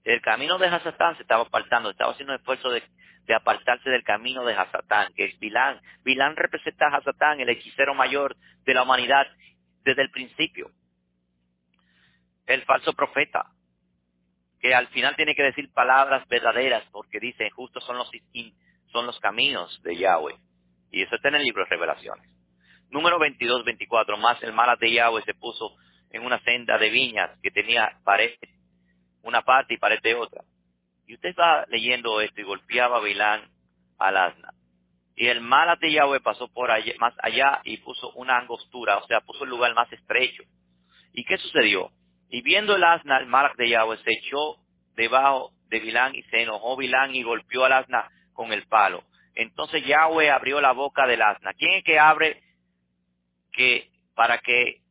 El 0.03 0.22
camino 0.22 0.57
de 0.57 0.68
Hasatán 0.68 1.15
se 1.15 1.22
estaba 1.22 1.43
apartando, 1.43 1.89
estaba 1.89 2.11
haciendo 2.11 2.34
un 2.34 2.39
esfuerzo 2.39 2.69
de, 2.69 2.84
apartarse 3.34 3.89
del 3.89 4.03
camino 4.03 4.43
de 4.45 4.53
Hasatán, 4.53 5.14
que 5.14 5.26
es 5.26 5.39
Bilán. 5.39 5.81
Bilán 6.03 6.35
representa 6.35 6.88
a 6.88 6.97
Hasatán, 6.97 7.39
el 7.39 7.49
hechicero 7.49 7.93
mayor 7.93 8.35
de 8.65 8.73
la 8.73 8.84
humanidad, 8.84 9.26
desde 9.84 10.01
el 10.01 10.11
principio. 10.11 10.72
El 12.45 12.64
falso 12.64 12.93
profeta, 12.93 13.51
que 14.59 14.76
al 14.76 14.88
final 14.88 15.15
tiene 15.15 15.35
que 15.35 15.43
decir 15.43 15.72
palabras 15.73 16.27
verdaderas 16.27 16.84
porque 16.91 17.19
dice, 17.19 17.49
justos 17.51 17.84
son 17.85 17.97
los, 17.97 18.09
son 18.91 19.05
los 19.05 19.19
caminos 19.19 19.81
de 19.84 19.97
Yahweh. 19.97 20.35
Y 20.91 21.01
eso 21.01 21.15
está 21.15 21.30
en 21.30 21.35
el 21.35 21.43
libro 21.43 21.64
de 21.64 21.69
revelaciones. 21.69 22.30
Número 22.89 23.19
22, 23.19 23.65
24, 23.65 24.18
más 24.18 24.41
el 24.43 24.53
malas 24.53 24.80
de 24.80 24.91
Yahweh 24.91 25.23
se 25.23 25.34
puso 25.34 25.76
en 26.11 26.26
una 26.26 26.39
senda 26.43 26.77
de 26.77 26.89
viñas 26.89 27.31
que 27.41 27.51
tenía 27.51 27.99
pared, 28.03 28.31
una 29.23 29.41
parte 29.41 29.73
y 29.73 29.77
pared 29.77 29.99
de 30.01 30.15
otra. 30.15 30.43
Y 31.05 31.15
usted 31.15 31.35
va 31.38 31.65
leyendo 31.68 32.22
esto 32.22 32.39
y 32.39 32.45
golpeaba 32.45 32.97
a 32.97 33.01
Bilán 33.01 33.49
al 33.97 34.18
asna. 34.18 34.53
Y 35.15 35.27
el 35.27 35.41
Malak 35.41 35.80
de 35.80 35.91
Yahweh 35.91 36.19
pasó 36.22 36.47
por 36.47 36.72
allá, 36.72 36.93
más 36.99 37.14
allá 37.22 37.61
y 37.64 37.77
puso 37.77 38.11
una 38.11 38.38
angostura, 38.38 38.97
o 38.97 39.07
sea, 39.07 39.22
puso 39.22 39.43
el 39.43 39.49
lugar 39.49 39.73
más 39.73 39.91
estrecho. 39.91 40.43
¿Y 41.11 41.23
qué 41.26 41.38
sucedió? 41.38 41.91
Y 42.30 42.41
viendo 42.41 42.76
el 42.76 42.84
asna, 42.84 43.18
el 43.18 43.26
Malak 43.26 43.55
de 43.57 43.69
Yahweh 43.69 43.97
se 44.03 44.11
echó 44.11 44.57
debajo 44.95 45.51
de 45.69 45.80
Bilán 45.80 46.15
y 46.15 46.23
se 46.23 46.43
enojó 46.43 46.77
Bilán 46.77 47.15
y 47.15 47.23
golpeó 47.23 47.65
al 47.65 47.73
asna 47.73 48.09
con 48.38 48.53
el 48.53 48.68
palo. 48.68 49.03
Entonces 49.34 49.84
Yahweh 49.84 50.30
abrió 50.30 50.61
la 50.61 50.72
boca 50.72 51.07
del 51.07 51.22
asna. 51.23 51.53
¿Quién 51.55 51.72
es 51.72 51.84
que 51.84 51.99
abre 51.99 52.41
que 53.51 53.89
para 54.15 54.38
que 54.38 54.81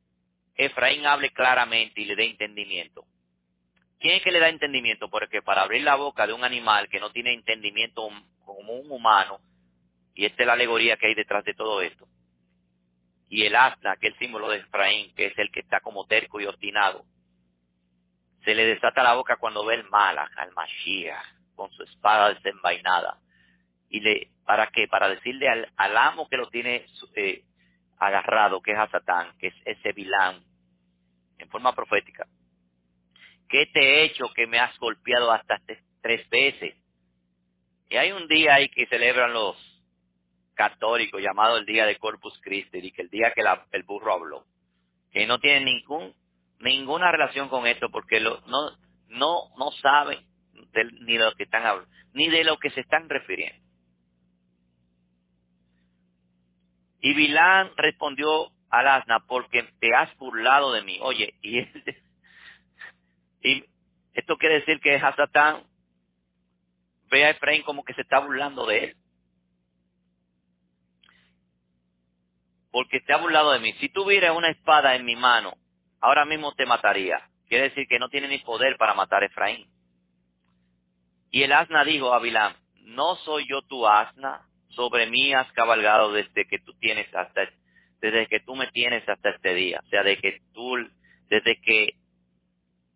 Efraín 0.57 1.07
hable 1.07 1.31
claramente 1.31 2.01
y 2.01 2.07
le 2.07 2.17
dé 2.17 2.25
entendimiento? 2.27 3.05
¿Quién 4.01 4.17
es 4.17 4.23
que 4.23 4.33
le 4.33 4.41
da 4.41 4.49
entendimiento? 4.49 5.09
Porque 5.09 5.43
para 5.43 5.63
abrir 5.63 5.83
la 5.83 5.95
boca 5.95 6.27
de 6.27 6.33
un 6.33 6.45
animal 6.45 6.89
que 6.89 7.01
no 7.01 7.13
tiene 7.13 7.33
entendimiento 7.33 8.09
como 8.45 8.75
un 8.75 8.91
humano, 8.91 9.39
y 10.15 10.27
esta 10.27 10.43
es 10.43 10.47
la 10.47 10.55
alegoría 10.55 10.97
que 10.97 11.07
hay 11.07 11.15
detrás 11.15 11.45
de 11.45 11.55
todo 11.55 11.81
esto. 11.81 12.07
Y 13.29 13.45
el 13.45 13.55
asna, 13.55 13.97
que 13.97 14.09
es 14.09 14.15
el 14.15 14.19
símbolo 14.19 14.49
de 14.49 14.59
Efraín, 14.59 15.15
que 15.15 15.27
es 15.27 15.39
el 15.39 15.51
que 15.51 15.61
está 15.61 15.81
como 15.81 16.07
terco 16.07 16.41
y 16.41 16.47
obstinado, 16.47 17.05
se 18.45 18.55
le 18.55 18.67
desata 18.67 19.03
la 19.03 19.15
boca 19.15 19.37
cuando 19.37 19.65
ve 19.65 19.75
el 19.77 19.85
Malach, 19.85 20.37
al 20.37 20.53
Mashiach, 20.53 21.25
con 21.55 21.71
su 21.73 21.83
espada 21.85 22.35
desenvainada. 22.35 23.19
Y 23.89 24.01
le, 24.01 24.31
¿para 24.45 24.67
qué? 24.69 24.89
Para 24.89 25.09
decirle 25.09 25.49
al, 25.49 25.97
amo 25.97 26.29
que 26.29 26.37
lo 26.37 26.49
tiene 26.49 26.87
eh, 27.15 27.45
agarrado, 27.99 28.61
que 28.61 28.73
es 28.73 28.79
a 28.79 28.89
Satán, 28.89 29.37
que 29.39 29.49
es 29.49 29.55
ese 29.65 29.93
vilán, 29.93 30.43
en 31.39 31.49
forma 31.49 31.75
profética. 31.75 32.27
¿Qué 33.49 33.67
te 33.67 33.81
he 33.81 34.05
hecho 34.05 34.33
que 34.35 34.47
me 34.47 34.59
has 34.59 34.77
golpeado 34.79 35.31
hasta 35.31 35.61
tres 36.03 36.29
veces? 36.29 36.75
Y 37.89 37.97
hay 37.97 38.13
un 38.13 38.27
día 38.27 38.55
ahí 38.55 38.69
que 38.69 38.87
celebran 38.87 39.33
los 39.33 39.57
católico 40.57 41.19
llamado 41.21 41.59
el 41.59 41.67
día 41.67 41.87
de 41.87 41.99
Corpus 41.99 42.41
Christi, 42.43 42.79
y 42.79 42.91
que 42.91 43.03
el 43.03 43.11
día 43.11 43.33
que 43.33 43.43
el 43.73 43.83
burro 43.85 44.15
habló, 44.15 44.47
que 45.13 45.27
no 45.27 45.39
tiene 45.39 45.65
ningún, 45.65 46.15
ninguna 46.59 47.13
relación 47.13 47.49
con 47.49 47.67
esto 47.67 47.91
porque 47.91 48.19
lo, 48.19 48.41
no, 48.47 48.71
no, 49.09 49.55
no 49.57 49.71
saben 49.83 50.27
ni 51.03 51.17
de 51.17 51.25
lo 51.25 51.33
que 51.35 51.45
están 51.45 51.65
hablando, 51.65 51.91
ni 52.13 52.29
de 52.29 52.43
lo 52.43 52.57
que 52.59 52.71
se 52.71 52.81
están 52.81 53.09
refiriendo. 53.09 53.66
Y 57.07 57.15
Bilán 57.15 57.71
respondió 57.77 58.51
al 58.69 58.89
asna, 58.89 59.21
porque 59.29 59.63
te 59.79 59.95
has 59.95 60.13
burlado 60.17 60.73
de 60.73 60.83
mí. 60.83 60.99
Oye, 61.03 61.35
y, 61.41 61.61
esto 64.13 64.37
quiere 64.37 64.57
decir 64.57 64.81
que 64.81 64.97
Hasatán 64.97 65.63
ve 67.09 67.25
a 67.25 67.31
Efraín 67.31 67.63
como 67.63 67.85
que 67.85 67.95
se 67.95 68.01
está 68.01 68.19
burlando 68.19 68.67
de 68.67 68.79
él. 68.87 68.97
Porque 72.73 72.99
te 72.99 73.13
ha 73.13 73.19
burlado 73.19 73.53
de 73.53 73.61
mí. 73.61 73.73
Si 73.75 73.89
tuviera 73.89 74.33
una 74.33 74.49
espada 74.49 74.97
en 74.97 75.05
mi 75.05 75.15
mano, 75.15 75.57
ahora 76.01 76.25
mismo 76.25 76.57
te 76.57 76.67
mataría. 76.67 77.21
Quiere 77.47 77.69
decir 77.69 77.87
que 77.87 78.01
no 78.01 78.09
tiene 78.09 78.27
ni 78.27 78.39
poder 78.39 78.77
para 78.79 78.95
matar 78.95 79.23
a 79.23 79.27
Efraín. 79.27 79.71
Y 81.31 81.45
el 81.45 81.53
asna 81.53 81.85
dijo 81.85 82.13
a 82.13 82.19
Bilán, 82.19 82.57
no 82.81 83.15
soy 83.15 83.47
yo 83.49 83.63
tu 83.63 83.87
asna, 83.87 84.46
sobre 84.77 85.07
mí 85.07 85.33
has 85.33 85.51
cabalgado 85.53 86.13
desde 86.13 86.47
que 86.47 86.59
tú 86.59 86.75
tienes 86.75 87.13
hasta, 87.15 87.49
desde 88.01 88.29
que 88.29 88.41
tú 88.41 88.55
me 88.55 88.69
tienes 88.69 89.09
hasta 89.09 89.31
este 89.31 89.55
día. 89.55 89.81
O 89.85 89.89
sea, 89.89 90.03
de 90.03 90.19
que 90.19 90.41
tú, 90.53 90.77
desde 91.29 91.61
que 91.61 91.95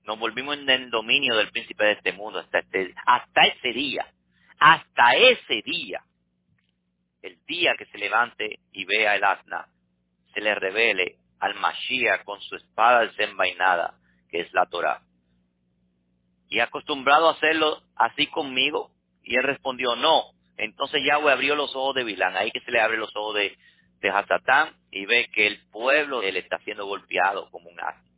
nos 0.04 0.18
volvimos 0.18 0.56
en 0.58 0.68
el 0.68 0.90
dominio 0.90 1.36
del 1.36 1.50
príncipe 1.50 1.84
de 1.84 1.92
este 1.92 2.12
mundo 2.12 2.38
hasta 2.38 2.60
este, 2.60 2.94
hasta 3.06 3.46
ese 3.46 3.72
día, 3.72 4.06
hasta 4.58 5.16
ese 5.16 5.62
día, 5.64 6.02
el 7.22 7.38
día 7.46 7.74
que 7.76 7.86
se 7.86 7.98
levante 7.98 8.60
y 8.72 8.84
vea 8.84 9.16
el 9.16 9.24
asna, 9.24 9.66
se 10.34 10.40
le 10.40 10.54
revele 10.54 11.16
al 11.40 11.54
Mashiach 11.54 12.24
con 12.24 12.40
su 12.42 12.56
espada 12.56 13.06
desenvainada, 13.06 13.94
que 14.30 14.40
es 14.40 14.52
la 14.52 14.66
Torah. 14.66 15.02
Y 16.48 16.60
acostumbrado 16.60 17.28
a 17.28 17.32
hacerlo 17.32 17.82
así 17.96 18.26
conmigo, 18.26 18.90
y 19.22 19.36
él 19.36 19.44
respondió, 19.44 19.96
no. 19.96 20.32
Entonces 20.60 21.00
Yahweh 21.06 21.32
abrió 21.32 21.54
los 21.54 21.74
ojos 21.74 21.94
de 21.94 22.04
Bilán, 22.04 22.36
ahí 22.36 22.50
que 22.50 22.60
se 22.60 22.70
le 22.70 22.82
abre 22.82 22.98
los 22.98 23.16
ojos 23.16 23.34
de, 23.34 23.56
de 24.00 24.12
y 24.90 25.06
ve 25.06 25.30
que 25.32 25.46
el 25.46 25.66
pueblo 25.70 26.22
él 26.22 26.36
está 26.36 26.58
siendo 26.58 26.84
golpeado 26.84 27.50
como 27.50 27.70
un 27.70 27.80
asno. 27.80 28.10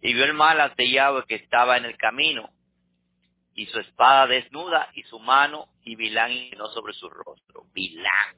Y 0.00 0.14
vio 0.14 0.24
el 0.24 0.32
mal 0.32 0.58
ante 0.58 0.90
Yahweh 0.90 1.24
que 1.28 1.34
estaba 1.34 1.76
en 1.76 1.84
el 1.84 1.98
camino, 1.98 2.48
y 3.54 3.66
su 3.66 3.80
espada 3.80 4.26
desnuda, 4.26 4.88
y 4.94 5.02
su 5.02 5.18
mano, 5.20 5.68
y 5.84 5.94
Bilán 5.94 6.32
no 6.56 6.68
sobre 6.68 6.94
su 6.94 7.10
rostro. 7.10 7.64
Bilán, 7.74 8.36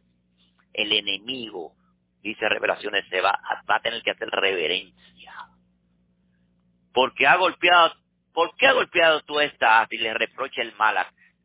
el 0.72 0.92
enemigo, 0.92 1.72
dice 2.20 2.48
Revelaciones, 2.48 3.08
se 3.08 3.20
va, 3.20 3.38
va 3.70 3.76
a 3.76 3.80
tener 3.80 4.02
que 4.02 4.10
hacer 4.10 4.28
reverencia. 4.28 5.34
Porque 6.92 7.28
ha 7.28 7.36
golpeado, 7.36 7.94
¿por 8.34 8.56
qué 8.56 8.66
ha 8.66 8.72
golpeado 8.72 9.20
tú 9.20 9.38
esta 9.38 9.86
y 9.88 9.98
le 9.98 10.12
reprocha 10.14 10.62
el 10.62 10.74
mal 10.74 10.96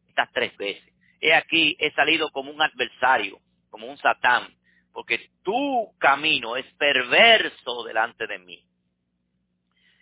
estas 0.07 0.31
tres 0.33 0.57
veces? 0.57 0.90
He 1.21 1.35
aquí, 1.35 1.77
he 1.79 1.91
salido 1.91 2.31
como 2.31 2.51
un 2.51 2.61
adversario, 2.61 3.39
como 3.69 3.85
un 3.85 3.97
satán, 3.99 4.47
porque 4.91 5.29
tu 5.43 5.93
camino 5.99 6.57
es 6.57 6.65
perverso 6.73 7.83
delante 7.83 8.25
de 8.25 8.39
mí. 8.39 8.65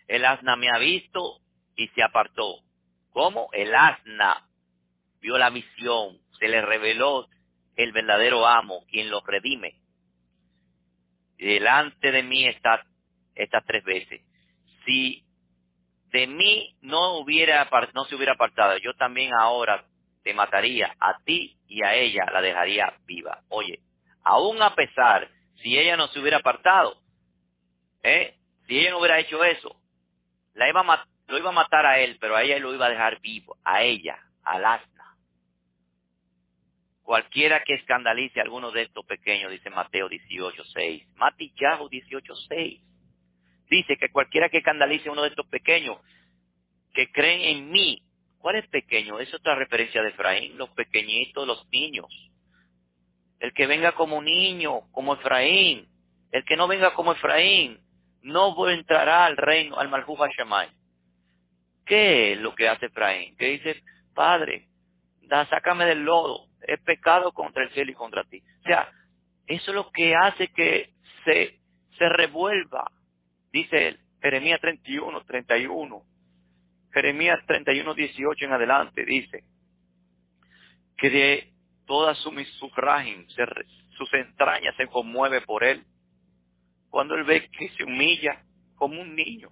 El 0.08 0.24
asna 0.24 0.56
me 0.56 0.70
ha 0.70 0.78
visto 0.78 1.40
y 1.76 1.88
se 1.88 2.02
apartó. 2.02 2.62
¿Cómo? 3.10 3.50
El 3.52 3.74
asna 3.74 4.48
vio 5.20 5.36
la 5.36 5.50
visión, 5.50 6.18
se 6.38 6.48
le 6.48 6.62
reveló 6.62 7.28
el 7.76 7.92
verdadero 7.92 8.46
amo, 8.46 8.84
quien 8.88 9.10
lo 9.10 9.20
redime. 9.20 9.74
Delante 11.36 12.12
de 12.12 12.22
mí 12.22 12.46
está 12.46 12.84
estas 13.34 13.64
tres 13.66 13.84
veces. 13.84 14.22
Si 14.84 15.24
de 16.12 16.26
mí 16.26 16.76
no 16.80 17.18
hubiera 17.18 17.68
no 17.94 18.04
se 18.06 18.14
hubiera 18.14 18.32
apartado, 18.32 18.78
yo 18.78 18.94
también 18.94 19.32
ahora 19.34 19.84
te 20.22 20.34
mataría 20.34 20.94
a 21.00 21.18
ti 21.24 21.56
y 21.66 21.82
a 21.82 21.94
ella 21.94 22.26
la 22.32 22.40
dejaría 22.40 22.94
viva. 23.06 23.42
Oye, 23.48 23.80
aún 24.22 24.60
a 24.62 24.74
pesar 24.74 25.28
si 25.62 25.78
ella 25.78 25.96
no 25.96 26.08
se 26.08 26.20
hubiera 26.20 26.38
apartado, 26.38 26.96
¿eh? 28.02 28.36
si 28.66 28.78
ella 28.78 28.90
no 28.90 28.98
hubiera 28.98 29.18
hecho 29.18 29.42
eso, 29.44 29.76
la 30.54 30.68
iba 30.68 30.80
a 30.80 31.06
lo 31.28 31.38
iba 31.38 31.50
a 31.50 31.52
matar 31.52 31.86
a 31.86 32.00
él, 32.00 32.18
pero 32.20 32.34
a 32.34 32.42
ella 32.42 32.58
lo 32.58 32.74
iba 32.74 32.86
a 32.86 32.90
dejar 32.90 33.20
vivo, 33.20 33.56
a 33.64 33.82
ella, 33.82 34.18
al 34.42 34.64
asna. 34.64 35.16
Cualquiera 37.02 37.62
que 37.64 37.74
escandalice 37.74 38.40
a 38.40 38.42
alguno 38.42 38.70
de 38.72 38.82
estos 38.82 39.04
pequeños, 39.06 39.50
dice 39.50 39.70
Mateo 39.70 40.08
18.6. 40.08 41.06
Matillahu 41.14 41.88
18.6. 41.88 42.80
Dice 43.68 43.96
que 43.96 44.10
cualquiera 44.10 44.48
que 44.48 44.58
escandalice 44.58 45.08
a 45.08 45.12
uno 45.12 45.22
de 45.22 45.28
estos 45.28 45.46
pequeños, 45.46 45.98
que 46.92 47.10
creen 47.12 47.40
en 47.42 47.70
mí. 47.70 48.02
¿Cuál 48.40 48.56
es 48.56 48.66
pequeño? 48.68 49.20
Es 49.20 49.32
otra 49.34 49.54
referencia 49.54 50.02
de 50.02 50.08
Efraín, 50.08 50.56
los 50.56 50.70
pequeñitos, 50.70 51.46
los 51.46 51.68
niños. 51.70 52.06
El 53.38 53.52
que 53.52 53.66
venga 53.66 53.92
como 53.92 54.22
niño, 54.22 54.90
como 54.92 55.14
Efraín. 55.14 55.86
El 56.32 56.44
que 56.44 56.56
no 56.56 56.66
venga 56.66 56.94
como 56.94 57.12
Efraín, 57.12 57.78
no 58.22 58.68
entrará 58.68 59.26
al 59.26 59.36
reino, 59.36 59.78
al 59.78 59.88
Malhuf 59.88 60.20
Hashamay. 60.20 60.68
¿Qué 61.84 62.32
es 62.32 62.38
lo 62.38 62.54
que 62.54 62.68
hace 62.68 62.86
Efraín? 62.86 63.36
Que 63.36 63.46
dice, 63.46 63.82
Padre, 64.14 64.68
da, 65.22 65.46
sácame 65.46 65.84
del 65.84 66.04
lodo, 66.04 66.46
he 66.62 66.78
pecado 66.78 67.32
contra 67.32 67.62
el 67.62 67.70
cielo 67.70 67.90
y 67.90 67.94
contra 67.94 68.24
ti. 68.24 68.42
O 68.60 68.62
sea, 68.62 68.90
eso 69.46 69.70
es 69.70 69.74
lo 69.74 69.90
que 69.90 70.14
hace 70.14 70.48
que 70.48 70.94
se, 71.24 71.58
se 71.98 72.08
revuelva, 72.08 72.90
dice 73.52 73.88
él, 73.88 74.00
Jeremías 74.22 74.60
31, 74.60 75.24
31, 75.24 76.02
Jeremías 76.92 77.38
31, 77.46 77.94
18 77.94 78.44
en 78.44 78.52
adelante, 78.52 79.04
dice, 79.04 79.44
que 80.96 81.10
de 81.10 81.52
toda 81.86 82.14
su 82.14 82.30
misufragin, 82.32 83.26
sus 83.96 84.12
entrañas 84.14 84.74
se 84.76 84.86
conmueve 84.86 85.40
por 85.42 85.64
él, 85.64 85.84
cuando 86.88 87.14
él 87.14 87.24
ve 87.24 87.48
que 87.50 87.68
se 87.70 87.84
humilla 87.84 88.44
como 88.74 89.00
un 89.00 89.14
niño. 89.14 89.50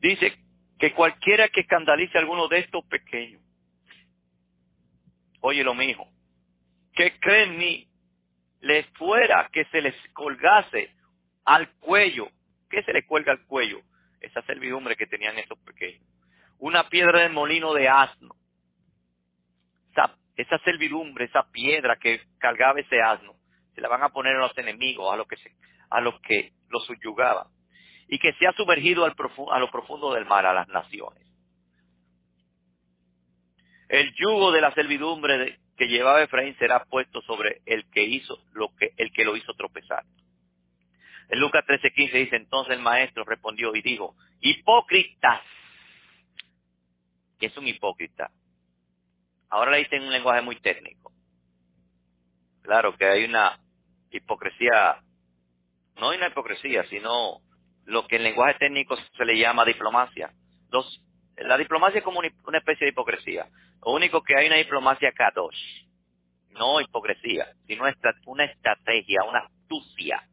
Dice 0.00 0.36
que 0.78 0.92
cualquiera 0.92 1.48
que 1.48 1.60
escandalice 1.60 2.16
a 2.16 2.20
alguno 2.20 2.48
de 2.48 2.60
estos 2.60 2.84
pequeños, 2.86 3.42
oye 5.40 5.64
lo 5.64 5.74
mismo, 5.74 6.10
que 6.94 7.18
cree 7.20 7.44
en 7.44 7.58
mí, 7.58 7.88
les 8.60 8.86
fuera 8.90 9.48
que 9.52 9.64
se 9.66 9.80
les 9.80 9.94
colgase 10.12 10.90
al 11.44 11.70
cuello. 11.78 12.28
¿Qué 12.68 12.82
se 12.82 12.92
le 12.92 13.06
cuelga 13.06 13.32
al 13.32 13.44
cuello? 13.46 13.80
Esa 14.20 14.42
servidumbre 14.42 14.96
que 14.96 15.06
tenían 15.06 15.38
estos 15.38 15.58
pequeños. 15.60 16.02
Una 16.58 16.88
piedra 16.88 17.20
de 17.20 17.28
molino 17.28 17.72
de 17.72 17.88
asno. 17.88 18.34
Esa, 19.92 20.16
esa 20.36 20.58
servidumbre, 20.64 21.26
esa 21.26 21.48
piedra 21.50 21.96
que 21.96 22.20
cargaba 22.38 22.80
ese 22.80 23.00
asno, 23.00 23.34
se 23.74 23.80
la 23.80 23.88
van 23.88 24.02
a 24.02 24.08
poner 24.08 24.36
a 24.36 24.40
los 24.40 24.58
enemigos, 24.58 25.12
a 25.12 25.16
los 25.16 25.28
que, 25.28 25.36
se, 25.36 25.54
a 25.90 26.00
los 26.00 26.20
que 26.20 26.52
subyugaban. 26.86 27.46
Y 28.08 28.18
que 28.18 28.32
se 28.34 28.46
ha 28.46 28.52
sumergido 28.52 29.04
a 29.04 29.58
lo 29.58 29.70
profundo 29.70 30.14
del 30.14 30.26
mar, 30.26 30.46
a 30.46 30.52
las 30.52 30.68
naciones. 30.68 31.28
El 33.88 34.14
yugo 34.14 34.52
de 34.52 34.60
la 34.60 34.72
servidumbre 34.72 35.58
que 35.76 35.88
llevaba 35.88 36.22
Efraín 36.22 36.56
será 36.58 36.84
puesto 36.84 37.22
sobre 37.22 37.62
el 37.64 37.88
que 37.90 38.02
hizo 38.02 38.38
lo 38.52 38.74
que, 38.76 38.92
el 38.96 39.12
que 39.12 39.24
lo 39.24 39.36
hizo 39.36 39.54
tropezar. 39.54 40.04
En 41.28 41.40
Lucas 41.40 41.64
13:15 41.66 42.12
dice, 42.12 42.36
entonces 42.36 42.74
el 42.74 42.82
maestro 42.82 43.24
respondió 43.24 43.74
y 43.74 43.82
dijo, 43.82 44.16
hipócritas. 44.40 45.42
¿Qué 47.38 47.46
es 47.46 47.56
un 47.56 47.68
hipócrita? 47.68 48.30
Ahora 49.50 49.72
le 49.72 49.78
dicen 49.78 50.02
un 50.02 50.12
lenguaje 50.12 50.42
muy 50.42 50.56
técnico. 50.60 51.12
Claro 52.62 52.96
que 52.96 53.06
hay 53.06 53.24
una 53.24 53.58
hipocresía, 54.10 55.02
no 55.96 56.10
hay 56.10 56.18
una 56.18 56.28
hipocresía, 56.28 56.84
sino 56.86 57.40
lo 57.84 58.06
que 58.06 58.16
en 58.16 58.24
lenguaje 58.24 58.58
técnico 58.58 58.96
se 58.96 59.24
le 59.24 59.38
llama 59.38 59.64
diplomacia. 59.64 60.32
La 61.36 61.56
diplomacia 61.56 61.98
es 61.98 62.04
como 62.04 62.18
una, 62.18 62.58
especie 62.58 62.86
de 62.86 62.90
hipocresía. 62.90 63.48
Lo 63.84 63.92
único 63.92 64.22
que 64.22 64.36
hay 64.36 64.48
una 64.48 64.56
diplomacia 64.56 65.12
kadosh, 65.12 65.86
no 66.50 66.80
hipocresía, 66.80 67.46
sino 67.66 67.84
una 68.26 68.44
estrategia, 68.44 69.22
una 69.24 69.40
astucia 69.40 70.28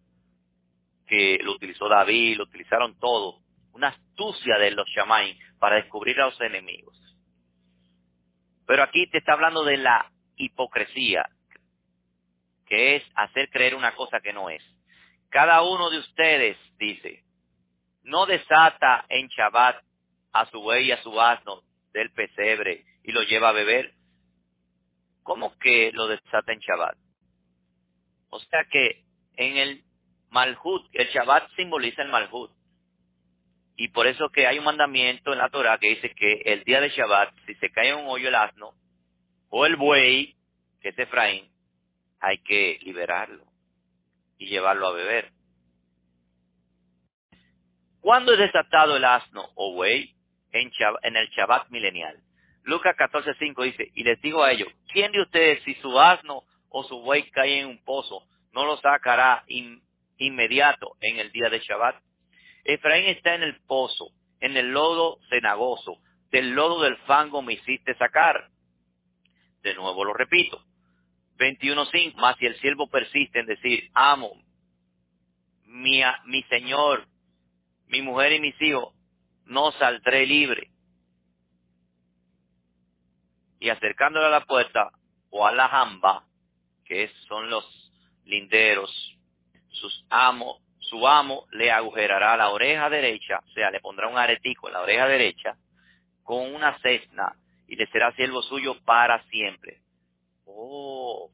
que 1.05 1.39
lo 1.41 1.53
utilizó 1.53 1.87
David, 1.87 2.37
lo 2.37 2.43
utilizaron 2.43 2.97
todos, 2.99 3.41
una 3.73 3.89
astucia 3.89 4.57
de 4.57 4.71
los 4.71 4.87
shamaim 4.89 5.37
para 5.59 5.75
descubrir 5.75 6.19
a 6.19 6.25
los 6.25 6.41
enemigos. 6.41 6.95
Pero 8.65 8.83
aquí 8.83 9.07
te 9.09 9.19
está 9.19 9.33
hablando 9.33 9.63
de 9.63 9.77
la 9.77 10.11
hipocresía, 10.37 11.25
que 12.65 12.95
es 12.95 13.03
hacer 13.15 13.49
creer 13.49 13.75
una 13.75 13.95
cosa 13.95 14.19
que 14.19 14.33
no 14.33 14.49
es. 14.49 14.63
Cada 15.29 15.61
uno 15.61 15.89
de 15.89 15.99
ustedes, 15.99 16.57
dice, 16.77 17.23
no 18.03 18.25
desata 18.25 19.05
en 19.09 19.27
Shabbat 19.27 19.83
a 20.33 20.45
su 20.47 20.61
buey 20.61 20.87
y 20.87 20.91
a 20.91 21.01
su 21.01 21.19
asno 21.19 21.61
del 21.93 22.11
pesebre 22.11 22.85
y 23.03 23.11
lo 23.11 23.21
lleva 23.23 23.49
a 23.49 23.53
beber. 23.53 23.93
¿Cómo 25.23 25.57
que 25.57 25.91
lo 25.91 26.07
desata 26.07 26.53
en 26.53 26.59
Shabbat? 26.59 26.97
O 28.29 28.39
sea 28.39 28.65
que 28.65 29.03
en 29.37 29.57
el 29.57 29.83
Malhut, 30.29 30.85
el 30.93 31.07
Shabbat 31.07 31.49
simboliza 31.55 32.01
el 32.01 32.09
Malhut. 32.09 32.51
Y 33.77 33.89
por 33.89 34.07
eso 34.07 34.29
que 34.29 34.47
hay 34.47 34.57
un 34.57 34.65
mandamiento 34.65 35.33
en 35.33 35.39
la 35.39 35.49
Torah 35.49 35.77
que 35.77 35.89
dice 35.89 36.11
que 36.15 36.41
el 36.45 36.63
día 36.63 36.79
de 36.79 36.89
Shabbat, 36.89 37.33
si 37.45 37.55
se 37.55 37.69
cae 37.71 37.89
en 37.89 37.97
un 37.97 38.07
hoyo 38.07 38.29
el 38.29 38.35
asno, 38.35 38.73
o 39.49 39.65
el 39.65 39.75
buey, 39.75 40.35
que 40.81 40.89
es 40.89 40.99
Efraín, 40.99 41.49
hay 42.19 42.37
que 42.39 42.79
liberarlo 42.81 43.45
y 44.37 44.47
llevarlo 44.47 44.87
a 44.87 44.93
beber. 44.93 45.31
¿Cuándo 48.01 48.33
es 48.33 48.39
desatado 48.39 48.97
el 48.97 49.05
asno 49.05 49.49
o 49.55 49.73
buey? 49.73 50.13
En, 50.51 50.71
el 51.17 51.29
Shabbat 51.31 51.69
milenial. 51.69 52.17
Lucas 52.63 52.95
14.5 52.95 53.63
dice, 53.63 53.91
y 53.93 54.03
les 54.03 54.21
digo 54.21 54.41
a 54.41 54.51
ellos, 54.51 54.69
¿quién 54.87 55.11
de 55.11 55.21
ustedes 55.21 55.61
si 55.63 55.75
su 55.75 55.99
asno 55.99 56.43
o 56.69 56.83
su 56.83 57.01
buey 57.01 57.29
cae 57.31 57.59
en 57.59 57.67
un 57.67 57.83
pozo, 57.83 58.23
no 58.53 58.65
lo 58.65 58.77
sacará 58.77 59.43
inmediato 60.17 60.95
en 61.01 61.19
el 61.19 61.31
día 61.31 61.49
de 61.49 61.59
Shabbat? 61.59 61.95
Efraín 62.63 63.05
está 63.05 63.35
en 63.35 63.43
el 63.43 63.61
pozo, 63.61 64.09
en 64.39 64.57
el 64.57 64.71
lodo 64.71 65.19
cenagoso, 65.29 65.97
del 66.31 66.51
lodo 66.51 66.81
del 66.81 66.97
fango 67.05 67.41
me 67.41 67.53
hiciste 67.53 67.95
sacar. 67.95 68.49
De 69.61 69.73
nuevo 69.75 70.03
lo 70.03 70.13
repito. 70.13 70.63
21.5, 71.37 72.15
más 72.15 72.37
si 72.37 72.45
el 72.45 72.57
siervo 72.59 72.89
persiste 72.89 73.39
en 73.39 73.45
decir, 73.45 73.89
amo, 73.93 74.31
mi, 75.65 76.01
mi 76.25 76.43
señor, 76.43 77.07
mi 77.87 78.01
mujer 78.01 78.33
y 78.33 78.39
mis 78.39 78.59
hijos, 78.61 78.93
no 79.45 79.71
saldré 79.73 80.25
libre 80.25 80.71
y 83.59 83.69
acercándole 83.69 84.27
a 84.27 84.29
la 84.29 84.45
puerta 84.45 84.91
o 85.31 85.45
a 85.45 85.51
la 85.51 85.67
jamba, 85.67 86.25
que 86.85 87.09
son 87.27 87.49
los 87.49 87.65
linderos, 88.25 89.14
su 89.75 91.07
amo 91.07 91.45
le 91.51 91.71
agujerará 91.71 92.37
la 92.37 92.49
oreja 92.49 92.89
derecha, 92.89 93.39
o 93.45 93.51
sea, 93.51 93.71
le 93.71 93.79
pondrá 93.79 94.07
un 94.07 94.17
aretico 94.17 94.67
en 94.67 94.73
la 94.73 94.81
oreja 94.81 95.07
derecha 95.07 95.57
con 96.23 96.53
una 96.53 96.77
cesna 96.79 97.35
y 97.67 97.75
le 97.75 97.87
será 97.87 98.11
siervo 98.13 98.41
suyo 98.41 98.75
para 98.83 99.23
siempre. 99.25 99.81
Oh, 100.45 101.29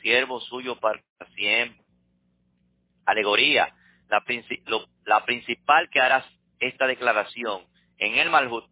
siervo 0.00 0.40
suyo 0.40 0.80
para 0.80 1.02
siempre. 1.34 1.84
Alegoría. 3.06 3.74
La, 4.08 4.22
la 5.04 5.24
principal 5.24 5.88
que 5.90 6.00
hará 6.00 6.24
esta 6.58 6.86
declaración 6.86 7.66
en 7.98 8.18
el 8.18 8.30
Malhut 8.30 8.64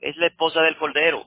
es 0.00 0.16
la 0.16 0.26
esposa 0.26 0.60
del 0.62 0.76
Cordero. 0.76 1.26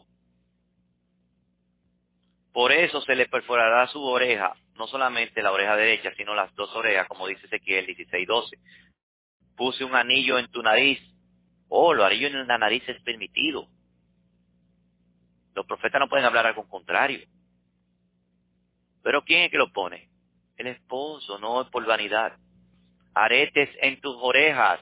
Por 2.52 2.72
eso 2.72 3.02
se 3.02 3.15
le 3.15 3.27
perforará 3.27 3.88
su 3.88 4.02
oreja, 4.02 4.56
no 4.76 4.88
solamente 4.88 5.41
la 5.41 5.52
oreja 5.52 5.76
derecha, 5.76 6.14
sino 6.15 6.35
las 6.35 6.53
dos 6.56 6.73
orejas, 6.76 7.07
como 7.07 7.27
dice 7.27 7.45
Ezequiel 7.45 7.85
16:12. 7.88 8.60
Puse 9.56 9.84
un 9.84 9.95
anillo 9.95 10.38
en 10.38 10.47
tu 10.49 10.61
nariz. 10.61 10.99
Oh, 11.69 11.93
lo 11.93 12.06
anillo 12.06 12.27
en 12.27 12.47
la 12.47 12.57
nariz 12.57 12.84
es 12.88 13.02
permitido. 13.02 13.68
Los 15.53 15.65
profetas 15.65 15.99
no 15.99 16.10
pueden 16.10 16.26
hablar 16.26 16.45
algo 16.45 16.68
contrario. 16.68 17.26
Pero 19.02 19.23
¿quién 19.23 19.43
es 19.43 19.52
que 19.52 19.57
lo 19.57 19.72
pone? 19.72 20.10
El 20.57 20.68
esposo, 20.68 21.38
no 21.39 21.61
es 21.61 21.69
por 21.69 21.85
vanidad. 21.85 22.38
Aretes 23.14 23.69
en 23.81 24.02
tus 24.02 24.15
orejas. 24.19 24.81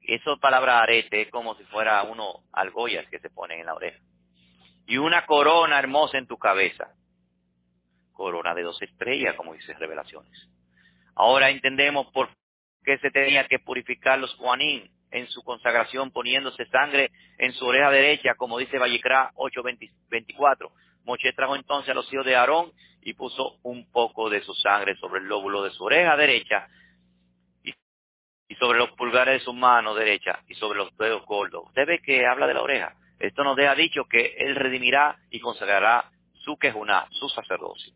Eso 0.00 0.38
palabra 0.38 0.80
arete 0.80 1.22
es 1.22 1.30
como 1.30 1.54
si 1.56 1.64
fuera 1.64 2.02
uno 2.02 2.44
argollas 2.52 3.06
que 3.08 3.18
se 3.18 3.30
ponen 3.30 3.60
en 3.60 3.66
la 3.66 3.74
oreja 3.74 3.98
y 4.86 4.98
una 4.98 5.26
corona 5.26 5.78
hermosa 5.78 6.18
en 6.18 6.26
tu 6.26 6.36
cabeza. 6.38 6.88
Corona 8.14 8.54
de 8.54 8.62
dos 8.62 8.80
estrellas, 8.80 9.34
como 9.34 9.52
dice 9.52 9.74
Revelaciones. 9.74 10.48
Ahora 11.14 11.50
entendemos 11.50 12.06
por 12.12 12.30
qué 12.84 12.98
se 12.98 13.10
tenía 13.10 13.46
que 13.46 13.58
purificar 13.58 14.18
los 14.18 14.34
Juanín 14.36 14.90
en 15.10 15.26
su 15.28 15.42
consagración 15.42 16.10
poniéndose 16.10 16.66
sangre 16.66 17.10
en 17.38 17.52
su 17.52 17.66
oreja 17.66 17.90
derecha, 17.90 18.34
como 18.34 18.58
dice 18.58 18.78
Vallecra 18.78 19.30
8.24. 19.34 20.70
Moche 21.04 21.32
trajo 21.32 21.54
entonces 21.54 21.90
a 21.90 21.94
los 21.94 22.10
hijos 22.12 22.24
de 22.24 22.34
Aarón 22.34 22.72
y 23.02 23.12
puso 23.12 23.58
un 23.62 23.90
poco 23.90 24.30
de 24.30 24.40
su 24.40 24.54
sangre 24.54 24.96
sobre 24.96 25.20
el 25.20 25.26
lóbulo 25.26 25.62
de 25.62 25.70
su 25.70 25.84
oreja 25.84 26.16
derecha 26.16 26.68
y 28.48 28.54
sobre 28.56 28.78
los 28.78 28.90
pulgares 28.92 29.40
de 29.40 29.44
su 29.44 29.52
mano 29.52 29.94
derecha 29.94 30.40
y 30.48 30.54
sobre 30.54 30.78
los 30.78 30.96
dedos 30.96 31.24
gordos. 31.26 31.64
Usted 31.66 31.86
ve 31.86 32.00
que 32.00 32.26
habla 32.26 32.46
de 32.46 32.54
la 32.54 32.62
oreja. 32.62 32.94
Esto 33.18 33.44
nos 33.44 33.56
deja 33.56 33.74
dicho 33.74 34.04
que 34.04 34.34
Él 34.38 34.54
redimirá 34.54 35.16
y 35.30 35.40
consagrará 35.40 36.10
su 36.44 36.56
quejuná, 36.58 37.06
su 37.10 37.28
sacerdocio. 37.28 37.92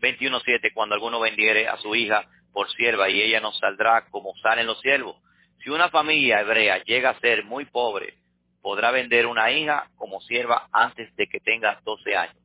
21.7, 0.00 0.72
cuando 0.72 0.94
alguno 0.94 1.20
vendiere 1.20 1.68
a 1.68 1.76
su 1.78 1.94
hija 1.94 2.24
por 2.52 2.70
sierva 2.72 3.08
y 3.08 3.20
ella 3.20 3.40
no 3.40 3.52
saldrá 3.52 4.06
como 4.10 4.34
salen 4.42 4.66
los 4.66 4.80
siervos. 4.80 5.16
Si 5.62 5.70
una 5.70 5.88
familia 5.90 6.40
hebrea 6.40 6.82
llega 6.84 7.10
a 7.10 7.20
ser 7.20 7.44
muy 7.44 7.66
pobre, 7.66 8.14
podrá 8.62 8.90
vender 8.90 9.26
una 9.26 9.50
hija 9.50 9.90
como 9.96 10.20
sierva 10.22 10.68
antes 10.72 11.14
de 11.16 11.28
que 11.28 11.40
tenga 11.40 11.80
12 11.84 12.16
años. 12.16 12.36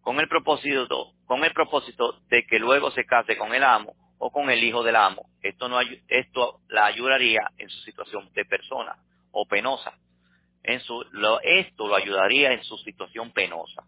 Con 0.00 0.18
el 0.20 0.28
propósito, 0.28 1.12
con 1.26 1.44
el 1.44 1.52
propósito 1.52 2.20
de 2.28 2.46
que 2.46 2.58
luego 2.58 2.90
se 2.92 3.04
case 3.04 3.36
con 3.36 3.54
el 3.54 3.62
amo 3.62 3.94
o 4.18 4.30
con 4.30 4.50
el 4.50 4.62
hijo 4.64 4.82
del 4.82 4.96
amo. 4.96 5.26
Esto, 5.42 5.68
no, 5.68 5.78
esto 6.08 6.60
la 6.68 6.86
ayudaría 6.86 7.50
en 7.58 7.68
su 7.68 7.80
situación 7.82 8.30
de 8.32 8.44
persona 8.44 8.96
o 9.32 9.46
penosa 9.46 9.92
en 10.62 10.80
su, 10.80 11.04
lo, 11.12 11.40
esto 11.40 11.88
lo 11.88 11.96
ayudaría 11.96 12.52
en 12.52 12.62
su 12.64 12.76
situación 12.78 13.32
penosa. 13.32 13.84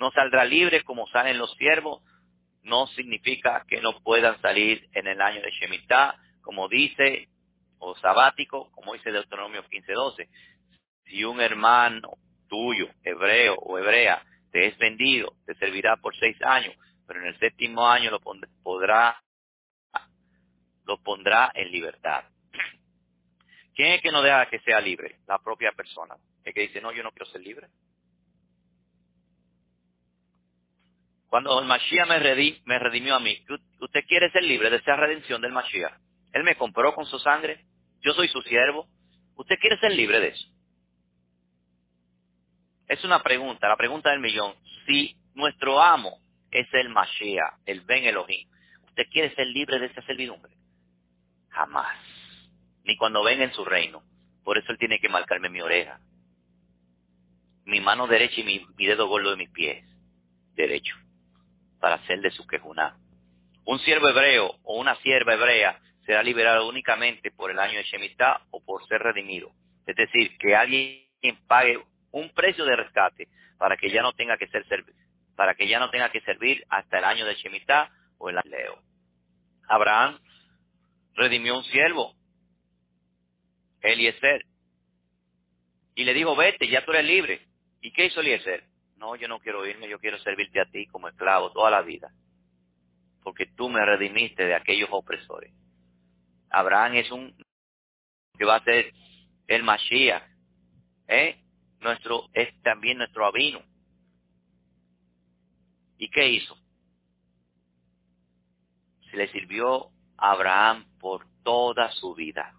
No 0.00 0.10
saldrá 0.12 0.46
libre 0.46 0.82
como 0.82 1.06
salen 1.08 1.36
los 1.36 1.52
siervos, 1.56 2.02
no 2.62 2.86
significa 2.88 3.64
que 3.68 3.82
no 3.82 4.00
puedan 4.00 4.40
salir 4.40 4.88
en 4.92 5.06
el 5.06 5.20
año 5.20 5.42
de 5.42 5.50
Shemitah, 5.50 6.16
como 6.40 6.68
dice, 6.68 7.28
o 7.78 7.94
sabático, 7.96 8.70
como 8.72 8.94
dice 8.94 9.12
Deuteronomio 9.12 9.62
15:12. 9.68 10.28
Si 11.04 11.22
un 11.22 11.42
hermano 11.42 12.12
tuyo, 12.48 12.88
hebreo 13.04 13.56
o 13.56 13.78
hebrea, 13.78 14.24
te 14.50 14.68
es 14.68 14.78
vendido, 14.78 15.34
te 15.44 15.54
servirá 15.56 15.98
por 15.98 16.16
seis 16.16 16.36
años, 16.42 16.74
pero 17.06 17.20
en 17.20 17.26
el 17.26 17.38
séptimo 17.38 17.86
año 17.86 18.10
lo 18.10 18.20
podrá, 18.20 19.22
lo 20.86 20.96
pondrá 21.02 21.52
en 21.54 21.70
libertad. 21.70 22.24
¿Quién 23.74 23.92
es 23.92 24.00
que 24.00 24.10
no 24.10 24.22
deja 24.22 24.48
que 24.48 24.60
sea 24.60 24.80
libre? 24.80 25.18
La 25.26 25.38
propia 25.38 25.72
persona. 25.72 26.16
El 26.42 26.54
que 26.54 26.62
dice, 26.62 26.80
no, 26.80 26.90
yo 26.90 27.02
no 27.02 27.12
quiero 27.12 27.30
ser 27.30 27.42
libre. 27.42 27.68
Cuando 31.30 31.58
el 31.58 31.66
Mashiach 31.66 32.08
me, 32.08 32.78
redimió 32.78 33.14
a 33.14 33.20
mí, 33.20 33.38
¿usted 33.80 34.04
quiere 34.06 34.30
ser 34.30 34.44
libre 34.44 34.68
de 34.68 34.76
esa 34.76 34.96
redención 34.96 35.40
del 35.40 35.52
Mashiach? 35.52 35.94
Él 36.32 36.44
me 36.44 36.56
compró 36.56 36.94
con 36.94 37.06
su 37.06 37.18
sangre, 37.18 37.64
yo 38.02 38.12
soy 38.12 38.28
su 38.28 38.42
siervo. 38.42 38.86
¿Usted 39.36 39.56
quiere 39.58 39.78
ser 39.78 39.92
libre 39.92 40.20
de 40.20 40.28
eso? 40.28 40.46
Es 42.88 43.02
una 43.04 43.22
pregunta, 43.22 43.68
la 43.68 43.76
pregunta 43.76 44.10
del 44.10 44.20
millón. 44.20 44.54
Si 44.86 45.16
nuestro 45.34 45.80
amo 45.80 46.18
es 46.50 46.66
el 46.74 46.90
Mashiach, 46.90 47.60
el 47.64 47.80
Ben 47.82 48.04
Elohim, 48.04 48.46
¿usted 48.88 49.06
quiere 49.10 49.34
ser 49.34 49.46
libre 49.46 49.78
de 49.78 49.86
esa 49.86 50.02
servidumbre? 50.02 50.52
Jamás 51.48 51.96
ni 52.84 52.96
cuando 52.96 53.22
venga 53.22 53.44
en 53.44 53.52
su 53.52 53.64
reino. 53.64 54.02
Por 54.44 54.58
eso 54.58 54.72
él 54.72 54.78
tiene 54.78 54.98
que 54.98 55.08
marcarme 55.08 55.48
mi 55.48 55.60
oreja, 55.60 56.00
mi 57.64 57.80
mano 57.80 58.06
derecha 58.06 58.40
y 58.40 58.44
mi, 58.44 58.66
dedo 58.86 59.06
gordo 59.06 59.30
de 59.30 59.36
mis 59.36 59.50
pies, 59.50 59.84
derecho, 60.54 60.96
para 61.80 61.96
hacer 61.96 62.20
de 62.20 62.30
su 62.30 62.46
quejuná. 62.46 62.96
Un 63.64 63.78
siervo 63.80 64.08
hebreo 64.08 64.56
o 64.62 64.78
una 64.78 64.94
sierva 64.96 65.34
hebrea 65.34 65.80
será 66.04 66.22
liberado 66.22 66.68
únicamente 66.68 67.30
por 67.30 67.50
el 67.50 67.58
año 67.58 67.78
de 67.78 67.84
Shemitah 67.84 68.42
o 68.50 68.64
por 68.64 68.86
ser 68.86 69.00
redimido. 69.02 69.50
Es 69.86 69.96
decir, 69.96 70.36
que 70.38 70.54
alguien 70.54 71.06
pague 71.46 71.78
un 72.12 72.30
precio 72.30 72.64
de 72.64 72.76
rescate 72.76 73.28
para 73.58 73.76
que 73.76 73.90
ya 73.90 74.02
no 74.02 74.12
tenga 74.12 74.36
que 74.36 74.48
ser 74.48 74.64
para 75.36 75.54
que 75.54 75.68
ya 75.68 75.78
no 75.78 75.90
tenga 75.90 76.10
que 76.10 76.20
servir 76.20 76.64
hasta 76.68 76.98
el 76.98 77.04
año 77.04 77.24
de 77.24 77.34
Shemitah 77.34 77.90
o 78.18 78.28
el 78.28 78.38
Leo. 78.44 78.78
Abraham 79.68 80.18
redimió 81.14 81.56
un 81.56 81.64
siervo 81.64 82.14
Eliezer. 83.82 84.44
Y 85.94 86.04
le 86.04 86.14
dijo, 86.14 86.36
vete, 86.36 86.68
ya 86.68 86.84
tú 86.84 86.92
eres 86.92 87.04
libre. 87.04 87.46
¿Y 87.80 87.92
qué 87.92 88.06
hizo 88.06 88.20
Eliezer? 88.20 88.64
No, 89.00 89.16
yo 89.16 89.28
no 89.28 89.40
quiero 89.40 89.66
irme, 89.66 89.88
yo 89.88 89.98
quiero 89.98 90.18
servirte 90.18 90.60
a 90.60 90.66
ti 90.66 90.86
como 90.86 91.08
esclavo 91.08 91.50
toda 91.52 91.70
la 91.70 91.80
vida. 91.80 92.12
Porque 93.22 93.46
tú 93.46 93.70
me 93.70 93.82
redimiste 93.82 94.44
de 94.44 94.54
aquellos 94.54 94.90
opresores. 94.92 95.54
Abraham 96.50 96.96
es 96.96 97.10
un 97.10 97.34
que 98.38 98.44
va 98.44 98.56
a 98.56 98.64
ser 98.64 98.92
el 99.46 99.62
Mashiach. 99.62 100.22
¿eh? 101.08 101.42
Nuestro, 101.80 102.28
es 102.34 102.48
también 102.60 102.98
nuestro 102.98 103.24
abino. 103.24 103.62
¿Y 105.96 106.10
qué 106.10 106.28
hizo? 106.28 106.58
Se 109.10 109.16
le 109.16 109.28
sirvió 109.32 109.86
a 110.18 110.32
Abraham 110.32 110.84
por 110.98 111.26
toda 111.42 111.90
su 111.92 112.14
vida 112.14 112.54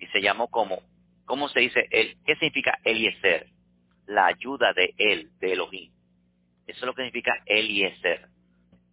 y 0.00 0.06
se 0.08 0.20
llamó 0.20 0.48
como, 0.48 0.82
¿cómo 1.26 1.48
se 1.48 1.60
dice? 1.60 1.86
El, 1.90 2.18
¿Qué 2.24 2.34
significa 2.34 2.76
Eliezer? 2.82 3.57
La 4.08 4.26
ayuda 4.26 4.72
de 4.74 4.92
él, 4.98 5.30
de 5.38 5.52
Elohim. 5.52 5.92
Eso 6.66 6.80
es 6.80 6.82
lo 6.82 6.94
que 6.94 7.02
significa 7.02 7.32
Eliezer. 7.46 8.28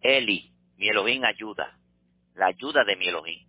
Eli, 0.00 0.50
mi 0.76 0.88
Elohim 0.88 1.24
ayuda. 1.24 1.78
La 2.34 2.46
ayuda 2.46 2.84
de 2.84 2.96
mi 2.96 3.08
Elohim. 3.08 3.46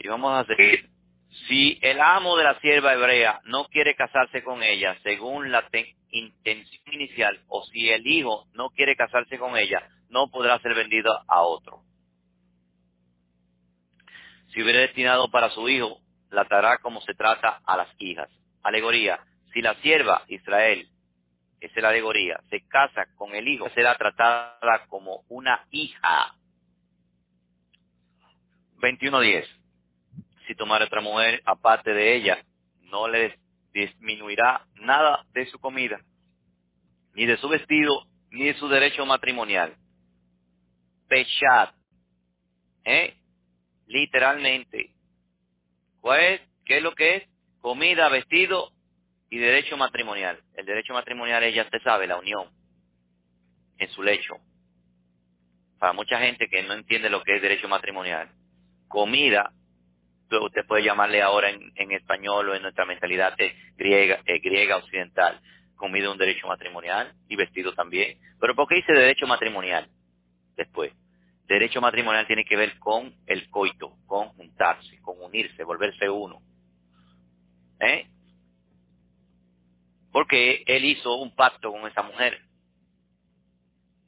Y 0.00 0.08
vamos 0.08 0.32
a 0.32 0.44
seguir. 0.46 0.88
Si 1.46 1.78
el 1.82 2.00
amo 2.00 2.36
de 2.36 2.44
la 2.44 2.58
sierva 2.60 2.94
hebrea 2.94 3.40
no 3.44 3.66
quiere 3.66 3.94
casarse 3.94 4.42
con 4.42 4.62
ella 4.62 4.98
según 5.02 5.52
la 5.52 5.68
intención 6.10 6.94
inicial, 6.94 7.40
o 7.48 7.64
si 7.66 7.90
el 7.90 8.06
hijo 8.06 8.46
no 8.54 8.70
quiere 8.70 8.96
casarse 8.96 9.38
con 9.38 9.56
ella, 9.56 9.88
no 10.08 10.30
podrá 10.30 10.58
ser 10.60 10.74
vendido 10.74 11.12
a 11.28 11.42
otro. 11.42 11.82
Si 14.48 14.62
hubiera 14.62 14.80
destinado 14.80 15.30
para 15.30 15.50
su 15.50 15.68
hijo, 15.68 16.00
la 16.30 16.44
tratará 16.44 16.78
como 16.78 17.00
se 17.02 17.14
trata 17.14 17.60
a 17.64 17.76
las 17.76 17.88
hijas. 17.98 18.28
Alegoría. 18.62 19.20
Si 19.52 19.62
la 19.62 19.74
sierva 19.76 20.22
Israel, 20.28 20.88
esa 21.60 21.74
es 21.74 21.82
la 21.82 21.90
alegoría, 21.90 22.40
se 22.48 22.66
casa 22.68 23.06
con 23.16 23.34
el 23.34 23.46
hijo, 23.46 23.68
será 23.70 23.96
tratada 23.96 24.86
como 24.88 25.24
una 25.28 25.66
hija. 25.70 26.34
21.10. 28.78 29.46
Si 30.46 30.54
tomara 30.54 30.86
otra 30.86 31.00
mujer 31.00 31.42
aparte 31.44 31.92
de 31.92 32.14
ella, 32.14 32.42
no 32.84 33.08
le 33.08 33.38
disminuirá 33.72 34.66
nada 34.76 35.24
de 35.32 35.46
su 35.46 35.58
comida, 35.58 36.00
ni 37.14 37.26
de 37.26 37.36
su 37.36 37.48
vestido, 37.48 38.06
ni 38.30 38.44
de 38.44 38.54
su 38.54 38.68
derecho 38.68 39.04
matrimonial. 39.04 39.76
Pechat. 41.08 41.74
¿Eh? 42.84 43.16
Literalmente. 43.86 44.94
¿Cuál 46.00 46.40
¿Qué 46.64 46.76
es 46.78 46.82
lo 46.82 46.94
que 46.94 47.16
es? 47.16 47.28
Comida, 47.60 48.08
vestido 48.08 48.72
y 49.28 49.38
derecho 49.38 49.76
matrimonial. 49.76 50.40
El 50.54 50.66
derecho 50.66 50.92
matrimonial 50.92 51.42
es, 51.44 51.54
ya 51.54 51.62
usted 51.62 51.82
sabe, 51.82 52.06
la 52.06 52.16
unión 52.16 52.48
en 53.78 53.88
su 53.90 54.02
lecho. 54.02 54.36
Para 55.78 55.92
mucha 55.92 56.18
gente 56.20 56.48
que 56.48 56.62
no 56.62 56.74
entiende 56.74 57.10
lo 57.10 57.22
que 57.22 57.36
es 57.36 57.42
derecho 57.42 57.68
matrimonial. 57.68 58.30
Comida, 58.88 59.52
usted 60.30 60.66
puede 60.66 60.84
llamarle 60.84 61.22
ahora 61.22 61.50
en, 61.50 61.92
español 61.92 62.50
o 62.50 62.54
en 62.54 62.62
nuestra 62.62 62.84
mentalidad 62.84 63.34
griega, 63.76 64.20
griega 64.24 64.76
occidental, 64.76 65.40
comida 65.76 66.10
un 66.10 66.18
derecho 66.18 66.46
matrimonial 66.46 67.14
y 67.28 67.36
vestido 67.36 67.72
también. 67.74 68.18
Pero 68.38 68.54
¿por 68.54 68.68
qué 68.68 68.76
dice 68.76 68.92
derecho 68.92 69.26
matrimonial 69.26 69.88
después? 70.56 70.92
Derecho 71.50 71.80
matrimonial 71.80 72.28
tiene 72.28 72.44
que 72.44 72.56
ver 72.56 72.78
con 72.78 73.12
el 73.26 73.50
coito, 73.50 73.96
con 74.06 74.28
juntarse, 74.34 75.00
con 75.02 75.20
unirse, 75.20 75.64
volverse 75.64 76.08
uno. 76.08 76.40
¿Eh? 77.80 78.06
Porque 80.12 80.62
él 80.64 80.84
hizo 80.84 81.16
un 81.16 81.34
pacto 81.34 81.72
con 81.72 81.88
esa 81.88 82.02
mujer. 82.02 82.38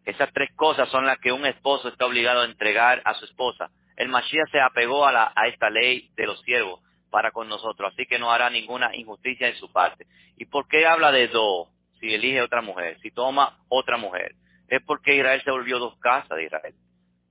Esas 0.05 0.33
tres 0.33 0.55
cosas 0.55 0.89
son 0.91 1.05
las 1.05 1.19
que 1.19 1.33
un 1.33 1.45
esposo 1.45 1.89
está 1.89 2.07
obligado 2.07 2.43
a 2.43 2.45
entregar 2.45 3.03
a 3.05 3.15
su 3.15 3.25
esposa. 3.25 3.73
El 3.97 4.09
Mashiach 4.09 4.49
se 4.53 4.61
apegó 4.61 5.05
a, 5.05 5.33
esta 5.49 5.69
ley 5.69 6.13
de 6.15 6.27
los 6.27 6.41
siervos 6.43 6.81
para 7.11 7.33
con 7.33 7.49
nosotros, 7.49 7.93
así 7.93 8.07
que 8.07 8.21
no 8.21 8.31
hará 8.31 8.51
ninguna 8.51 8.95
injusticia 8.95 9.49
en 9.49 9.57
su 9.57 9.73
parte. 9.73 10.07
¿Y 10.37 10.45
por 10.45 10.69
qué 10.69 10.87
habla 10.87 11.11
de 11.11 11.27
dos 11.27 11.71
si 11.99 12.15
elige 12.15 12.41
otra 12.41 12.63
mujer, 12.63 13.01
si 13.01 13.11
toma 13.11 13.59
otra 13.69 13.97
mujer? 13.97 14.37
Es 14.69 14.81
porque 14.85 15.17
Israel 15.17 15.43
se 15.43 15.51
volvió 15.51 15.81
dos 15.81 15.99
casas 15.99 16.37
de 16.37 16.45
Israel. 16.45 16.75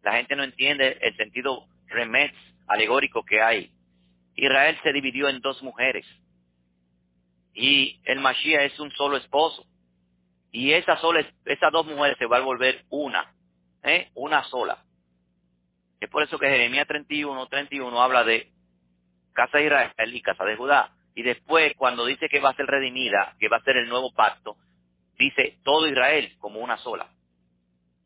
La 0.04 0.14
gente 0.14 0.36
no 0.36 0.44
entiende 0.44 0.98
el 1.02 1.16
sentido 1.16 1.68
remets 1.88 2.38
alegórico 2.68 3.24
que 3.24 3.42
hay. 3.42 3.72
Israel 4.36 4.78
se 4.82 4.94
dividió 4.94 5.30
en 5.30 5.42
dos 5.42 5.62
mujeres 5.62 6.06
y 7.54 8.00
el 8.06 8.20
Mashiach 8.20 8.72
es 8.72 8.80
un 8.80 8.92
solo 8.92 9.18
esposo. 9.18 9.66
Y 10.52 10.74
esa 10.74 10.98
sola, 10.98 11.26
esas 11.46 11.72
dos 11.72 11.86
mujeres 11.86 12.18
se 12.18 12.26
va 12.26 12.38
a 12.38 12.42
volver 12.42 12.86
una, 12.90 13.34
¿eh? 13.84 14.10
una 14.16 14.44
sola. 14.46 14.84
Es 16.00 16.10
por 16.10 16.24
eso 16.24 16.38
que 16.40 16.50
Jeremías 16.50 16.88
31, 16.88 17.48
31 17.48 18.02
habla 18.02 18.24
de 18.24 18.52
casa 19.34 19.60
de 19.60 19.66
Israel 19.66 20.16
y 20.16 20.22
casa 20.22 20.44
de 20.44 20.56
Judá. 20.56 20.94
Y 21.16 21.24
después, 21.24 21.74
cuando 21.78 22.06
dice 22.06 22.28
que 22.28 22.40
va 22.40 22.50
a 22.50 22.56
ser 22.56 22.66
redimida, 22.66 23.36
que 23.40 23.50
va 23.50 23.58
a 23.58 23.64
ser 23.64 23.78
el 23.78 23.88
nuevo 23.88 24.14
pacto, 24.14 24.58
dice 25.18 25.60
todo 25.64 25.88
Israel 25.88 26.36
como 26.40 26.60
una 26.60 26.78
sola. 26.78 27.10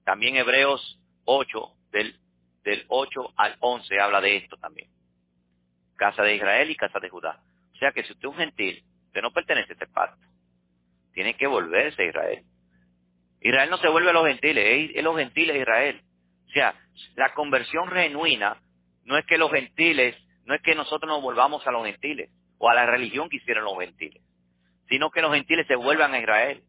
También 0.04 0.36
Hebreos 0.36 1.00
8, 1.26 1.75
del, 1.96 2.20
del 2.64 2.86
8 2.90 3.34
al 3.38 3.56
11 3.60 4.00
habla 4.00 4.22
de 4.22 4.38
esto 4.38 4.58
también. 4.58 4.90
Casa 5.96 6.24
de 6.24 6.36
Israel 6.36 6.70
y 6.70 6.76
casa 6.76 7.00
de 7.00 7.10
Judá. 7.10 7.42
O 7.74 7.78
sea 7.78 7.92
que 7.92 8.04
si 8.04 8.12
usted 8.12 8.28
es 8.28 8.32
un 8.32 8.38
gentil, 8.38 8.84
usted 9.08 9.22
no 9.22 9.32
pertenece 9.32 9.72
a 9.72 9.74
este 9.74 9.88
pacto. 9.88 10.26
Tiene 11.14 11.36
que 11.36 11.48
volverse 11.48 12.02
a 12.04 12.06
Israel. 12.06 12.44
Israel 13.40 13.70
no 13.70 13.78
se 13.78 13.88
vuelve 13.88 14.10
a 14.10 14.14
los 14.14 14.28
gentiles, 14.28 14.92
es 14.94 15.04
los 15.04 15.16
gentiles 15.16 15.56
Israel. 15.56 16.02
O 16.48 16.50
sea, 16.50 16.76
la 17.16 17.34
conversión 17.34 17.90
genuina 17.90 18.62
no 19.06 19.18
es 19.18 19.26
que 19.26 19.38
los 19.38 19.52
gentiles, 19.52 20.16
no 20.46 20.54
es 20.54 20.62
que 20.62 20.76
nosotros 20.76 21.08
nos 21.08 21.22
volvamos 21.22 21.66
a 21.66 21.72
los 21.72 21.86
gentiles 21.86 22.30
o 22.58 22.70
a 22.70 22.74
la 22.74 22.86
religión 22.86 23.30
que 23.30 23.38
hicieron 23.38 23.64
los 23.64 23.80
gentiles, 23.80 24.22
sino 24.90 25.12
que 25.12 25.22
los 25.22 25.34
gentiles 25.34 25.66
se 25.68 25.76
vuelvan 25.76 26.14
a 26.14 26.20
Israel. 26.20 26.64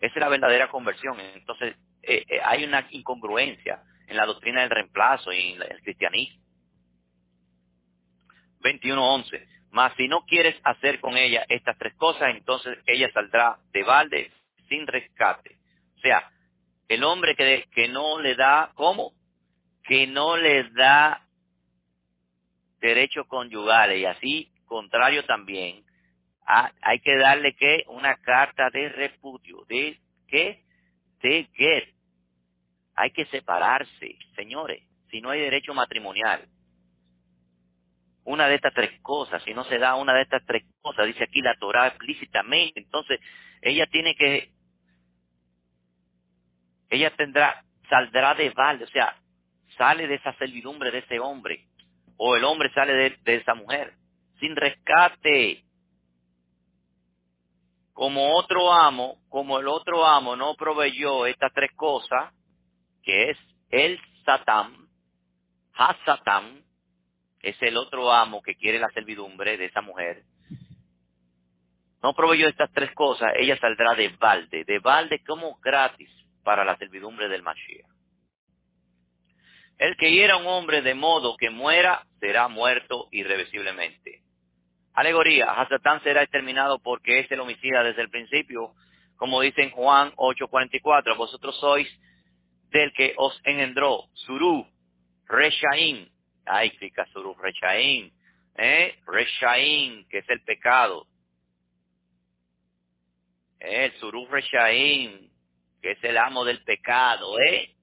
Esa 0.00 0.14
es 0.14 0.20
la 0.20 0.28
verdadera 0.28 0.68
conversión. 0.70 1.18
Entonces, 1.20 1.76
eh, 2.02 2.24
eh, 2.28 2.40
hay 2.44 2.64
una 2.64 2.86
incongruencia 2.90 3.82
en 4.06 4.16
la 4.16 4.26
doctrina 4.26 4.60
del 4.62 4.70
reemplazo 4.70 5.32
y 5.32 5.52
en 5.52 5.62
el 5.62 5.82
cristianismo. 5.82 6.42
21.11. 8.60 9.46
Mas 9.70 9.92
si 9.96 10.08
no 10.08 10.24
quieres 10.24 10.56
hacer 10.64 11.00
con 11.00 11.16
ella 11.16 11.44
estas 11.48 11.76
tres 11.78 11.94
cosas, 11.96 12.34
entonces 12.34 12.78
ella 12.86 13.10
saldrá 13.12 13.58
de 13.72 13.82
balde 13.82 14.32
sin 14.68 14.86
rescate. 14.86 15.56
O 15.96 16.00
sea, 16.00 16.30
el 16.88 17.04
hombre 17.04 17.34
que, 17.36 17.66
que 17.72 17.88
no 17.88 18.20
le 18.20 18.34
da, 18.34 18.72
¿cómo? 18.74 19.12
Que 19.84 20.06
no 20.06 20.36
le 20.36 20.64
da 20.70 21.26
derechos 22.80 23.26
conyugales 23.26 23.98
y 24.00 24.04
así, 24.04 24.52
contrario 24.66 25.24
también, 25.24 25.84
hay 26.46 27.00
que 27.00 27.16
darle 27.16 27.54
que 27.54 27.84
una 27.88 28.16
carta 28.16 28.70
de 28.70 28.88
repudio, 28.88 29.64
de 29.68 29.98
qué? 30.28 30.62
De 31.20 31.48
get. 31.54 31.95
Hay 32.96 33.10
que 33.10 33.26
separarse, 33.26 34.18
señores, 34.34 34.82
si 35.10 35.20
no 35.20 35.30
hay 35.30 35.40
derecho 35.40 35.74
matrimonial 35.74 36.48
una 38.26 38.48
de 38.48 38.56
estas 38.56 38.74
tres 38.74 39.00
cosas, 39.02 39.42
si 39.44 39.54
no 39.54 39.64
se 39.64 39.78
da 39.78 39.94
una 39.94 40.12
de 40.12 40.22
estas 40.22 40.44
tres 40.44 40.64
cosas, 40.82 41.06
dice 41.06 41.24
aquí 41.24 41.40
la 41.40 41.54
Torah 41.54 41.86
explícitamente, 41.86 42.80
entonces 42.80 43.20
ella 43.62 43.86
tiene 43.86 44.16
que, 44.16 44.50
ella 46.90 47.14
tendrá, 47.16 47.64
saldrá 47.88 48.34
de 48.34 48.50
balde, 48.50 48.84
o 48.84 48.88
sea, 48.88 49.16
sale 49.78 50.08
de 50.08 50.16
esa 50.16 50.32
servidumbre 50.34 50.90
de 50.90 50.98
ese 50.98 51.20
hombre, 51.20 51.66
o 52.16 52.34
el 52.34 52.44
hombre 52.44 52.72
sale 52.74 52.94
de, 52.94 53.16
de 53.22 53.36
esa 53.36 53.54
mujer, 53.54 53.94
sin 54.40 54.56
rescate. 54.56 55.62
Como 57.92 58.34
otro 58.34 58.72
amo, 58.72 59.18
como 59.28 59.58
el 59.58 59.68
otro 59.68 60.04
amo 60.04 60.36
no 60.36 60.54
proveyó 60.56 61.26
estas 61.26 61.52
tres 61.54 61.70
cosas, 61.74 62.34
que 63.06 63.30
es 63.30 63.38
el 63.70 63.98
Satán, 64.24 64.88
Ha-Satán, 65.74 66.62
es 67.40 67.56
el 67.62 67.76
otro 67.76 68.12
amo 68.12 68.42
que 68.42 68.56
quiere 68.56 68.80
la 68.80 68.90
servidumbre 68.90 69.56
de 69.56 69.66
esa 69.66 69.80
mujer, 69.80 70.24
no 72.02 72.14
proveyó 72.14 72.48
estas 72.48 72.70
tres 72.72 72.92
cosas, 72.92 73.32
ella 73.36 73.56
saldrá 73.58 73.94
de 73.94 74.08
balde, 74.08 74.64
de 74.64 74.78
balde 74.80 75.22
como 75.24 75.58
gratis 75.60 76.10
para 76.42 76.64
la 76.64 76.76
servidumbre 76.76 77.28
del 77.28 77.42
Mashiach. 77.42 77.86
El 79.78 79.96
que 79.96 80.10
hiera 80.10 80.36
un 80.36 80.46
hombre 80.46 80.82
de 80.82 80.94
modo 80.94 81.36
que 81.36 81.50
muera, 81.50 82.06
será 82.20 82.48
muerto 82.48 83.08
irreversiblemente. 83.12 84.22
Alegoría, 84.94 85.52
Hasatán 85.52 86.02
será 86.02 86.22
exterminado 86.22 86.78
porque 86.78 87.20
es 87.20 87.30
el 87.30 87.40
homicida 87.40 87.82
desde 87.82 88.02
el 88.02 88.10
principio, 88.10 88.72
como 89.16 89.40
dice 89.42 89.62
en 89.62 89.70
Juan 89.70 90.12
8:44, 90.16 91.16
vosotros 91.16 91.58
sois 91.60 91.88
del 92.76 92.92
que 92.92 93.14
os 93.16 93.40
engendró, 93.44 94.04
Surú, 94.12 94.66
Reshaim, 95.26 96.08
Ay, 96.44 96.72
Suruf 97.12 97.38
Rechaim, 97.40 98.10
¿eh? 98.56 98.94
Rechaim, 99.06 100.06
que 100.08 100.18
es 100.18 100.28
el 100.28 100.42
pecado. 100.42 101.06
El 103.58 103.92
Suruf 103.94 104.30
Rechaim, 104.30 105.30
que 105.82 105.92
es 105.92 106.04
el 106.04 106.18
amo 106.18 106.44
del 106.44 106.62
pecado, 106.62 107.38
¿eh? 107.40 107.74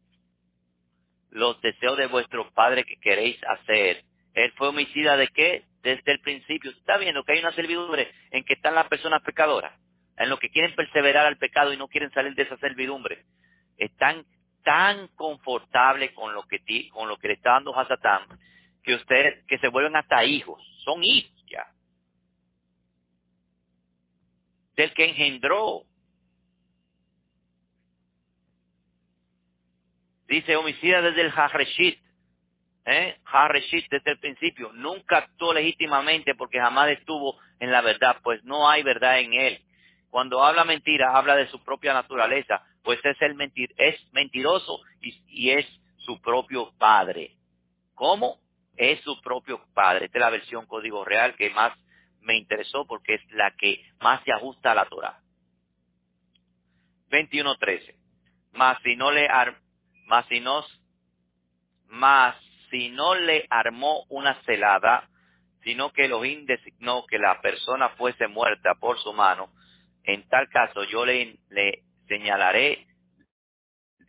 Los 1.31 1.59
deseos 1.61 1.97
de 1.97 2.07
vuestro 2.07 2.51
padre 2.51 2.85
que 2.85 2.97
queréis 2.97 3.37
hacer. 3.43 4.03
Él 4.35 4.51
fue 4.55 4.69
homicida 4.69 5.17
de 5.17 5.27
qué? 5.29 5.65
Desde 5.81 6.11
el 6.11 6.21
principio. 6.21 6.71
Está 6.71 6.97
viendo 6.97 7.23
que 7.23 7.33
hay 7.33 7.39
una 7.39 7.51
servidumbre 7.53 8.09
en 8.31 8.43
que 8.45 8.53
están 8.53 8.75
las 8.75 8.87
personas 8.87 9.23
pecadoras, 9.23 9.73
en 10.17 10.29
lo 10.29 10.37
que 10.37 10.49
quieren 10.49 10.75
perseverar 10.75 11.25
al 11.25 11.37
pecado 11.37 11.73
y 11.73 11.77
no 11.77 11.87
quieren 11.87 12.11
salir 12.11 12.35
de 12.35 12.43
esa 12.43 12.57
servidumbre. 12.57 13.25
Están 13.77 14.23
tan 14.63 15.07
confortables 15.09 16.11
con 16.13 16.33
lo 16.33 16.43
que 16.43 16.59
con 16.89 17.07
lo 17.07 17.17
que 17.17 17.27
le 17.27 17.33
está 17.35 17.51
dando 17.51 17.77
Hasatán 17.77 18.27
que 18.83 18.95
usted, 18.95 19.45
que 19.47 19.57
se 19.59 19.69
vuelven 19.69 19.95
hasta 19.95 20.23
hijos, 20.25 20.61
son 20.83 21.03
hijos 21.03 21.31
ya. 21.49 21.65
Del 24.75 24.93
que 24.93 25.05
engendró. 25.05 25.83
Dice 30.27 30.55
homicida 30.55 31.01
desde 31.01 31.21
el 31.21 31.31
Hajreshit, 31.31 31.99
¿eh? 32.85 33.19
Hareshit 33.25 33.89
desde 33.89 34.11
el 34.11 34.19
principio, 34.19 34.71
nunca 34.73 35.17
actuó 35.17 35.53
legítimamente 35.53 36.33
porque 36.35 36.59
jamás 36.59 36.89
estuvo 36.89 37.39
en 37.59 37.71
la 37.71 37.81
verdad, 37.81 38.17
pues 38.23 38.43
no 38.43 38.69
hay 38.69 38.83
verdad 38.83 39.19
en 39.19 39.33
él. 39.33 39.63
Cuando 40.09 40.43
habla 40.43 40.63
mentira, 40.63 41.15
habla 41.15 41.35
de 41.35 41.47
su 41.47 41.63
propia 41.63 41.93
naturaleza, 41.93 42.65
pues 42.83 42.99
es 43.03 43.21
el 43.21 43.35
es 43.77 44.13
mentiroso 44.13 44.81
y, 45.01 45.49
es 45.49 45.65
su 45.97 46.21
propio 46.21 46.73
padre. 46.77 47.37
¿Cómo? 47.95 48.39
Es 48.75 48.99
su 49.01 49.19
propio 49.21 49.65
padre. 49.73 50.05
Esta 50.05 50.17
es 50.17 50.21
la 50.21 50.29
versión 50.29 50.65
código 50.65 51.05
real 51.05 51.35
que 51.35 51.49
más 51.51 51.77
me 52.21 52.35
interesó 52.35 52.85
porque 52.85 53.15
es 53.15 53.31
la 53.31 53.51
que 53.51 53.83
más 54.01 54.23
se 54.23 54.33
ajusta 54.33 54.71
a 54.71 54.75
la 54.75 54.85
Torah. 54.85 55.19
21.13. 57.09 57.95
Más 58.53 58.77
si 58.83 58.95
no 58.95 59.11
le 59.11 59.27
más 61.87 62.35
si 62.69 62.89
no 62.89 63.15
le 63.15 63.45
armó 63.49 64.03
una 64.09 64.35
celada, 64.43 65.07
sino 65.63 65.93
que 65.93 66.05
Elohim 66.05 66.45
designó 66.45 67.05
que 67.05 67.19
la 67.19 67.39
persona 67.39 67.89
fuese 67.89 68.27
muerta 68.27 68.75
por 68.75 68.99
su 68.99 69.13
mano, 69.13 69.53
en 70.03 70.27
tal 70.27 70.49
caso 70.49 70.83
yo 70.85 71.05
le 71.05 71.37
señalaré 72.13 72.85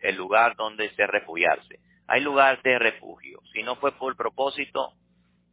el 0.01 0.17
lugar 0.17 0.57
donde 0.57 0.95
se 0.95 1.07
refugiarse. 1.07 1.81
Hay 2.07 2.21
lugar 2.21 2.61
de 2.63 2.79
refugio. 2.79 3.41
Si 3.53 3.63
no 3.63 3.77
fue 3.77 3.93
por 3.93 4.15
propósito, 4.15 4.93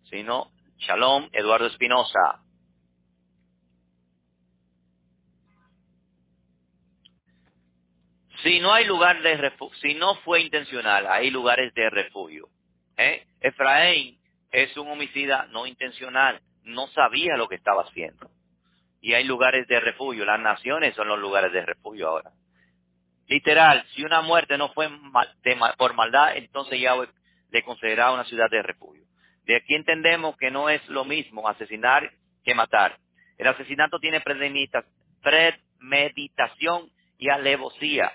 sino 0.10 0.52
Shalom, 0.80 1.30
Eduardo 1.32 1.68
Espinosa. 1.68 2.44
Si 8.44 8.60
no 8.60 8.74
hay 8.74 8.86
lugar 8.86 9.22
de 9.22 9.38
refugio, 9.38 9.78
si 9.80 9.94
no 9.94 10.16
fue 10.26 10.42
intencional, 10.42 11.08
hay 11.08 11.30
lugares 11.30 11.74
de 11.74 11.90
refugio. 11.90 12.50
¿Eh? 12.98 13.26
Efraín 13.40 14.20
es 14.52 14.76
un 14.76 14.90
homicida 14.90 15.46
no 15.52 15.66
intencional, 15.68 16.42
no 16.64 16.88
sabía 16.88 17.38
lo 17.38 17.48
que 17.48 17.56
estaba 17.56 17.84
haciendo. 17.84 18.30
Y 19.00 19.14
hay 19.14 19.24
lugares 19.24 19.68
de 19.68 19.80
refugio, 19.80 20.26
las 20.26 20.40
naciones 20.40 20.96
son 20.96 21.08
los 21.08 21.20
lugares 21.20 21.54
de 21.54 21.66
refugio 21.66 22.10
ahora. 22.10 22.32
Literal, 23.32 23.84
si 23.96 24.04
una 24.04 24.22
muerte 24.22 24.58
no 24.58 24.74
fue 24.74 24.90
por 25.78 25.94
maldad, 25.94 26.36
entonces 26.36 26.82
ya 26.82 26.96
le 27.50 27.64
consideraba 27.64 28.14
una 28.14 28.26
ciudad 28.26 28.50
de 28.50 28.62
refugio. 28.62 29.06
De 29.46 29.56
aquí 29.56 29.74
entendemos 29.74 30.36
que 30.36 30.52
no 30.52 30.68
es 30.68 30.86
lo 30.90 31.06
mismo 31.06 31.48
asesinar 31.48 32.12
que 32.44 32.54
matar. 32.54 32.98
El 33.38 33.48
asesinato 33.48 34.00
tiene 34.00 34.20
premeditación 34.20 36.92
y 37.18 37.30
alevosía. 37.30 38.12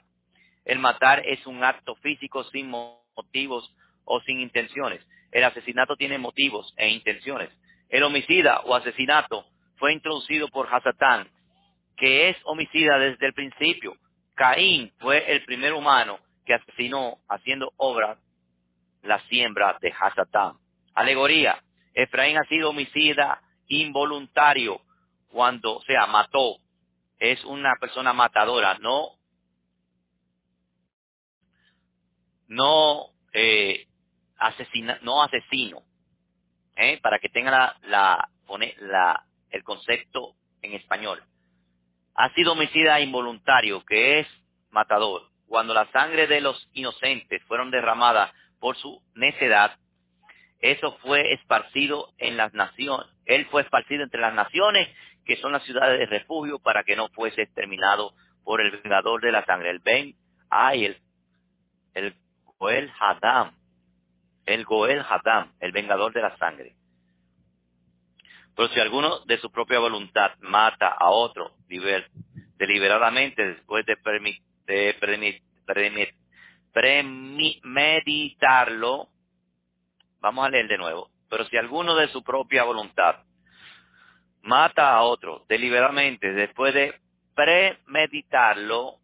El 0.67 0.81
matar 0.81 1.23
es 1.25 1.47
un 1.47 1.65
acto 1.65 1.95
físico 1.95 2.45
sin 2.51 2.69
motivos 2.69 3.75
o 4.05 4.21
sin 4.21 4.41
intenciones. 4.41 5.01
El 5.33 5.45
asesinato 5.45 5.97
tiene 5.97 6.19
motivos 6.19 6.75
e 6.77 6.91
intenciones. 6.91 7.49
El 7.89 8.03
homicida 8.03 8.61
o 8.67 8.75
asesinato 8.75 9.47
fue 9.77 9.95
introducido 9.95 10.49
por 10.49 10.69
Hasatán, 10.71 11.31
que 11.97 12.29
es 12.29 12.37
homicida 12.45 12.99
desde 12.99 13.29
el 13.29 13.33
principio. 13.33 13.97
Caín 14.37 14.93
fue 14.99 15.33
el 15.33 15.45
primer 15.45 15.73
humano 15.73 16.21
que 16.45 16.55
asesinó 16.55 17.19
haciendo 17.29 17.73
obra 17.79 18.19
la 19.03 19.19
siembra 19.29 19.79
de 19.81 19.93
Hasatán. 19.93 20.59
Alegoría. 20.95 21.63
Efraín 21.95 22.37
ha 22.37 22.45
sido 22.45 22.71
homicida 22.71 23.41
involuntario 23.69 24.81
cuando, 25.29 25.79
o 25.79 25.83
sea, 25.83 26.07
mató. 26.07 26.59
Es 27.19 27.43
una 27.47 27.77
persona 27.81 28.13
matadora, 28.13 28.79
no 28.79 29.13
no 32.49 33.07
eh, 33.33 33.89
asesina, 34.37 34.99
no 35.03 35.23
asesino, 35.23 35.83
¿eh? 36.77 37.01
para 37.03 37.19
que 37.19 37.29
tenga 37.29 37.51
la, 37.51 37.77
la, 37.83 38.31
la, 38.81 39.27
el 39.51 39.65
concepto 39.65 40.37
en 40.63 40.75
español. 40.75 41.23
Ha 42.17 42.31
sido 42.31 42.53
homicida 42.53 43.01
involuntario, 43.01 43.85
que 43.85 44.21
es 44.21 44.27
matador. 44.71 45.23
Cuando 45.47 45.75
la 45.75 45.91
sangre 45.93 46.27
de 46.27 46.41
los 46.41 46.69
inocentes 46.73 47.43
fueron 47.45 47.71
derramadas 47.71 48.33
por 48.59 48.77
su 48.77 49.03
necedad, 49.15 49.77
eso 50.61 50.97
fue 51.03 51.33
esparcido 51.35 52.13
en 52.19 52.37
las 52.37 52.53
naciones. 52.55 53.07
Él 53.27 53.47
fue 53.47 53.63
esparcido 53.63 54.03
entre 54.03 54.21
las 54.21 54.35
naciones, 54.35 54.89
que 55.25 55.37
son 55.37 55.53
las 55.53 55.63
ciudades 55.65 55.99
de 55.99 56.07
refugio, 56.07 56.59
para 56.59 56.85
que 56.85 56.97
no 56.97 57.09
fuese 57.09 57.43
exterminado 57.43 58.15
por 58.45 58.61
el 58.61 58.71
vengador 58.71 59.21
de 59.21 59.33
la 59.33 59.45
sangre. 59.45 59.71
El 59.71 59.81
Ben, 59.81 60.15
ay, 60.49 60.87
el, 60.87 60.97
el 61.95 62.15
Goel 62.59 62.91
Hadam, 62.99 63.53
el 64.47 64.65
Goel 64.65 65.05
Hadam, 65.09 65.53
el 65.61 65.73
vengador 65.73 66.13
de 66.13 66.23
la 66.23 66.37
sangre. 66.39 66.75
Pero 68.57 68.69
si 68.71 68.81
alguno 68.81 69.21
de 69.21 69.39
su 69.39 69.51
propia 69.51 69.79
voluntad 69.79 70.33
mata 70.41 70.89
a 70.89 71.11
otro 71.11 71.53
deliberadamente 72.57 73.47
después 73.47 73.85
de, 73.85 73.97
premeditarlo, 76.73 79.09
vamos 80.21 80.47
a 80.47 80.51
leer 80.51 80.69
de 80.69 80.79
nuevo, 80.79 81.11
pero 81.29 81.45
si 81.47 81.57
alguno 81.57 81.95
de 81.95 82.09
su 82.09 82.23
propia 82.23 82.65
voluntad 82.65 83.17
mata 84.43 84.95
a 84.95 85.03
otro 85.03 85.45
deliberadamente 85.49 86.33
después 86.33 86.75
de 86.75 86.95
premeditarlo, 87.35 88.97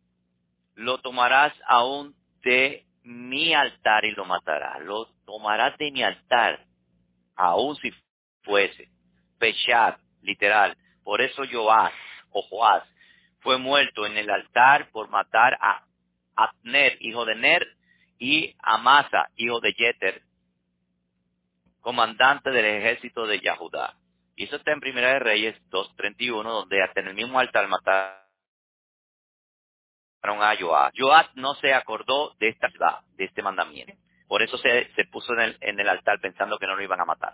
lo 0.74 0.98
tomarás 0.98 1.52
aún 1.68 2.14
de 2.42 2.86
mi 3.04 3.52
altar 3.52 4.04
y 4.04 4.12
lo 4.12 4.24
matará. 4.24 4.78
Lo 4.78 5.06
tomarás 5.26 5.76
de 5.78 5.90
mi 5.90 6.02
altar, 6.02 6.64
aun 7.36 7.76
si 7.76 7.92
fuese. 8.42 8.91
Peshat, 9.42 9.98
literal. 10.22 10.76
Por 11.02 11.20
eso 11.20 11.42
Joás, 11.50 11.92
o 12.30 12.42
Joás, 12.42 12.84
fue 13.40 13.58
muerto 13.58 14.06
en 14.06 14.16
el 14.16 14.30
altar 14.30 14.88
por 14.92 15.08
matar 15.08 15.58
a 15.60 15.84
Abner, 16.36 16.96
hijo 17.00 17.24
de 17.24 17.34
Ner, 17.34 17.66
y 18.20 18.54
Amasa, 18.60 19.30
hijo 19.34 19.58
de 19.58 19.72
Jeter, 19.72 20.22
comandante 21.80 22.50
del 22.50 22.64
ejército 22.66 23.26
de 23.26 23.40
Yahudá. 23.40 23.96
Y 24.36 24.44
eso 24.44 24.54
está 24.54 24.70
en 24.70 24.78
Primera 24.78 25.14
de 25.14 25.18
Reyes 25.18 25.60
2.31, 25.70 26.44
donde 26.44 26.80
hasta 26.80 27.00
en 27.00 27.08
el 27.08 27.14
mismo 27.14 27.40
altar 27.40 27.66
mataron 27.66 28.14
a 30.22 30.56
Joab. 30.56 30.92
Joab 30.96 31.30
no 31.34 31.54
se 31.56 31.74
acordó 31.74 32.36
de 32.38 32.50
esta 32.50 32.68
de 33.16 33.24
este 33.24 33.42
mandamiento. 33.42 33.92
Por 34.28 34.40
eso 34.40 34.56
se, 34.58 34.86
puso 35.10 35.32
en 35.36 35.80
el 35.80 35.88
altar 35.88 36.20
pensando 36.20 36.58
que 36.58 36.68
no 36.68 36.76
lo 36.76 36.82
iban 36.82 37.00
a 37.00 37.04
matar. 37.04 37.32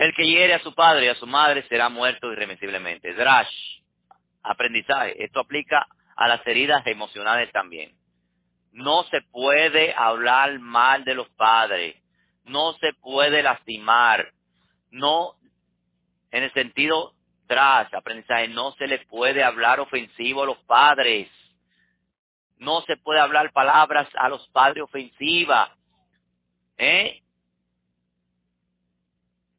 El 0.00 0.14
que 0.14 0.26
hiere 0.26 0.54
a 0.54 0.62
su 0.62 0.74
padre 0.74 1.04
y 1.04 1.08
a 1.08 1.14
su 1.14 1.26
madre 1.26 1.62
será 1.68 1.90
muerto 1.90 2.32
irremisiblemente. 2.32 3.12
Drash, 3.12 3.52
aprendizaje. 4.42 5.22
Esto 5.22 5.40
aplica 5.40 5.86
a 6.16 6.26
las 6.26 6.40
heridas 6.46 6.86
emocionales 6.86 7.52
también. 7.52 7.92
No 8.72 9.02
se 9.10 9.20
puede 9.30 9.92
hablar 9.92 10.58
mal 10.58 11.04
de 11.04 11.14
los 11.14 11.28
padres. 11.32 11.96
No 12.44 12.72
se 12.78 12.94
puede 12.94 13.42
lastimar. 13.42 14.32
No, 14.90 15.34
en 16.30 16.44
el 16.44 16.52
sentido 16.54 17.12
tras 17.46 17.92
aprendizaje, 17.92 18.48
no 18.48 18.72
se 18.76 18.86
le 18.86 19.00
puede 19.00 19.44
hablar 19.44 19.80
ofensivo 19.80 20.44
a 20.44 20.46
los 20.46 20.58
padres. 20.64 21.28
No 22.56 22.80
se 22.86 22.96
puede 22.96 23.20
hablar 23.20 23.52
palabras 23.52 24.08
a 24.14 24.30
los 24.30 24.48
padres 24.48 24.82
ofensivas. 24.82 25.68
¿Eh? 26.78 27.20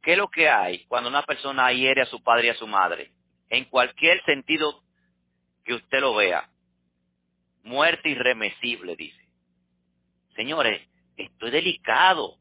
¿Qué 0.02 0.14
es 0.14 0.18
lo 0.18 0.30
que 0.30 0.50
hay 0.50 0.86
cuando 0.86 1.10
una 1.10 1.24
persona 1.24 1.72
hiere 1.72 2.02
a 2.02 2.06
su 2.06 2.22
padre 2.24 2.48
y 2.48 2.50
a 2.50 2.56
su 2.56 2.68
madre? 2.68 3.12
En 3.50 3.66
cualquier 3.66 4.24
sentido 4.26 4.84
que 5.64 5.76
usted 5.76 6.00
lo 6.00 6.16
vea. 6.16 6.50
Muerte 7.64 8.10
irremesible, 8.10 8.96
dice. 8.96 9.22
Señores, 10.36 10.82
esto 11.18 11.46
es 11.46 11.52
delicado. 11.52 12.38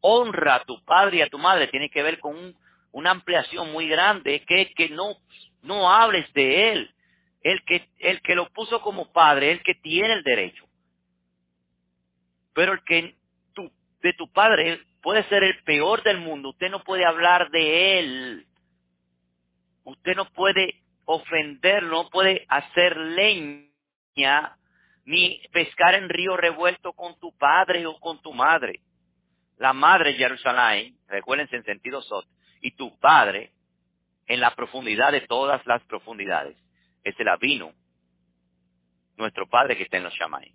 Honra 0.00 0.56
a 0.56 0.64
tu 0.64 0.84
padre 0.84 1.18
y 1.18 1.22
a 1.22 1.28
tu 1.28 1.38
madre. 1.38 1.68
Tiene 1.68 1.90
que 1.90 2.02
ver 2.02 2.20
con 2.20 2.36
un 2.36 2.56
una 2.96 3.10
ampliación 3.10 3.72
muy 3.72 3.88
grande, 3.88 4.42
que 4.46 4.72
que 4.72 4.88
no, 4.88 5.18
no 5.60 5.92
hables 5.92 6.32
de 6.32 6.72
él. 6.72 6.94
El 7.42 7.62
que, 7.64 7.90
el 7.98 8.22
que 8.22 8.34
lo 8.34 8.48
puso 8.48 8.80
como 8.80 9.12
padre, 9.12 9.52
el 9.52 9.62
que 9.62 9.74
tiene 9.74 10.14
el 10.14 10.22
derecho. 10.22 10.64
Pero 12.54 12.72
el 12.72 12.82
que 12.84 13.14
de 14.06 14.12
tu 14.14 14.30
padre 14.32 14.80
puede 15.02 15.24
ser 15.24 15.44
el 15.44 15.62
peor 15.64 16.02
del 16.02 16.18
mundo, 16.18 16.50
usted 16.50 16.70
no 16.70 16.82
puede 16.82 17.04
hablar 17.04 17.50
de 17.50 17.98
él. 17.98 18.46
Usted 19.84 20.16
no 20.16 20.24
puede 20.32 20.82
ofenderlo, 21.04 22.02
no 22.02 22.10
puede 22.10 22.44
hacer 22.48 22.96
leña, 22.96 24.56
ni 25.04 25.40
pescar 25.52 25.94
en 25.94 26.08
río 26.08 26.36
revuelto 26.36 26.92
con 26.92 27.18
tu 27.20 27.36
padre 27.36 27.86
o 27.86 27.98
con 28.00 28.20
tu 28.20 28.32
madre. 28.32 28.80
La 29.58 29.72
madre 29.72 30.14
Jerusalén, 30.14 30.96
recuérdense 31.06 31.56
en 31.56 31.64
sentido 31.64 32.02
sot, 32.02 32.26
y 32.60 32.72
tu 32.72 32.98
Padre 32.98 33.52
en 34.26 34.40
la 34.40 34.54
profundidad 34.54 35.12
de 35.12 35.22
todas 35.22 35.64
las 35.66 35.82
profundidades. 35.84 36.56
Es 37.04 37.18
el 37.20 37.28
Avino, 37.28 37.72
nuestro 39.16 39.46
Padre 39.46 39.76
que 39.76 39.84
está 39.84 39.96
en 39.96 40.04
los 40.04 40.14
Shamay. 40.14 40.52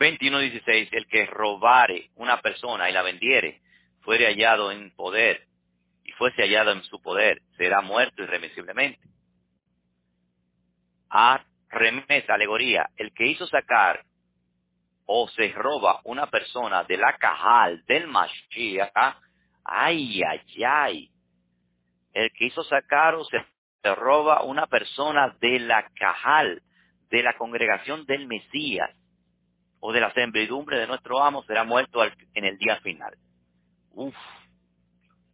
21.16, 0.00 0.88
el 0.92 1.06
que 1.06 1.26
robare 1.26 2.08
una 2.16 2.40
persona 2.40 2.88
y 2.88 2.92
la 2.92 3.02
vendiere, 3.02 3.60
fuere 4.00 4.26
hallado 4.26 4.72
en 4.72 4.90
poder 4.96 5.46
y 6.04 6.12
fuese 6.12 6.40
hallado 6.42 6.72
en 6.72 6.82
su 6.84 7.02
poder, 7.02 7.42
será 7.58 7.82
muerto 7.82 8.22
irremisiblemente. 8.22 8.98
A 11.10 11.44
remesa, 11.68 12.34
alegoría, 12.34 12.88
el 12.96 13.12
que 13.12 13.26
hizo 13.26 13.46
sacar 13.46 14.02
o 15.04 15.28
se 15.28 15.48
roba 15.48 16.00
una 16.04 16.28
persona 16.28 16.84
de 16.84 16.96
la 16.96 17.18
cajal 17.18 17.84
del 17.84 18.06
Mashiach, 18.06 19.16
ay, 19.64 20.22
ay, 20.22 20.64
ay. 20.64 21.10
El 22.14 22.30
que 22.32 22.46
hizo 22.46 22.64
sacar 22.64 23.16
o 23.16 23.24
se, 23.24 23.38
roba 23.82 24.44
una 24.44 24.66
persona 24.66 25.36
de 25.40 25.58
la 25.60 25.86
cajal, 25.94 26.62
de 27.10 27.22
la 27.22 27.36
congregación 27.36 28.06
del 28.06 28.26
Mesías, 28.26 28.90
o 29.80 29.92
de 29.92 30.00
la 30.00 30.12
servidumbre 30.12 30.78
de 30.78 30.86
nuestro 30.86 31.22
amo, 31.22 31.42
será 31.44 31.64
muerto 31.64 32.02
en 32.04 32.44
el 32.44 32.58
día 32.58 32.76
final. 32.80 33.16
Uf, 33.92 34.14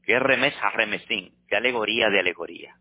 qué 0.04 0.18
remesa 0.18 0.70
remesín, 0.70 1.34
qué 1.48 1.56
alegoría 1.56 2.08
de 2.08 2.20
alegoría. 2.20 2.76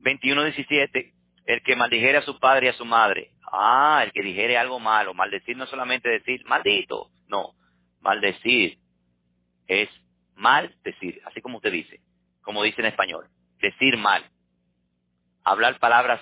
21.17, 0.00 1.12
el 1.46 1.62
que 1.62 1.76
maldijere 1.76 2.18
a 2.18 2.22
su 2.22 2.38
padre 2.38 2.66
y 2.66 2.68
a 2.70 2.74
su 2.74 2.84
madre. 2.84 3.30
Ah, 3.52 4.00
el 4.04 4.12
que 4.12 4.22
dijere 4.22 4.56
algo 4.56 4.80
malo. 4.80 5.14
Maldecir 5.14 5.56
no 5.56 5.66
solamente 5.66 6.08
decir 6.08 6.44
maldito. 6.46 7.10
No, 7.28 7.54
maldecir 8.00 8.78
es 9.66 9.88
mal 10.34 10.74
decir, 10.82 11.20
así 11.26 11.40
como 11.40 11.58
usted 11.58 11.70
dice, 11.70 12.00
como 12.42 12.62
dice 12.62 12.80
en 12.80 12.86
español. 12.86 13.28
Decir 13.60 13.96
mal. 13.96 14.24
Hablar 15.44 15.78
palabras 15.78 16.20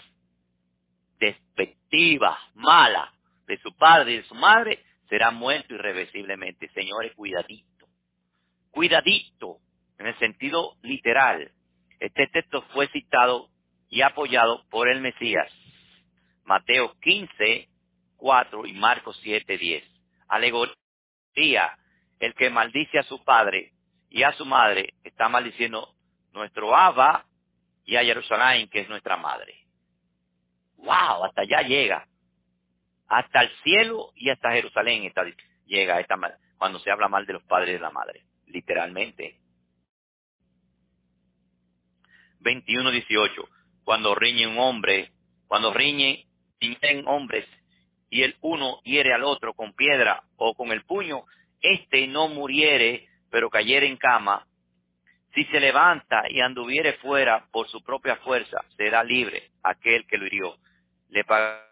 despectivas, 1.19 2.39
malas 2.55 3.11
de 3.51 3.59
su 3.59 3.75
padre 3.77 4.13
y 4.13 4.17
de 4.19 4.23
su 4.25 4.35
madre, 4.35 4.85
será 5.09 5.33
muerto 5.33 5.75
irreversiblemente. 5.75 6.69
Señores, 6.69 7.13
cuidadito. 7.17 7.87
Cuidadito, 8.71 9.59
en 9.99 10.07
el 10.07 10.19
sentido 10.19 10.77
literal. 10.83 11.51
Este 11.99 12.29
texto 12.29 12.63
fue 12.73 12.87
citado 12.89 13.49
y 13.89 14.03
apoyado 14.03 14.65
por 14.71 14.89
el 14.89 15.01
Mesías. 15.01 15.53
Mateo 16.45 16.95
15, 17.01 17.69
4 18.17 18.67
y 18.67 18.73
Marcos 18.75 19.19
7, 19.23 19.59
10. 19.59 19.85
Alegoría, 20.29 21.77
el 22.21 22.35
que 22.35 22.51
maldice 22.51 23.01
a 23.01 23.03
su 23.03 23.23
padre 23.25 23.73
y 24.09 24.23
a 24.23 24.33
su 24.33 24.47
madre 24.47 24.95
está 25.03 25.29
maldiciendo 25.29 25.93
nuestro 26.33 26.75
Abba 26.75 27.27
y 27.85 27.97
a 27.97 28.05
Jerusalén, 28.05 28.69
que 28.69 28.81
es 28.81 28.89
nuestra 28.89 29.17
madre. 29.17 29.55
¡Wow! 30.77 31.25
Hasta 31.25 31.43
allá 31.43 31.63
llega. 31.63 32.07
Hasta 33.11 33.43
el 33.43 33.51
cielo 33.63 34.13
y 34.17 34.31
hasta 34.31 34.53
Jerusalén 34.53 35.13
llega 35.67 36.01
esta, 36.01 36.17
cuando 36.57 36.79
se 36.79 36.91
habla 36.91 37.09
mal 37.09 37.27
de 37.27 37.35
los 37.35 37.43
padres 37.43 37.75
de 37.75 37.81
la 37.81 37.91
madre. 37.91 38.23
Literalmente. 38.47 39.37
21, 42.41 42.91
18 42.91 43.49
cuando 43.85 44.15
riñe 44.15 44.47
un 44.47 44.57
hombre, 44.59 45.11
cuando 45.49 45.73
riñe, 45.73 46.27
riñen 46.61 47.09
hombres, 47.09 47.45
y 48.09 48.23
el 48.23 48.37
uno 48.41 48.81
hiere 48.85 49.13
al 49.13 49.25
otro 49.25 49.53
con 49.55 49.73
piedra 49.73 50.23
o 50.37 50.55
con 50.55 50.71
el 50.71 50.85
puño, 50.85 51.25
éste 51.61 52.07
no 52.07 52.29
muriere, 52.29 53.09
pero 53.31 53.51
cayere 53.51 53.87
en 53.87 53.97
cama. 53.97 54.47
Si 55.35 55.45
se 55.47 55.59
levanta 55.59 56.23
y 56.29 56.41
anduviere 56.41 56.95
fuera 56.95 57.47
por 57.51 57.69
su 57.69 57.83
propia 57.83 58.15
fuerza, 58.17 58.59
será 58.77 59.03
libre 59.03 59.51
aquel 59.63 60.07
que 60.07 60.19
lo 60.19 60.27
hirió. 60.27 60.57
Le 61.09 61.25
pagará, 61.25 61.70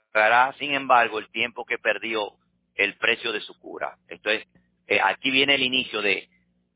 sin 0.58 0.74
embargo, 0.74 1.18
el 1.18 1.30
tiempo 1.30 1.64
que 1.64 1.78
perdió 1.78 2.32
el 2.74 2.96
precio 2.96 3.32
de 3.32 3.40
su 3.40 3.58
cura. 3.58 3.96
Esto 4.08 4.30
es, 4.30 4.46
eh, 4.86 5.00
aquí 5.02 5.30
viene 5.30 5.54
el 5.54 5.62
inicio 5.62 6.00
de 6.00 6.28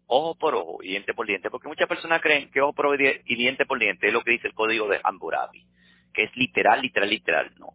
ojo 0.06 0.34
por 0.36 0.54
ojo 0.54 0.82
y 0.82 0.88
diente 0.88 1.14
por 1.14 1.26
diente, 1.26 1.50
porque 1.50 1.68
muchas 1.68 1.88
personas 1.88 2.20
creen 2.20 2.50
que 2.50 2.60
ojo 2.60 2.74
por 2.74 2.86
ojo 2.86 2.96
y 2.96 3.36
diente 3.36 3.64
por 3.64 3.78
diente 3.78 4.09
es 4.09 4.12
lo 4.12 4.22
que 4.22 4.32
dice 4.32 4.48
el 4.48 4.54
código 4.54 4.88
de 4.88 5.00
Hammurabi, 5.02 5.64
que 6.12 6.24
es 6.24 6.36
literal, 6.36 6.82
literal, 6.82 7.09
literal, 7.09 7.54
no. 7.59 7.74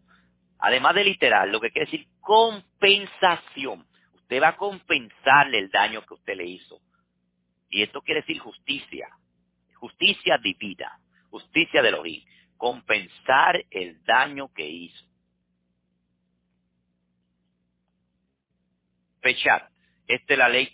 Además 0.60 0.96
de 0.96 1.04
literal, 1.04 1.52
lo 1.52 1.60
que 1.60 1.72
quiere 1.72 1.90
decir 1.90 2.08
compensación. 2.20 3.88
Usted 4.14 4.42
va 4.42 4.50
a 4.50 4.58
compensarle 4.58 5.60
el 5.60 5.70
daño 5.70 6.06
que 6.06 6.16
usted 6.16 6.36
le 6.36 6.46
hizo. 6.46 6.82
Y 7.70 7.84
esto 7.84 8.02
quiere 8.02 8.22
decir 8.22 8.40
justicia, 8.40 9.08
justicia 9.76 10.38
divina, 10.38 11.00
justicia 11.30 11.82
del 11.82 11.96
origen, 11.96 12.28
compensar 12.58 13.64
el 13.70 14.04
daño 14.04 14.52
que 14.54 14.68
hizo. 14.68 15.07
Fechar, 19.22 19.70
esta 20.08 20.34
es 20.34 20.40
la 20.40 20.50
ley 20.50 20.74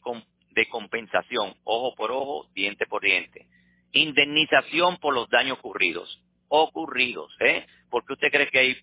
de 0.52 0.68
compensación, 0.68 1.56
ojo 1.64 1.96
por 1.96 2.12
ojo, 2.12 2.48
diente 2.54 2.86
por 2.86 3.02
diente. 3.02 3.48
Indemnización 3.92 4.98
por 4.98 5.14
los 5.14 5.30
daños 5.30 5.58
ocurridos. 5.60 6.22
Ocurridos, 6.48 7.36
¿eh? 7.40 7.66
Porque 7.90 8.14
usted 8.14 8.32
cree 8.32 8.50
que 8.50 8.60
hay 8.60 8.78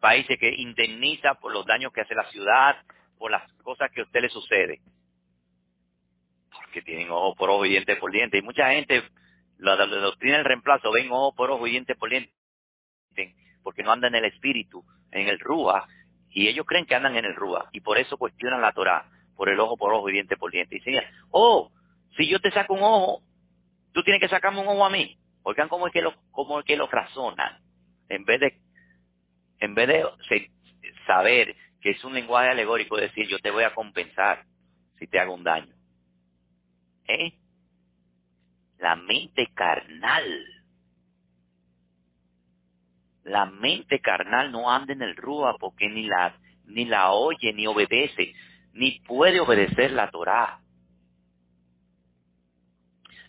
países 0.00 0.38
que 0.38 0.54
indemniza 0.54 1.34
por 1.34 1.52
los 1.52 1.64
daños 1.66 1.92
que 1.92 2.02
hace 2.02 2.14
la 2.14 2.30
ciudad, 2.30 2.76
por 3.18 3.30
las 3.30 3.50
cosas 3.62 3.90
que 3.92 4.00
a 4.00 4.04
usted 4.04 4.20
le 4.20 4.28
sucede. 4.28 4.80
Porque 6.50 6.82
tienen 6.82 7.10
ojo 7.10 7.34
por 7.34 7.50
ojo 7.50 7.64
y 7.64 7.70
diente 7.70 7.96
por 7.96 8.12
diente. 8.12 8.38
Y 8.38 8.42
mucha 8.42 8.70
gente, 8.70 9.02
la, 9.58 9.76
la, 9.76 9.86
doctrina 9.86 10.36
del 10.36 10.44
reemplazo, 10.44 10.92
ven 10.92 11.10
ojo 11.10 11.34
por 11.34 11.50
ojo 11.50 11.66
y 11.66 11.70
diente 11.70 11.94
por 11.94 12.10
diente, 12.10 12.32
porque 13.62 13.82
no 13.82 13.92
andan 13.92 14.14
en 14.14 14.24
el 14.24 14.32
espíritu, 14.32 14.84
en 15.10 15.28
el 15.28 15.38
rúa, 15.38 15.88
y 16.36 16.48
ellos 16.48 16.66
creen 16.66 16.84
que 16.84 16.94
andan 16.94 17.16
en 17.16 17.24
el 17.24 17.34
rúa, 17.34 17.70
y 17.72 17.80
por 17.80 17.96
eso 17.96 18.18
cuestionan 18.18 18.60
la 18.60 18.72
Torah 18.72 19.08
por 19.36 19.48
el 19.48 19.58
ojo 19.58 19.78
por 19.78 19.94
ojo 19.94 20.10
y 20.10 20.12
diente 20.12 20.36
por 20.36 20.52
diente. 20.52 20.76
Y 20.76 20.80
decía, 20.80 21.10
oh, 21.30 21.72
si 22.14 22.28
yo 22.28 22.40
te 22.40 22.50
saco 22.50 22.74
un 22.74 22.82
ojo, 22.82 23.22
tú 23.92 24.02
tienes 24.02 24.20
que 24.20 24.28
sacarme 24.28 24.60
un 24.60 24.68
ojo 24.68 24.84
a 24.84 24.90
mí. 24.90 25.16
Oigan 25.44 25.70
cómo 25.70 25.86
es 25.86 25.94
que 25.94 26.02
lo, 26.02 26.12
cómo 26.32 26.62
que 26.62 26.76
lo 26.76 26.88
razonan. 26.88 27.58
En 28.10 28.26
vez 28.26 28.40
de, 28.40 28.60
en 29.60 29.74
vez 29.74 29.88
de 29.88 30.50
saber 31.06 31.56
que 31.80 31.92
es 31.92 32.04
un 32.04 32.12
lenguaje 32.12 32.50
alegórico, 32.50 32.98
decir 32.98 33.26
yo 33.28 33.38
te 33.38 33.50
voy 33.50 33.64
a 33.64 33.74
compensar 33.74 34.44
si 34.98 35.06
te 35.06 35.18
hago 35.18 35.32
un 35.32 35.42
daño. 35.42 35.74
¿Eh? 37.08 37.32
La 38.76 38.94
mente 38.94 39.48
carnal. 39.54 40.44
La 43.26 43.44
mente 43.44 44.00
carnal 44.00 44.52
no 44.52 44.70
anda 44.70 44.92
en 44.92 45.02
el 45.02 45.16
rúa 45.16 45.56
porque 45.58 45.88
ni 45.88 46.04
la, 46.06 46.38
ni 46.64 46.84
la 46.84 47.10
oye 47.10 47.52
ni 47.52 47.66
obedece 47.66 48.34
ni 48.72 49.00
puede 49.00 49.40
obedecer 49.40 49.90
la 49.90 50.10
Torá. 50.10 50.60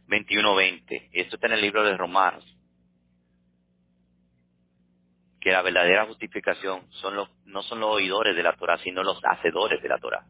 21.20. 0.08 1.10
Esto 1.14 1.36
está 1.36 1.48
en 1.48 1.54
el 1.54 1.62
libro 1.62 1.84
de 1.84 1.98
Romanos. 1.98 2.46
Que 5.40 5.52
la 5.52 5.62
verdadera 5.62 6.06
justificación 6.06 6.86
son 6.92 7.16
los, 7.16 7.30
no 7.46 7.64
son 7.64 7.80
los 7.80 7.90
oidores 7.90 8.36
de 8.36 8.44
la 8.44 8.56
Torá, 8.56 8.78
sino 8.80 9.04
los 9.04 9.20
hacedores 9.24 9.82
de 9.82 9.90
la 9.90 9.98
Torá. 9.98 10.26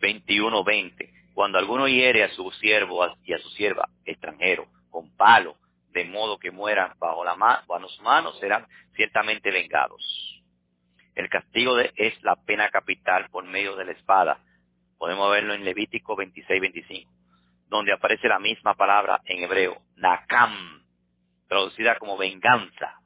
21.20. 0.00 1.34
Cuando 1.34 1.58
alguno 1.58 1.86
hiere 1.86 2.24
a 2.24 2.30
su 2.30 2.50
siervo 2.52 3.06
y 3.24 3.34
a 3.34 3.38
su 3.38 3.50
sierva 3.50 3.88
extranjero 4.04 4.66
con 4.90 5.14
palo, 5.16 5.56
de 5.92 6.04
modo 6.04 6.38
que 6.38 6.50
mueran 6.50 6.94
bajo, 6.98 7.24
la 7.24 7.34
bajo 7.34 7.88
sus 7.88 8.00
manos, 8.00 8.38
serán 8.38 8.66
ciertamente 8.94 9.50
vengados. 9.50 10.02
El 11.14 11.28
castigo 11.28 11.78
es 11.78 12.22
la 12.22 12.36
pena 12.36 12.70
capital 12.70 13.28
por 13.30 13.44
medio 13.44 13.76
de 13.76 13.84
la 13.84 13.92
espada. 13.92 14.38
Podemos 14.98 15.30
verlo 15.30 15.54
en 15.54 15.64
Levítico 15.64 16.16
26-25, 16.16 17.06
donde 17.68 17.92
aparece 17.92 18.28
la 18.28 18.38
misma 18.38 18.74
palabra 18.74 19.20
en 19.26 19.42
hebreo, 19.42 19.82
nakam, 19.96 20.82
traducida 21.48 21.98
como 21.98 22.16
venganza, 22.16 23.00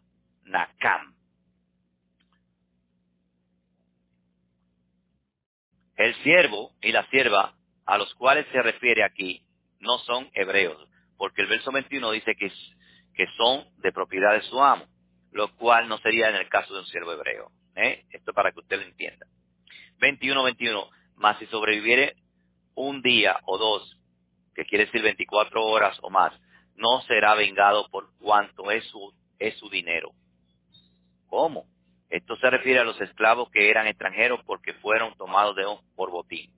nakam. 0.45 1.15
El 5.97 6.15
siervo 6.17 6.73
y 6.83 6.93
la 6.93 7.09
sierva 7.09 7.55
a 7.87 7.99
los 7.99 8.15
cuales 8.15 8.47
se 8.53 8.63
refiere 8.63 9.03
aquí 9.03 9.43
no 9.81 9.99
son 9.99 10.31
hebreos, 10.35 10.77
porque 11.17 11.43
el 11.43 11.49
verso 11.49 11.73
21 11.73 12.11
dice 12.13 12.35
que, 12.37 12.53
que 13.17 13.27
son 13.37 13.65
de 13.79 13.93
propiedad 13.93 14.35
de 14.35 14.43
su 14.43 14.63
amo, 14.63 14.85
lo 15.33 15.49
cual 15.57 15.89
no 15.89 15.99
sería 15.99 16.29
en 16.29 16.37
el 16.37 16.49
caso 16.49 16.73
de 16.75 16.81
un 16.81 16.87
siervo 16.87 17.13
hebreo. 17.13 17.51
¿eh? 17.75 18.05
Esto 18.11 18.33
para 18.33 18.53
que 18.53 18.61
usted 18.61 18.77
lo 18.77 18.83
entienda. 18.83 19.27
21, 19.99 20.43
21. 20.43 20.91
Más 21.17 21.39
si 21.39 21.47
sobreviviere 21.47 22.15
un 22.75 23.01
día 23.01 23.41
o 23.47 23.57
dos, 23.57 23.99
que 24.55 24.67
quiere 24.67 24.85
decir 24.85 25.03
24 25.03 25.65
horas 25.65 25.99
o 26.03 26.11
más, 26.11 26.33
no 26.75 27.01
será 27.03 27.35
vengado 27.35 27.89
por 27.91 28.11
cuanto 28.19 28.71
es 28.71 28.85
su, 28.85 29.15
es 29.39 29.57
su 29.59 29.71
dinero. 29.71 30.13
¿Cómo? 31.27 31.67
Esto 32.11 32.37
se 32.37 32.51
refiere 32.51 32.81
a 32.81 32.85
los 32.85 33.01
esclavos 33.01 33.51
que 33.51 33.71
eran 33.71 33.87
extranjeros 33.87 34.41
porque 34.45 34.75
fueron 34.75 35.17
tomados 35.17 35.57
de 35.57 35.65
por 35.95 36.11
botín. 36.11 36.53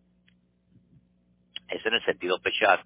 Es 1.68 1.84
en 1.86 1.94
el 1.94 2.04
sentido 2.04 2.40
pechar. 2.40 2.84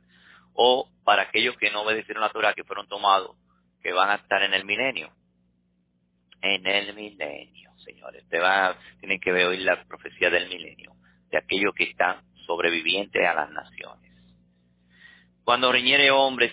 O 0.55 0.89
para 1.05 1.23
aquellos 1.23 1.57
que 1.57 1.71
no 1.71 1.81
obedecieron 1.81 2.23
la 2.23 2.29
Torah, 2.29 2.53
que 2.53 2.65
fueron 2.65 2.87
tomados, 2.87 3.37
que 3.83 3.93
van 3.93 4.11
a 4.11 4.15
estar 4.17 4.43
en 4.43 4.55
el 4.55 4.65
milenio. 4.65 5.11
en 6.41 6.67
el 6.67 6.95
milenio, 6.95 7.71
señores. 7.79 8.29
Te 8.29 8.41
va, 8.41 8.77
tienen 8.99 9.21
que 9.21 9.31
ver 9.31 9.47
hoy 9.47 9.59
la 9.59 9.85
profecía 9.85 10.29
del 10.29 10.49
milenio, 10.49 10.93
de 11.31 11.39
aquellos 11.39 11.73
que 11.75 11.85
están 11.85 12.21
sobrevivientes 12.47 13.25
a 13.25 13.35
las 13.35 13.51
naciones. 13.51 14.13
Cuando 15.45 15.71
riñere 15.71 16.11
hombres 16.11 16.53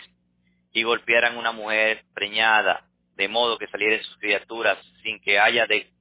y 0.72 0.84
golpearan 0.84 1.38
una 1.38 1.52
mujer 1.52 2.04
preñada, 2.14 2.86
de 3.16 3.28
modo 3.28 3.58
que 3.58 3.68
salieran 3.68 4.04
sus 4.04 4.18
criaturas 4.18 4.78
sin 5.02 5.20
que 5.22 5.40
haya 5.40 5.66
de, 5.66 5.92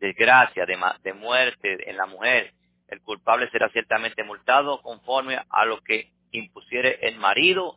desgracia, 0.00 0.66
de, 0.66 0.76
de 1.02 1.12
muerte 1.14 1.88
en 1.88 1.96
la 1.96 2.06
mujer, 2.06 2.52
el 2.88 3.00
culpable 3.00 3.48
será 3.50 3.68
ciertamente 3.70 4.24
multado 4.24 4.82
conforme 4.82 5.38
a 5.48 5.64
lo 5.64 5.80
que 5.80 6.10
impusiere 6.32 6.98
el 7.02 7.16
marido 7.16 7.76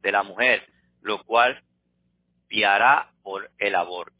de 0.00 0.12
la 0.12 0.22
mujer, 0.22 0.64
lo 1.00 1.24
cual 1.24 1.60
piará 2.48 3.10
por 3.22 3.50
el 3.58 3.74
aborto. 3.74 4.16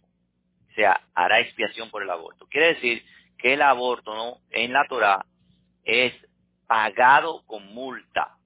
O 0.71 0.75
sea, 0.75 1.01
hará 1.15 1.41
expiación 1.41 1.91
por 1.91 2.03
el 2.03 2.11
aborto. 2.11 2.47
Quiere 2.49 2.75
decir 2.75 3.05
que 3.39 3.55
el 3.55 3.63
aborto 3.63 4.15
¿no? 4.15 4.41
en 4.51 4.73
la 4.73 4.85
Torah 4.89 5.25
es 5.85 6.13
pagado 6.67 7.45
con 7.47 7.67
multa. 7.73 8.37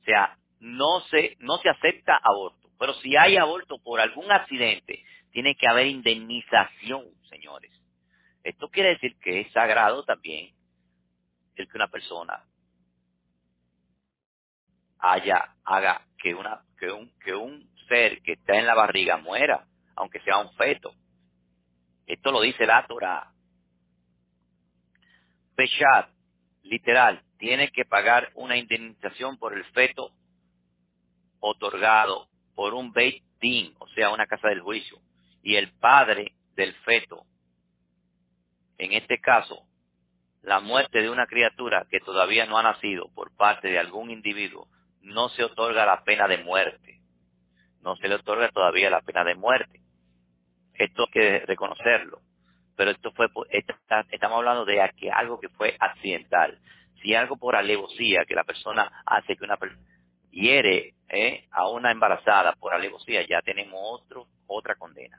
O 0.00 0.04
sea, 0.04 0.38
no 0.58 1.00
se, 1.10 1.36
no 1.40 1.58
se 1.58 1.68
acepta 1.68 2.20
aborto. 2.22 2.70
Pero 2.78 2.94
si 2.94 3.16
hay 3.16 3.36
aborto 3.36 3.78
por 3.78 4.00
algún 4.00 4.30
accidente, 4.32 5.04
tiene 5.30 5.54
que 5.54 5.68
haber 5.68 5.86
indemnización, 5.86 7.06
señores. 7.28 7.70
Esto 8.42 8.68
quiere 8.68 8.90
decir 8.90 9.16
que 9.20 9.40
es 9.40 9.52
sagrado 9.52 10.04
también 10.04 10.54
el 11.56 11.68
que 11.68 11.76
una 11.76 11.88
persona 11.88 12.44
haya, 14.98 15.54
haga 15.64 16.06
que 16.18 16.34
una, 16.34 16.64
que 16.78 16.90
un, 16.90 17.12
que 17.20 17.34
un 17.34 17.71
ser 17.86 18.22
que 18.22 18.32
está 18.32 18.56
en 18.56 18.66
la 18.66 18.74
barriga 18.74 19.16
muera, 19.16 19.66
aunque 19.96 20.20
sea 20.20 20.38
un 20.38 20.52
feto. 20.54 20.94
Esto 22.06 22.32
lo 22.32 22.40
dice 22.40 22.66
la 22.66 22.86
Torah. 22.86 23.32
Peshat, 25.54 26.08
literal, 26.62 27.22
tiene 27.38 27.70
que 27.70 27.84
pagar 27.84 28.30
una 28.34 28.56
indemnización 28.56 29.36
por 29.38 29.54
el 29.54 29.64
feto 29.66 30.12
otorgado 31.40 32.28
por 32.54 32.74
un 32.74 32.92
Beit 32.92 33.22
Din, 33.40 33.74
o 33.78 33.88
sea, 33.88 34.10
una 34.10 34.26
casa 34.26 34.48
del 34.48 34.60
juicio, 34.60 34.98
y 35.42 35.56
el 35.56 35.72
padre 35.72 36.32
del 36.54 36.72
feto. 36.84 37.24
En 38.78 38.92
este 38.92 39.20
caso, 39.20 39.66
la 40.42 40.60
muerte 40.60 41.02
de 41.02 41.10
una 41.10 41.26
criatura 41.26 41.86
que 41.90 42.00
todavía 42.00 42.46
no 42.46 42.58
ha 42.58 42.62
nacido 42.62 43.12
por 43.14 43.34
parte 43.36 43.68
de 43.68 43.78
algún 43.78 44.10
individuo, 44.10 44.68
no 45.00 45.28
se 45.30 45.44
otorga 45.44 45.86
la 45.86 46.04
pena 46.04 46.28
de 46.28 46.38
muerte. 46.38 47.01
No 47.82 47.96
se 47.96 48.08
le 48.08 48.14
otorga 48.16 48.48
todavía 48.50 48.90
la 48.90 49.02
pena 49.02 49.24
de 49.24 49.34
muerte. 49.34 49.80
Esto 50.74 51.04
hay 51.04 51.12
que 51.12 51.38
reconocerlo. 51.40 52.20
Pero 52.76 52.90
esto 52.90 53.12
fue, 53.12 53.28
estamos 54.10 54.38
hablando 54.38 54.64
de 54.64 54.80
algo 55.12 55.38
que 55.38 55.48
fue 55.50 55.76
accidental. 55.78 56.58
Si 57.02 57.14
algo 57.14 57.36
por 57.36 57.56
alevosía 57.56 58.24
que 58.26 58.34
la 58.34 58.44
persona 58.44 59.02
hace 59.04 59.36
que 59.36 59.44
una 59.44 59.56
persona 59.56 59.82
hiere 60.30 60.94
eh, 61.08 61.46
a 61.50 61.68
una 61.68 61.90
embarazada 61.90 62.54
por 62.54 62.72
alevosía, 62.72 63.26
ya 63.26 63.42
tenemos 63.42 63.78
otro, 63.82 64.26
otra 64.46 64.76
condena. 64.76 65.18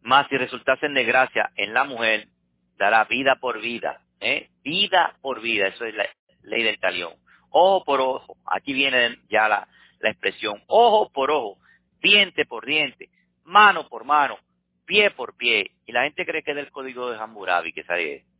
Más 0.00 0.28
si 0.28 0.36
resultase 0.36 0.86
en 0.86 0.94
desgracia 0.94 1.50
en 1.56 1.72
la 1.74 1.84
mujer, 1.84 2.28
dará 2.76 3.04
vida 3.04 3.36
por 3.36 3.60
vida, 3.60 4.00
¿eh? 4.20 4.50
vida 4.62 5.16
por 5.20 5.40
vida, 5.40 5.68
eso 5.68 5.84
es 5.84 5.94
la 5.94 6.06
ley 6.42 6.62
del 6.62 6.78
talión. 6.78 7.12
Ojo 7.56 7.84
por 7.84 8.00
ojo, 8.00 8.36
aquí 8.46 8.72
viene 8.72 9.16
ya 9.30 9.46
la, 9.46 9.68
la 10.00 10.10
expresión, 10.10 10.60
ojo 10.66 11.08
por 11.12 11.30
ojo, 11.30 11.56
diente 12.02 12.46
por 12.46 12.66
diente, 12.66 13.10
mano 13.44 13.88
por 13.88 14.04
mano, 14.04 14.36
pie 14.84 15.12
por 15.12 15.36
pie. 15.36 15.70
Y 15.86 15.92
la 15.92 16.02
gente 16.02 16.26
cree 16.26 16.42
que 16.42 16.50
es 16.50 16.56
del 16.56 16.72
código 16.72 17.12
de 17.12 17.16
Hammurabi 17.16 17.72
que 17.72 17.84
sale 17.84 18.16
esto. 18.16 18.30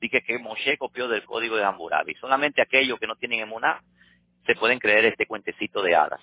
Dice 0.00 0.22
que 0.22 0.40
Moshe 0.40 0.76
copió 0.76 1.06
del 1.06 1.24
código 1.24 1.54
de 1.54 1.62
Hammurabi. 1.62 2.16
Solamente 2.16 2.60
aquellos 2.60 2.98
que 2.98 3.06
no 3.06 3.14
tienen 3.14 3.38
emuná 3.38 3.80
se 4.44 4.56
pueden 4.56 4.80
creer 4.80 5.04
este 5.04 5.26
cuentecito 5.26 5.80
de 5.80 5.94
hadas. 5.94 6.20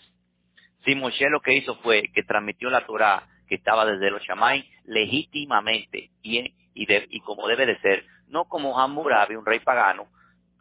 Si 0.84 0.94
Moshe 0.94 1.30
lo 1.30 1.40
que 1.40 1.54
hizo 1.54 1.78
fue 1.78 2.10
que 2.14 2.24
transmitió 2.24 2.70
la 2.70 2.86
Torah 2.86 3.30
que 3.48 3.56
estaba 3.56 3.86
desde 3.86 4.12
los 4.12 4.22
Shamay 4.24 4.70
legítimamente 4.84 6.10
y, 6.22 6.40
y, 6.40 6.54
y 6.74 7.20
como 7.22 7.48
debe 7.48 7.66
de 7.66 7.80
ser, 7.80 8.06
no 8.28 8.44
como 8.44 8.78
Hammurabi, 8.78 9.36
un 9.38 9.46
rey 9.46 9.60
pagano, 9.60 10.08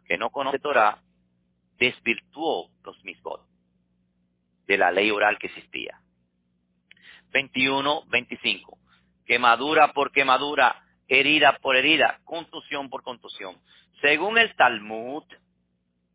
que 0.07 0.17
no 0.17 0.29
conoce 0.29 0.59
Torah, 0.59 1.01
desvirtuó 1.77 2.69
los 2.83 3.03
mismos 3.03 3.41
de 4.67 4.77
la 4.77 4.91
ley 4.91 5.11
oral 5.11 5.37
que 5.37 5.47
existía. 5.47 5.99
21, 7.31 8.05
25. 8.07 8.77
Quemadura 9.25 9.93
por 9.93 10.11
quemadura, 10.11 10.83
herida 11.07 11.57
por 11.59 11.75
herida, 11.75 12.19
contusión 12.23 12.89
por 12.89 13.03
contusión. 13.03 13.57
Según 14.01 14.37
el 14.37 14.55
Talmud, 14.55 15.23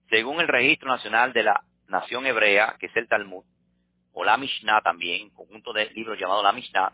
según 0.08 0.40
el 0.40 0.48
registro 0.48 0.88
nacional 0.88 1.32
de 1.32 1.44
la 1.44 1.62
nación 1.88 2.26
hebrea, 2.26 2.76
que 2.78 2.86
es 2.86 2.96
el 2.96 3.08
Talmud, 3.08 3.44
o 4.12 4.24
la 4.24 4.36
Mishnah 4.36 4.80
también, 4.80 5.30
conjunto 5.30 5.72
de 5.72 5.90
libros 5.90 6.18
llamado 6.18 6.42
la 6.42 6.52
Mishnah, 6.52 6.92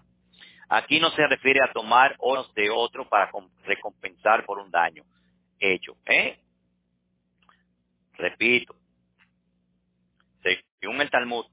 Aquí 0.69 0.99
no 0.99 1.11
se 1.11 1.27
refiere 1.27 1.61
a 1.63 1.73
tomar 1.73 2.17
oros 2.19 2.53
de 2.55 2.71
otro 2.71 3.09
para 3.09 3.31
recompensar 3.65 4.45
por 4.45 4.59
un 4.59 4.71
daño 4.71 5.05
hecho. 5.61 5.97
¿eh? 6.07 6.41
Repito, 8.19 8.75
según 10.81 11.01
el 11.01 11.11
Talmud, 11.11 11.47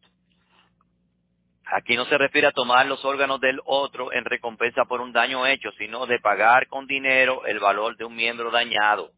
aquí 1.65 1.95
no 1.95 2.06
se 2.06 2.18
refiere 2.18 2.48
a 2.48 2.52
tomar 2.52 2.85
los 2.85 3.03
órganos 3.03 3.40
del 3.40 3.60
otro 3.65 4.14
en 4.14 4.26
recompensa 4.26 4.85
por 4.85 5.02
un 5.02 5.11
daño 5.11 5.45
hecho, 5.48 5.72
sino 5.77 6.06
de 6.06 6.19
pagar 6.19 6.68
con 6.68 6.88
dinero 6.88 7.45
el 7.45 7.60
valor 7.60 7.98
de 7.98 8.06
un 8.06 8.15
miembro 8.15 8.52
dañado. 8.52 9.11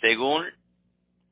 Según 0.00 0.46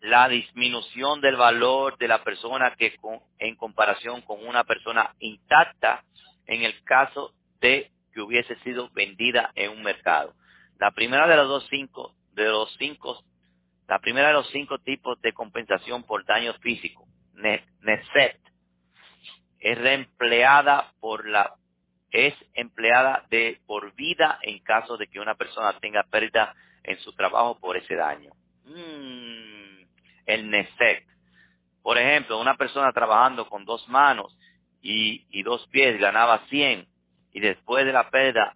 la 0.00 0.28
disminución 0.28 1.20
del 1.20 1.36
valor 1.36 1.96
de 1.96 2.08
la 2.08 2.22
persona 2.22 2.74
que 2.76 2.94
en 3.38 3.56
comparación 3.56 4.20
con 4.22 4.46
una 4.46 4.64
persona 4.64 5.14
intacta 5.18 6.04
en 6.46 6.62
el 6.62 6.82
caso 6.84 7.32
de 7.60 7.90
que 8.12 8.20
hubiese 8.20 8.54
sido 8.60 8.90
vendida 8.90 9.50
en 9.54 9.70
un 9.70 9.82
mercado. 9.82 10.34
La 10.78 10.90
primera 10.90 11.26
de 11.26 11.36
los 11.36 11.48
dos 11.48 11.66
cinco, 11.70 12.14
de 12.32 12.44
los 12.44 12.74
cinco, 12.78 13.22
la 13.86 13.98
primera 13.98 14.28
de 14.28 14.34
los 14.34 14.48
cinco 14.50 14.78
tipos 14.78 15.20
de 15.20 15.32
compensación 15.32 16.04
por 16.04 16.24
daño 16.24 16.54
físico, 16.54 17.06
NESET, 17.34 18.40
es 19.60 19.78
reempleada 19.78 20.92
por 21.00 21.28
la, 21.28 21.54
es 22.10 22.34
empleada 22.54 23.26
de 23.30 23.60
por 23.66 23.94
vida 23.94 24.38
en 24.42 24.58
caso 24.60 24.96
de 24.96 25.08
que 25.08 25.20
una 25.20 25.34
persona 25.34 25.78
tenga 25.80 26.04
pérdida 26.04 26.54
en 26.82 26.98
su 27.00 27.12
trabajo 27.12 27.58
por 27.58 27.76
ese 27.76 27.94
daño. 27.94 28.30
Mm, 28.64 29.84
el 30.26 30.50
NESET. 30.50 31.04
Por 31.82 31.98
ejemplo, 31.98 32.40
una 32.40 32.56
persona 32.56 32.92
trabajando 32.92 33.48
con 33.48 33.64
dos 33.64 33.86
manos 33.88 34.36
y, 34.80 35.42
dos 35.42 35.66
pies 35.68 35.98
ganaba 35.98 36.46
100 36.48 36.86
y 37.32 37.40
después 37.40 37.84
de 37.84 37.92
la 37.92 38.10
pérdida 38.10 38.54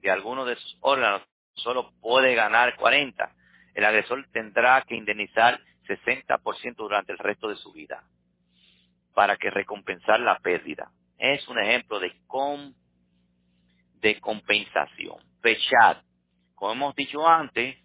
de 0.00 0.10
alguno 0.10 0.44
de 0.44 0.56
sus 0.56 0.78
órganos 0.80 1.22
solo 1.54 1.92
puede 2.00 2.34
ganar 2.34 2.76
40, 2.76 3.32
el 3.74 3.84
agresor 3.84 4.26
tendrá 4.32 4.82
que 4.82 4.96
indemnizar 4.96 5.60
60% 5.86 6.76
durante 6.76 7.12
el 7.12 7.18
resto 7.18 7.48
de 7.48 7.56
su 7.56 7.72
vida 7.72 8.04
para 9.14 9.36
que 9.36 9.50
recompensar 9.50 10.20
la 10.20 10.38
pérdida. 10.38 10.90
Es 11.18 11.46
un 11.48 11.58
ejemplo 11.58 12.00
de, 12.00 12.12
de 14.00 14.20
compensación. 14.20 15.18
Pechat. 15.40 16.02
Como 16.54 16.72
hemos 16.72 16.94
dicho 16.94 17.26
antes, 17.26 17.76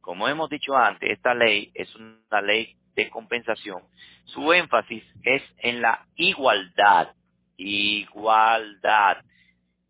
como 0.00 0.28
hemos 0.28 0.48
dicho 0.48 0.76
antes, 0.76 1.10
esta 1.10 1.34
ley 1.34 1.70
es 1.74 1.92
una 1.96 2.40
ley 2.40 2.76
de 2.94 3.10
compensación, 3.10 3.82
su 4.24 4.52
énfasis 4.52 5.04
es 5.22 5.42
en 5.58 5.82
la 5.82 6.06
igualdad, 6.14 7.14
igualdad, 7.56 9.18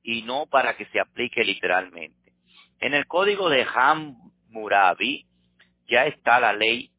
y 0.03 0.23
no 0.23 0.47
para 0.47 0.77
que 0.77 0.87
se 0.87 1.01
aplique 1.01 1.45
literalmente. 1.45 2.33
En 2.81 2.95
el 2.95 3.07
código 3.07 3.49
de 3.49 3.65
Hammurabi 4.57 5.27
ya 5.89 6.07
está 6.07 6.41
la 6.41 6.53
ley, 6.53 6.91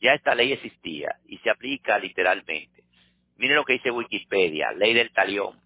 ya 0.00 0.14
esta 0.14 0.34
ley 0.34 0.52
existía 0.52 1.16
y 1.26 1.38
se 1.38 1.50
aplica 1.50 1.98
literalmente. 1.98 2.84
Miren 3.36 3.56
lo 3.56 3.64
que 3.64 3.74
dice 3.74 3.90
Wikipedia, 3.90 4.72
ley 4.72 4.94
del 4.94 5.12
talión. 5.12 5.60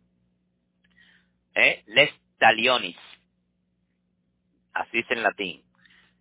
¿Eh? 1.55 1.83
Les 1.87 2.11
talionis. 2.39 2.97
Así 4.73 4.99
es 4.99 5.11
en 5.11 5.23
latín 5.23 5.65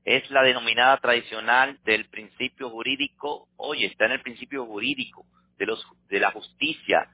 es 0.06 0.30
la 0.32 0.44
denominada 0.44 0.98
tradicional 0.98 1.80
del 1.86 2.06
principio 2.10 2.70
jurídico, 2.70 3.48
oye, 3.56 3.86
está 3.86 4.06
en 4.06 4.14
el 4.14 4.22
principio 4.22 4.66
jurídico 4.66 5.26
de, 5.58 5.66
los, 5.66 5.86
de 6.10 6.20
la 6.20 6.32
justicia 6.32 7.10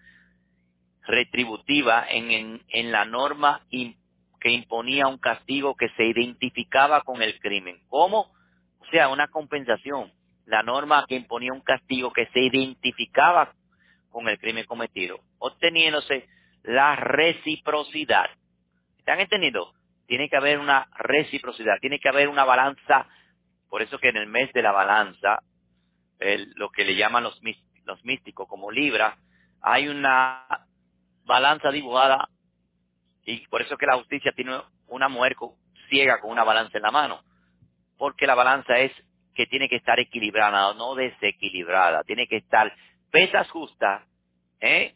retributiva 1.04 2.06
en, 2.10 2.62
en, 2.68 2.92
la 2.92 3.06
norma 3.06 3.66
que 4.40 4.52
imponía 4.52 5.08
un 5.08 5.18
castigo 5.18 5.76
que 5.76 5.90
se 5.90 6.06
identificaba 6.06 7.02
con 7.02 7.22
el 7.22 7.40
crimen. 7.40 7.80
¿Cómo? 7.88 8.32
O 8.80 8.86
sea, 8.92 9.10
una 9.10 9.28
compensación. 9.28 10.12
La 10.46 10.64
norma 10.64 11.06
que 11.08 11.16
imponía 11.16 11.54
un 11.54 11.62
castigo 11.62 12.12
que 12.12 12.28
se 12.28 12.40
identificaba 12.40 13.54
con 14.10 14.28
el 14.28 14.40
crimen 14.40 14.66
cometido, 14.66 15.20
obteniéndose 15.38 16.28
la 16.64 16.96
reciprocidad. 16.96 18.30
¿Están 18.98 19.20
entendiendo? 19.20 19.74
Tiene 20.08 20.28
que 20.28 20.38
haber 20.38 20.58
una 20.58 20.88
reciprocidad, 20.98 21.78
tiene 21.80 22.00
que 22.00 22.10
haber 22.10 22.28
una 22.30 22.46
balanza. 22.46 23.08
Por 23.70 23.84
eso 23.84 24.00
que 24.00 24.10
en 24.10 24.18
el 24.18 24.26
mes 24.26 24.52
de 24.54 24.64
la 24.64 24.72
balanza, 24.72 25.44
lo 26.56 26.70
que 26.70 26.84
le 26.84 26.96
llaman 26.96 27.24
los, 27.24 27.40
los 27.86 28.04
místicos 28.04 28.48
como 28.48 28.72
Libra, 28.72 29.18
hay 29.62 29.88
una 29.88 30.48
balanza 31.26 31.70
dibujada 31.70 32.28
y 33.30 33.46
por 33.48 33.62
eso 33.62 33.78
que 33.78 33.86
la 33.86 33.98
justicia 33.98 34.32
tiene 34.32 34.60
una 34.88 35.08
mujer 35.08 35.36
ciega 35.88 36.20
con 36.20 36.32
una 36.32 36.44
balanza 36.44 36.78
en 36.78 36.84
la 36.84 36.90
mano. 36.90 37.22
Porque 37.98 38.26
la 38.26 38.34
balanza 38.34 38.80
es 38.80 38.92
que 39.36 39.46
tiene 39.46 39.70
que 39.70 39.76
estar 39.76 40.00
equilibrada, 40.00 40.74
no 40.74 40.96
desequilibrada. 40.96 42.04
Tiene 42.04 42.28
que 42.28 42.38
estar 42.38 42.74
pesas 43.12 43.48
justas 43.52 44.02
¿eh? 44.62 44.96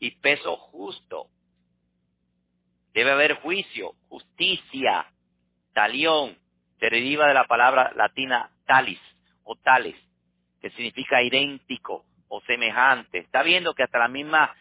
y 0.00 0.12
peso 0.12 0.56
justo. 0.56 1.26
Debe 2.94 3.10
haber 3.10 3.34
juicio, 3.40 3.92
justicia, 4.08 5.06
talión, 5.74 6.38
se 6.80 6.88
deriva 6.88 7.26
de 7.26 7.34
la 7.34 7.44
palabra 7.44 7.92
latina 7.94 8.50
talis 8.64 9.00
o 9.44 9.56
tales, 9.56 9.96
que 10.62 10.70
significa 10.70 11.22
idéntico 11.22 12.06
o 12.28 12.40
semejante. 12.42 13.18
Está 13.18 13.42
viendo 13.42 13.74
que 13.74 13.82
hasta 13.82 13.98
la 13.98 14.08
misma 14.08 14.54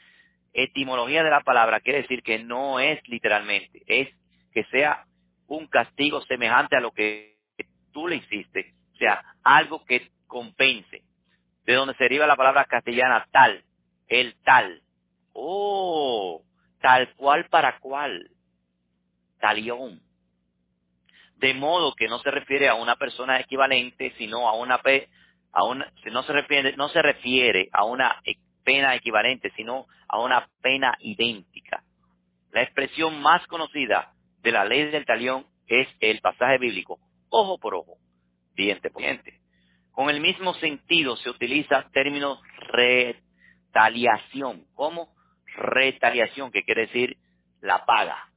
etimología 0.56 1.23
de 1.23 1.30
la 1.30 1.41
palabra 1.41 1.82
quiere 1.82 2.02
decir 2.02 2.23
que 2.23 2.40
no 2.40 2.80
es 2.80 3.06
literalmente, 3.07 3.84
es 3.86 4.10
que 4.53 4.64
sea 4.65 5.06
un 5.48 5.68
castigo 5.68 6.22
semejante 6.22 6.77
a 6.77 6.80
lo 6.80 6.91
que 6.91 7.36
tú 7.91 8.07
le 8.07 8.15
hiciste, 8.15 8.73
o 8.94 8.98
sea, 8.98 9.22
algo 9.44 9.84
que 9.86 10.10
compense. 10.27 11.03
De 11.65 11.73
donde 11.73 11.95
se 11.95 12.03
deriva 12.03 12.27
la 12.27 12.36
palabra 12.36 12.65
castellana 12.65 13.27
tal, 13.32 13.64
el 14.07 14.36
tal. 14.44 14.82
Oh, 15.34 16.44
tal 16.80 17.14
cual 17.15 17.48
para 17.49 17.80
cual. 17.80 18.30
Talión. 19.40 20.02
De 21.38 21.53
modo 21.53 21.95
que 21.95 22.07
no 22.07 22.19
se 22.19 22.32
refiere 22.32 22.69
a 22.69 22.76
una 22.76 22.95
persona 22.95 23.40
equivalente, 23.40 24.14
sino 24.18 24.48
a 24.48 24.53
una, 24.53 24.80
a 25.52 25.64
una 25.64 25.91
no 26.11 26.23
se 26.23 26.34
refiere, 26.34 26.77
no 26.77 26.88
se 26.90 27.02
refiere 27.02 27.69
a 27.73 27.84
una 27.84 28.22
pena 28.65 28.95
equivalente, 28.95 29.51
sino 29.55 29.85
a 30.09 30.19
una 30.19 30.49
pena 30.61 30.97
idéntica. 30.99 31.83
La 32.51 32.63
expresión 32.63 33.21
más 33.21 33.47
conocida 33.47 34.11
de 34.41 34.51
la 34.51 34.65
ley 34.65 34.91
del 34.91 35.05
talión 35.05 35.45
es 35.67 35.87
el 35.99 36.19
pasaje 36.19 36.57
bíblico, 36.57 36.99
ojo 37.29 37.57
por 37.57 37.75
ojo, 37.75 37.97
diente 38.55 38.89
por 38.89 39.01
diente. 39.01 39.39
Con 39.91 40.09
el 40.09 40.19
mismo 40.19 40.53
sentido 40.55 41.15
se 41.15 41.29
utiliza 41.29 41.89
término 41.91 42.41
retaliación. 43.71 44.65
¿Cómo? 44.73 45.15
Retaliación, 45.55 46.51
que 46.51 46.63
quiere 46.63 46.87
decir 46.87 47.17
la 47.61 47.85
paga 47.85 48.29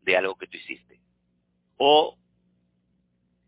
de 0.00 0.16
algo 0.16 0.36
que 0.36 0.46
tú 0.46 0.56
hiciste. 0.56 1.00
O 1.76 2.16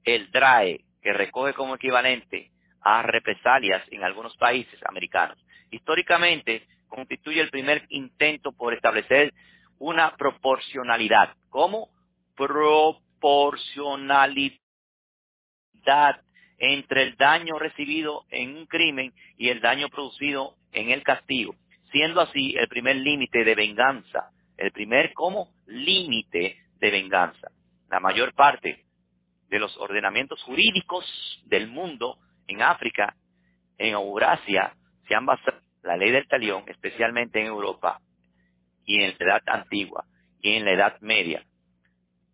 el 0.05 0.31
DRAE, 0.31 0.85
que 1.01 1.13
recoge 1.13 1.55
como 1.55 1.77
equivalente 1.77 2.51
a 2.81 3.03
represalias 3.03 3.83
en 3.91 4.05
algunos 4.05 4.37
países 4.37 4.79
americanos. 4.87 5.39
Históricamente, 5.75 6.67
constituye 6.87 7.41
el 7.41 7.51
primer 7.51 7.85
intento 7.89 8.53
por 8.53 8.75
establecer 8.75 9.35
una 9.79 10.15
proporcionalidad. 10.17 11.35
¿Cómo? 11.51 11.89
Proporcionalidad 12.37 14.61
entre 16.59 17.03
el 17.03 17.17
daño 17.17 17.59
recibido 17.59 18.25
en 18.31 18.57
un 18.57 18.67
crimen 18.67 19.13
y 19.37 19.49
el 19.49 19.61
daño 19.61 19.89
producido 19.89 20.55
en 20.71 20.91
el 20.91 21.03
castigo, 21.03 21.57
siendo 21.91 22.21
así 22.21 22.55
el 22.57 22.69
primer 22.69 22.95
límite 22.95 23.43
de 23.43 23.57
venganza, 23.57 24.31
el 24.57 24.71
primer 24.71 25.13
como 25.13 25.49
límite 25.67 26.57
de 26.79 26.91
venganza. 26.93 27.51
La 27.91 27.99
mayor 27.99 28.33
parte 28.35 28.85
de 29.49 29.59
los 29.59 29.77
ordenamientos 29.79 30.41
jurídicos 30.45 31.05
del 31.47 31.67
mundo 31.67 32.19
en 32.47 32.63
África, 32.63 33.17
en 33.77 33.95
Eurasia, 33.95 34.73
se 35.09 35.17
han 35.17 35.27
basado 35.27 35.64
la 35.85 35.97
ley 35.97 36.11
del 36.11 36.27
talión, 36.27 36.65
especialmente 36.67 37.41
en 37.41 37.47
Europa 37.47 38.01
y 38.85 39.03
en 39.03 39.15
la 39.19 39.25
edad 39.25 39.43
antigua 39.47 40.05
y 40.41 40.55
en 40.55 40.65
la 40.65 40.73
edad 40.73 41.01
media. 41.01 41.45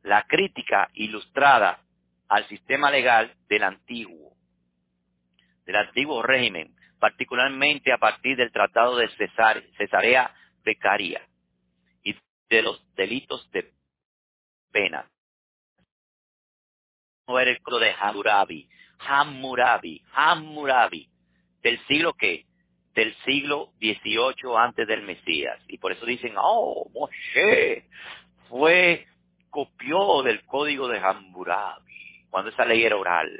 La 0.02 0.22
crítica 0.22 0.88
ilustrada 0.94 1.82
al 2.28 2.46
sistema 2.48 2.90
legal 2.90 3.34
del 3.48 3.64
antiguo, 3.64 4.36
del 5.66 5.76
antiguo 5.76 6.22
régimen, 6.22 6.74
particularmente 6.98 7.92
a 7.92 7.98
partir 7.98 8.36
del 8.36 8.52
Tratado 8.52 8.96
de 8.96 9.08
Cesarea 9.76 10.34
Becaria 10.62 11.26
y 12.02 12.14
de 12.48 12.62
los 12.62 12.94
delitos 12.94 13.50
de 13.50 13.72
pena. 14.70 15.10
Era 17.26 17.50
el 17.50 17.58
de 17.58 17.94
Hammurabi, 17.98 18.68
Hammurabi, 18.98 20.02
Hammurabi, 20.12 21.08
del 21.62 21.78
siglo 21.86 22.12
que 22.14 22.44
del 22.94 23.14
siglo 23.24 23.72
XVIII 23.78 24.56
antes 24.56 24.86
del 24.86 25.02
Mesías. 25.02 25.58
Y 25.68 25.78
por 25.78 25.92
eso 25.92 26.04
dicen, 26.06 26.34
oh, 26.36 26.90
Moshe 26.92 27.84
fue, 28.48 29.06
copió 29.48 30.22
del 30.22 30.44
código 30.44 30.88
de 30.88 30.98
Hammurabi 30.98 32.26
cuando 32.30 32.50
esa 32.50 32.64
ley 32.64 32.84
era 32.84 32.96
oral. 32.96 33.30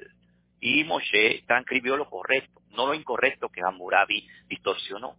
Y 0.60 0.84
Moshe 0.84 1.42
transcribió 1.46 1.96
lo 1.96 2.08
correcto, 2.08 2.60
no 2.70 2.86
lo 2.86 2.94
incorrecto 2.94 3.48
que 3.48 3.62
Hammurabi 3.62 4.26
distorsionó. 4.48 5.16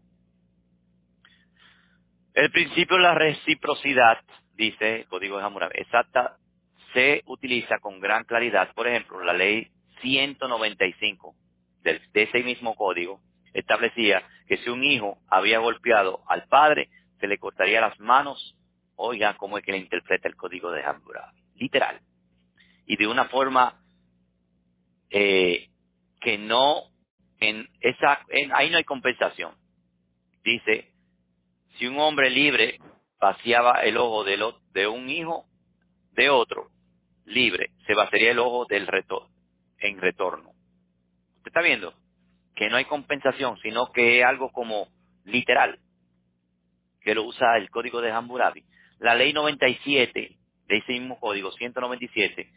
El 2.34 2.52
principio 2.52 2.96
de 2.96 3.04
la 3.04 3.16
reciprocidad, 3.16 4.20
dice 4.54 5.02
el 5.02 5.08
código 5.08 5.38
de 5.38 5.44
Hammurabi, 5.44 5.74
exacta, 5.80 6.38
se 6.94 7.24
utiliza 7.26 7.80
con 7.80 8.00
gran 8.00 8.24
claridad. 8.24 8.74
Por 8.74 8.88
ejemplo, 8.88 9.22
la 9.24 9.34
ley 9.34 9.70
195 10.02 11.36
de 11.84 12.00
ese 12.14 12.44
mismo 12.44 12.76
código 12.76 13.20
establecía 13.54 14.24
que 14.48 14.58
si 14.58 14.70
un 14.70 14.84
hijo 14.84 15.20
había 15.28 15.60
golpeado 15.60 16.22
al 16.28 16.48
padre, 16.48 16.90
se 17.20 17.28
le 17.28 17.38
cortaría 17.38 17.82
las 17.82 18.00
manos. 18.00 18.56
Oiga, 18.96 19.36
cómo 19.38 19.58
es 19.58 19.64
que 19.64 19.72
le 19.72 19.78
interpreta 19.80 20.28
el 20.28 20.36
código 20.36 20.72
de 20.72 20.84
Hammurabi. 20.84 21.42
Literal 21.56 22.02
y 22.92 22.98
de 22.98 23.08
una 23.08 23.26
forma 23.30 23.82
eh, 25.10 25.70
que 26.20 26.38
no, 26.38 26.84
en 27.40 27.68
esa, 27.80 28.20
ahí 28.54 28.70
no 28.70 28.78
hay 28.78 28.84
compensación. 28.84 29.56
Dice, 30.44 30.92
si 31.78 31.88
un 31.88 31.98
hombre 32.00 32.30
libre 32.30 32.80
vaciaba 33.18 33.84
el 33.84 33.96
ojo 33.96 34.26
de, 34.26 34.88
un 34.88 35.10
hijo 35.10 35.46
de 36.12 36.30
otro, 36.30 36.70
libre, 37.24 37.72
se 37.88 37.94
vaciaría 37.94 38.32
el 38.32 38.40
ojo 38.40 38.66
del 38.66 38.88
reto, 38.88 39.30
en 39.78 40.00
retorno. 40.00 40.50
¿Usted 41.38 41.48
está 41.48 41.62
viendo? 41.62 41.94
Que 42.56 42.70
no 42.70 42.78
hay 42.78 42.86
compensación, 42.86 43.58
sino 43.62 43.92
que 43.92 44.20
es 44.20 44.26
algo 44.26 44.52
como 44.52 44.88
literal, 45.26 45.80
que 47.02 47.16
lo 47.16 47.24
usa 47.24 47.58
el 47.58 47.70
código 47.70 48.02
de 48.02 48.12
Hammurabi. 48.12 48.64
La 49.00 49.16
ley 49.16 49.34
97 49.34 50.38
de 50.68 50.78
ese 50.78 50.92
mismo 50.94 51.20
código, 51.20 51.52
197, 51.52 52.52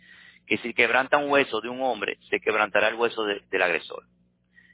que 0.47 0.59
si 0.59 0.75
quebranta 0.75 1.19
un 1.19 1.31
hueso 1.31 1.61
de 1.61 1.69
un 1.69 1.81
hombre, 1.83 2.19
se 2.29 2.41
quebrantará 2.41 2.89
el 2.89 2.97
hueso 2.97 3.25
del 3.25 3.63
agresor. 3.63 4.05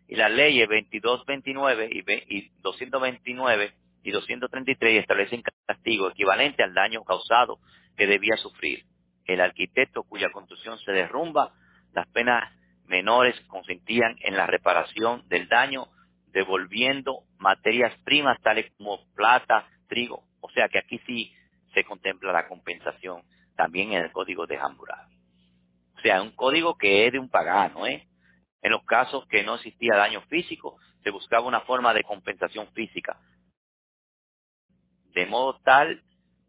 Y 0.09 0.17
las 0.17 0.31
leyes 0.31 0.69
2229 0.69 1.89
y, 1.93 2.37
y 2.37 2.51
229 2.63 3.73
y 4.03 4.11
233 4.11 5.01
establecen 5.01 5.43
castigo 5.67 6.11
equivalente 6.11 6.63
al 6.63 6.75
daño 6.75 7.05
causado 7.05 7.59
que 7.97 8.07
debía 8.07 8.37
sufrir. 8.37 8.85
El 9.25 9.41
arquitecto 9.41 10.03
cuya 10.03 10.33
construcción 10.33 10.79
se 10.79 10.93
derrumba, 10.93 11.55
las 11.93 12.09
penas 12.09 12.53
menores 12.91 13.41
consentían 13.47 14.17
en 14.21 14.37
la 14.37 14.47
reparación 14.47 15.27
del 15.29 15.49
daño, 15.49 15.87
devolviendo 16.33 17.21
materias 17.39 17.97
primas 18.05 18.39
tales 18.43 18.71
como 18.77 18.99
plata, 19.15 19.67
trigo. 19.89 20.25
O 20.41 20.51
sea 20.51 20.69
que 20.69 20.79
aquí 20.79 21.01
sí 21.07 21.33
se 21.73 21.85
contempla 21.85 22.33
la 22.33 22.49
compensación 22.49 23.23
también 23.57 23.93
en 23.93 24.03
el 24.03 24.13
código 24.13 24.47
de 24.47 24.59
Hammurabi. 24.59 25.15
O 25.97 26.01
sea, 26.01 26.21
un 26.21 26.33
código 26.33 26.77
que 26.77 27.07
es 27.07 27.13
de 27.13 27.19
un 27.19 27.29
pagano, 27.29 27.87
¿eh? 27.87 28.07
En 28.63 28.73
los 28.73 28.85
casos 28.85 29.25
que 29.29 29.45
no 29.45 29.55
existía 29.55 29.95
daño 29.97 30.23
físico, 30.23 30.77
se 31.03 31.11
buscaba 31.11 31.47
una 31.47 31.61
forma 31.61 31.95
de 31.95 32.03
compensación 32.03 32.67
física. 32.73 33.19
De 35.15 35.27
modo 35.27 35.61
tal, 35.63 36.03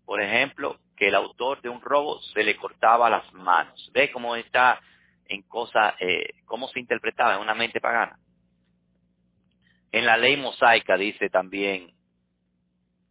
por 0.06 0.22
ejemplo, 0.22 0.80
que 0.98 1.08
el 1.08 1.16
autor 1.16 1.62
de 1.62 1.70
un 1.70 1.82
robo 1.82 2.20
se 2.34 2.44
le 2.44 2.56
cortaba 2.58 3.10
las 3.10 3.32
manos. 3.34 3.92
¿Ve 3.94 4.12
cómo 4.12 4.36
está 4.36 4.80
en 5.32 5.44
cosa, 5.44 5.96
eh, 6.00 6.34
cómo 6.46 6.68
se 6.68 6.80
interpretaba 6.80 7.36
en 7.36 7.42
una 7.42 7.56
mente 7.56 7.82
pagana? 7.82 8.18
En 9.92 10.06
la 10.06 10.18
ley 10.18 10.38
mosaica 10.38 10.98
dice 10.98 11.30
también, 11.30 11.94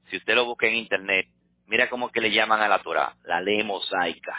si 0.08 0.16
usted 0.16 0.34
lo 0.34 0.44
busca 0.44 0.66
en 0.66 0.76
internet, 0.76 1.28
Mira 1.70 1.88
cómo 1.88 2.10
que 2.10 2.20
le 2.20 2.32
llaman 2.32 2.60
a 2.60 2.66
la 2.66 2.80
Torah, 2.80 3.14
la 3.22 3.40
ley 3.40 3.62
mosaica. 3.62 4.36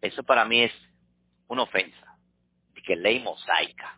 Eso 0.00 0.22
para 0.22 0.44
mí 0.44 0.62
es 0.62 0.72
una 1.48 1.64
ofensa. 1.64 2.16
De 2.72 2.80
que 2.80 2.94
ley 2.94 3.18
mosaica. 3.18 3.96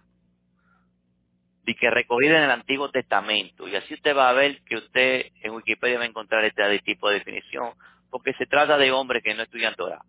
y 1.64 1.76
que 1.76 1.90
recogida 1.90 2.38
en 2.38 2.44
el 2.44 2.50
Antiguo 2.50 2.90
Testamento. 2.90 3.68
Y 3.68 3.76
así 3.76 3.94
usted 3.94 4.16
va 4.16 4.30
a 4.30 4.32
ver 4.32 4.62
que 4.64 4.76
usted 4.76 5.26
en 5.42 5.52
Wikipedia 5.52 5.98
va 5.98 6.04
a 6.04 6.08
encontrar 6.08 6.44
este 6.44 6.78
tipo 6.80 7.08
de 7.08 7.18
definición, 7.18 7.74
porque 8.10 8.32
se 8.34 8.46
trata 8.46 8.78
de 8.78 8.90
hombres 8.90 9.22
que 9.22 9.34
no 9.34 9.42
estudian 9.42 9.74
Torah, 9.76 10.02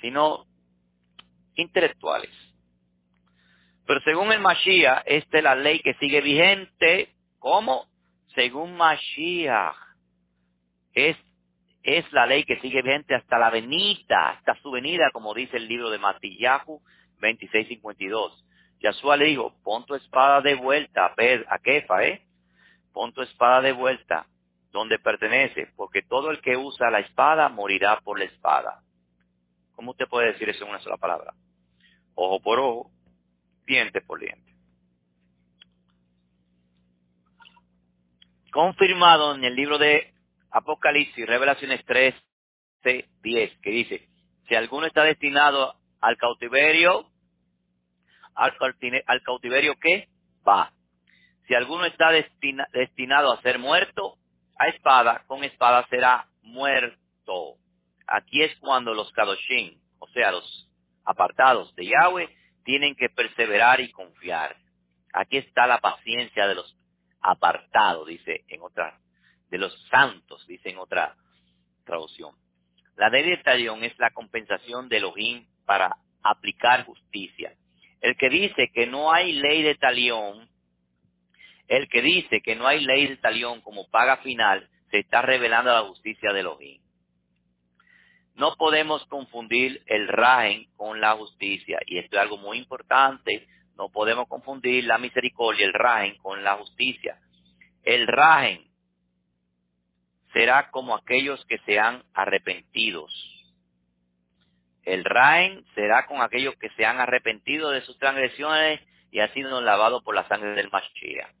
sino 0.00 0.46
intelectuales. 1.54 2.30
Pero 3.86 4.00
según 4.02 4.30
el 4.32 4.40
Mashiach, 4.40 5.02
esta 5.06 5.38
es 5.38 5.44
la 5.44 5.54
ley 5.54 5.80
que 5.80 5.94
sigue 5.94 6.20
vigente. 6.20 7.12
¿Cómo? 7.38 7.86
Según 8.34 8.76
Mashiach. 8.76 9.74
Es, 10.92 11.16
es 11.82 12.12
la 12.12 12.26
ley 12.26 12.44
que 12.44 12.60
sigue 12.60 12.82
vigente 12.82 13.14
hasta 13.14 13.38
la 13.38 13.50
venida, 13.50 14.30
hasta 14.30 14.54
su 14.62 14.70
venida, 14.70 15.10
como 15.12 15.34
dice 15.34 15.56
el 15.56 15.66
libro 15.66 15.90
de 15.90 15.98
Matillahu 15.98 16.80
2652. 17.20 18.46
Yahshua 18.80 19.16
le 19.16 19.26
dijo, 19.26 19.54
pon 19.62 19.84
tu 19.86 19.94
espada 19.94 20.40
de 20.40 20.54
vuelta 20.54 21.06
a, 21.06 21.14
a 21.54 21.58
Kefa, 21.58 22.04
¿eh? 22.04 22.22
Pon 22.92 23.12
tu 23.12 23.22
espada 23.22 23.60
de 23.60 23.72
vuelta 23.72 24.26
donde 24.72 24.98
pertenece, 24.98 25.68
porque 25.76 26.02
todo 26.02 26.30
el 26.30 26.40
que 26.40 26.56
usa 26.56 26.90
la 26.90 27.00
espada 27.00 27.48
morirá 27.48 28.00
por 28.00 28.18
la 28.18 28.24
espada. 28.24 28.82
¿Cómo 29.80 29.92
usted 29.92 30.08
puede 30.08 30.32
decir 30.32 30.46
eso 30.46 30.64
en 30.64 30.72
una 30.72 30.80
sola 30.80 30.98
palabra? 30.98 31.32
Ojo 32.14 32.38
por 32.42 32.58
ojo, 32.60 32.90
diente 33.64 34.02
por 34.02 34.20
diente. 34.20 34.52
Confirmado 38.52 39.34
en 39.34 39.42
el 39.42 39.54
libro 39.56 39.78
de 39.78 40.12
Apocalipsis, 40.50 41.26
Revelaciones 41.26 41.82
3, 41.86 42.14
10, 43.22 43.58
que 43.62 43.70
dice, 43.70 44.06
si 44.46 44.54
alguno 44.54 44.84
está 44.84 45.02
destinado 45.02 45.74
al 46.02 46.18
cautiverio, 46.18 47.10
al, 48.34 48.52
cautiverio 49.24 49.76
que 49.76 50.10
va. 50.46 50.74
Si 51.48 51.54
alguno 51.54 51.86
está 51.86 52.10
destinado 52.10 53.32
a 53.32 53.40
ser 53.40 53.58
muerto, 53.58 54.18
a 54.58 54.68
espada, 54.68 55.24
con 55.26 55.42
espada 55.42 55.86
será 55.88 56.28
muerto. 56.42 57.56
Aquí 58.10 58.42
es 58.42 58.56
cuando 58.58 58.92
los 58.92 59.12
kadoshim, 59.12 59.78
o 60.00 60.08
sea, 60.08 60.32
los 60.32 60.68
apartados 61.04 61.72
de 61.76 61.86
Yahweh, 61.86 62.28
tienen 62.64 62.96
que 62.96 63.08
perseverar 63.08 63.80
y 63.80 63.92
confiar. 63.92 64.56
Aquí 65.12 65.36
está 65.36 65.68
la 65.68 65.78
paciencia 65.78 66.48
de 66.48 66.56
los 66.56 66.76
apartados, 67.20 68.08
dice 68.08 68.44
en 68.48 68.62
otra, 68.62 68.98
de 69.48 69.58
los 69.58 69.72
santos, 69.90 70.44
dice 70.48 70.70
en 70.70 70.78
otra 70.78 71.14
traducción. 71.84 72.34
La 72.96 73.10
ley 73.10 73.30
de 73.30 73.36
talión 73.38 73.84
es 73.84 73.96
la 74.00 74.10
compensación 74.10 74.88
de 74.88 74.96
Elohim 74.96 75.46
para 75.64 75.96
aplicar 76.24 76.84
justicia. 76.86 77.54
El 78.00 78.16
que 78.16 78.28
dice 78.28 78.72
que 78.74 78.88
no 78.88 79.12
hay 79.12 79.34
ley 79.34 79.62
de 79.62 79.76
talión, 79.76 80.48
el 81.68 81.88
que 81.88 82.02
dice 82.02 82.40
que 82.40 82.56
no 82.56 82.66
hay 82.66 82.84
ley 82.84 83.06
de 83.06 83.16
talión 83.18 83.60
como 83.60 83.88
paga 83.88 84.16
final, 84.16 84.68
se 84.90 84.98
está 84.98 85.22
revelando 85.22 85.72
la 85.72 85.82
justicia 85.82 86.32
de 86.32 86.40
Elohim. 86.40 86.82
No 88.40 88.56
podemos 88.56 89.04
confundir 89.06 89.82
el 89.86 90.08
rajen 90.08 90.66
con 90.76 91.00
la 91.00 91.12
justicia, 91.12 91.78
y 91.86 91.98
esto 91.98 92.16
es 92.16 92.22
algo 92.22 92.38
muy 92.38 92.58
importante. 92.58 93.46
No 93.76 93.90
podemos 93.90 94.26
confundir 94.26 94.84
la 94.84 94.98
misericordia, 94.98 95.66
el 95.66 95.72
rajen, 95.72 96.16
con 96.18 96.42
la 96.42 96.56
justicia. 96.56 97.18
El 97.84 98.06
rajen 98.06 98.64
será 100.32 100.70
como 100.70 100.96
aquellos 100.96 101.44
que 101.46 101.58
se 101.58 101.78
han 101.78 102.02
arrepentidos 102.14 103.12
el 104.84 105.04
Rain 105.04 105.64
será 105.74 106.06
con 106.06 106.20
aquellos 106.22 106.56
que 106.56 106.70
se 106.70 106.84
han 106.84 107.00
arrepentido 107.00 107.70
de 107.70 107.82
sus 107.82 107.98
transgresiones 107.98 108.80
y 109.10 109.20
han 109.20 109.32
sido 109.34 109.60
lavados 109.60 110.02
por 110.02 110.14
la 110.14 110.26
sangre 110.26 110.54
del 110.54 110.70
Mashiach. 110.70 111.32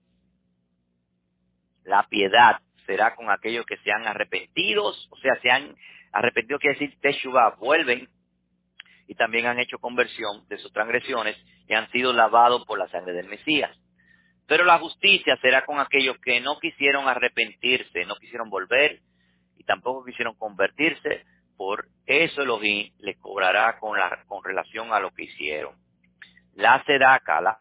La 1.84 2.06
piedad 2.08 2.60
será 2.86 3.14
con 3.14 3.30
aquellos 3.30 3.64
que 3.66 3.78
se 3.78 3.90
han 3.90 4.06
arrepentido, 4.06 4.84
o 4.86 5.16
sea, 5.16 5.40
se 5.40 5.50
han 5.50 5.74
arrepentido, 6.12 6.58
quiere 6.58 6.78
decir 6.78 6.98
Teshuvah, 7.00 7.56
vuelven 7.56 8.08
y 9.06 9.14
también 9.14 9.46
han 9.46 9.58
hecho 9.58 9.78
conversión 9.78 10.46
de 10.48 10.58
sus 10.58 10.72
transgresiones 10.72 11.36
y 11.68 11.74
han 11.74 11.90
sido 11.90 12.12
lavados 12.12 12.64
por 12.64 12.78
la 12.78 12.88
sangre 12.88 13.12
del 13.12 13.28
Mesías. 13.28 13.76
Pero 14.46 14.64
la 14.64 14.78
justicia 14.78 15.36
será 15.40 15.64
con 15.64 15.78
aquellos 15.78 16.18
que 16.18 16.40
no 16.40 16.58
quisieron 16.58 17.08
arrepentirse, 17.08 18.04
no 18.04 18.16
quisieron 18.16 18.50
volver 18.50 19.00
y 19.56 19.64
tampoco 19.64 20.04
quisieron 20.04 20.34
convertirse, 20.36 21.24
por 21.56 21.86
eso 22.06 22.42
Elohim 22.42 22.92
le 22.98 23.16
cobrará 23.18 23.78
con 23.78 24.44
relación 24.44 24.92
a 24.92 25.00
lo 25.00 25.10
que 25.10 25.24
hicieron. 25.24 25.74
La 26.54 26.82
sedaca, 26.84 27.40
la, 27.40 27.60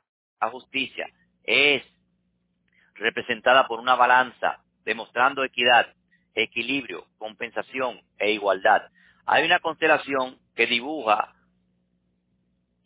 justicia, 0.49 1.07
es 1.43 1.83
representada 2.95 3.67
por 3.67 3.79
una 3.79 3.95
balanza, 3.95 4.63
demostrando 4.83 5.43
equidad, 5.43 5.93
equilibrio, 6.43 7.05
compensación 7.17 8.01
e 8.17 8.31
igualdad. 8.31 8.89
Hay 9.25 9.45
una 9.45 9.59
constelación 9.59 10.39
que 10.55 10.65
dibuja, 10.65 11.35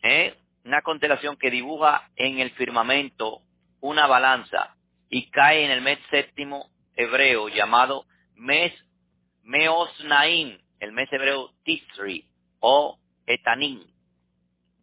¿eh? 0.02 0.36
una 0.64 0.82
constelación 0.82 1.36
que 1.36 1.50
dibuja 1.50 2.10
en 2.16 2.38
el 2.38 2.50
firmamento 2.52 3.42
una 3.80 4.06
balanza 4.06 4.76
y 5.10 5.30
cae 5.30 5.64
en 5.64 5.70
el 5.70 5.82
mes 5.82 5.98
séptimo 6.10 6.70
hebreo 6.96 7.48
llamado 7.48 8.06
mes 8.34 8.72
Meosnaim, 9.42 10.58
el 10.80 10.92
mes 10.92 11.12
hebreo 11.12 11.52
Tisri 11.64 12.26
o 12.60 12.98
Etanim, 13.26 13.84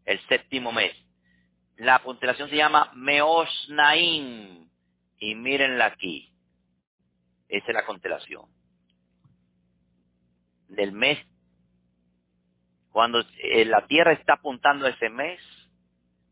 el 0.06 0.20
séptimo 0.28 0.72
mes. 0.72 0.96
La 1.78 2.00
constelación 2.00 2.50
se 2.50 2.58
llama 2.58 2.92
Meosnaim 2.94 4.70
y 5.20 5.36
mírenla 5.36 5.88
aquí. 5.88 6.32
Esa 7.50 7.68
es 7.68 7.74
la 7.74 7.86
constelación. 7.86 8.46
Del 10.72 10.92
mes, 10.92 11.20
cuando 12.92 13.20
eh, 13.20 13.66
la 13.66 13.86
Tierra 13.88 14.14
está 14.14 14.34
apuntando 14.34 14.86
a 14.86 14.90
ese 14.90 15.10
mes, 15.10 15.40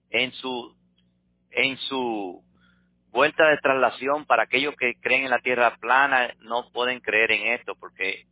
en 0.10 0.32
su, 0.34 0.76
en 1.52 1.78
su 1.78 2.44
vuelta 3.11 3.48
de 3.48 3.57
traslación, 3.57 4.26
para 4.26 4.44
aquellos 4.44 4.76
que 4.76 4.95
creen 4.99 5.26
en 5.26 5.30
la 5.32 5.40
Tierra 5.40 5.78
plana, 5.78 6.34
no 6.40 6.72
pueden 6.72 6.99
creer 6.99 7.32
en 7.32 7.53
esto, 7.53 7.76
porque 7.76 8.26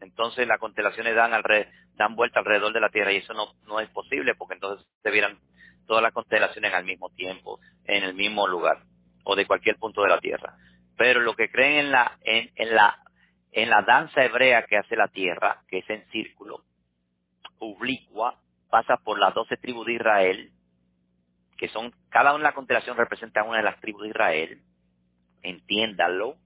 entonces 0.00 0.46
las 0.46 0.58
constelaciones 0.58 1.14
dan, 1.14 1.32
dan 1.94 2.16
vuelta 2.16 2.40
alrededor 2.40 2.72
de 2.72 2.80
la 2.80 2.90
Tierra 2.90 3.12
y 3.12 3.16
eso 3.16 3.34
no, 3.34 3.52
no 3.66 3.80
es 3.80 3.88
posible 3.90 4.34
porque 4.34 4.54
entonces 4.54 4.86
se 5.02 5.10
vieran 5.10 5.38
todas 5.86 6.02
las 6.02 6.12
constelaciones 6.12 6.72
al 6.72 6.84
mismo 6.84 7.10
tiempo, 7.10 7.60
en 7.84 8.04
el 8.04 8.14
mismo 8.14 8.46
lugar 8.46 8.82
o 9.24 9.36
de 9.36 9.46
cualquier 9.46 9.76
punto 9.76 10.02
de 10.02 10.08
la 10.08 10.20
Tierra. 10.20 10.54
Pero 10.96 11.20
lo 11.20 11.34
que 11.34 11.50
creen 11.50 11.86
en 11.86 11.90
la, 11.92 12.18
en 12.24 12.74
la, 12.74 12.98
en 13.62 13.70
la 13.70 13.82
danza 13.82 14.24
hebrea 14.24 14.66
que 14.66 14.76
hace 14.76 14.94
la 14.94 15.08
Tierra, 15.08 15.62
que 15.66 15.78
es 15.78 15.90
en 15.90 16.06
círculo, 16.10 16.62
oblicua, 17.58 18.38
pasa 18.70 18.98
por 18.98 19.18
las 19.18 19.34
doce 19.34 19.56
tribus 19.56 19.84
de 19.86 19.94
Israel, 19.94 20.52
que 21.56 21.68
son, 21.68 21.92
cada 22.08 22.30
una 22.34 22.38
de 22.38 22.50
la 22.50 22.54
constelación 22.54 22.96
representa 22.96 23.42
una 23.42 23.56
de 23.56 23.64
las 23.64 23.80
tribus 23.80 24.02
de 24.02 24.10
Israel, 24.10 24.62
entiéndalo. 25.42 26.36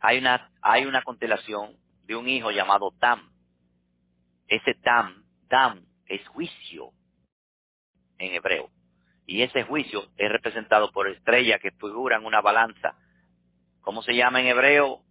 Hay 0.00 0.18
una, 0.18 0.52
hay 0.62 0.86
una 0.86 1.02
constelación 1.02 1.76
de 2.04 2.14
un 2.14 2.28
hijo 2.28 2.52
llamado 2.52 2.92
Tam. 3.00 3.28
Ese 4.46 4.74
Tam, 4.74 5.24
Tam 5.48 5.84
es 6.06 6.24
juicio 6.28 6.92
en 8.18 8.32
hebreo. 8.32 8.70
Y 9.26 9.42
ese 9.42 9.64
juicio 9.64 10.04
es 10.16 10.30
representado 10.30 10.92
por 10.92 11.08
estrellas 11.08 11.60
que 11.60 11.72
figuran 11.72 12.24
una 12.24 12.40
balanza. 12.40 12.94
¿Cómo 13.80 14.02
se 14.02 14.14
llama 14.14 14.40
en 14.40 14.46
hebreo? 14.46 15.02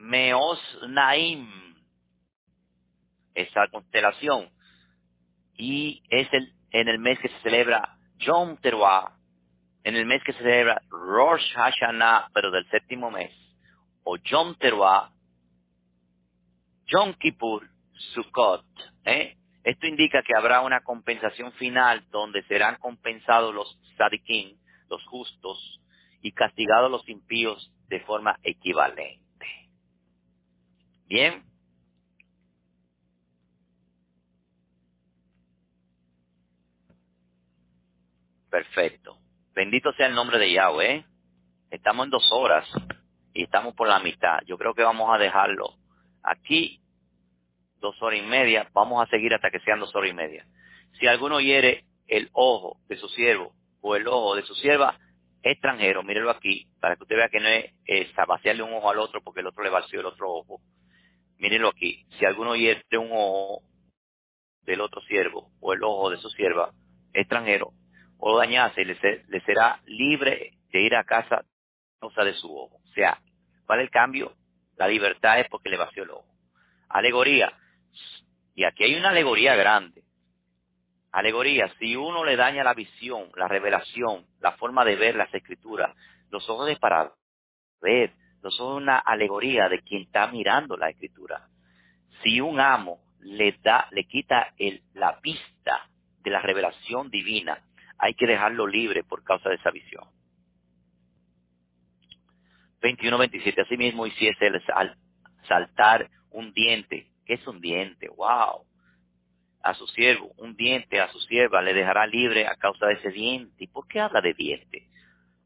Meosnaim. 0.00 1.48
Esa 3.34 3.68
constelación. 3.68 4.50
Y 5.56 6.02
es 6.08 6.28
el, 6.32 6.52
en 6.72 6.88
el 6.88 6.98
mes 6.98 7.18
que 7.20 7.28
se 7.28 7.38
celebra 7.40 7.96
Yom 8.18 8.56
Teruah, 8.58 9.16
en 9.84 9.96
el 9.96 10.06
mes 10.06 10.22
que 10.24 10.32
se 10.32 10.38
celebra 10.38 10.82
Rosh 10.88 11.54
Hashanah, 11.54 12.30
pero 12.34 12.50
del 12.50 12.68
séptimo 12.70 13.10
mes 13.10 13.32
o 14.04 14.16
Yom 14.16 14.54
Teruah, 14.56 15.10
Yom 16.86 17.14
Kippur, 17.14 17.68
Sukkot. 18.14 18.64
¿eh? 19.04 19.36
Esto 19.62 19.86
indica 19.86 20.22
que 20.22 20.34
habrá 20.34 20.62
una 20.62 20.80
compensación 20.80 21.52
final 21.52 22.04
donde 22.10 22.42
serán 22.44 22.76
compensados 22.76 23.54
los 23.54 23.78
sadikim, 23.96 24.56
los 24.88 25.04
justos, 25.06 25.80
y 26.22 26.32
castigados 26.32 26.90
los 26.90 27.08
impíos 27.08 27.72
de 27.88 28.00
forma 28.00 28.36
equivalente. 28.42 29.20
Bien. 31.10 31.42
Perfecto. 38.48 39.18
Bendito 39.52 39.92
sea 39.94 40.06
el 40.06 40.14
nombre 40.14 40.38
de 40.38 40.52
Yahweh. 40.52 40.94
¿eh? 40.94 41.04
Estamos 41.72 42.04
en 42.04 42.10
dos 42.10 42.30
horas 42.30 42.64
y 43.34 43.42
estamos 43.42 43.74
por 43.74 43.88
la 43.88 43.98
mitad. 43.98 44.38
Yo 44.46 44.56
creo 44.56 44.72
que 44.72 44.84
vamos 44.84 45.12
a 45.12 45.18
dejarlo 45.18 45.74
aquí 46.22 46.80
dos 47.80 48.00
horas 48.00 48.20
y 48.20 48.22
media. 48.22 48.70
Vamos 48.72 49.02
a 49.02 49.10
seguir 49.10 49.34
hasta 49.34 49.50
que 49.50 49.58
sean 49.60 49.80
dos 49.80 49.92
horas 49.96 50.10
y 50.10 50.14
media. 50.14 50.46
Si 51.00 51.08
alguno 51.08 51.40
hiere 51.40 51.86
el 52.06 52.30
ojo 52.34 52.78
de 52.88 52.96
su 52.98 53.08
siervo 53.08 53.52
o 53.80 53.96
el 53.96 54.06
ojo 54.06 54.36
de 54.36 54.42
su 54.42 54.54
sierva 54.54 54.96
extranjero, 55.42 56.04
mírelo 56.04 56.30
aquí, 56.30 56.68
para 56.78 56.94
que 56.94 57.02
usted 57.02 57.16
vea 57.16 57.28
que 57.28 57.40
no 57.40 57.48
es, 57.48 57.74
es 57.84 58.14
vaciarle 58.28 58.62
un 58.62 58.74
ojo 58.74 58.90
al 58.90 59.00
otro 59.00 59.20
porque 59.22 59.40
el 59.40 59.48
otro 59.48 59.64
le 59.64 59.70
vació 59.70 59.98
el 59.98 60.06
otro 60.06 60.30
ojo. 60.32 60.60
Mírenlo 61.40 61.68
aquí, 61.70 62.04
si 62.18 62.26
alguno 62.26 62.54
hiere 62.54 62.84
un 62.98 63.08
ojo 63.10 63.62
del 64.62 64.82
otro 64.82 65.00
siervo 65.02 65.50
o 65.60 65.72
el 65.72 65.82
ojo 65.82 66.10
de 66.10 66.18
su 66.18 66.28
sierva 66.28 66.70
extranjero 67.14 67.72
o 68.18 68.36
dañase, 68.38 68.84
le, 68.84 68.94
le 69.26 69.40
será 69.40 69.80
libre 69.86 70.58
de 70.70 70.82
ir 70.82 70.94
a 70.94 71.04
casa 71.04 71.42
causa 71.98 72.24
de 72.24 72.34
su 72.34 72.54
ojo. 72.54 72.76
O 72.76 72.92
sea, 72.94 73.18
¿cuál 73.64 73.80
es 73.80 73.84
el 73.84 73.90
cambio? 73.90 74.34
La 74.76 74.86
libertad 74.86 75.40
es 75.40 75.48
porque 75.48 75.70
le 75.70 75.78
vació 75.78 76.02
el 76.02 76.10
ojo. 76.10 76.26
Alegoría. 76.90 77.52
Y 78.54 78.64
aquí 78.64 78.84
hay 78.84 78.96
una 78.96 79.08
alegoría 79.08 79.56
grande. 79.56 80.02
Alegoría, 81.10 81.72
si 81.78 81.96
uno 81.96 82.22
le 82.22 82.36
daña 82.36 82.62
la 82.62 82.74
visión, 82.74 83.30
la 83.34 83.48
revelación, 83.48 84.26
la 84.40 84.52
forma 84.52 84.84
de 84.84 84.96
ver 84.96 85.16
las 85.16 85.32
escrituras, 85.32 85.96
los 86.28 86.48
ojos 86.50 86.66
de 86.66 86.76
para 86.76 87.14
ver, 87.80 88.12
ojos 88.44 88.76
de 88.76 88.84
una 88.84 88.98
alegoría 88.98 89.68
de 89.68 89.80
quien 89.80 90.02
está 90.02 90.26
mirando 90.28 90.76
la 90.76 90.90
escritura. 90.90 91.48
Si 92.22 92.40
un 92.40 92.60
amo 92.60 93.00
le 93.20 93.52
da, 93.62 93.88
le 93.90 94.04
quita 94.04 94.54
la 94.94 95.18
vista 95.22 95.88
de 96.22 96.30
la 96.30 96.40
revelación 96.40 97.10
divina, 97.10 97.62
hay 97.98 98.14
que 98.14 98.26
dejarlo 98.26 98.66
libre 98.66 99.04
por 99.04 99.22
causa 99.24 99.48
de 99.50 99.56
esa 99.56 99.70
visión. 99.70 100.04
21-27, 102.82 103.62
asimismo 103.62 104.06
hiciese 104.06 104.46
el 104.46 104.62
saltar 105.46 106.08
un 106.30 106.52
diente. 106.52 107.08
¿Qué 107.26 107.34
es 107.34 107.46
un 107.46 107.60
diente? 107.60 108.08
¡Wow! 108.08 108.64
a 109.62 109.74
su 109.74 109.86
siervo, 109.88 110.32
un 110.38 110.56
diente 110.56 111.00
a 111.00 111.08
su 111.08 111.20
sierva, 111.20 111.62
le 111.62 111.74
dejará 111.74 112.06
libre 112.06 112.46
a 112.46 112.56
causa 112.56 112.86
de 112.86 112.94
ese 112.94 113.10
diente. 113.10 113.64
¿Y 113.64 113.66
por 113.66 113.86
qué 113.86 114.00
habla 114.00 114.20
de 114.20 114.34
diente? 114.34 114.88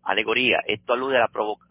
Alegoría, 0.03 0.59
esto 0.67 0.93
alude 0.93 1.17
a 1.17 1.21
la 1.21 1.29
provoca, 1.29 1.67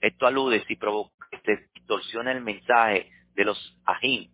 esto 0.00 0.26
alude 0.26 0.64
si 0.66 0.76
provoca, 0.76 1.28
se 1.44 1.68
distorsiona 1.74 2.32
el 2.32 2.40
mensaje 2.40 3.10
de 3.34 3.44
los 3.44 3.78
ajín. 3.84 4.30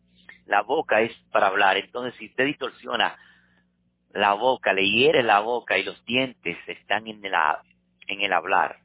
La 0.46 0.62
boca 0.62 1.00
es 1.00 1.12
para 1.30 1.46
hablar, 1.46 1.76
entonces 1.76 2.14
si 2.18 2.26
usted 2.26 2.44
distorsiona 2.46 3.16
la 4.10 4.34
boca, 4.34 4.72
le 4.72 4.88
hiere 4.88 5.22
la 5.22 5.40
boca 5.40 5.78
y 5.78 5.84
los 5.84 6.04
dientes 6.04 6.56
están 6.66 7.06
en 7.06 7.24
el, 7.24 8.32
hablar. 8.32 8.78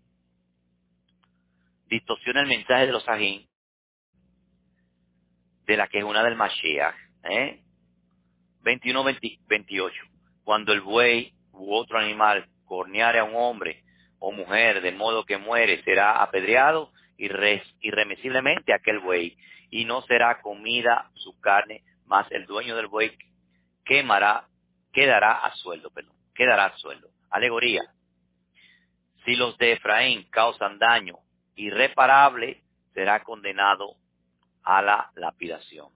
Distorsiona 1.87 2.41
el 2.41 2.47
mensaje 2.47 2.85
de 2.85 2.91
los 2.91 3.07
ajín, 3.07 3.47
de 5.65 5.77
la 5.77 5.87
que 5.87 5.99
es 5.99 6.03
una 6.03 6.23
del 6.23 6.35
Mashiach, 6.35 6.95
¿eh? 7.23 7.61
21, 8.61 9.03
28. 9.47 10.03
Cuando 10.43 10.73
el 10.73 10.81
buey 10.81 11.33
u 11.51 11.73
otro 11.73 11.99
animal 11.99 12.47
corneare 12.65 13.19
a 13.19 13.23
un 13.23 13.35
hombre 13.35 13.83
o 14.19 14.31
mujer 14.31 14.81
de 14.81 14.91
modo 14.91 15.25
que 15.25 15.37
muere, 15.37 15.83
será 15.83 16.21
apedreado 16.21 16.91
irremisiblemente 17.17 18.73
aquel 18.73 18.99
buey 18.99 19.37
y 19.69 19.85
no 19.85 20.01
será 20.03 20.41
comida 20.41 21.09
su 21.15 21.39
carne, 21.39 21.83
mas 22.05 22.29
el 22.31 22.45
dueño 22.45 22.75
del 22.75 22.87
buey 22.87 23.17
quemará, 23.85 24.47
quedará 24.93 25.33
a 25.33 25.53
sueldo, 25.55 25.89
perdón, 25.91 26.15
quedará 26.33 26.65
a 26.65 26.77
sueldo. 26.77 27.09
Alegoría. 27.29 27.83
Si 29.25 29.35
los 29.35 29.57
de 29.57 29.73
Efraín 29.73 30.27
causan 30.31 30.79
daño 30.79 31.17
irreparable, 31.55 32.63
será 32.93 33.23
condenado 33.23 33.95
a 34.63 34.81
la 34.81 35.11
lapidación. 35.15 35.89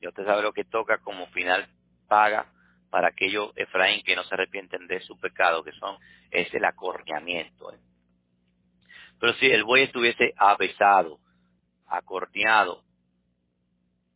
Y 0.00 0.08
usted 0.08 0.24
sabe 0.24 0.42
lo 0.42 0.52
que 0.52 0.64
toca 0.64 0.98
como 0.98 1.26
final 1.28 1.68
paga 2.08 2.52
para 2.90 3.08
aquellos 3.08 3.52
Efraín 3.56 4.02
que 4.02 4.16
no 4.16 4.24
se 4.24 4.34
arrepienten 4.34 4.86
de 4.86 5.00
su 5.00 5.18
pecado, 5.18 5.62
que 5.62 5.72
son, 5.72 5.96
es 6.30 6.52
el 6.52 6.64
acorneamiento. 6.64 7.72
Pero 9.18 9.34
si 9.34 9.46
el 9.46 9.64
buey 9.64 9.84
estuviese 9.84 10.34
avesado, 10.36 11.20
acorneado, 11.86 12.82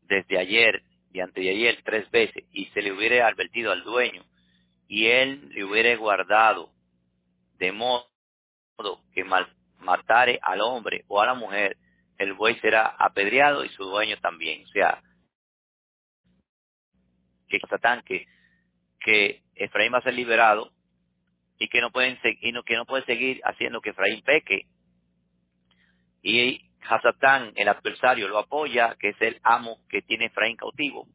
desde 0.03 0.39
ayer 0.39 0.83
y 1.13 1.21
antes 1.21 1.47
ayer 1.47 1.81
tres 1.85 2.11
veces, 2.11 2.45
y 2.53 2.67
se 2.67 2.83
le 2.83 2.93
hubiera 2.93 3.29
advertido 3.29 3.71
al 3.71 3.85
dueño, 3.85 4.25
y 4.89 5.07
él 5.07 5.49
le 5.51 5.65
hubiera 5.65 5.95
guardado 5.97 6.71
de 7.59 7.73
modo 7.73 8.09
que 9.13 9.25
matare 9.79 10.39
al 10.43 10.61
hombre 10.61 11.05
o 11.09 11.21
a 11.21 11.27
la 11.27 11.35
mujer, 11.35 11.77
el 12.19 12.33
buey 12.35 12.59
será 12.61 12.87
apedreado 12.99 13.65
y 13.65 13.69
su 13.71 13.85
dueño 13.85 14.17
también. 14.19 14.65
O 14.65 14.69
sea, 14.69 15.03
que 17.49 17.59
Satán, 17.69 18.03
que, 18.03 18.27
que 19.05 19.43
Efraín 19.55 19.93
va 19.93 19.99
a 19.99 20.03
ser 20.03 20.15
liberado 20.15 20.73
y 21.59 21.69
que 21.69 21.81
no 21.81 21.93
pueden 21.93 22.19
y 22.41 22.53
no, 22.53 22.65
que 22.65 22.75
no 22.75 22.87
puede 22.87 23.05
seguir 23.05 23.41
haciendo 23.45 23.81
que 23.81 23.91
Efraín 23.91 24.23
peque. 24.23 24.67
Y 26.23 26.71
Hasatán, 26.81 27.53
el 27.55 27.69
adversario, 27.69 28.29
lo 28.29 28.39
apoya, 28.39 28.97
que 28.99 29.11
es 29.11 29.21
el 29.21 29.39
amo 29.43 29.79
que 29.89 30.03
tiene 30.03 30.27
Efraín 30.27 30.57
cautivo, 30.57 31.07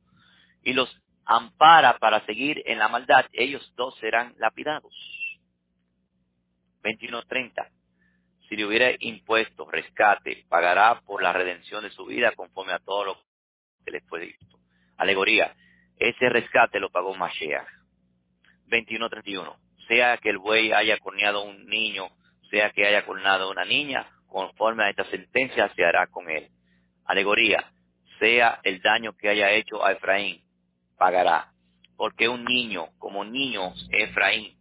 y 0.64 0.74
los 0.74 0.90
ampara 1.26 1.98
para 1.98 2.26
seguir 2.26 2.62
en 2.66 2.80
la 2.80 2.88
maldad. 2.88 3.26
Ellos 3.34 3.74
dos 3.76 3.98
serán 3.98 4.34
lapidados. 4.38 4.94
21.30. 6.84 7.70
Si 8.48 8.56
le 8.56 8.66
hubiera 8.66 8.92
impuesto 9.00 9.70
rescate, 9.70 10.46
pagará 10.48 11.02
por 11.02 11.22
la 11.22 11.34
redención 11.34 11.84
de 11.84 11.92
su 11.92 12.06
vida 12.06 12.32
conforme 12.36 12.74
a 12.74 12.80
todo 12.80 13.06
lo 13.06 13.18
que 13.86 13.92
le 13.92 14.02
fue 14.02 14.22
dicho. 14.22 14.60
Alegoría. 14.98 15.56
Ese 15.98 16.30
rescate 16.30 16.80
lo 16.80 16.90
pagó 16.90 17.14
Mashiach. 17.14 17.79
21.31. 18.70 19.56
Sea 19.88 20.18
que 20.18 20.30
el 20.30 20.38
buey 20.38 20.72
haya 20.72 20.98
corneado 21.00 21.44
un 21.44 21.66
niño, 21.66 22.10
sea 22.50 22.72
que 22.72 22.86
haya 22.86 23.06
corneado 23.06 23.50
una 23.50 23.66
niña, 23.66 24.08
conforme 24.28 24.84
a 24.84 24.90
esta 24.90 25.06
sentencia 25.06 25.72
se 25.76 25.84
hará 25.84 26.08
con 26.08 26.30
él. 26.30 26.50
Alegoría. 27.06 27.72
Sea 28.20 28.60
el 28.64 28.82
daño 28.82 29.16
que 29.18 29.30
haya 29.30 29.52
hecho 29.52 29.84
a 29.84 29.94
Efraín, 29.94 30.44
pagará. 30.98 31.54
Porque 31.96 32.28
un 32.28 32.44
niño, 32.44 32.90
como 32.98 33.24
niños, 33.24 33.88
Efraín, 33.92 34.58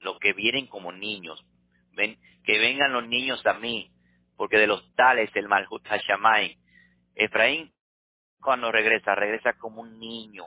los 0.00 0.18
que 0.18 0.32
vienen 0.32 0.66
como 0.66 0.92
niños, 0.92 1.44
ven, 1.92 2.18
que 2.44 2.58
vengan 2.58 2.92
los 2.92 3.06
niños 3.06 3.44
a 3.46 3.54
mí, 3.54 3.90
porque 4.36 4.58
de 4.58 4.66
los 4.66 4.94
tales 4.94 5.30
el 5.34 5.48
Malhut 5.48 5.86
Hashamay. 5.86 6.58
Efraín 7.14 7.72
cuando 8.40 8.70
regresa, 8.70 9.14
regresa 9.14 9.54
como 9.54 9.80
un 9.80 9.98
niño. 9.98 10.44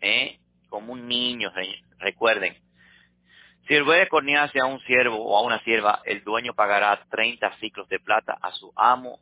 ¿Eh? 0.00 0.38
Como 0.72 0.94
un 0.94 1.06
niño, 1.06 1.52
recuerden. 1.98 2.56
Si 3.68 3.74
el 3.74 3.82
buey 3.82 4.08
cornease 4.08 4.58
a 4.58 4.64
un 4.64 4.80
siervo 4.80 5.22
o 5.22 5.36
a 5.36 5.42
una 5.42 5.62
sierva, 5.64 6.00
el 6.06 6.24
dueño 6.24 6.54
pagará 6.54 6.98
30 7.10 7.58
ciclos 7.58 7.86
de 7.90 8.00
plata 8.00 8.38
a 8.40 8.52
su 8.52 8.72
amo. 8.74 9.20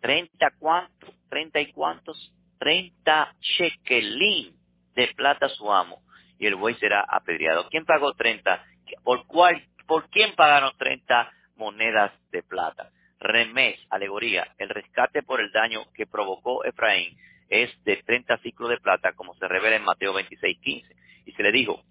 ¿30 0.00 0.30
cuántos? 0.60 1.10
¿30 1.28 1.60
y 1.68 1.72
cuántos? 1.72 2.32
30 2.60 3.34
shekelín 3.40 4.54
de 4.94 5.08
plata 5.08 5.46
a 5.46 5.48
su 5.48 5.72
amo. 5.72 6.02
Y 6.38 6.46
el 6.46 6.54
buey 6.54 6.76
será 6.76 7.04
apedreado. 7.08 7.68
¿Quién 7.68 7.84
pagó 7.84 8.12
30? 8.12 8.64
¿Por, 9.02 9.26
cuál, 9.26 9.66
¿Por 9.88 10.08
quién 10.08 10.36
pagaron 10.36 10.70
30 10.78 11.32
monedas 11.56 12.12
de 12.30 12.44
plata? 12.44 12.90
Remés, 13.18 13.84
alegoría, 13.90 14.54
el 14.58 14.68
rescate 14.68 15.24
por 15.24 15.40
el 15.40 15.50
daño 15.50 15.80
que 15.94 16.06
provocó 16.06 16.62
Efraín 16.62 17.18
es 17.48 17.70
de 17.84 17.96
30 17.96 18.38
ciclos 18.38 18.70
de 18.70 18.78
plata, 18.78 19.12
como 19.14 19.34
se 19.34 19.48
revela 19.48 19.76
en 19.76 19.84
Mateo 19.84 20.12
26, 20.12 20.58
15. 20.60 20.96
Y 21.26 21.32
se 21.32 21.42
le 21.42 21.52
dijo, 21.52 21.82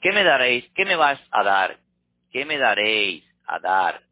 ¿qué 0.00 0.12
me 0.12 0.24
daréis? 0.24 0.68
¿Qué 0.74 0.84
me 0.84 0.96
vas 0.96 1.20
a 1.30 1.42
dar? 1.42 1.78
¿Qué 2.30 2.44
me 2.44 2.58
daréis 2.58 3.24
a 3.46 3.58
dar? 3.58 4.02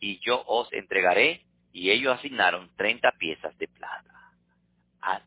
Y 0.00 0.18
yo 0.20 0.42
os 0.46 0.72
entregaré, 0.72 1.44
y 1.72 1.90
ellos 1.90 2.16
asignaron 2.18 2.70
30 2.76 3.12
piezas 3.12 3.56
de 3.58 3.68
plata. 3.68 4.32
Ah, 5.00 5.22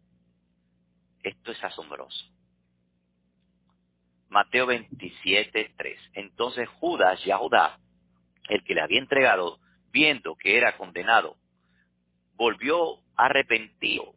esto 1.23 1.51
es 1.51 1.63
asombroso. 1.63 2.25
Mateo 4.29 4.65
27, 4.67 5.73
3. 5.77 5.99
Entonces 6.13 6.67
Judas 6.69 7.19
y 7.25 7.31
Judá 7.31 7.79
el 8.47 8.63
que 8.63 8.73
le 8.73 8.81
había 8.81 8.99
entregado, 8.99 9.59
viendo 9.91 10.35
que 10.35 10.57
era 10.57 10.77
condenado, 10.77 11.37
volvió 12.37 12.99
arrepentido. 13.15 14.13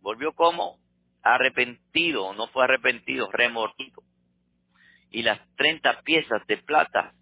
¿Volvió 0.00 0.34
como? 0.34 0.78
Arrepentido, 1.22 2.34
no 2.34 2.48
fue 2.48 2.64
arrepentido, 2.64 3.30
remordido. 3.32 4.02
Y 5.10 5.22
las 5.22 5.40
treinta 5.56 6.02
piezas 6.02 6.46
de 6.46 6.58
plata 6.58 7.14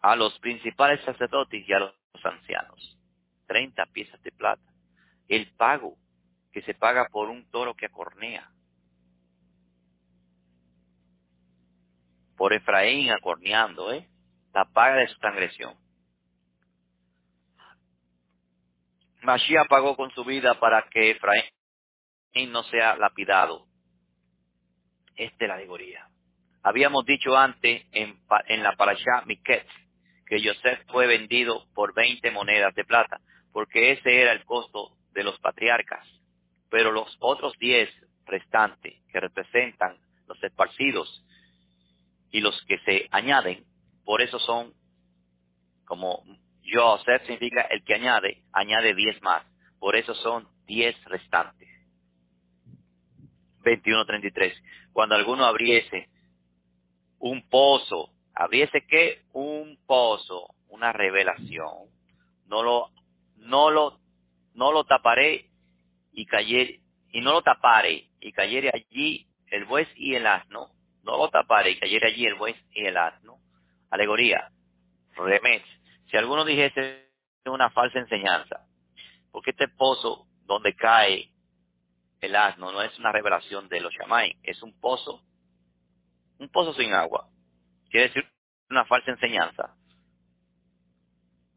a 0.00 0.16
los 0.16 0.38
principales 0.38 1.04
sacerdotes 1.04 1.68
y 1.68 1.72
a 1.72 1.80
los 1.80 1.94
ancianos. 2.24 2.98
Treinta 3.46 3.84
piezas 3.86 4.22
de 4.22 4.32
plata. 4.32 4.72
El 5.28 5.52
pago 5.52 5.96
que 6.52 6.62
se 6.62 6.74
paga 6.74 7.08
por 7.10 7.28
un 7.28 7.48
toro 7.50 7.74
que 7.74 7.86
acornea. 7.86 8.50
por 12.38 12.52
Efraín 12.52 13.10
acorneando, 13.10 13.92
¿eh? 13.92 14.08
La 14.54 14.64
paga 14.64 14.96
de 14.98 15.08
su 15.08 15.18
transgresión. 15.18 15.74
Mashiach 19.22 19.68
pagó 19.68 19.96
con 19.96 20.10
su 20.12 20.24
vida 20.24 20.58
para 20.60 20.82
que 20.90 21.10
Efraín 21.10 22.52
no 22.52 22.62
sea 22.64 22.96
lapidado. 22.96 23.66
Esta 25.16 25.44
es 25.44 25.48
la 25.48 25.54
alegoría. 25.54 26.08
Habíamos 26.62 27.04
dicho 27.04 27.36
antes 27.36 27.86
en, 27.92 28.18
la 28.62 28.76
parashá 28.76 29.22
Miket 29.26 29.66
que 30.26 30.40
Yosef 30.40 30.84
fue 30.88 31.06
vendido 31.06 31.66
por 31.74 31.94
20 31.94 32.30
monedas 32.30 32.74
de 32.74 32.84
plata, 32.84 33.20
porque 33.52 33.92
ese 33.92 34.20
era 34.20 34.32
el 34.32 34.44
costo 34.44 34.96
de 35.12 35.24
los 35.24 35.38
patriarcas. 35.40 36.06
Pero 36.70 36.92
los 36.92 37.16
otros 37.20 37.54
10 37.58 37.88
restantes, 38.26 38.94
que 39.10 39.20
representan 39.20 39.96
los 40.26 40.42
esparcidos 40.42 41.24
y 42.30 42.40
los 42.40 42.62
que 42.66 42.78
se 42.80 43.08
añaden, 43.10 43.64
por 44.04 44.20
eso 44.20 44.38
son 44.38 44.74
como 45.86 46.22
Yosef 46.70 47.22
significa 47.22 47.62
el 47.62 47.82
que 47.84 47.94
añade, 47.94 48.42
añade 48.52 48.94
10 48.94 49.22
más. 49.22 49.44
Por 49.78 49.96
eso 49.96 50.14
son 50.14 50.48
10 50.66 51.04
restantes. 51.04 51.68
21.33. 53.62 54.54
Cuando 54.92 55.14
alguno 55.14 55.44
abriese 55.44 56.08
un 57.18 57.48
pozo, 57.48 58.10
abriese 58.34 58.86
que 58.86 59.22
un 59.32 59.78
pozo, 59.86 60.54
una 60.68 60.92
revelación, 60.92 61.88
no 62.46 62.62
lo, 62.62 62.90
no 63.36 63.70
lo, 63.70 63.98
no 64.54 64.72
lo 64.72 64.84
taparé 64.84 65.46
y 66.12 66.26
cayere, 66.26 66.80
y 67.12 67.20
no 67.20 67.32
lo 67.32 67.42
tapare 67.42 68.10
y 68.20 68.32
cayere 68.32 68.70
allí 68.72 69.26
el 69.48 69.64
buey 69.64 69.86
y 69.96 70.14
el 70.14 70.26
asno, 70.26 70.70
no 71.02 71.16
lo 71.16 71.28
taparé 71.30 71.72
y 71.72 71.78
cayere 71.78 72.08
allí 72.08 72.26
el 72.26 72.34
buey 72.34 72.54
y 72.72 72.84
el 72.84 72.96
asno. 72.96 73.38
Alegoría, 73.90 74.50
remés. 75.16 75.62
Si 76.10 76.16
alguno 76.16 76.44
dijese 76.44 77.10
una 77.46 77.70
falsa 77.70 77.98
enseñanza, 77.98 78.66
porque 79.30 79.50
este 79.50 79.68
pozo 79.68 80.26
donde 80.44 80.74
cae 80.74 81.30
el 82.20 82.34
asno 82.34 82.72
no 82.72 82.82
es 82.82 82.98
una 82.98 83.12
revelación 83.12 83.68
de 83.68 83.80
los 83.80 83.92
shamay, 83.92 84.36
es 84.42 84.62
un 84.62 84.78
pozo, 84.80 85.22
un 86.38 86.48
pozo 86.48 86.72
sin 86.74 86.92
agua. 86.92 87.28
Quiere 87.90 88.08
decir 88.08 88.28
una 88.70 88.84
falsa 88.84 89.10
enseñanza. 89.10 89.76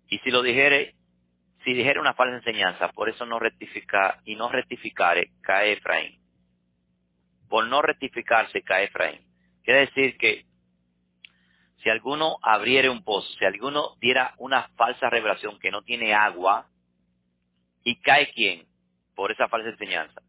Y 0.07 0.19
si 0.19 0.29
lo 0.29 0.41
dijere, 0.41 0.95
si 1.63 1.73
dijere 1.73 1.99
una 1.99 2.13
falsa 2.13 2.35
enseñanza, 2.35 2.89
por 2.89 3.09
eso 3.09 3.25
no 3.25 3.39
rectifica 3.39 4.21
y 4.25 4.35
no 4.35 4.49
rectificare, 4.49 5.31
cae 5.41 5.73
Efraín. 5.73 6.21
Por 7.49 7.67
no 7.67 7.81
rectificarse, 7.81 8.61
cae 8.61 8.85
Efraín. 8.85 9.21
Quiere 9.63 9.81
decir 9.81 10.17
que 10.17 10.45
si 11.81 11.89
alguno 11.89 12.37
abriere 12.41 12.89
un 12.89 13.03
pozo, 13.03 13.27
si 13.37 13.45
alguno 13.45 13.95
diera 13.99 14.35
una 14.37 14.69
falsa 14.75 15.09
revelación 15.09 15.59
que 15.59 15.71
no 15.71 15.81
tiene 15.81 16.13
agua, 16.13 16.67
y 17.83 17.99
cae 18.01 18.31
quién 18.33 18.67
por 19.15 19.31
esa 19.31 19.47
falsa 19.47 19.69
enseñanza. 19.69 20.21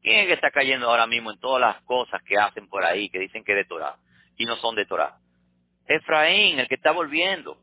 ¿Quién 0.00 0.20
es 0.20 0.26
que 0.26 0.32
está 0.34 0.50
cayendo 0.50 0.88
ahora 0.88 1.06
mismo 1.06 1.30
en 1.30 1.38
todas 1.38 1.60
las 1.60 1.82
cosas 1.84 2.22
que 2.22 2.36
hacen 2.36 2.68
por 2.68 2.84
ahí, 2.84 3.08
que 3.08 3.18
dicen 3.18 3.44
que 3.44 3.54
de 3.54 3.64
Torah, 3.64 3.96
y 4.36 4.44
no 4.44 4.56
son 4.56 4.74
de 4.74 4.86
Torah? 4.86 5.18
Efraín, 5.86 6.58
el 6.58 6.68
que 6.68 6.76
está 6.76 6.92
volviendo. 6.92 7.58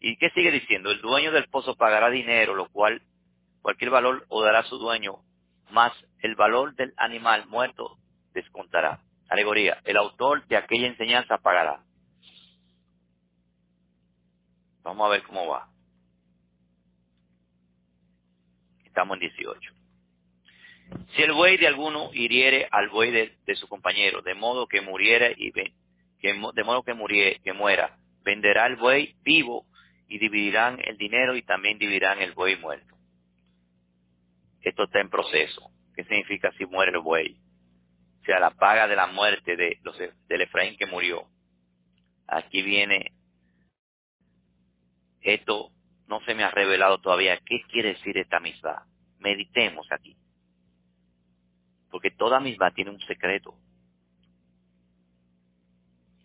¿Y 0.00 0.16
qué 0.16 0.30
sigue 0.30 0.50
diciendo? 0.50 0.90
El 0.90 1.00
dueño 1.00 1.30
del 1.32 1.48
pozo 1.48 1.76
pagará 1.76 2.08
dinero, 2.08 2.54
lo 2.54 2.68
cual 2.70 3.02
cualquier 3.60 3.90
valor 3.90 4.24
o 4.28 4.42
dará 4.42 4.60
a 4.60 4.64
su 4.64 4.78
dueño, 4.78 5.22
más 5.70 5.92
el 6.20 6.34
valor 6.34 6.74
del 6.74 6.94
animal 6.96 7.46
muerto 7.46 7.98
descontará. 8.32 9.00
Alegoría, 9.30 9.80
el 9.84 9.96
autor 9.96 10.44
de 10.48 10.56
aquella 10.56 10.88
enseñanza 10.88 11.38
pagará. 11.38 11.84
Vamos 14.82 15.06
a 15.06 15.10
ver 15.10 15.22
cómo 15.22 15.46
va. 15.46 15.68
Estamos 18.84 19.14
en 19.14 19.20
18. 19.20 19.72
Si 21.14 21.22
el 21.22 21.32
buey 21.32 21.58
de 21.58 21.68
alguno 21.68 22.10
hiriere 22.12 22.66
al 22.72 22.88
buey 22.88 23.12
de, 23.12 23.54
su 23.54 23.68
compañero, 23.68 24.20
de 24.22 24.34
modo 24.34 24.66
que 24.66 24.80
muriera 24.80 25.30
y 25.36 25.52
de 25.52 26.64
modo 26.64 26.82
que, 26.82 26.94
muriera, 26.94 27.38
que 27.44 27.52
muera, 27.52 27.96
venderá 28.24 28.66
el 28.66 28.74
buey 28.74 29.14
vivo 29.22 29.64
y 30.08 30.18
dividirán 30.18 30.80
el 30.82 30.98
dinero 30.98 31.36
y 31.36 31.42
también 31.42 31.78
dividirán 31.78 32.20
el 32.20 32.32
buey 32.32 32.56
muerto. 32.56 32.96
Esto 34.60 34.84
está 34.84 35.00
en 35.00 35.08
proceso. 35.08 35.70
¿Qué 35.94 36.02
significa 36.02 36.50
si 36.58 36.66
muere 36.66 36.90
el 36.90 36.98
buey? 36.98 37.36
Sea, 38.24 38.38
la 38.38 38.50
paga 38.50 38.86
de 38.86 38.96
la 38.96 39.06
muerte 39.06 39.56
de 39.56 39.78
los, 39.82 39.96
del 39.98 40.40
Efraín 40.42 40.76
que 40.76 40.86
murió. 40.86 41.26
Aquí 42.26 42.62
viene, 42.62 43.12
esto 45.20 45.70
no 46.06 46.20
se 46.22 46.34
me 46.34 46.44
ha 46.44 46.50
revelado 46.50 47.00
todavía 47.00 47.38
qué 47.44 47.62
quiere 47.68 47.94
decir 47.94 48.18
esta 48.18 48.40
misma. 48.40 48.86
Meditemos 49.18 49.86
aquí. 49.90 50.16
Porque 51.90 52.10
toda 52.10 52.40
misma 52.40 52.70
tiene 52.72 52.90
un 52.90 53.00
secreto. 53.00 53.54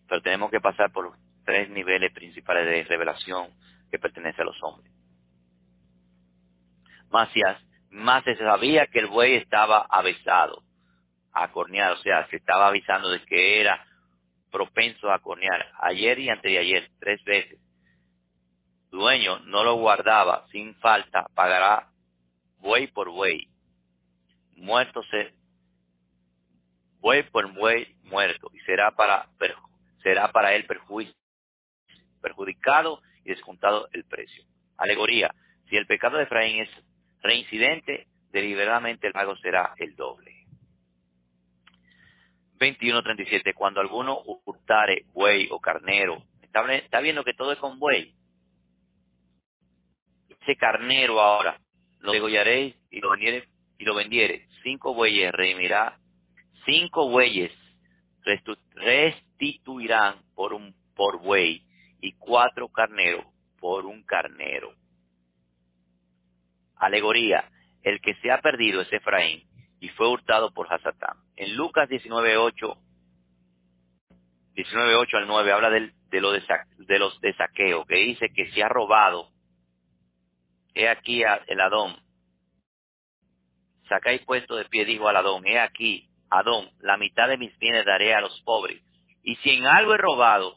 Pero 0.08 0.22
tenemos 0.22 0.50
que 0.50 0.60
pasar 0.60 0.92
por 0.92 1.04
los 1.04 1.18
tres 1.44 1.70
niveles 1.70 2.12
principales 2.12 2.66
de 2.66 2.84
revelación 2.84 3.50
que 3.90 3.98
pertenece 3.98 4.42
a 4.42 4.44
los 4.44 4.62
hombres. 4.62 4.92
Más, 7.10 7.30
más 7.90 8.24
se 8.24 8.36
sabía 8.36 8.86
que 8.88 8.98
el 8.98 9.06
buey 9.06 9.34
estaba 9.34 9.86
avesado 9.88 10.65
a 11.36 11.52
cornear, 11.52 11.92
o 11.92 11.98
sea, 11.98 12.26
se 12.28 12.36
estaba 12.36 12.68
avisando 12.68 13.10
de 13.10 13.22
que 13.24 13.60
era 13.60 13.84
propenso 14.50 15.12
a 15.12 15.18
cornear. 15.18 15.70
Ayer 15.80 16.18
y 16.18 16.30
antes 16.30 16.50
de 16.50 16.58
ayer, 16.58 16.90
tres 16.98 17.22
veces. 17.24 17.60
Dueño 18.90 19.40
no 19.40 19.62
lo 19.62 19.74
guardaba 19.74 20.46
sin 20.50 20.74
falta, 20.76 21.26
pagará 21.34 21.90
buey 22.58 22.86
por 22.86 23.10
buey. 23.10 23.48
Muerto 24.54 25.02
se, 25.10 25.34
buey 27.00 27.22
por 27.24 27.52
buey 27.52 27.94
muerto, 28.04 28.50
y 28.54 28.60
será 28.60 28.92
para, 28.92 29.28
será 30.02 30.32
para 30.32 30.54
él 30.54 30.66
perjudicado 32.22 33.02
y 33.24 33.28
descontado 33.28 33.88
el 33.92 34.04
precio. 34.04 34.44
Alegoría, 34.78 35.34
si 35.68 35.76
el 35.76 35.86
pecado 35.86 36.16
de 36.16 36.24
Efraín 36.24 36.62
es 36.62 36.70
reincidente, 37.20 38.06
deliberadamente 38.30 39.08
el 39.08 39.12
pago 39.12 39.36
será 39.36 39.74
el 39.76 39.94
doble. 39.96 40.35
21.37, 42.58 43.54
cuando 43.54 43.80
alguno 43.80 44.20
hurtare 44.44 45.04
buey 45.12 45.48
o 45.50 45.60
carnero, 45.60 46.22
está, 46.42 47.00
viendo 47.00 47.24
que 47.24 47.34
todo 47.34 47.52
es 47.52 47.58
con 47.58 47.78
buey. 47.78 48.14
Ese 50.40 50.56
carnero 50.56 51.20
ahora, 51.20 51.60
lo 52.00 52.12
degollaréis 52.12 52.74
y 52.90 53.00
lo 53.00 53.10
vendiere, 53.10 53.48
y 53.78 53.84
lo 53.84 53.94
vendiere. 53.94 54.46
Cinco 54.62 54.94
bueyes 54.94 55.32
redimirá, 55.32 55.98
cinco 56.64 57.08
bueyes 57.08 57.52
restituirán 58.74 60.22
por 60.34 60.54
un 60.54 60.74
por 60.94 61.20
buey 61.20 61.62
y 62.00 62.12
cuatro 62.12 62.68
carneros 62.68 63.24
por 63.58 63.84
un 63.84 64.02
carnero. 64.02 64.74
Alegoría, 66.76 67.50
el 67.82 68.00
que 68.00 68.14
se 68.16 68.30
ha 68.30 68.40
perdido 68.40 68.80
es 68.80 68.92
Efraín 68.92 69.44
y 69.80 69.88
fue 69.90 70.08
hurtado 70.08 70.52
por 70.52 70.72
Hasatán. 70.72 71.25
En 71.36 71.54
Lucas 71.54 71.88
19.8, 71.88 72.78
19.8 74.54 75.16
al 75.18 75.26
9 75.26 75.52
habla 75.52 75.70
de, 75.70 75.92
de, 76.10 76.20
los 76.98 77.20
de 77.20 77.34
saqueo, 77.34 77.84
que 77.84 77.96
dice 77.96 78.30
que 78.34 78.50
se 78.52 78.62
ha 78.62 78.68
robado. 78.68 79.28
He 80.74 80.88
aquí 80.88 81.22
el 81.46 81.60
Adón. 81.60 81.96
Sacáis 83.88 84.22
puesto 84.24 84.56
de 84.56 84.64
pie, 84.64 84.84
dijo 84.84 85.08
al 85.08 85.16
Adón, 85.16 85.46
he 85.46 85.60
aquí, 85.60 86.08
Adón, 86.30 86.70
la 86.80 86.96
mitad 86.96 87.28
de 87.28 87.38
mis 87.38 87.56
bienes 87.58 87.84
daré 87.84 88.14
a 88.14 88.20
los 88.20 88.40
pobres. 88.42 88.82
Y 89.22 89.36
si 89.36 89.50
en 89.50 89.66
algo 89.66 89.94
he 89.94 89.98
robado 89.98 90.56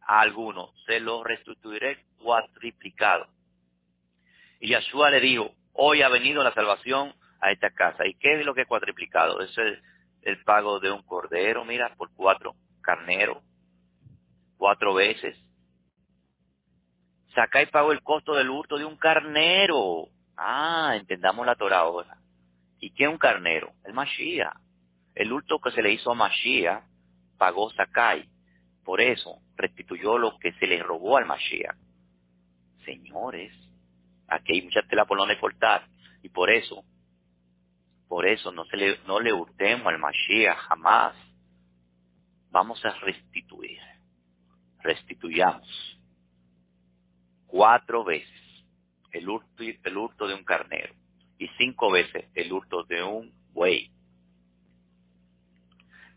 a 0.00 0.20
alguno, 0.20 0.72
se 0.86 1.00
lo 1.00 1.24
restituiré 1.24 2.04
cuatriplicado. 2.18 3.26
Y 4.60 4.68
Yahshua 4.68 5.10
le 5.10 5.20
dijo, 5.20 5.52
hoy 5.72 6.02
ha 6.02 6.08
venido 6.08 6.42
la 6.42 6.54
salvación 6.54 7.14
a 7.40 7.50
esta 7.50 7.70
casa. 7.70 8.06
¿Y 8.06 8.14
qué 8.14 8.40
es 8.40 8.46
lo 8.46 8.54
que 8.54 8.62
es 8.62 8.66
cuatriplicado? 8.66 9.40
Es 9.40 9.56
el 10.22 10.42
pago 10.44 10.80
de 10.80 10.90
un 10.90 11.02
cordero, 11.02 11.64
mira, 11.64 11.94
por 11.96 12.10
cuatro 12.14 12.54
carneros, 12.82 13.42
cuatro 14.56 14.94
veces. 14.94 15.36
Saca 17.34 17.62
y 17.62 17.66
pago 17.66 17.92
el 17.92 18.02
costo 18.02 18.34
del 18.34 18.50
hurto 18.50 18.78
de 18.78 18.84
un 18.84 18.96
carnero. 18.96 20.08
Ah, 20.36 20.94
entendamos 20.96 21.44
la 21.44 21.54
Torah 21.54 21.80
ahora. 21.80 22.16
¿Y 22.80 22.90
qué 22.90 23.04
es 23.04 23.10
un 23.10 23.18
carnero? 23.18 23.72
El 23.84 23.92
Mashiach. 23.92 24.56
El 25.14 25.32
hurto 25.32 25.58
que 25.60 25.70
se 25.72 25.82
le 25.82 25.92
hizo 25.92 26.10
a 26.10 26.14
Mashiach 26.14 26.84
pagó 27.36 27.70
Sakai. 27.70 28.28
Por 28.84 29.00
eso 29.00 29.38
restituyó 29.56 30.16
lo 30.16 30.38
que 30.38 30.52
se 30.54 30.66
le 30.66 30.82
robó 30.82 31.18
al 31.18 31.26
Mashiach. 31.26 31.76
Señores, 32.84 33.52
aquí 34.28 34.54
hay 34.54 34.62
mucha 34.62 34.82
tela 34.88 35.04
por 35.04 35.18
donde 35.18 35.38
cortar. 35.38 35.86
Y 36.22 36.30
por 36.30 36.50
eso 36.50 36.84
por 38.08 38.26
eso 38.26 38.50
no, 38.52 38.64
le, 38.72 38.98
no 39.06 39.20
le 39.20 39.32
hurtemos 39.32 39.86
al 39.86 39.98
Mashiach 39.98 40.56
jamás. 40.56 41.14
Vamos 42.50 42.82
a 42.84 42.90
restituir. 43.00 43.80
Restituyamos. 44.82 45.68
Cuatro 47.46 48.04
veces 48.04 48.38
el 49.12 49.28
hurto, 49.28 49.62
el 49.62 49.96
hurto 49.96 50.26
de 50.26 50.34
un 50.34 50.44
carnero. 50.44 50.94
y 51.38 51.48
cinco 51.56 51.90
veces 51.90 52.26
el 52.34 52.52
hurto 52.52 52.84
de 52.84 53.02
un 53.02 53.32
buey. 53.52 53.90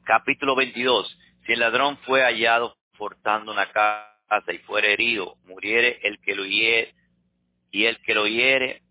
Capítulo 0.03 0.55
22. 0.55 1.17
Si 1.45 1.53
el 1.53 1.59
ladrón 1.59 1.97
fue 2.05 2.23
hallado 2.23 2.75
portando 2.97 3.51
una 3.51 3.71
casa 3.71 4.53
y 4.53 4.57
fuere 4.59 4.93
herido, 4.93 5.37
muriere 5.45 5.99
el 6.03 6.19
que 6.21 6.35
lo 6.35 6.45
hiere, 6.45 6.95
y 7.71 7.85
el 7.85 8.01
que 8.01 8.13
lo 8.13 8.27
hiere, 8.27 8.81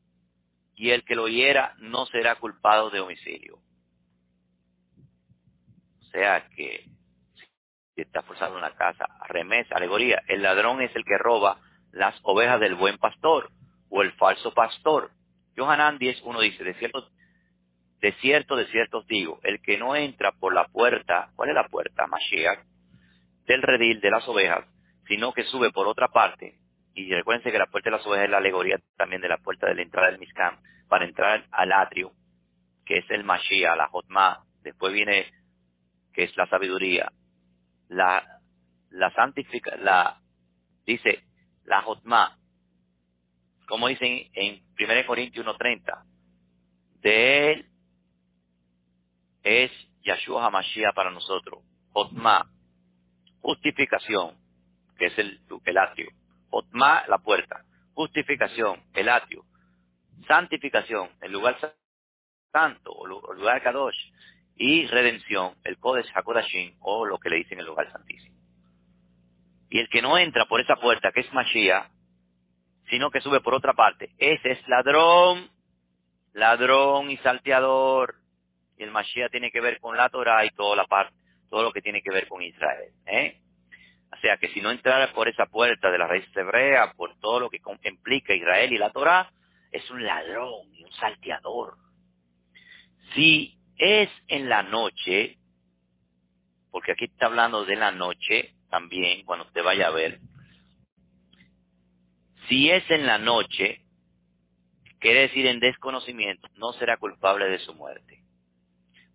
y 0.81 0.93
el 0.93 1.05
que 1.05 1.15
lo 1.15 1.29
hiera 1.29 1.75
no 1.77 2.07
será 2.07 2.37
culpado 2.37 2.89
de 2.89 3.01
homicidio. 3.01 3.59
O 6.01 6.05
sea 6.11 6.49
que 6.57 6.87
si 7.95 8.01
está 8.01 8.23
forzando 8.23 8.57
una 8.57 8.75
casa, 8.75 9.07
remesa, 9.29 9.77
alegoría, 9.77 10.23
el 10.27 10.41
ladrón 10.41 10.81
es 10.81 10.91
el 10.97 11.05
que 11.05 11.19
roba 11.19 11.61
las 11.93 12.19
ovejas 12.23 12.61
del 12.61 12.77
buen 12.77 12.97
pastor 12.97 13.51
o 13.91 14.01
el 14.01 14.13
falso 14.13 14.55
pastor. 14.55 15.11
Johanan 15.55 15.99
10.1 15.99 16.41
dice, 16.41 16.65
de 16.65 16.73
cierto, 16.73 17.11
de 18.01 18.13
cierto, 18.13 18.57
de 18.57 18.67
cierto 18.69 18.99
os 19.01 19.07
digo, 19.07 19.39
el 19.43 19.61
que 19.61 19.77
no 19.77 19.95
entra 19.95 20.33
por 20.33 20.55
la 20.55 20.67
puerta, 20.69 21.31
¿cuál 21.37 21.51
es 21.51 21.55
la 21.57 21.69
puerta? 21.69 22.07
Mashiach, 22.07 22.65
del 23.47 23.61
redil 23.61 24.01
de 24.01 24.11
las 24.11 24.27
ovejas, 24.27 24.65
sino 25.07 25.35
que 25.35 25.45
sube 25.45 25.73
por 25.73 25.87
otra 25.87 26.09
parte, 26.09 26.55
y 26.95 27.13
recuérdense 27.13 27.53
que 27.53 27.59
la 27.59 27.67
puerta 27.67 27.91
de 27.91 27.97
las 27.97 28.07
ovejas 28.07 28.25
es 28.25 28.31
la 28.31 28.39
alegoría 28.39 28.79
también 28.97 29.23
de 29.23 29.29
la 29.29 29.39
puerta 29.39 29.67
de 29.67 29.75
la 29.75 29.83
entrada 29.83 30.09
del 30.11 30.19
Mishkan, 30.19 30.59
para 30.89 31.05
entrar 31.05 31.47
al 31.53 31.73
atrio, 31.73 32.13
que 32.85 32.99
es 32.99 33.11
el 33.11 33.25
Mashiach, 33.25 33.77
la 33.77 33.89
Jotma, 33.89 34.45
después 34.63 34.93
viene, 34.93 35.33
que 36.13 36.25
es 36.25 36.37
la 36.37 36.47
sabiduría, 36.49 37.13
la, 37.89 38.41
la 38.91 39.13
santifica, 39.13 39.77
la, 39.77 40.21
dice, 40.85 41.23
la 41.65 41.83
Jotma, 41.83 42.37
como 43.69 43.87
dicen 43.87 44.29
en 44.33 44.65
1 44.79 45.07
Corintios 45.07 45.47
1.30, 45.47 46.05
de 47.03 47.53
él 47.53 47.67
es 49.43 49.71
Yahshua 50.03 50.47
HaMashiach 50.47 50.95
para 50.95 51.11
nosotros. 51.11 51.63
Jotma, 51.93 52.51
justificación, 53.41 54.37
que 54.99 55.07
es 55.07 55.19
el, 55.19 55.41
el 55.65 55.79
atrio. 55.79 56.11
Jotma, 56.51 57.05
la 57.09 57.19
puerta. 57.19 57.65
Justificación, 57.95 58.83
el 58.95 59.09
atrio. 59.09 59.45
Santificación, 60.27 61.11
el 61.21 61.33
lugar 61.33 61.57
santo, 62.53 62.93
o 62.93 63.07
lugar 63.07 63.63
Kadosh. 63.63 63.97
Y 64.57 64.87
redención, 64.87 65.55
el 65.65 65.79
Kodesh 65.79 66.11
HaKodashim, 66.15 66.77
o 66.81 67.07
lo 67.07 67.19
que 67.19 67.31
le 67.31 67.37
dicen 67.37 67.59
el 67.59 67.67
lugar 67.67 67.91
santísimo. 67.91 68.37
Y 69.71 69.79
el 69.79 69.89
que 69.89 70.03
no 70.03 70.19
entra 70.19 70.47
por 70.47 70.61
esa 70.61 70.77
puerta, 70.77 71.13
que 71.13 71.21
es 71.21 71.33
Mashiach, 71.33 71.89
sino 72.91 73.11
que 73.11 73.21
sube 73.21 73.41
por 73.41 73.55
otra 73.55 73.73
parte, 73.73 74.11
ese 74.19 74.51
es 74.51 74.69
ladrón, 74.69 75.49
ladrón 76.33 77.11
y 77.11 77.17
salteador. 77.19 78.17
Y 78.77 78.83
el 78.83 78.91
Mashiach 78.91 79.31
tiene 79.31 79.51
que 79.51 79.61
ver 79.61 79.79
con 79.81 79.97
la 79.97 80.09
Torah 80.09 80.45
y 80.45 80.51
toda 80.51 80.75
la 80.75 80.87
parte, 80.87 81.17
todo 81.49 81.63
lo 81.63 81.73
que 81.73 81.81
tiene 81.81 82.03
que 82.03 82.11
ver 82.11 82.27
con 82.27 82.43
Israel. 82.43 82.93
¿eh? 83.07 83.41
O 84.13 84.17
sea 84.19 84.37
que 84.39 84.49
si 84.49 84.61
no 84.61 84.71
entrara 84.71 85.13
por 85.13 85.29
esa 85.29 85.47
puerta 85.47 85.91
de 85.91 85.99
la 85.99 86.07
raíz 86.07 86.25
hebrea, 86.35 86.93
por 86.95 87.19
todo 87.21 87.41
lo 87.41 87.51
que 87.51 87.61
implica 87.85 88.35
Israel 88.35 88.73
y 88.73 88.79
la 88.79 88.91
Torah, 88.91 89.31
es 89.71 89.89
un 89.91 90.05
ladrón 90.05 90.75
y 90.75 90.85
un 90.85 90.93
salteador. 90.93 91.77
Si 93.15 93.57
es 93.77 94.11
en 94.29 94.49
la 94.49 94.63
noche, 94.63 95.39
porque 96.71 96.93
aquí 96.93 97.07
está 97.07 97.27
hablando 97.27 97.65
de 97.65 97.77
la 97.77 97.93
noche 97.93 98.55
también, 98.69 99.25
cuando 99.25 99.47
usted 99.47 99.63
vaya 99.63 99.89
a 99.89 99.93
ver, 99.93 100.21
si 102.49 102.71
es 102.71 102.89
en 102.91 103.07
la 103.07 103.19
noche, 103.19 103.83
quiere 104.99 105.21
decir 105.23 105.47
en 105.47 105.61
desconocimiento, 105.61 106.49
no 106.57 106.73
será 106.75 106.97
culpable 106.97 107.49
de 107.49 107.59
su 107.61 107.75
muerte. 107.75 108.23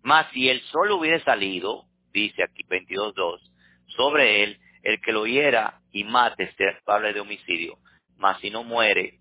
Mas 0.02 0.30
si 0.32 0.48
el 0.48 0.60
sol 0.62 0.90
hubiera 0.92 1.22
salido, 1.24 1.84
dice 2.12 2.42
aquí 2.42 2.62
22.2, 2.64 3.40
sobre 3.88 4.42
él, 4.42 4.58
el 4.86 5.00
que 5.00 5.10
lo 5.10 5.26
hiera 5.26 5.80
y 5.90 6.04
mate 6.04 6.52
será 6.52 6.74
culpable 6.74 7.12
de 7.12 7.18
homicidio. 7.18 7.76
Mas 8.18 8.38
si 8.40 8.50
no 8.50 8.62
muere, 8.62 9.18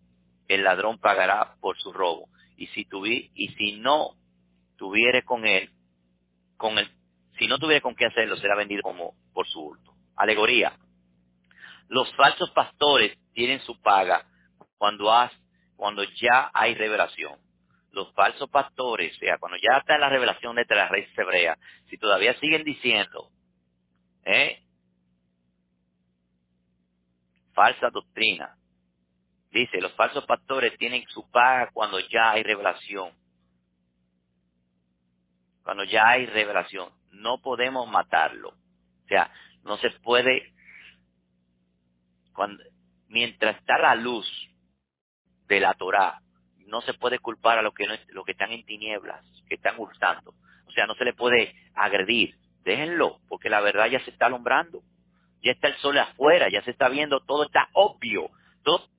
el 0.47 0.63
ladrón 0.63 0.99
pagará 0.99 1.55
por 1.59 1.75
su 1.79 1.91
robo. 1.91 2.29
Y 2.55 2.67
si, 2.67 2.85
tuvi, 2.85 3.31
y 3.33 3.47
si 3.55 3.79
no 3.79 4.11
tuviere 4.77 5.23
con 5.23 5.47
él, 5.47 5.71
con 6.55 6.77
el, 6.77 6.87
si 7.39 7.47
no 7.47 7.57
tuviera 7.57 7.81
con 7.81 7.95
qué 7.95 8.05
hacerlo, 8.05 8.37
será 8.37 8.55
vendido 8.55 8.83
como 8.83 9.15
por 9.33 9.47
su 9.47 9.59
hurto. 9.59 9.95
Alegoría. 10.15 10.77
Los 11.87 12.13
falsos 12.15 12.51
pastores 12.51 13.17
tienen 13.33 13.59
su 13.61 13.81
paga 13.81 14.23
cuando, 14.77 15.11
cuando 15.75 16.03
ya 16.03 16.51
hay 16.53 16.75
revelación. 16.75 17.39
Los 17.91 18.13
falsos 18.13 18.51
pastores, 18.51 19.15
o 19.15 19.19
sea, 19.19 19.39
cuando 19.39 19.57
ya 19.57 19.79
está 19.79 19.97
la 19.97 20.09
revelación 20.09 20.55
de 20.55 20.65
la 20.69 20.89
raíz 20.89 21.09
hebrea, 21.17 21.57
si 21.89 21.97
todavía 21.97 22.37
siguen 22.39 22.63
diciendo, 22.63 23.31
¿eh? 24.25 24.61
Falsa 27.55 27.89
doctrina, 27.89 28.55
dice, 29.51 29.81
los 29.81 29.93
falsos 29.93 30.25
pastores 30.25 30.77
tienen 30.77 31.03
su 31.07 31.27
paga 31.31 31.71
cuando 31.73 31.99
ya 31.99 32.31
hay 32.31 32.43
revelación. 32.43 33.11
Cuando 35.63 35.83
ya 35.85 36.07
hay 36.09 36.27
revelación, 36.27 36.91
no 37.11 37.39
podemos 37.41 37.89
matarlo. 37.89 38.49
O 38.49 39.07
sea, 39.07 39.31
no 39.63 39.77
se 39.77 39.89
puede, 40.01 40.53
cuando, 42.33 42.63
mientras 43.07 43.57
está 43.57 43.79
la 43.79 43.95
luz 43.95 44.27
de 45.47 45.59
la 45.59 45.73
Torah, 45.73 46.21
no 46.67 46.81
se 46.81 46.93
puede 46.93 47.19
culpar 47.19 47.57
a 47.57 47.61
los 47.61 47.73
que, 47.73 47.87
no, 48.13 48.23
que 48.23 48.31
están 48.31 48.51
en 48.51 48.65
tinieblas, 48.65 49.23
que 49.47 49.55
están 49.55 49.79
hurtando. 49.79 50.33
O 50.67 50.71
sea, 50.71 50.85
no 50.85 50.95
se 50.95 51.05
le 51.05 51.13
puede 51.13 51.55
agredir. 51.73 52.35
Déjenlo, 52.63 53.19
porque 53.27 53.49
la 53.49 53.61
verdad 53.61 53.87
ya 53.87 54.03
se 54.03 54.11
está 54.11 54.25
alumbrando. 54.25 54.81
Ya 55.45 55.51
está 55.51 55.67
el 55.67 55.77
sol 55.77 55.95
afuera, 55.99 56.49
ya 56.49 56.63
se 56.63 56.71
está 56.71 56.89
viendo, 56.89 57.19
todo 57.19 57.43
está 57.43 57.69
obvio. 57.73 58.31
Todo... 58.63 58.89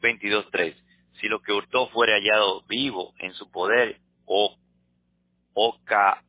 22.3. 0.00 0.76
Si 1.20 1.26
lo 1.26 1.40
que 1.40 1.52
hurtó 1.52 1.88
fuera 1.88 2.14
hallado 2.14 2.62
vivo 2.68 3.12
en 3.18 3.34
su 3.34 3.50
poder, 3.50 3.98
o, 4.24 4.56
o, 5.52 5.78
ca, 5.84 6.22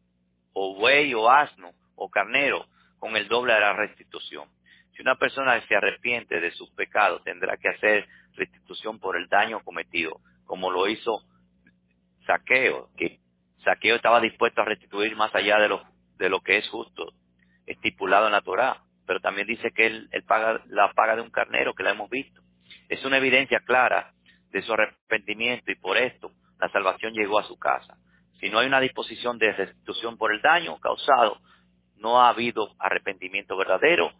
o 0.53 0.73
buey 0.75 1.13
o 1.13 1.29
asno 1.29 1.73
o 1.95 2.09
carnero, 2.09 2.65
con 2.97 3.15
el 3.15 3.27
doble 3.27 3.53
la 3.59 3.73
restitución. 3.73 4.49
Si 4.95 5.03
una 5.03 5.15
persona 5.15 5.61
se 5.67 5.75
arrepiente 5.75 6.39
de 6.39 6.49
sus 6.53 6.71
pecados, 6.71 7.23
tendrá 7.23 7.57
que 7.57 7.69
hacer 7.69 8.07
restitución 8.33 8.99
por 8.99 9.15
el 9.15 9.27
daño 9.27 9.63
cometido, 9.63 10.21
como 10.45 10.71
lo 10.71 10.87
hizo 10.87 11.21
Saqueo, 12.25 12.89
que 12.97 13.19
Saqueo 13.63 13.97
estaba 13.97 14.19
dispuesto 14.19 14.61
a 14.61 14.65
restituir 14.65 15.15
más 15.15 15.33
allá 15.35 15.59
de 15.59 15.69
lo, 15.69 15.96
de 16.17 16.29
lo 16.29 16.41
que 16.41 16.57
es 16.57 16.69
justo, 16.69 17.13
estipulado 17.65 18.27
en 18.27 18.33
la 18.33 18.41
Torá, 18.41 18.83
pero 19.05 19.19
también 19.19 19.47
dice 19.47 19.71
que 19.71 19.87
él, 19.87 20.09
él 20.11 20.23
paga 20.23 20.61
la 20.67 20.91
paga 20.93 21.15
de 21.15 21.21
un 21.21 21.31
carnero, 21.31 21.73
que 21.73 21.83
la 21.83 21.91
hemos 21.91 22.09
visto. 22.09 22.41
Es 22.89 23.03
una 23.05 23.17
evidencia 23.17 23.61
clara 23.61 24.13
de 24.51 24.61
su 24.61 24.73
arrepentimiento 24.73 25.71
y 25.71 25.75
por 25.75 25.97
esto 25.97 26.31
la 26.59 26.69
salvación 26.69 27.13
llegó 27.13 27.39
a 27.39 27.43
su 27.43 27.57
casa. 27.57 27.97
Si 28.39 28.49
no 28.49 28.59
hay 28.59 28.67
una 28.67 28.79
disposición 28.79 29.37
de 29.37 29.51
restitución 29.53 30.17
por 30.17 30.33
el 30.33 30.41
daño 30.41 30.79
causado, 30.79 31.39
no 31.95 32.21
ha 32.21 32.29
habido 32.29 32.75
arrepentimiento 32.79 33.57
verdadero 33.57 34.11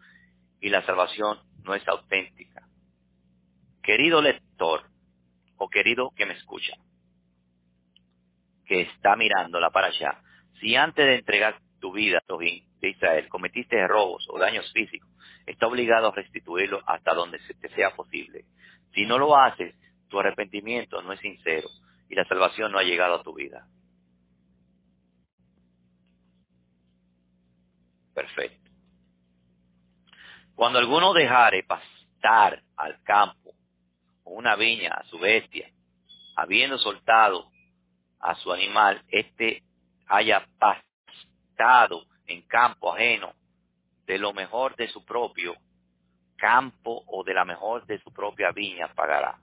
y 0.60 0.70
la 0.70 0.84
salvación 0.86 1.40
no 1.64 1.76
es 1.76 1.88
auténtica. 1.88 2.68
Querido 3.84 4.22
lector 4.22 4.84
o 5.58 5.70
querido 5.70 6.12
que 6.16 6.26
me 6.26 6.34
escucha, 6.34 6.74
que 8.66 8.82
está 8.82 9.16
mirándola 9.16 9.70
para 9.70 9.88
allá, 9.88 10.22
si 10.60 10.76
antes 10.76 11.06
de 11.06 11.16
entregar 11.16 11.60
tu 11.80 11.92
vida 11.92 12.20
a 12.20 12.38
de 12.38 12.90
Israel 12.90 13.28
cometiste 13.30 13.88
robos 13.88 14.28
o 14.30 14.40
daños 14.40 14.72
físicos, 14.74 15.10
está 15.46 15.68
obligado 15.68 16.08
a 16.08 16.16
restituirlo 16.16 16.82
hasta 16.86 17.14
donde 17.14 17.40
te 17.40 17.70
sea 17.70 17.96
posible. 17.96 18.46
Si 18.94 19.06
no 19.06 19.18
lo 19.18 19.38
haces, 19.38 19.76
tu 20.10 20.20
arrepentimiento 20.20 21.02
no 21.02 21.14
es 21.14 21.20
sincero 21.20 21.70
y 22.10 22.16
la 22.16 22.26
salvación 22.26 22.72
no 22.72 22.80
ha 22.80 22.84
llegado 22.84 23.16
a 23.16 23.24
tu 23.24 23.34
vida. 23.34 23.68
perfecto. 28.18 28.72
Cuando 30.56 30.80
alguno 30.80 31.14
dejare 31.14 31.62
pastar 31.62 32.64
al 32.76 33.00
campo 33.04 33.54
o 34.24 34.32
una 34.32 34.56
viña 34.56 34.90
a 34.90 35.04
su 35.04 35.20
bestia, 35.20 35.70
habiendo 36.36 36.80
soltado 36.80 37.52
a 38.20 38.34
su 38.34 38.52
animal, 38.52 39.04
éste 39.10 39.62
haya 40.08 40.48
en 42.28 42.42
campo 42.44 42.94
ajeno 42.94 43.34
de 44.06 44.18
lo 44.18 44.34
mejor 44.34 44.76
de 44.76 44.88
su 44.88 45.04
propio 45.04 45.56
campo 46.38 47.04
o 47.08 47.24
de 47.24 47.34
la 47.34 47.46
mejor 47.46 47.86
de 47.86 48.00
su 48.00 48.14
propia 48.14 48.52
viña 48.52 48.94
pagará. 48.94 49.40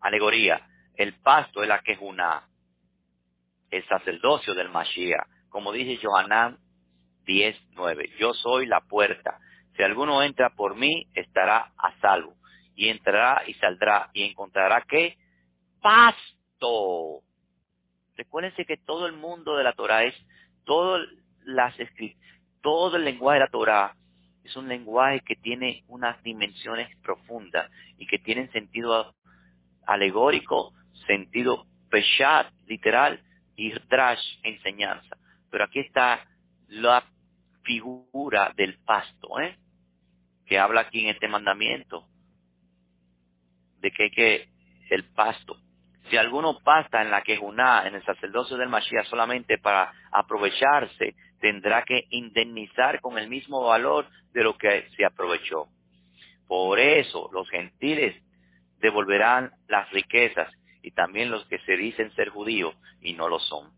Alegoría, 0.00 0.66
el 0.94 1.14
pasto 1.20 1.62
es 1.62 1.68
la 1.68 1.80
quejuna, 1.80 2.48
el 3.70 3.86
sacerdocio 3.86 4.54
del 4.54 4.70
Mashiach. 4.70 5.26
Como 5.48 5.72
dice 5.72 6.00
Johanán 6.02 6.58
10.9. 7.26 8.16
Yo 8.18 8.32
soy 8.34 8.66
la 8.66 8.80
puerta. 8.80 9.38
Si 9.76 9.82
alguno 9.82 10.22
entra 10.22 10.50
por 10.50 10.76
mí, 10.76 11.08
estará 11.14 11.72
a 11.76 11.98
salvo. 12.00 12.34
y 12.76 12.88
entrará 12.88 13.42
y 13.46 13.52
saldrá 13.54 14.08
y 14.14 14.22
encontrará 14.22 14.82
que 14.88 15.18
pasto. 15.82 17.22
Recuérdense 18.16 18.64
que 18.64 18.78
todo 18.78 19.06
el 19.06 19.12
mundo 19.12 19.56
de 19.56 19.64
la 19.64 19.74
Torah 19.74 20.04
es, 20.04 20.14
todo, 20.70 21.04
las, 21.46 21.74
todo 22.60 22.96
el 22.96 23.04
lenguaje 23.04 23.40
de 23.40 23.44
la 23.44 23.50
Torah 23.50 23.96
es 24.44 24.54
un 24.56 24.68
lenguaje 24.68 25.20
que 25.26 25.34
tiene 25.34 25.82
unas 25.88 26.22
dimensiones 26.22 26.96
profundas 26.98 27.68
y 27.98 28.06
que 28.06 28.20
tienen 28.20 28.52
sentido 28.52 29.16
alegórico, 29.84 30.72
sentido 31.08 31.66
peshat, 31.90 32.52
literal, 32.68 33.20
y 33.56 33.72
trash, 33.88 34.22
enseñanza. 34.44 35.16
Pero 35.50 35.64
aquí 35.64 35.80
está 35.80 36.24
la 36.68 37.02
figura 37.64 38.52
del 38.56 38.78
pasto, 38.84 39.40
¿eh? 39.40 39.58
que 40.46 40.56
habla 40.56 40.82
aquí 40.82 41.00
en 41.00 41.10
este 41.10 41.26
mandamiento, 41.26 42.06
de 43.80 43.90
que, 43.90 44.08
que 44.12 44.48
el 44.90 45.02
pasto. 45.02 45.56
Si 46.10 46.16
alguno 46.16 46.58
pasta 46.58 47.00
en 47.02 47.10
la 47.12 47.22
quejuná, 47.22 47.86
en 47.86 47.94
el 47.94 48.04
sacerdocio 48.04 48.56
del 48.56 48.68
Mashiach 48.68 49.06
solamente 49.06 49.58
para 49.58 49.92
aprovecharse, 50.10 51.14
tendrá 51.40 51.84
que 51.84 52.04
indemnizar 52.10 53.00
con 53.00 53.16
el 53.16 53.28
mismo 53.28 53.64
valor 53.64 54.08
de 54.32 54.42
lo 54.42 54.58
que 54.58 54.88
se 54.96 55.04
aprovechó. 55.04 55.68
Por 56.48 56.80
eso 56.80 57.30
los 57.32 57.48
gentiles 57.48 58.20
devolverán 58.80 59.52
las 59.68 59.88
riquezas 59.92 60.52
y 60.82 60.90
también 60.90 61.30
los 61.30 61.46
que 61.46 61.60
se 61.60 61.76
dicen 61.76 62.10
ser 62.16 62.30
judíos 62.30 62.74
y 63.00 63.12
no 63.12 63.28
lo 63.28 63.38
son. 63.38 63.70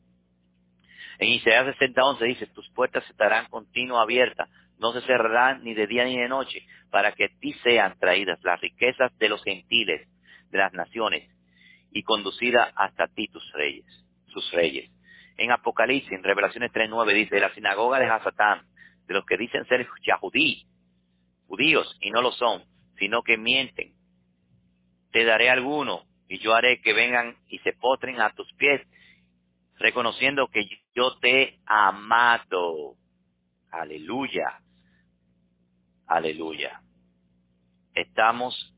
En 1.19 1.29
Isaías 1.29 1.67
60:11 1.77 2.27
dice, 2.27 2.47
tus 2.47 2.71
puertas 2.71 3.05
estarán 3.11 3.47
continuo 3.51 4.01
abiertas, 4.01 4.49
no 4.79 4.93
se 4.93 5.03
cerrarán 5.03 5.63
ni 5.65 5.75
de 5.75 5.87
día 5.87 6.05
ni 6.05 6.17
de 6.17 6.29
noche, 6.29 6.67
para 6.91 7.13
que 7.13 7.25
a 7.25 7.29
ti 7.41 7.53
sean 7.63 7.99
traídas 7.99 8.43
las 8.43 8.59
riquezas 8.61 9.17
de 9.19 9.29
los 9.29 9.45
gentiles, 9.45 10.09
de 10.51 10.59
las 10.59 10.73
naciones, 10.73 11.29
y 11.93 12.03
conducida 12.03 12.73
hasta 12.77 13.09
ti 13.09 13.29
tus 13.29 13.53
reyes, 13.53 13.87
sus 14.27 14.51
reyes. 14.53 14.91
En 15.37 15.51
Apocalipsis, 15.51 16.13
en 16.13 16.23
Revelaciones 16.23 16.73
3.9 16.73 17.15
dice, 17.15 17.35
de 17.35 17.41
la 17.41 17.55
sinagoga 17.55 17.99
de 17.99 18.07
Hasatán, 18.07 18.67
de 19.07 19.15
los 19.15 19.25
que 19.27 19.37
dicen 19.37 19.65
ser 19.67 19.87
yahudí, 20.07 20.67
judíos, 21.47 21.97
y 22.01 22.11
no 22.11 22.23
lo 22.23 22.33
son, 22.33 22.65
sino 22.99 23.23
que 23.23 23.37
mienten. 23.37 23.95
Te 25.11 25.25
daré 25.25 25.51
alguno, 25.51 26.05
y 26.29 26.39
yo 26.39 26.55
haré 26.55 26.81
que 26.81 26.93
vengan 26.93 27.37
y 27.49 27.59
se 27.59 27.73
potren 27.73 28.21
a 28.21 28.31
tus 28.35 28.51
pies, 28.55 28.81
reconociendo 29.79 30.49
que 30.49 30.67
yo 30.95 31.19
te 31.19 31.59
amado. 31.67 32.97
Aleluya. 33.71 34.61
Aleluya. 36.07 36.81
Estamos 37.95 38.72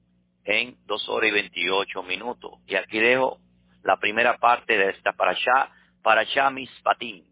en 0.45 0.77
dos 0.87 1.09
horas 1.09 1.31
y 1.31 1.33
veintiocho 1.33 2.03
minutos. 2.03 2.53
Y 2.67 2.77
aquí 2.77 2.99
dejo 2.99 3.39
la 3.83 3.99
primera 3.99 4.39
parte 4.39 4.77
de 4.77 4.91
esta 4.91 5.13
para 5.13 5.33
allá, 5.33 5.71
para 6.03 6.21
allá 6.23 6.51
mispatín. 6.51 7.25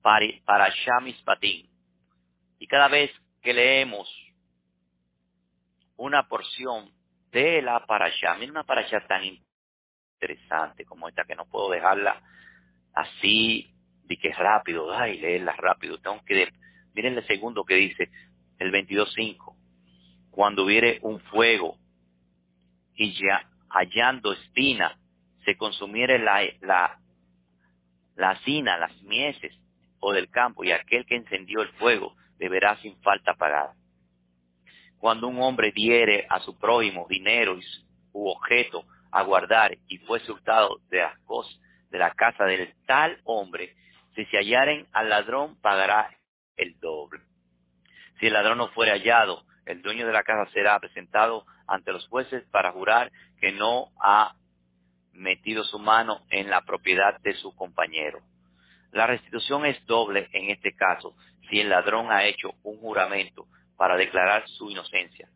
Para, 0.00 0.26
para 0.44 0.64
allá 0.64 1.00
mispatín. 1.02 1.68
Y 2.58 2.66
cada 2.66 2.88
vez 2.88 3.10
que 3.40 3.52
leemos 3.52 4.08
una 5.96 6.28
porción 6.28 6.90
de 7.30 7.62
la 7.62 7.84
para 7.86 8.06
allá, 8.06 8.34
mira 8.38 8.52
una 8.52 8.64
para 8.64 8.82
allá 8.82 9.04
tan 9.06 9.22
interesante 9.24 10.84
como 10.84 11.08
esta 11.08 11.24
que 11.24 11.34
no 11.34 11.46
puedo 11.46 11.70
dejarla 11.70 12.22
así, 12.94 13.74
de 14.04 14.16
que 14.16 14.28
es 14.28 14.36
rápido, 14.36 14.92
ay, 14.92 15.18
leerla 15.18 15.52
rápido, 15.52 15.98
tengo 15.98 16.22
que, 16.24 16.52
miren 16.94 17.16
el 17.16 17.26
segundo 17.26 17.64
que 17.64 17.76
dice, 17.76 18.10
el 18.58 18.70
22.5 18.70 19.61
cuando 20.32 20.64
hubiere 20.64 20.98
un 21.02 21.20
fuego 21.20 21.76
y 22.94 23.12
ya 23.12 23.46
hallando 23.68 24.32
espina 24.32 24.98
se 25.44 25.56
consumiere 25.56 26.18
la, 26.18 26.42
la, 26.62 26.98
la 28.16 28.38
las 28.78 29.02
mieses 29.02 29.54
o 30.00 30.12
del 30.12 30.30
campo 30.30 30.64
y 30.64 30.72
aquel 30.72 31.04
que 31.06 31.16
encendió 31.16 31.60
el 31.60 31.68
fuego 31.74 32.16
deberá 32.38 32.76
sin 32.78 32.96
falta 33.02 33.34
pagar. 33.34 33.72
Cuando 34.98 35.28
un 35.28 35.40
hombre 35.40 35.70
diere 35.70 36.26
a 36.30 36.40
su 36.40 36.58
prójimo 36.58 37.06
dinero 37.08 37.58
u 38.12 38.28
objeto 38.28 38.84
a 39.10 39.22
guardar 39.22 39.76
y 39.86 39.98
fuese 39.98 40.32
hurtado 40.32 40.80
de 40.88 40.98
las 40.98 41.18
cosas 41.20 41.60
de 41.90 41.98
la 41.98 42.12
casa 42.14 42.44
del 42.44 42.74
tal 42.86 43.20
hombre, 43.24 43.74
si 44.14 44.24
se 44.26 44.38
hallaren 44.38 44.86
al 44.92 45.10
ladrón 45.10 45.60
pagará 45.60 46.08
el 46.56 46.78
doble. 46.80 47.20
Si 48.18 48.26
el 48.26 48.32
ladrón 48.32 48.58
no 48.58 48.68
fuere 48.68 48.92
hallado, 48.92 49.44
el 49.66 49.82
dueño 49.82 50.06
de 50.06 50.12
la 50.12 50.22
casa 50.22 50.50
será 50.52 50.78
presentado 50.80 51.44
ante 51.66 51.92
los 51.92 52.06
jueces 52.08 52.44
para 52.50 52.72
jurar 52.72 53.10
que 53.40 53.52
no 53.52 53.88
ha 54.00 54.34
metido 55.12 55.64
su 55.64 55.78
mano 55.78 56.22
en 56.30 56.50
la 56.50 56.62
propiedad 56.62 57.18
de 57.20 57.34
su 57.34 57.54
compañero. 57.54 58.20
La 58.92 59.06
restitución 59.06 59.64
es 59.66 59.84
doble 59.86 60.28
en 60.32 60.50
este 60.50 60.74
caso 60.74 61.14
si 61.48 61.60
el 61.60 61.70
ladrón 61.70 62.10
ha 62.10 62.24
hecho 62.24 62.54
un 62.62 62.78
juramento 62.78 63.46
para 63.76 63.96
declarar 63.96 64.46
su 64.48 64.70
inocencia. 64.70 65.28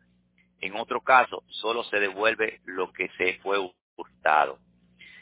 En 0.59 0.75
otro 0.75 1.01
caso, 1.01 1.43
solo 1.47 1.83
se 1.83 1.99
devuelve 1.99 2.61
lo 2.65 2.91
que 2.91 3.09
se 3.17 3.35
fue 3.41 3.57
hurtado. 3.95 4.59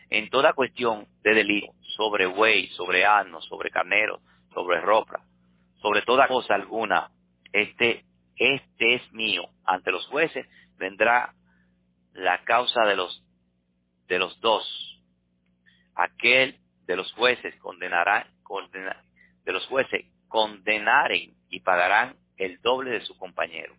En 0.09 0.29
toda 0.29 0.53
cuestión 0.53 1.07
de 1.23 1.33
delito, 1.33 1.73
sobre 1.97 2.25
buey, 2.25 2.67
sobre 2.69 3.05
asno, 3.05 3.41
sobre 3.41 3.71
carnero, 3.71 4.19
sobre 4.53 4.79
ropa, 4.79 5.21
sobre 5.81 6.01
toda 6.03 6.27
cosa 6.27 6.55
alguna, 6.55 7.09
este 7.51 8.05
este 8.37 8.95
es 8.95 9.13
mío. 9.13 9.43
Ante 9.65 9.91
los 9.91 10.05
jueces 10.07 10.47
vendrá 10.77 11.33
la 12.13 12.43
causa 12.43 12.85
de 12.85 12.95
los, 12.95 13.23
de 14.07 14.19
los 14.19 14.39
dos. 14.41 15.01
Aquel 15.95 16.59
de 16.85 16.95
los 16.95 17.11
jueces 17.13 17.55
condenará, 17.59 18.27
de 19.43 19.51
los 19.51 19.65
jueces 19.67 20.05
condenaren 20.27 21.35
y 21.49 21.59
pagarán 21.61 22.17
el 22.37 22.59
doble 22.61 22.91
de 22.91 23.01
su 23.01 23.17
compañero. 23.17 23.75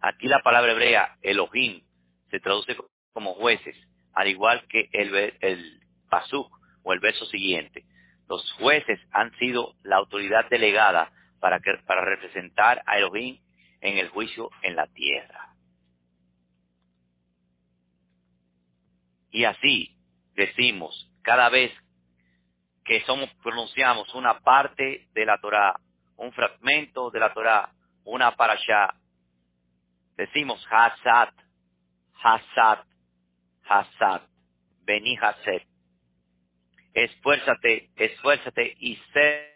Aquí 0.00 0.28
la 0.28 0.40
palabra 0.40 0.72
hebrea 0.72 1.18
Elohim 1.22 1.82
se 2.30 2.40
traduce 2.40 2.76
como 3.12 3.34
jueces, 3.34 3.76
al 4.14 4.28
igual 4.28 4.66
que 4.68 4.88
el, 4.92 5.14
el 5.40 5.80
pasuk 6.08 6.50
o 6.82 6.92
el 6.92 7.00
verso 7.00 7.26
siguiente. 7.26 7.84
Los 8.28 8.50
jueces 8.52 9.00
han 9.10 9.36
sido 9.38 9.74
la 9.82 9.96
autoridad 9.96 10.48
delegada 10.48 11.12
para, 11.40 11.60
que, 11.60 11.76
para 11.86 12.04
representar 12.04 12.82
a 12.86 12.98
Elohim 12.98 13.40
en 13.80 13.98
el 13.98 14.08
juicio 14.10 14.50
en 14.62 14.76
la 14.76 14.86
tierra. 14.88 15.54
Y 19.30 19.44
así 19.44 19.96
decimos 20.34 21.10
cada 21.22 21.48
vez 21.48 21.72
que 22.84 23.00
somos 23.02 23.30
pronunciamos 23.42 24.12
una 24.14 24.40
parte 24.40 25.06
de 25.12 25.24
la 25.24 25.38
Torah, 25.38 25.78
un 26.16 26.32
fragmento 26.32 27.10
de 27.10 27.20
la 27.20 27.32
Torah, 27.32 27.72
una 28.04 28.34
para 28.34 28.56
decimos 30.16 30.66
Hasat, 30.70 31.34
Hasat, 32.22 32.84
Hasat, 33.64 34.22
Beni 34.82 35.16
Haset. 35.16 35.66
Esfuérzate, 36.92 37.90
esfuérzate 37.96 38.74
y 38.80 38.96
sé 39.12 39.50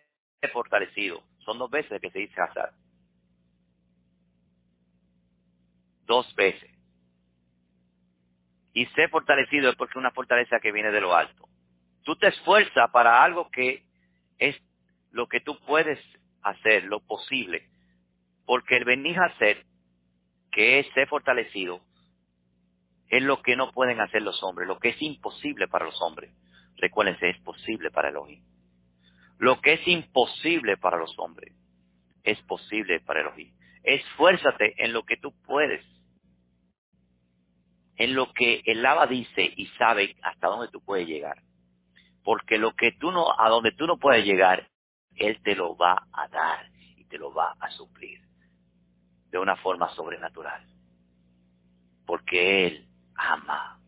fortalecido. 0.53 1.23
Son 1.45 1.59
dos 1.59 1.71
veces 1.71 2.01
que 2.01 2.11
se 2.11 2.19
dice 2.21 2.41
Hazar. 2.41 2.73
Dos 6.07 6.35
veces. 6.35 6.71
Y 8.73 8.87
sé 8.87 9.09
fortalecido 9.09 9.71
es 9.71 9.77
porque 9.77 9.99
una 9.99 10.11
fortaleza 10.11 10.59
que 10.61 10.73
viene 10.73 10.91
de 10.91 11.01
lo 11.01 11.15
alto. 11.15 11.49
Tú 12.03 12.17
te 12.17 12.29
esfuerzas 12.29 12.91
para 12.91 13.23
algo 13.23 13.51
que 13.51 13.85
es 14.39 14.61
lo 15.11 15.29
que 15.29 15.41
tú 15.41 15.59
puedes 15.61 15.99
hacer, 16.43 16.85
lo 16.85 17.01
posible. 17.01 17.69
Porque 18.45 18.77
el 18.77 18.85
venir 18.85 19.19
a 19.19 19.27
hacer, 19.27 19.65
que 20.51 20.81
es 20.81 20.87
ser 20.93 21.09
fortalecido, 21.09 21.81
es 23.09 23.23
lo 23.23 23.43
que 23.43 23.57
no 23.57 23.71
pueden 23.71 24.01
hacer 24.01 24.23
los 24.23 24.43
hombres, 24.43 24.67
lo 24.67 24.79
que 24.79 24.91
es 24.91 25.01
imposible 25.01 25.69
para 25.69 25.87
los 25.87 26.01
hombres. 26.03 26.35
Recuérdense, 26.77 27.31
es 27.31 27.39
posible 27.43 27.91
para 27.91 28.09
el 28.09 28.15
Elohim. 28.17 28.54
Lo 29.45 29.61
que 29.61 29.75
es 29.75 29.87
imposible 29.87 30.79
para 30.79 30.97
los 30.97 31.19
hombres 31.19 31.53
es 32.23 32.41
posible 32.45 33.01
para 33.01 33.21
Elohim. 33.21 33.55
Esfuérzate 33.83 34.83
en 34.83 34.95
lo 34.95 35.03
que 35.03 35.19
tú 35.19 35.35
puedes. 35.43 35.85
En 37.97 38.15
lo 38.15 38.33
que 38.33 38.63
el 38.65 38.87
Abba 38.87 39.07
dice 39.07 39.53
y 39.55 39.67
sabe 39.77 40.17
hasta 40.23 40.47
dónde 40.47 40.73
tú 40.73 40.83
puedes 40.83 41.07
llegar. 41.07 41.43
Porque 42.23 42.57
lo 42.57 42.75
que 42.75 42.93
tú 42.93 43.13
no, 43.13 43.39
a 43.39 43.51
donde 43.51 43.73
tú 43.73 43.87
no 43.87 43.99
puedes 43.99 44.25
llegar, 44.25 44.67
Él 45.15 45.39
te 45.43 45.55
lo 45.55 45.77
va 45.77 46.07
a 46.11 46.27
dar 46.29 46.71
y 46.97 47.05
te 47.05 47.19
lo 47.19 47.35
va 47.35 47.55
a 47.61 47.71
suplir. 47.73 48.23
De 49.31 49.39
una 49.39 49.57
forma 49.57 49.91
sobrenatural. 49.91 50.65
Porque 52.07 52.67
Él 52.67 52.89
ama. 53.15 53.79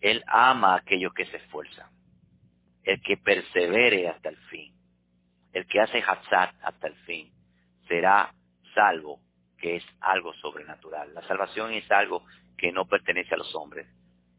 Él 0.00 0.24
ama 0.28 0.72
a 0.72 0.76
aquellos 0.78 1.12
que 1.12 1.26
se 1.26 1.36
esfuerzan 1.36 1.91
el 2.84 3.00
que 3.02 3.16
persevere 3.16 4.08
hasta 4.08 4.28
el 4.28 4.36
fin, 4.48 4.74
el 5.52 5.66
que 5.66 5.80
hace 5.80 5.98
hazat 5.98 6.54
hasta 6.62 6.88
el 6.88 6.94
fin, 7.06 7.32
será 7.88 8.32
salvo, 8.74 9.20
que 9.58 9.76
es 9.76 9.84
algo 10.00 10.32
sobrenatural. 10.34 11.14
La 11.14 11.22
salvación 11.28 11.72
es 11.72 11.88
algo 11.90 12.24
que 12.56 12.72
no 12.72 12.86
pertenece 12.86 13.34
a 13.34 13.38
los 13.38 13.54
hombres, 13.54 13.86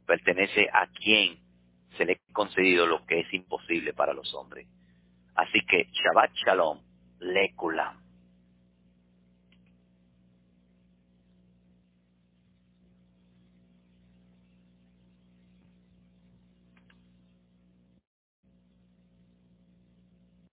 pertenece 0.05 0.67
a 0.71 0.87
quien 0.87 1.37
se 1.97 2.05
le 2.05 2.13
ha 2.13 2.33
concedido 2.33 2.85
lo 2.87 3.05
que 3.05 3.21
es 3.21 3.33
imposible 3.33 3.93
para 3.93 4.13
los 4.13 4.33
hombres. 4.33 4.67
Así 5.35 5.59
que 5.67 5.87
Shabbat 5.91 6.33
Shalom, 6.33 6.79
Lekulam. 7.19 8.02